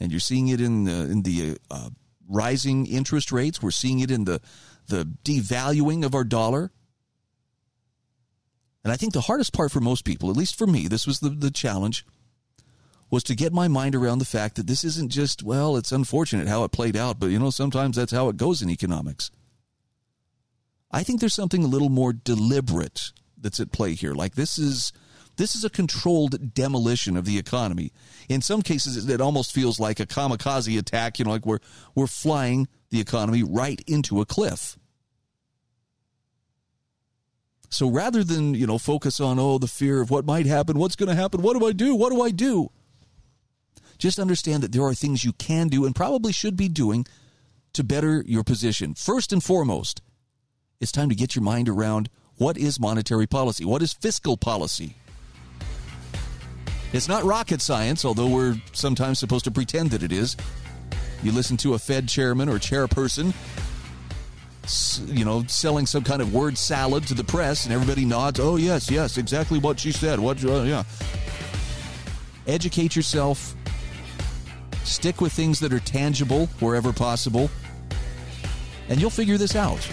and 0.01 0.11
you're 0.11 0.21
seeing 0.21 0.49
it 0.49 0.61
in 0.61 0.85
the 0.85 1.11
in 1.11 1.23
the 1.23 1.59
uh, 1.71 1.91
rising 2.29 2.87
interest 2.87 3.33
rates. 3.33 3.63
We're 3.63 3.71
seeing 3.71 4.01
it 4.01 4.11
in 4.11 4.25
the 4.25 4.41
the 4.89 5.05
devaluing 5.25 6.05
of 6.05 6.15
our 6.15 6.25
dollar. 6.25 6.71
And 8.87 8.93
I 8.93 8.97
think 8.97 9.15
the 9.15 9.23
hardest 9.23 9.53
part 9.53 9.73
for 9.73 9.81
most 9.81 10.05
people, 10.05 10.31
at 10.31 10.37
least 10.37 10.57
for 10.57 10.65
me, 10.65 10.87
this 10.87 11.09
was 11.09 11.19
the, 11.19 11.31
the 11.31 11.51
challenge, 11.51 12.07
was 13.11 13.25
to 13.25 13.35
get 13.35 13.53
my 13.53 13.67
mind 13.67 13.97
around 13.97 14.21
the 14.21 14.25
fact 14.25 14.55
that 14.55 14.69
this 14.69 14.85
isn't 14.85 15.11
just, 15.11 15.43
well, 15.43 15.77
it's 15.77 15.91
unfortunate 15.91 16.47
how 16.47 16.63
it 16.63 16.71
played 16.71 16.95
out, 16.95 17.19
but 17.19 17.27
you 17.31 17.39
know, 17.41 17.51
sometimes 17.51 17.97
that's 17.97 18.13
how 18.13 18.29
it 18.29 18.37
goes 18.37 18.63
in 18.63 18.71
economics. 18.71 19.33
I 20.93 21.03
think 21.03 21.19
there's 21.19 21.35
something 21.35 21.65
a 21.65 21.67
little 21.67 21.89
more 21.89 22.13
deliberate 22.13 23.11
that's 23.37 23.59
at 23.59 23.73
play 23.73 23.95
here. 23.95 24.15
Like 24.15 24.37
this 24.37 24.57
is 24.57 24.93
this 25.35 25.57
is 25.57 25.65
a 25.65 25.71
controlled 25.71 26.55
demolition 26.55 27.17
of 27.17 27.25
the 27.25 27.39
economy. 27.39 27.91
In 28.29 28.41
some 28.41 28.63
cases, 28.63 29.09
it 29.09 29.21
almost 29.21 29.53
feels 29.53 29.81
like 29.81 29.99
a 29.99 30.07
kamikaze 30.07 30.79
attack. 30.79 31.19
You 31.19 31.25
know, 31.25 31.33
like 31.33 31.45
we're 31.45 31.59
we're 31.97 32.07
flying 32.07 32.69
the 32.91 33.01
economy 33.01 33.43
right 33.43 33.83
into 33.89 34.21
a 34.21 34.25
cliff. 34.25 34.79
So 37.69 37.89
rather 37.89 38.23
than, 38.23 38.55
you 38.55 38.67
know, 38.67 38.79
focus 38.79 39.21
on, 39.21 39.39
oh, 39.39 39.59
the 39.59 39.67
fear 39.67 40.01
of 40.01 40.11
what 40.11 40.25
might 40.25 40.47
happen, 40.47 40.79
what's 40.79 40.97
going 40.97 41.09
to 41.09 41.15
happen, 41.15 41.43
what 41.43 41.59
do 41.59 41.67
I 41.67 41.73
do, 41.73 41.95
what 41.95 42.13
do 42.13 42.23
I 42.23 42.31
do? 42.31 42.71
Just 43.99 44.19
understand 44.19 44.63
that 44.63 44.73
there 44.73 44.85
are 44.85 44.95
things 44.95 45.25
you 45.25 45.33
can 45.33 45.69
do 45.69 45.85
and 45.85 45.95
probably 45.95 46.33
should 46.33 46.57
be 46.57 46.69
doing 46.69 47.07
to 47.73 47.83
better 47.83 48.23
your 48.27 48.45
position. 48.45 48.95
First 48.95 49.33
and 49.33 49.43
foremost, 49.43 50.03
it's 50.81 50.93
time 50.93 51.09
to 51.09 51.15
get 51.15 51.35
your 51.35 51.43
mind 51.43 51.69
around 51.69 52.09
what 52.37 52.59
is 52.59 52.79
monetary 52.79 53.27
policy? 53.27 53.65
What 53.65 53.83
is 53.83 53.93
fiscal 53.93 54.37
policy? 54.37 54.97
It's 56.93 57.09
not 57.09 57.25
rocket 57.25 57.61
science, 57.61 58.05
although 58.05 58.29
we're 58.29 58.61
sometimes 58.73 59.19
supposed 59.19 59.45
to 59.45 59.51
pretend 59.51 59.91
that 59.91 60.03
it 60.03 60.13
is. 60.13 60.37
You 61.23 61.33
listen 61.33 61.57
to 61.59 61.75
a 61.75 61.79
Fed 61.79 62.09
chairman 62.09 62.49
or 62.49 62.59
chairperson 62.59 63.35
you 65.07 65.25
know, 65.25 65.45
selling 65.47 65.87
some 65.87 66.03
kind 66.03 66.21
of 66.21 66.35
word 66.35 66.59
salad 66.59 67.07
to 67.09 67.15
the 67.15 67.25
press, 67.25 67.65
and 67.65 67.73
everybody 67.73 68.05
nods. 68.05 68.41
Oh, 68.41 68.57
yes, 68.57 68.91
yes, 68.91 69.19
exactly 69.19 69.59
what 69.59 69.79
she 69.79 69.93
said. 69.93 70.19
What? 70.19 70.45
Uh, 70.45 70.63
yeah. 70.63 70.85
Educate 72.47 72.95
yourself. 72.95 73.55
Stick 74.85 75.21
with 75.21 75.33
things 75.33 75.59
that 75.61 75.73
are 75.73 75.81
tangible 75.81 76.47
wherever 76.61 76.93
possible, 76.93 77.51
and 78.89 79.01
you'll 79.01 79.11
figure 79.11 79.37
this 79.37 79.57
out. 79.57 79.89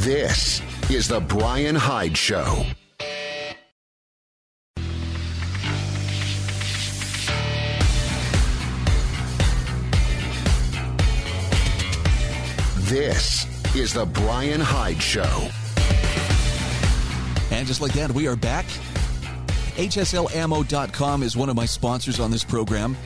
This 0.00 0.60
is 0.90 1.08
the 1.08 1.20
Bryan 1.20 1.76
Hyde 1.76 2.16
Show. 2.16 2.64
This 12.90 13.46
is 13.76 13.92
the 13.94 14.04
Bryan 14.04 14.60
Hyde 14.60 15.00
Show. 15.00 15.48
And 17.52 17.64
just 17.64 17.80
like 17.80 17.92
that, 17.92 18.10
we 18.10 18.26
are 18.26 18.34
back. 18.34 18.66
HSLammo.com 19.76 21.22
is 21.22 21.36
one 21.36 21.48
of 21.48 21.54
my 21.54 21.66
sponsors 21.66 22.18
on 22.18 22.32
this 22.32 22.42
program. 22.42 22.96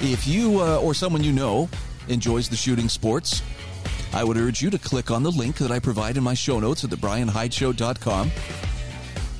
If 0.00 0.26
you 0.26 0.58
uh, 0.60 0.80
or 0.80 0.94
someone 0.94 1.22
you 1.22 1.32
know 1.32 1.68
enjoys 2.08 2.48
the 2.48 2.56
shooting 2.56 2.88
sports, 2.88 3.42
I 4.14 4.24
would 4.24 4.38
urge 4.38 4.62
you 4.62 4.70
to 4.70 4.78
click 4.78 5.10
on 5.10 5.22
the 5.22 5.30
link 5.30 5.56
that 5.56 5.70
I 5.70 5.78
provide 5.78 6.16
in 6.16 6.22
my 6.22 6.32
show 6.32 6.58
notes 6.58 6.82
at 6.82 6.88
thebryanhydeshow.com 6.88 8.30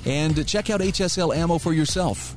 and 0.05 0.47
check 0.47 0.69
out 0.69 0.83
HSL 0.83 1.35
Ammo 1.35 1.57
for 1.57 1.73
yourself. 1.73 2.37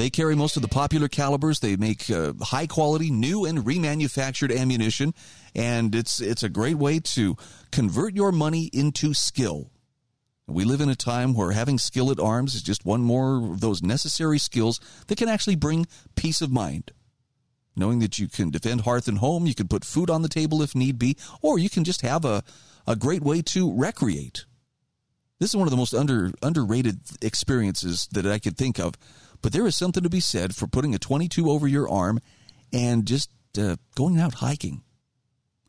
They 0.00 0.08
carry 0.08 0.34
most 0.34 0.56
of 0.56 0.62
the 0.62 0.68
popular 0.68 1.08
calibers. 1.08 1.60
They 1.60 1.76
make 1.76 2.08
uh, 2.08 2.32
high 2.40 2.66
quality, 2.66 3.10
new 3.10 3.44
and 3.44 3.58
remanufactured 3.58 4.50
ammunition, 4.50 5.12
and 5.54 5.94
it's 5.94 6.22
it's 6.22 6.42
a 6.42 6.48
great 6.48 6.76
way 6.78 7.00
to 7.00 7.36
convert 7.70 8.14
your 8.14 8.32
money 8.32 8.70
into 8.72 9.12
skill. 9.12 9.70
We 10.46 10.64
live 10.64 10.80
in 10.80 10.88
a 10.88 10.94
time 10.94 11.34
where 11.34 11.50
having 11.50 11.76
skill 11.76 12.10
at 12.10 12.18
arms 12.18 12.54
is 12.54 12.62
just 12.62 12.86
one 12.86 13.02
more 13.02 13.52
of 13.52 13.60
those 13.60 13.82
necessary 13.82 14.38
skills 14.38 14.80
that 15.08 15.18
can 15.18 15.28
actually 15.28 15.56
bring 15.56 15.86
peace 16.16 16.40
of 16.40 16.50
mind. 16.50 16.92
Knowing 17.76 17.98
that 17.98 18.18
you 18.18 18.26
can 18.26 18.48
defend 18.48 18.80
hearth 18.80 19.06
and 19.06 19.18
home, 19.18 19.44
you 19.44 19.54
can 19.54 19.68
put 19.68 19.84
food 19.84 20.08
on 20.08 20.22
the 20.22 20.30
table 20.30 20.62
if 20.62 20.74
need 20.74 20.98
be, 20.98 21.14
or 21.42 21.58
you 21.58 21.68
can 21.68 21.84
just 21.84 22.00
have 22.00 22.24
a, 22.24 22.42
a 22.86 22.96
great 22.96 23.20
way 23.20 23.42
to 23.42 23.70
recreate. 23.70 24.46
This 25.40 25.50
is 25.50 25.56
one 25.56 25.66
of 25.66 25.70
the 25.70 25.76
most 25.76 25.94
under 25.94 26.32
underrated 26.42 27.00
experiences 27.22 28.08
that 28.12 28.26
I 28.26 28.38
could 28.38 28.56
think 28.56 28.78
of, 28.78 28.94
but 29.42 29.52
there 29.52 29.66
is 29.66 29.76
something 29.76 30.02
to 30.02 30.10
be 30.10 30.20
said 30.20 30.54
for 30.54 30.66
putting 30.66 30.94
a 30.94 30.98
22 30.98 31.50
over 31.50 31.66
your 31.66 31.88
arm 31.88 32.20
and 32.72 33.06
just 33.06 33.30
uh, 33.58 33.76
going 33.94 34.18
out 34.18 34.34
hiking 34.34 34.82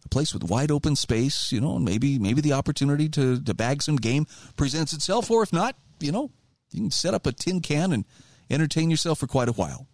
a 0.05 0.09
place 0.09 0.33
with 0.33 0.43
wide 0.43 0.71
open 0.71 0.95
space, 0.95 1.51
you 1.51 1.61
know, 1.61 1.75
and 1.75 1.85
maybe 1.85 2.17
maybe 2.19 2.41
the 2.41 2.53
opportunity 2.53 3.07
to, 3.09 3.39
to 3.41 3.53
bag 3.53 3.83
some 3.83 3.97
game 3.97 4.25
presents 4.55 4.93
itself, 4.93 5.29
or 5.29 5.43
if 5.43 5.53
not, 5.53 5.75
you 5.99 6.11
know, 6.11 6.31
you 6.71 6.81
can 6.81 6.91
set 6.91 7.13
up 7.13 7.27
a 7.27 7.31
tin 7.31 7.61
can 7.61 7.91
and 7.91 8.05
entertain 8.49 8.89
yourself 8.89 9.19
for 9.19 9.27
quite 9.27 9.49
a 9.49 9.53
while. 9.53 9.87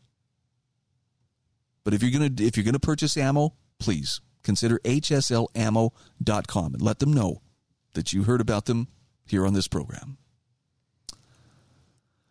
But 1.83 1.93
if 1.93 2.01
you're 2.01 2.11
gonna 2.11 2.31
if 2.39 2.57
you're 2.57 2.63
gonna 2.63 2.79
purchase 2.79 3.17
ammo, 3.17 3.53
please 3.79 4.21
consider 4.43 4.79
hslammo.com 4.83 6.73
and 6.73 6.81
let 6.81 6.99
them 6.99 7.13
know 7.13 7.41
that 7.93 8.13
you 8.13 8.23
heard 8.23 8.41
about 8.41 8.65
them 8.65 8.87
here 9.25 9.45
on 9.45 9.53
this 9.53 9.67
program. 9.67 10.17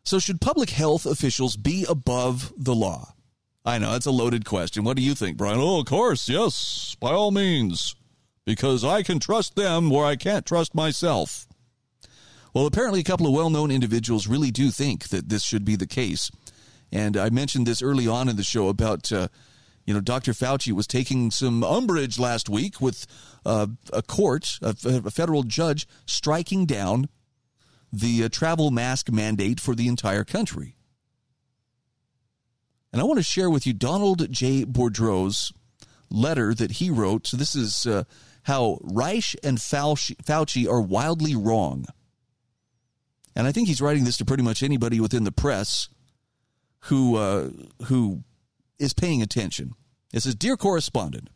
So 0.07 0.21
should 0.21 0.41
public 0.41 0.71
health 0.71 1.05
officials 1.05 1.57
be 1.57 1.85
above 1.89 2.53
the 2.57 2.77
law? 2.77 3.13
I 3.65 3.79
know 3.79 3.97
it's 3.97 4.07
a 4.07 4.13
loaded 4.13 4.45
question. 4.45 4.85
What 4.85 4.97
do 4.97 5.03
you 5.03 5.17
think, 5.17 5.37
Bryan? 5.37 5.59
Oh, 5.59 5.81
of 5.81 5.87
course, 5.87 6.29
yes, 6.29 6.97
by 7.01 7.11
all 7.11 7.33
means, 7.33 7.97
because 8.45 8.85
I 8.85 9.03
can 9.03 9.19
trust 9.19 9.57
them 9.57 9.91
where 9.91 10.05
I 10.05 10.15
can't 10.15 10.47
trust 10.47 10.77
myself. 10.77 11.49
Well, 12.55 12.67
apparently, 12.67 13.01
a 13.01 13.05
couple 13.05 13.27
of 13.27 13.33
well 13.33 13.51
known 13.51 13.73
individuals 13.73 14.29
really 14.29 14.53
do 14.53 14.71
think 14.71 15.09
that 15.09 15.29
this 15.29 15.43
should 15.43 15.65
be 15.65 15.75
the 15.75 15.89
case. 15.89 16.31
And 16.93 17.17
I 17.17 17.29
mentioned 17.31 17.67
this 17.67 17.83
early 17.83 18.07
on 18.07 18.29
in 18.29 18.37
the 18.37 18.45
show 18.45 18.69
about, 18.69 19.11
uh, 19.11 19.27
you 19.87 19.93
know, 19.93 20.01
Dr. 20.01 20.35
Fauci 20.35 20.71
was 20.71 20.87
taking 20.87 21.33
some 21.33 21.65
umbrage 21.65 22.17
last 22.17 22.49
week 22.49 22.81
with 22.81 23.09
uh, 23.45 23.67
a 23.93 24.03
court, 24.03 24.61
a, 24.63 24.77
a, 24.85 25.11
federal 25.11 25.43
judge, 25.43 25.89
striking 26.07 26.65
down 26.65 27.09
the 27.93 28.25
uh, 28.25 28.29
travel 28.29 28.71
mask 28.71 29.11
mandate 29.11 29.61
for 29.61 29.75
the 29.75 29.89
entire 29.89 30.25
country. 30.25 30.77
And 32.93 33.01
I 33.01 33.05
want 33.05 33.19
to 33.19 33.25
share 33.25 33.51
with 33.51 33.67
you 33.67 33.73
Donald 33.73 34.31
J. 34.31 34.65
Boudreaux's 34.65 35.53
letter 36.11 36.55
that 36.55 36.73
he 36.73 36.91
wrote. 36.91 37.27
So 37.27 37.37
this 37.37 37.55
is 37.55 37.87
uh, 37.87 38.05
how 38.45 38.79
Reich 38.83 39.37
and 39.43 39.59
Fauci, 39.59 40.17
Fauci 40.25 40.69
are 40.69 40.81
wildly 40.81 41.35
wrong. 41.35 41.87
And 43.35 43.47
I 43.47 43.53
think 43.53 43.69
he's 43.69 43.83
writing 43.83 44.05
this 44.05 44.17
to 44.19 44.25
pretty 44.25 44.43
much 44.43 44.63
anybody 44.63 44.99
within 44.99 45.25
the 45.25 45.33
press 45.33 45.89
who 46.81 47.17
uh, 47.17 47.51
who 47.85 48.23
is 48.79 48.95
paying 48.95 49.21
attention. 49.21 49.73
It 50.13 50.23
says, 50.23 50.35
"Dear 50.35 50.57
correspondent." 50.57 51.29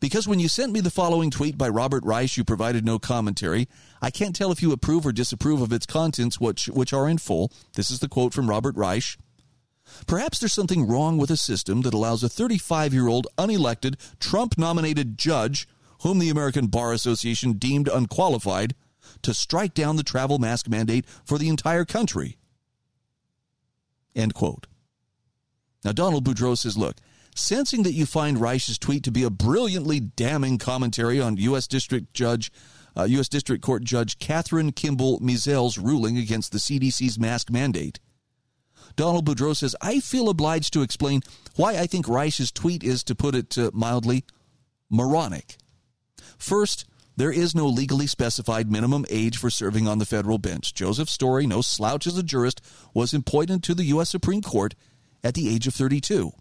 Because 0.00 0.28
when 0.28 0.40
you 0.40 0.48
sent 0.48 0.72
me 0.72 0.80
the 0.80 0.90
following 0.90 1.30
tweet 1.30 1.56
by 1.56 1.68
Robert 1.68 2.04
Reich, 2.04 2.36
you 2.36 2.44
provided 2.44 2.84
no 2.84 2.98
commentary. 2.98 3.68
I 4.02 4.10
can't 4.10 4.34
tell 4.34 4.52
if 4.52 4.60
you 4.60 4.72
approve 4.72 5.06
or 5.06 5.12
disapprove 5.12 5.62
of 5.62 5.72
its 5.72 5.86
contents, 5.86 6.40
which, 6.40 6.66
which 6.66 6.92
are 6.92 7.08
in 7.08 7.18
full. 7.18 7.52
This 7.74 7.90
is 7.90 8.00
the 8.00 8.08
quote 8.08 8.34
from 8.34 8.50
Robert 8.50 8.76
Reich. 8.76 9.16
Perhaps 10.06 10.38
there's 10.38 10.52
something 10.52 10.86
wrong 10.86 11.18
with 11.18 11.30
a 11.30 11.36
system 11.36 11.82
that 11.82 11.94
allows 11.94 12.22
a 12.22 12.28
35 12.28 12.94
year 12.94 13.08
old 13.08 13.26
unelected, 13.38 13.96
Trump 14.18 14.58
nominated 14.58 15.18
judge, 15.18 15.68
whom 16.02 16.18
the 16.18 16.30
American 16.30 16.66
Bar 16.66 16.92
Association 16.92 17.54
deemed 17.54 17.88
unqualified, 17.88 18.74
to 19.22 19.34
strike 19.34 19.74
down 19.74 19.96
the 19.96 20.02
travel 20.02 20.38
mask 20.38 20.68
mandate 20.68 21.06
for 21.24 21.38
the 21.38 21.48
entire 21.48 21.84
country. 21.84 22.36
End 24.14 24.34
quote. 24.34 24.66
Now, 25.84 25.92
Donald 25.92 26.24
Boudreaux 26.24 26.56
says, 26.56 26.78
look, 26.78 26.96
sensing 27.34 27.82
that 27.82 27.92
you 27.92 28.06
find 28.06 28.40
Reich's 28.40 28.78
tweet 28.78 29.02
to 29.04 29.12
be 29.12 29.24
a 29.24 29.30
brilliantly 29.30 30.00
damning 30.00 30.58
commentary 30.58 31.20
on 31.20 31.36
U.S. 31.36 31.66
District 31.66 32.14
Judge, 32.14 32.50
uh, 32.96 33.04
U.S. 33.04 33.28
District 33.28 33.62
Court 33.62 33.84
Judge 33.84 34.18
Catherine 34.18 34.72
Kimball 34.72 35.18
Mizelle's 35.20 35.78
ruling 35.78 36.16
against 36.16 36.52
the 36.52 36.58
CDC's 36.58 37.18
mask 37.18 37.50
mandate, 37.50 37.98
Donald 38.96 39.26
Boudreaux 39.26 39.56
says, 39.56 39.74
I 39.80 40.00
feel 40.00 40.28
obliged 40.28 40.72
to 40.72 40.82
explain 40.82 41.22
why 41.56 41.76
I 41.76 41.86
think 41.86 42.08
Reich's 42.08 42.52
tweet 42.52 42.84
is, 42.84 43.02
to 43.04 43.14
put 43.14 43.34
it 43.34 43.58
uh, 43.58 43.70
mildly, 43.74 44.24
moronic. 44.88 45.56
First, 46.38 46.84
there 47.16 47.32
is 47.32 47.54
no 47.54 47.66
legally 47.66 48.06
specified 48.06 48.70
minimum 48.70 49.04
age 49.08 49.36
for 49.36 49.50
serving 49.50 49.86
on 49.86 49.98
the 49.98 50.06
federal 50.06 50.38
bench. 50.38 50.74
Joseph 50.74 51.08
Story, 51.08 51.46
no 51.46 51.60
slouch 51.60 52.06
as 52.06 52.18
a 52.18 52.22
jurist, 52.22 52.60
was 52.92 53.14
appointed 53.14 53.62
to 53.64 53.74
the 53.74 53.84
U.S. 53.84 54.10
Supreme 54.10 54.42
Court 54.42 54.74
at 55.22 55.34
the 55.34 55.52
age 55.52 55.66
of 55.66 55.74
32. 55.74 56.32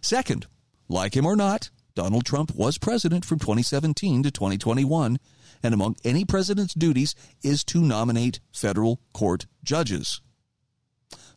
Second, 0.00 0.46
like 0.88 1.16
him 1.16 1.26
or 1.26 1.36
not, 1.36 1.70
Donald 1.94 2.24
Trump 2.24 2.54
was 2.54 2.78
president 2.78 3.24
from 3.24 3.38
2017 3.38 4.22
to 4.22 4.30
2021, 4.30 5.18
and 5.62 5.74
among 5.74 5.96
any 6.04 6.24
president's 6.24 6.74
duties 6.74 7.14
is 7.42 7.64
to 7.64 7.80
nominate 7.80 8.40
federal 8.52 9.00
court 9.12 9.46
judges. 9.64 10.20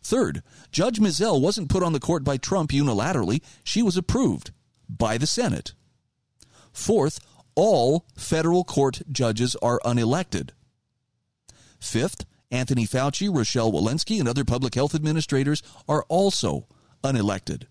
Third, 0.04 0.44
Judge 0.72 1.00
Mizelle 1.00 1.42
wasn't 1.42 1.70
put 1.70 1.84
on 1.84 1.94
the 1.94 2.00
court 2.00 2.24
by 2.24 2.38
Trump 2.38 2.72
unilaterally, 2.72 3.42
she 3.64 3.82
was 3.82 3.98
approved 3.98 4.52
by 4.90 5.18
the 5.18 5.28
Senate. 5.28 5.74
Fourth, 6.72 7.20
all 7.56 8.06
federal 8.16 8.64
court 8.64 9.02
judges 9.12 9.56
are 9.62 9.80
unelected. 9.86 10.52
Fifth, 11.80 12.26
Anthony 12.52 12.86
Fauci, 12.86 13.34
Rochelle 13.34 13.72
Walensky, 13.72 14.20
and 14.20 14.28
other 14.28 14.44
public 14.44 14.76
health 14.76 14.96
administrators 14.96 15.62
are 15.88 16.04
also 16.10 16.68
unelected. 17.04 17.64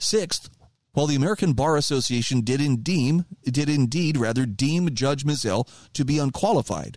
Sixth, 0.00 0.48
while 0.92 1.06
the 1.06 1.14
American 1.14 1.52
Bar 1.52 1.76
Association 1.76 2.40
did 2.40 2.60
indeed, 2.60 3.24
did 3.44 3.68
indeed 3.68 4.16
rather 4.16 4.46
deem 4.46 4.92
Judge 4.94 5.24
Mizelle 5.24 5.68
to 5.92 6.04
be 6.04 6.18
unqualified, 6.18 6.96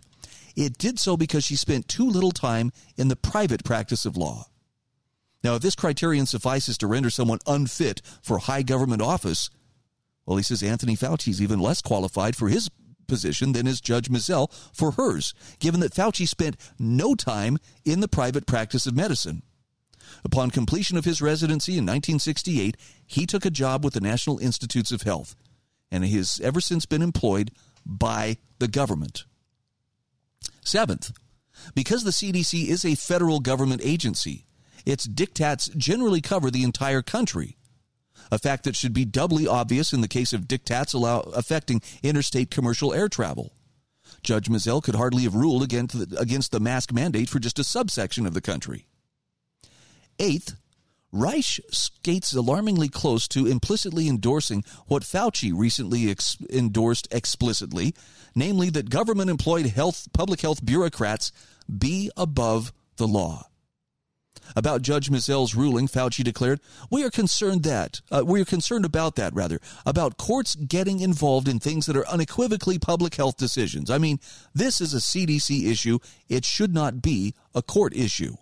it 0.56 0.78
did 0.78 0.98
so 0.98 1.16
because 1.16 1.44
she 1.44 1.56
spent 1.56 1.88
too 1.88 2.08
little 2.08 2.32
time 2.32 2.72
in 2.96 3.08
the 3.08 3.16
private 3.16 3.64
practice 3.64 4.04
of 4.04 4.16
law. 4.16 4.46
Now, 5.42 5.56
if 5.56 5.62
this 5.62 5.74
criterion 5.74 6.26
suffices 6.26 6.78
to 6.78 6.86
render 6.86 7.10
someone 7.10 7.38
unfit 7.46 8.00
for 8.22 8.38
high 8.38 8.62
government 8.62 9.02
office, 9.02 9.50
well, 10.24 10.38
he 10.38 10.42
says 10.42 10.62
Anthony 10.62 10.96
Fauci 10.96 11.28
is 11.28 11.42
even 11.42 11.60
less 11.60 11.82
qualified 11.82 12.34
for 12.34 12.48
his 12.48 12.70
position 13.06 13.52
than 13.52 13.66
is 13.66 13.80
Judge 13.82 14.08
Mizelle 14.08 14.50
for 14.72 14.92
hers, 14.92 15.34
given 15.58 15.80
that 15.80 15.94
Fauci 15.94 16.26
spent 16.26 16.56
no 16.78 17.14
time 17.14 17.58
in 17.84 18.00
the 18.00 18.08
private 18.08 18.46
practice 18.46 18.86
of 18.86 18.96
medicine. 18.96 19.42
Upon 20.22 20.50
completion 20.50 20.96
of 20.96 21.04
his 21.04 21.22
residency 21.22 21.72
in 21.72 21.84
1968, 21.84 22.76
he 23.06 23.26
took 23.26 23.44
a 23.44 23.50
job 23.50 23.84
with 23.84 23.94
the 23.94 24.00
National 24.00 24.38
Institutes 24.38 24.92
of 24.92 25.02
Health, 25.02 25.34
and 25.90 26.04
he 26.04 26.16
has 26.16 26.40
ever 26.42 26.60
since 26.60 26.86
been 26.86 27.02
employed 27.02 27.50
by 27.84 28.36
the 28.58 28.68
government. 28.68 29.24
Seventh, 30.62 31.12
because 31.74 32.04
the 32.04 32.10
CDC 32.10 32.68
is 32.68 32.84
a 32.84 32.94
federal 32.94 33.40
government 33.40 33.80
agency, 33.84 34.46
its 34.84 35.06
diktats 35.06 35.74
generally 35.76 36.20
cover 36.20 36.50
the 36.50 36.64
entire 36.64 37.02
country. 37.02 37.56
A 38.30 38.38
fact 38.38 38.64
that 38.64 38.76
should 38.76 38.92
be 38.92 39.04
doubly 39.04 39.46
obvious 39.46 39.92
in 39.92 40.00
the 40.00 40.08
case 40.08 40.32
of 40.32 40.42
diktats 40.42 40.94
allow, 40.94 41.20
affecting 41.20 41.82
interstate 42.02 42.50
commercial 42.50 42.92
air 42.92 43.08
travel. 43.08 43.52
Judge 44.22 44.48
Mizelle 44.48 44.82
could 44.82 44.94
hardly 44.94 45.24
have 45.24 45.34
ruled 45.34 45.62
against 45.62 46.10
the, 46.10 46.18
against 46.18 46.50
the 46.50 46.60
mask 46.60 46.92
mandate 46.92 47.28
for 47.28 47.38
just 47.38 47.58
a 47.58 47.64
subsection 47.64 48.26
of 48.26 48.34
the 48.34 48.40
country. 48.40 48.86
Eighth, 50.18 50.56
Reich 51.12 51.60
skates 51.70 52.34
alarmingly 52.34 52.88
close 52.88 53.28
to 53.28 53.46
implicitly 53.46 54.08
endorsing 54.08 54.64
what 54.86 55.04
Fauci 55.04 55.52
recently 55.54 56.10
ex- 56.10 56.36
endorsed 56.50 57.06
explicitly, 57.12 57.94
namely 58.34 58.68
that 58.70 58.90
government 58.90 59.30
employed 59.30 59.66
health 59.66 60.08
public 60.12 60.40
health 60.40 60.64
bureaucrats 60.64 61.30
be 61.78 62.10
above 62.16 62.72
the 62.96 63.06
law. 63.06 63.46
About 64.56 64.82
Judge 64.82 65.08
Mizelle's 65.08 65.54
ruling, 65.54 65.86
Fauci 65.86 66.24
declared, 66.24 66.60
"We 66.90 67.04
are 67.04 67.10
concerned 67.10 67.62
that 67.62 68.00
uh, 68.10 68.24
we 68.26 68.40
are 68.40 68.44
concerned 68.44 68.84
about 68.84 69.14
that 69.14 69.34
rather 69.34 69.60
about 69.86 70.18
courts 70.18 70.56
getting 70.56 70.98
involved 70.98 71.46
in 71.46 71.60
things 71.60 71.86
that 71.86 71.96
are 71.96 72.08
unequivocally 72.08 72.78
public 72.78 73.14
health 73.14 73.36
decisions. 73.36 73.88
I 73.88 73.98
mean, 73.98 74.18
this 74.52 74.80
is 74.80 74.94
a 74.94 75.00
CDC 75.00 75.70
issue; 75.70 76.00
it 76.28 76.44
should 76.44 76.74
not 76.74 77.02
be 77.02 77.34
a 77.54 77.62
court 77.62 77.94
issue." 77.94 78.36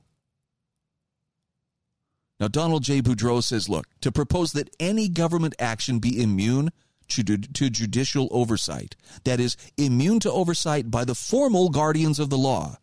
Now, 2.42 2.48
Donald 2.48 2.82
J. 2.82 3.00
Boudreaux 3.00 3.40
says, 3.40 3.68
"Look, 3.68 3.86
to 4.00 4.10
propose 4.10 4.50
that 4.50 4.74
any 4.80 5.08
government 5.08 5.54
action 5.60 6.00
be 6.00 6.20
immune." 6.20 6.72
To, 7.08 7.22
to 7.22 7.70
judicial 7.70 8.28
oversight, 8.30 8.96
that 9.24 9.38
is, 9.38 9.56
immune 9.76 10.18
to 10.20 10.32
oversight 10.32 10.90
by 10.90 11.04
the 11.04 11.14
formal 11.14 11.68
guardians 11.68 12.18
of 12.18 12.30
the 12.30 12.38
law, 12.38 12.78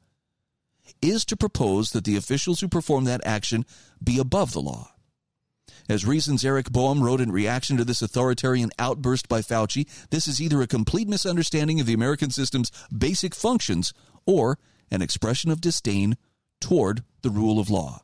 is 1.01 1.25
to 1.25 1.35
propose 1.35 1.91
that 1.91 2.03
the 2.03 2.15
officials 2.15 2.59
who 2.59 2.67
perform 2.67 3.05
that 3.05 3.25
action 3.25 3.65
be 4.03 4.19
above 4.19 4.53
the 4.53 4.61
law. 4.61 4.93
As 5.89 6.05
Reason's 6.05 6.45
Eric 6.45 6.71
Boehm 6.71 7.01
wrote 7.01 7.21
in 7.21 7.31
reaction 7.31 7.75
to 7.77 7.83
this 7.83 8.03
authoritarian 8.03 8.69
outburst 8.77 9.27
by 9.27 9.41
Fauci, 9.41 9.89
this 10.11 10.27
is 10.27 10.39
either 10.39 10.61
a 10.61 10.67
complete 10.67 11.09
misunderstanding 11.09 11.79
of 11.79 11.87
the 11.87 11.93
American 11.93 12.29
system's 12.29 12.71
basic 12.95 13.33
functions 13.33 13.93
or 14.25 14.59
an 14.91 15.01
expression 15.01 15.49
of 15.49 15.59
disdain 15.59 16.17
toward 16.61 17.03
the 17.23 17.31
rule 17.31 17.59
of 17.59 17.69
law. 17.69 18.03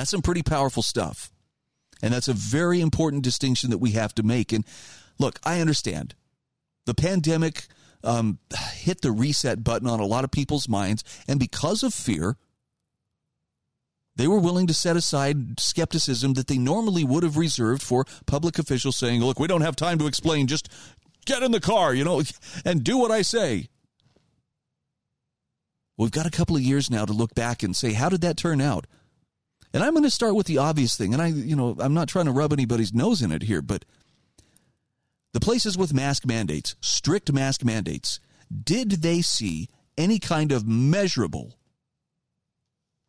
That's 0.00 0.12
some 0.12 0.22
pretty 0.22 0.42
powerful 0.42 0.82
stuff. 0.82 1.30
And 2.00 2.14
that's 2.14 2.26
a 2.26 2.32
very 2.32 2.80
important 2.80 3.22
distinction 3.22 3.68
that 3.68 3.76
we 3.76 3.90
have 3.90 4.14
to 4.14 4.22
make. 4.22 4.50
And 4.50 4.64
look, 5.18 5.38
I 5.44 5.60
understand 5.60 6.14
the 6.86 6.94
pandemic 6.94 7.66
um, 8.02 8.38
hit 8.76 9.02
the 9.02 9.12
reset 9.12 9.62
button 9.62 9.86
on 9.86 10.00
a 10.00 10.06
lot 10.06 10.24
of 10.24 10.30
people's 10.30 10.70
minds. 10.70 11.04
And 11.28 11.38
because 11.38 11.82
of 11.82 11.92
fear, 11.92 12.38
they 14.16 14.26
were 14.26 14.38
willing 14.38 14.66
to 14.68 14.72
set 14.72 14.96
aside 14.96 15.60
skepticism 15.60 16.32
that 16.32 16.46
they 16.46 16.56
normally 16.56 17.04
would 17.04 17.22
have 17.22 17.36
reserved 17.36 17.82
for 17.82 18.06
public 18.24 18.58
officials 18.58 18.96
saying, 18.96 19.20
look, 19.20 19.38
we 19.38 19.48
don't 19.48 19.60
have 19.60 19.76
time 19.76 19.98
to 19.98 20.06
explain. 20.06 20.46
Just 20.46 20.70
get 21.26 21.42
in 21.42 21.52
the 21.52 21.60
car, 21.60 21.92
you 21.92 22.04
know, 22.04 22.22
and 22.64 22.82
do 22.82 22.96
what 22.96 23.10
I 23.10 23.20
say. 23.20 23.68
We've 25.98 26.10
got 26.10 26.24
a 26.24 26.30
couple 26.30 26.56
of 26.56 26.62
years 26.62 26.90
now 26.90 27.04
to 27.04 27.12
look 27.12 27.34
back 27.34 27.62
and 27.62 27.76
say, 27.76 27.92
how 27.92 28.08
did 28.08 28.22
that 28.22 28.38
turn 28.38 28.62
out? 28.62 28.86
And 29.72 29.82
I'm 29.84 29.92
going 29.92 30.04
to 30.04 30.10
start 30.10 30.34
with 30.34 30.46
the 30.46 30.58
obvious 30.58 30.96
thing. 30.96 31.12
And 31.12 31.22
I, 31.22 31.28
you 31.28 31.54
know, 31.54 31.76
I'm 31.78 31.94
not 31.94 32.08
trying 32.08 32.24
to 32.26 32.32
rub 32.32 32.52
anybody's 32.52 32.92
nose 32.92 33.22
in 33.22 33.30
it 33.30 33.42
here, 33.42 33.62
but 33.62 33.84
the 35.32 35.40
places 35.40 35.78
with 35.78 35.94
mask 35.94 36.26
mandates, 36.26 36.74
strict 36.80 37.32
mask 37.32 37.64
mandates, 37.64 38.18
did 38.64 38.90
they 38.90 39.22
see 39.22 39.68
any 39.96 40.18
kind 40.18 40.50
of 40.50 40.66
measurable 40.66 41.56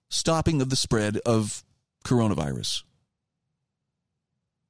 stopping 0.10 0.62
of 0.62 0.70
the 0.70 0.76
spread 0.76 1.18
of 1.26 1.64
coronavirus? 2.06 2.84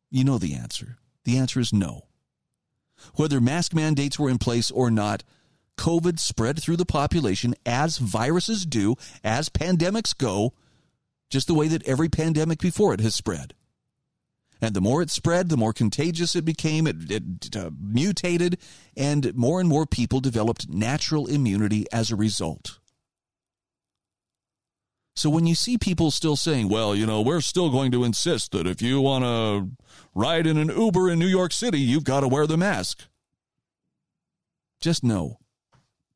You 0.09 0.23
know 0.23 0.37
the 0.37 0.53
answer. 0.53 0.97
The 1.25 1.37
answer 1.37 1.59
is 1.59 1.73
no. 1.73 2.07
Whether 3.15 3.41
mask 3.41 3.73
mandates 3.73 4.17
were 4.17 4.29
in 4.29 4.37
place 4.37 4.71
or 4.71 4.91
not, 4.91 5.23
COVID 5.77 6.19
spread 6.19 6.61
through 6.61 6.77
the 6.77 6.85
population 6.85 7.55
as 7.65 7.97
viruses 7.97 8.65
do, 8.65 8.95
as 9.23 9.49
pandemics 9.49 10.15
go, 10.15 10.53
just 11.31 11.47
the 11.47 11.55
way 11.55 11.67
that 11.67 11.87
every 11.87 12.09
pandemic 12.09 12.59
before 12.59 12.93
it 12.93 12.99
has 12.99 13.15
spread. 13.15 13.53
And 14.61 14.75
the 14.75 14.81
more 14.81 15.01
it 15.01 15.09
spread, 15.09 15.49
the 15.49 15.57
more 15.57 15.73
contagious 15.73 16.35
it 16.35 16.45
became. 16.45 16.85
It, 16.85 17.11
it 17.11 17.55
uh, 17.55 17.71
mutated, 17.79 18.59
and 18.95 19.33
more 19.35 19.59
and 19.59 19.67
more 19.67 19.87
people 19.87 20.19
developed 20.19 20.69
natural 20.69 21.25
immunity 21.25 21.87
as 21.91 22.11
a 22.11 22.15
result. 22.15 22.77
So 25.15 25.29
when 25.29 25.47
you 25.47 25.55
see 25.55 25.77
people 25.77 26.11
still 26.11 26.35
saying, 26.35 26.69
well, 26.69 26.95
you 26.95 27.05
know, 27.05 27.21
we're 27.21 27.41
still 27.41 27.69
going 27.69 27.91
to 27.91 28.03
insist 28.03 28.51
that 28.51 28.67
if 28.67 28.81
you 28.81 29.01
want 29.01 29.23
to 29.23 29.85
ride 30.13 30.45
in 30.45 30.57
an 30.57 30.69
Uber 30.69 31.09
in 31.09 31.19
New 31.19 31.27
York 31.27 31.51
City, 31.53 31.79
you've 31.79 32.03
got 32.03 32.21
to 32.21 32.27
wear 32.27 32.45
the 32.45 32.57
mask. 32.57 33.05
Just 34.79 35.03
know 35.03 35.37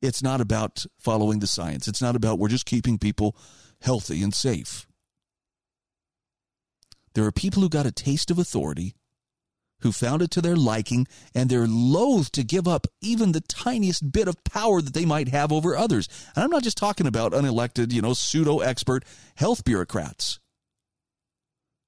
it's 0.00 0.22
not 0.22 0.40
about 0.40 0.86
following 0.98 1.40
the 1.40 1.46
science. 1.46 1.88
It's 1.88 2.02
not 2.02 2.16
about 2.16 2.38
we're 2.38 2.48
just 2.48 2.66
keeping 2.66 2.98
people 2.98 3.36
healthy 3.80 4.22
and 4.22 4.32
safe. 4.32 4.85
There 7.16 7.24
are 7.24 7.32
people 7.32 7.62
who 7.62 7.70
got 7.70 7.86
a 7.86 7.90
taste 7.90 8.30
of 8.30 8.38
authority, 8.38 8.94
who 9.80 9.90
found 9.90 10.20
it 10.20 10.30
to 10.32 10.42
their 10.42 10.54
liking, 10.54 11.08
and 11.34 11.48
they're 11.48 11.66
loath 11.66 12.30
to 12.32 12.44
give 12.44 12.68
up 12.68 12.86
even 13.00 13.32
the 13.32 13.40
tiniest 13.40 14.12
bit 14.12 14.28
of 14.28 14.44
power 14.44 14.82
that 14.82 14.92
they 14.92 15.06
might 15.06 15.28
have 15.28 15.50
over 15.50 15.74
others. 15.74 16.10
And 16.34 16.44
I'm 16.44 16.50
not 16.50 16.62
just 16.62 16.76
talking 16.76 17.06
about 17.06 17.32
unelected, 17.32 17.90
you 17.90 18.02
know, 18.02 18.12
pseudo 18.12 18.58
expert 18.58 19.02
health 19.36 19.64
bureaucrats. 19.64 20.40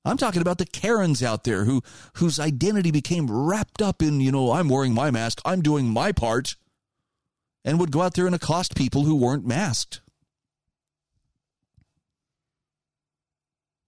I'm 0.03 0.17
talking 0.17 0.41
about 0.41 0.57
the 0.57 0.65
Karens 0.65 1.23
out 1.23 1.45
there 1.45 1.65
who 1.65 1.83
whose 2.15 2.41
identity 2.41 2.91
became 2.91 3.31
wrapped 3.31 3.83
up 3.83 4.01
in, 4.01 4.23
you 4.23 4.33
know, 4.33 4.53
I'm 4.53 4.71
wearing 4.71 4.95
my 4.95 5.11
mask, 5.11 5.43
I'm 5.45 5.61
doing 5.61 5.89
my 5.89 6.11
part, 6.11 6.57
and 7.67 7.79
would 7.79 7.93
go 7.93 8.01
out 8.01 8.15
there 8.15 8.25
and 8.25 8.35
accost 8.35 8.75
people 8.75 9.05
who 9.05 9.15
weren't 9.15 9.47
masked. 9.47 10.01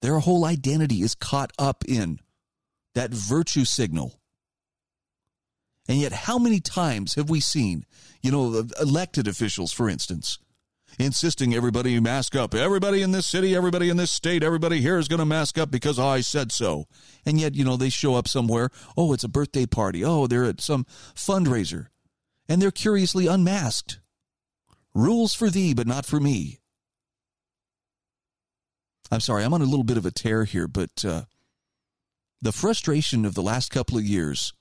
Their 0.03 0.19
whole 0.21 0.45
identity 0.45 1.03
is 1.03 1.15
caught 1.15 1.53
up 1.59 1.85
in 1.87 2.21
that 2.95 3.11
virtue 3.11 3.65
signal. 3.65 4.21
And 5.89 5.99
yet, 5.99 6.13
how 6.13 6.39
many 6.39 6.61
times 6.61 7.15
have 7.15 7.29
we 7.29 7.41
seen, 7.41 7.85
you 8.23 8.31
know, 8.31 8.65
elected 8.81 9.27
officials, 9.27 9.73
for 9.73 9.89
instance, 9.89 10.39
insisting 10.99 11.55
everybody 11.55 11.99
mask 11.99 12.37
up? 12.37 12.55
Everybody 12.55 13.03
in 13.03 13.11
this 13.11 13.27
city, 13.27 13.57
everybody 13.57 13.91
in 13.91 13.97
this 13.97 14.13
state, 14.13 14.43
everybody 14.43 14.81
here 14.81 14.99
is 14.99 15.09
going 15.09 15.19
to 15.19 15.25
mask 15.27 15.59
up 15.59 15.71
because 15.71 15.99
I 15.99 16.21
said 16.21 16.53
so. 16.53 16.87
And 17.27 17.41
yet, 17.41 17.55
you 17.55 17.65
know, 17.65 17.77
they 17.77 17.89
show 17.89 18.15
up 18.15 18.29
somewhere. 18.29 18.71
Oh, 18.97 19.13
it's 19.13 19.25
a 19.25 19.29
birthday 19.29 19.67
party. 19.67 20.05
Oh, 20.05 20.27
they're 20.27 20.45
at 20.45 20.61
some 20.61 20.87
fundraiser. 21.15 21.89
And 22.49 22.63
they're 22.63 22.71
curiously 22.71 23.27
unmasked. 23.27 23.99
Rules 24.95 25.35
for 25.35 25.51
thee, 25.51 25.75
but 25.75 25.87
not 25.87 26.07
for 26.07 26.21
me. 26.21 26.60
I'm 29.11 29.21
sorry, 29.21 29.45
I'm 29.45 29.55
on 29.55 29.63
a 29.63 29.67
little 29.67 29.85
bit 29.85 29.97
of 29.97 30.07
a 30.07 30.11
tear 30.11 30.45
here, 30.45 30.69
but 30.69 31.05
uh, 31.05 31.23
the 32.41 32.53
frustration 32.53 33.25
of 33.25 33.35
the 33.35 33.43
last 33.43 33.71
couple 33.71 33.99
of 33.99 34.05
years 34.05 34.53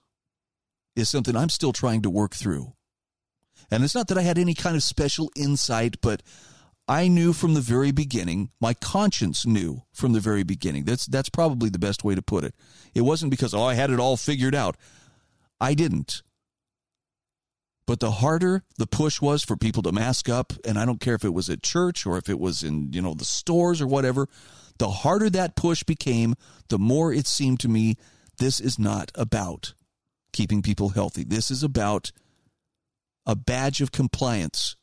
is 0.96 1.10
something 1.10 1.36
I'm 1.36 1.50
still 1.50 1.74
trying 1.74 2.02
to 2.02 2.10
work 2.10 2.36
through. 2.36 2.74
And 3.72 3.84
it's 3.84 3.96
not 3.96 4.08
that 4.08 4.18
I 4.18 4.24
had 4.24 4.38
any 4.38 4.54
kind 4.54 4.76
of 4.76 4.84
special 4.84 5.32
insight, 5.36 6.02
but 6.02 6.24
I 6.88 7.08
knew 7.08 7.34
from 7.34 7.54
the 7.54 7.62
very 7.62 7.92
beginning, 7.92 8.50
my 8.60 8.74
conscience 8.74 9.46
knew 9.46 9.84
from 9.94 10.14
the 10.14 10.20
very 10.20 10.42
beginning. 10.42 10.86
That's 10.86 11.06
that's 11.06 11.30
probably 11.30 11.70
the 11.70 11.78
best 11.78 12.04
way 12.04 12.16
to 12.16 12.22
put 12.22 12.44
it. 12.44 12.56
It 12.96 13.02
wasn't 13.02 13.30
because 13.30 13.54
oh 13.54 13.64
I 13.64 13.76
had 13.76 13.92
it 13.92 14.00
all 14.00 14.18
figured 14.18 14.56
out. 14.56 14.76
I 15.62 15.76
didn't. 15.76 16.24
But 17.90 18.02
the 18.02 18.12
harder 18.12 18.62
the 18.78 18.86
push 18.86 19.20
was 19.20 19.44
for 19.44 19.58
people 19.58 19.82
to 19.82 19.92
mask 19.92 20.30
up, 20.30 20.54
and 20.64 20.78
I 20.78 20.86
don't 20.86 21.02
care 21.02 21.16
if 21.16 21.26
it 21.26 21.34
was 21.34 21.50
at 21.50 21.64
church 21.64 22.06
or 22.06 22.20
if 22.20 22.30
it 22.30 22.40
was 22.40 22.62
in, 22.62 22.94
you 22.94 23.02
know, 23.02 23.16
the 23.16 23.26
stores 23.26 23.82
or 23.82 23.88
whatever, 23.88 24.28
the 24.78 24.92
harder 24.92 25.28
that 25.32 25.56
push 25.56 25.82
became, 25.82 26.36
the 26.68 26.78
more 26.78 27.12
it 27.12 27.26
seemed 27.26 27.60
to 27.62 27.68
me 27.68 27.98
this 28.38 28.60
is 28.60 28.78
not 28.78 29.12
about 29.16 29.74
keeping 30.34 30.62
people 30.62 30.90
healthy. 30.90 31.24
This 31.24 31.50
is 31.50 31.64
about 31.64 32.12
a 33.26 33.36
badge 33.36 33.82
of 33.82 33.92
compliance 33.92 34.76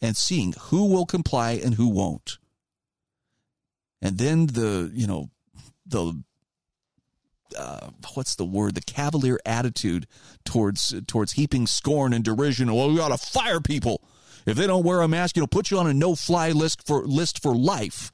and 0.00 0.16
seeing 0.16 0.54
who 0.56 0.86
will 0.86 1.06
comply 1.06 1.54
and 1.54 1.74
who 1.74 1.88
won't. 1.88 2.38
And 4.00 4.18
then 4.18 4.46
the, 4.46 4.88
you 4.94 5.08
know, 5.08 5.30
the 5.84 6.22
uh, 7.58 7.90
what's 8.14 8.34
the 8.34 8.44
word? 8.44 8.74
The 8.74 8.80
cavalier 8.80 9.38
attitude 9.44 10.06
towards 10.44 10.94
towards 11.06 11.32
heaping 11.32 11.66
scorn 11.66 12.12
and 12.12 12.24
derision. 12.24 12.72
Well, 12.72 12.90
we 12.92 13.00
ought 13.00 13.08
to 13.08 13.18
fire 13.18 13.60
people 13.60 14.02
if 14.46 14.56
they 14.56 14.66
don't 14.66 14.84
wear 14.84 15.00
a 15.00 15.08
mask. 15.08 15.36
You 15.36 15.42
know, 15.42 15.46
put 15.46 15.70
you 15.70 15.78
on 15.78 15.86
a 15.86 15.94
no-fly 15.94 16.50
list 16.50 16.86
for 16.86 17.06
list 17.06 17.42
for 17.42 17.54
life. 17.54 18.12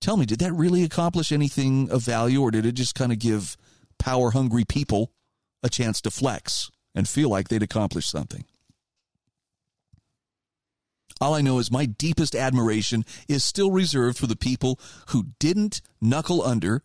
Tell 0.00 0.16
me, 0.16 0.26
did 0.26 0.38
that 0.38 0.52
really 0.52 0.84
accomplish 0.84 1.32
anything 1.32 1.90
of 1.90 2.02
value, 2.02 2.40
or 2.42 2.50
did 2.50 2.64
it 2.64 2.72
just 2.72 2.94
kind 2.94 3.10
of 3.10 3.18
give 3.18 3.56
power-hungry 3.98 4.64
people 4.64 5.10
a 5.62 5.68
chance 5.68 6.00
to 6.02 6.10
flex 6.10 6.70
and 6.94 7.08
feel 7.08 7.28
like 7.28 7.48
they'd 7.48 7.64
accomplished 7.64 8.10
something? 8.10 8.44
All 11.20 11.34
I 11.34 11.40
know 11.40 11.58
is 11.58 11.72
my 11.72 11.84
deepest 11.84 12.36
admiration 12.36 13.04
is 13.26 13.44
still 13.44 13.72
reserved 13.72 14.18
for 14.18 14.28
the 14.28 14.36
people 14.36 14.78
who 15.08 15.30
didn't 15.40 15.80
knuckle 16.00 16.42
under 16.42 16.84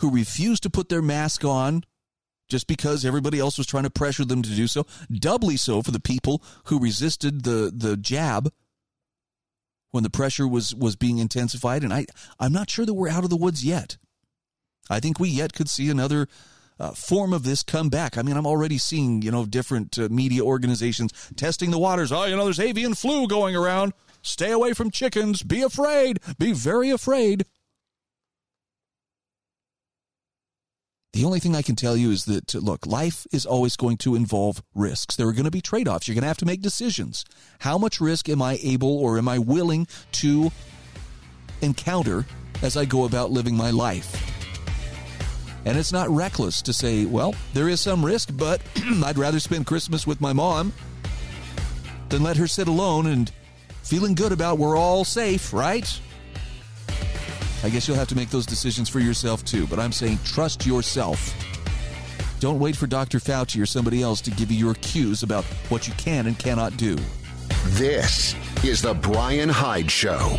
who 0.00 0.10
refused 0.10 0.62
to 0.64 0.70
put 0.70 0.88
their 0.88 1.02
mask 1.02 1.44
on 1.44 1.84
just 2.48 2.66
because 2.66 3.04
everybody 3.04 3.38
else 3.38 3.56
was 3.56 3.66
trying 3.66 3.84
to 3.84 3.90
pressure 3.90 4.24
them 4.24 4.42
to 4.42 4.50
do 4.50 4.66
so. 4.66 4.86
Doubly 5.10 5.56
so 5.56 5.82
for 5.82 5.92
the 5.92 6.00
people 6.00 6.42
who 6.64 6.80
resisted 6.80 7.44
the, 7.44 7.72
the 7.74 7.96
jab 7.96 8.52
when 9.92 10.02
the 10.02 10.10
pressure 10.10 10.48
was, 10.48 10.74
was 10.74 10.96
being 10.96 11.18
intensified. 11.18 11.82
And 11.82 11.92
I, 11.92 12.06
I'm 12.38 12.52
not 12.52 12.70
sure 12.70 12.84
that 12.84 12.94
we're 12.94 13.08
out 13.08 13.24
of 13.24 13.30
the 13.30 13.36
woods 13.36 13.64
yet. 13.64 13.96
I 14.88 15.00
think 15.00 15.20
we 15.20 15.28
yet 15.28 15.52
could 15.52 15.68
see 15.68 15.88
another 15.88 16.26
uh, 16.78 16.92
form 16.92 17.32
of 17.32 17.44
this 17.44 17.62
come 17.62 17.88
back. 17.88 18.16
I 18.16 18.22
mean, 18.22 18.36
I'm 18.36 18.46
already 18.46 18.78
seeing, 18.78 19.22
you 19.22 19.30
know, 19.30 19.44
different 19.44 19.98
uh, 19.98 20.08
media 20.10 20.42
organizations 20.42 21.12
testing 21.36 21.70
the 21.70 21.78
waters. 21.78 22.10
Oh, 22.10 22.24
you 22.24 22.36
know, 22.36 22.44
there's 22.44 22.58
avian 22.58 22.94
flu 22.94 23.28
going 23.28 23.54
around. 23.54 23.92
stay 24.22 24.50
away 24.50 24.72
from 24.72 24.90
chickens, 24.90 25.42
be 25.42 25.62
afraid, 25.62 26.20
be 26.38 26.52
very 26.52 26.90
afraid. 26.90 27.44
The 31.12 31.24
only 31.24 31.40
thing 31.40 31.56
I 31.56 31.62
can 31.62 31.74
tell 31.74 31.96
you 31.96 32.12
is 32.12 32.26
that, 32.26 32.54
look, 32.54 32.86
life 32.86 33.26
is 33.32 33.44
always 33.44 33.74
going 33.74 33.96
to 33.98 34.14
involve 34.14 34.62
risks. 34.76 35.16
There 35.16 35.26
are 35.26 35.32
going 35.32 35.44
to 35.44 35.50
be 35.50 35.60
trade 35.60 35.88
offs. 35.88 36.06
You're 36.06 36.14
going 36.14 36.22
to 36.22 36.28
have 36.28 36.36
to 36.38 36.46
make 36.46 36.62
decisions. 36.62 37.24
How 37.58 37.78
much 37.78 38.00
risk 38.00 38.28
am 38.28 38.40
I 38.40 38.60
able 38.62 38.96
or 38.96 39.18
am 39.18 39.28
I 39.28 39.38
willing 39.38 39.88
to 40.12 40.52
encounter 41.62 42.26
as 42.62 42.76
I 42.76 42.84
go 42.84 43.04
about 43.04 43.32
living 43.32 43.56
my 43.56 43.70
life? 43.70 44.24
And 45.64 45.76
it's 45.76 45.92
not 45.92 46.08
reckless 46.08 46.62
to 46.62 46.72
say, 46.72 47.06
well, 47.06 47.34
there 47.54 47.68
is 47.68 47.80
some 47.80 48.04
risk, 48.04 48.30
but 48.32 48.62
I'd 49.04 49.18
rather 49.18 49.40
spend 49.40 49.66
Christmas 49.66 50.06
with 50.06 50.20
my 50.20 50.32
mom 50.32 50.72
than 52.08 52.22
let 52.22 52.36
her 52.36 52.46
sit 52.46 52.68
alone 52.68 53.06
and 53.06 53.32
feeling 53.82 54.14
good 54.14 54.30
about 54.30 54.58
we're 54.58 54.76
all 54.76 55.04
safe, 55.04 55.52
right? 55.52 56.00
I 57.62 57.68
guess 57.68 57.86
you'll 57.86 57.96
have 57.96 58.08
to 58.08 58.16
make 58.16 58.30
those 58.30 58.46
decisions 58.46 58.88
for 58.88 59.00
yourself 59.00 59.44
too, 59.44 59.66
but 59.66 59.78
I'm 59.78 59.92
saying 59.92 60.18
trust 60.24 60.66
yourself. 60.66 61.34
Don't 62.40 62.58
wait 62.58 62.74
for 62.74 62.86
Dr. 62.86 63.18
Fauci 63.18 63.62
or 63.62 63.66
somebody 63.66 64.02
else 64.02 64.22
to 64.22 64.30
give 64.30 64.50
you 64.50 64.58
your 64.58 64.74
cues 64.74 65.22
about 65.22 65.44
what 65.68 65.86
you 65.86 65.92
can 65.94 66.26
and 66.26 66.38
cannot 66.38 66.76
do. 66.78 66.96
This 67.66 68.34
is 68.64 68.80
The 68.80 68.94
Bryan 68.94 69.50
Hyde 69.50 69.90
Show. 69.90 70.38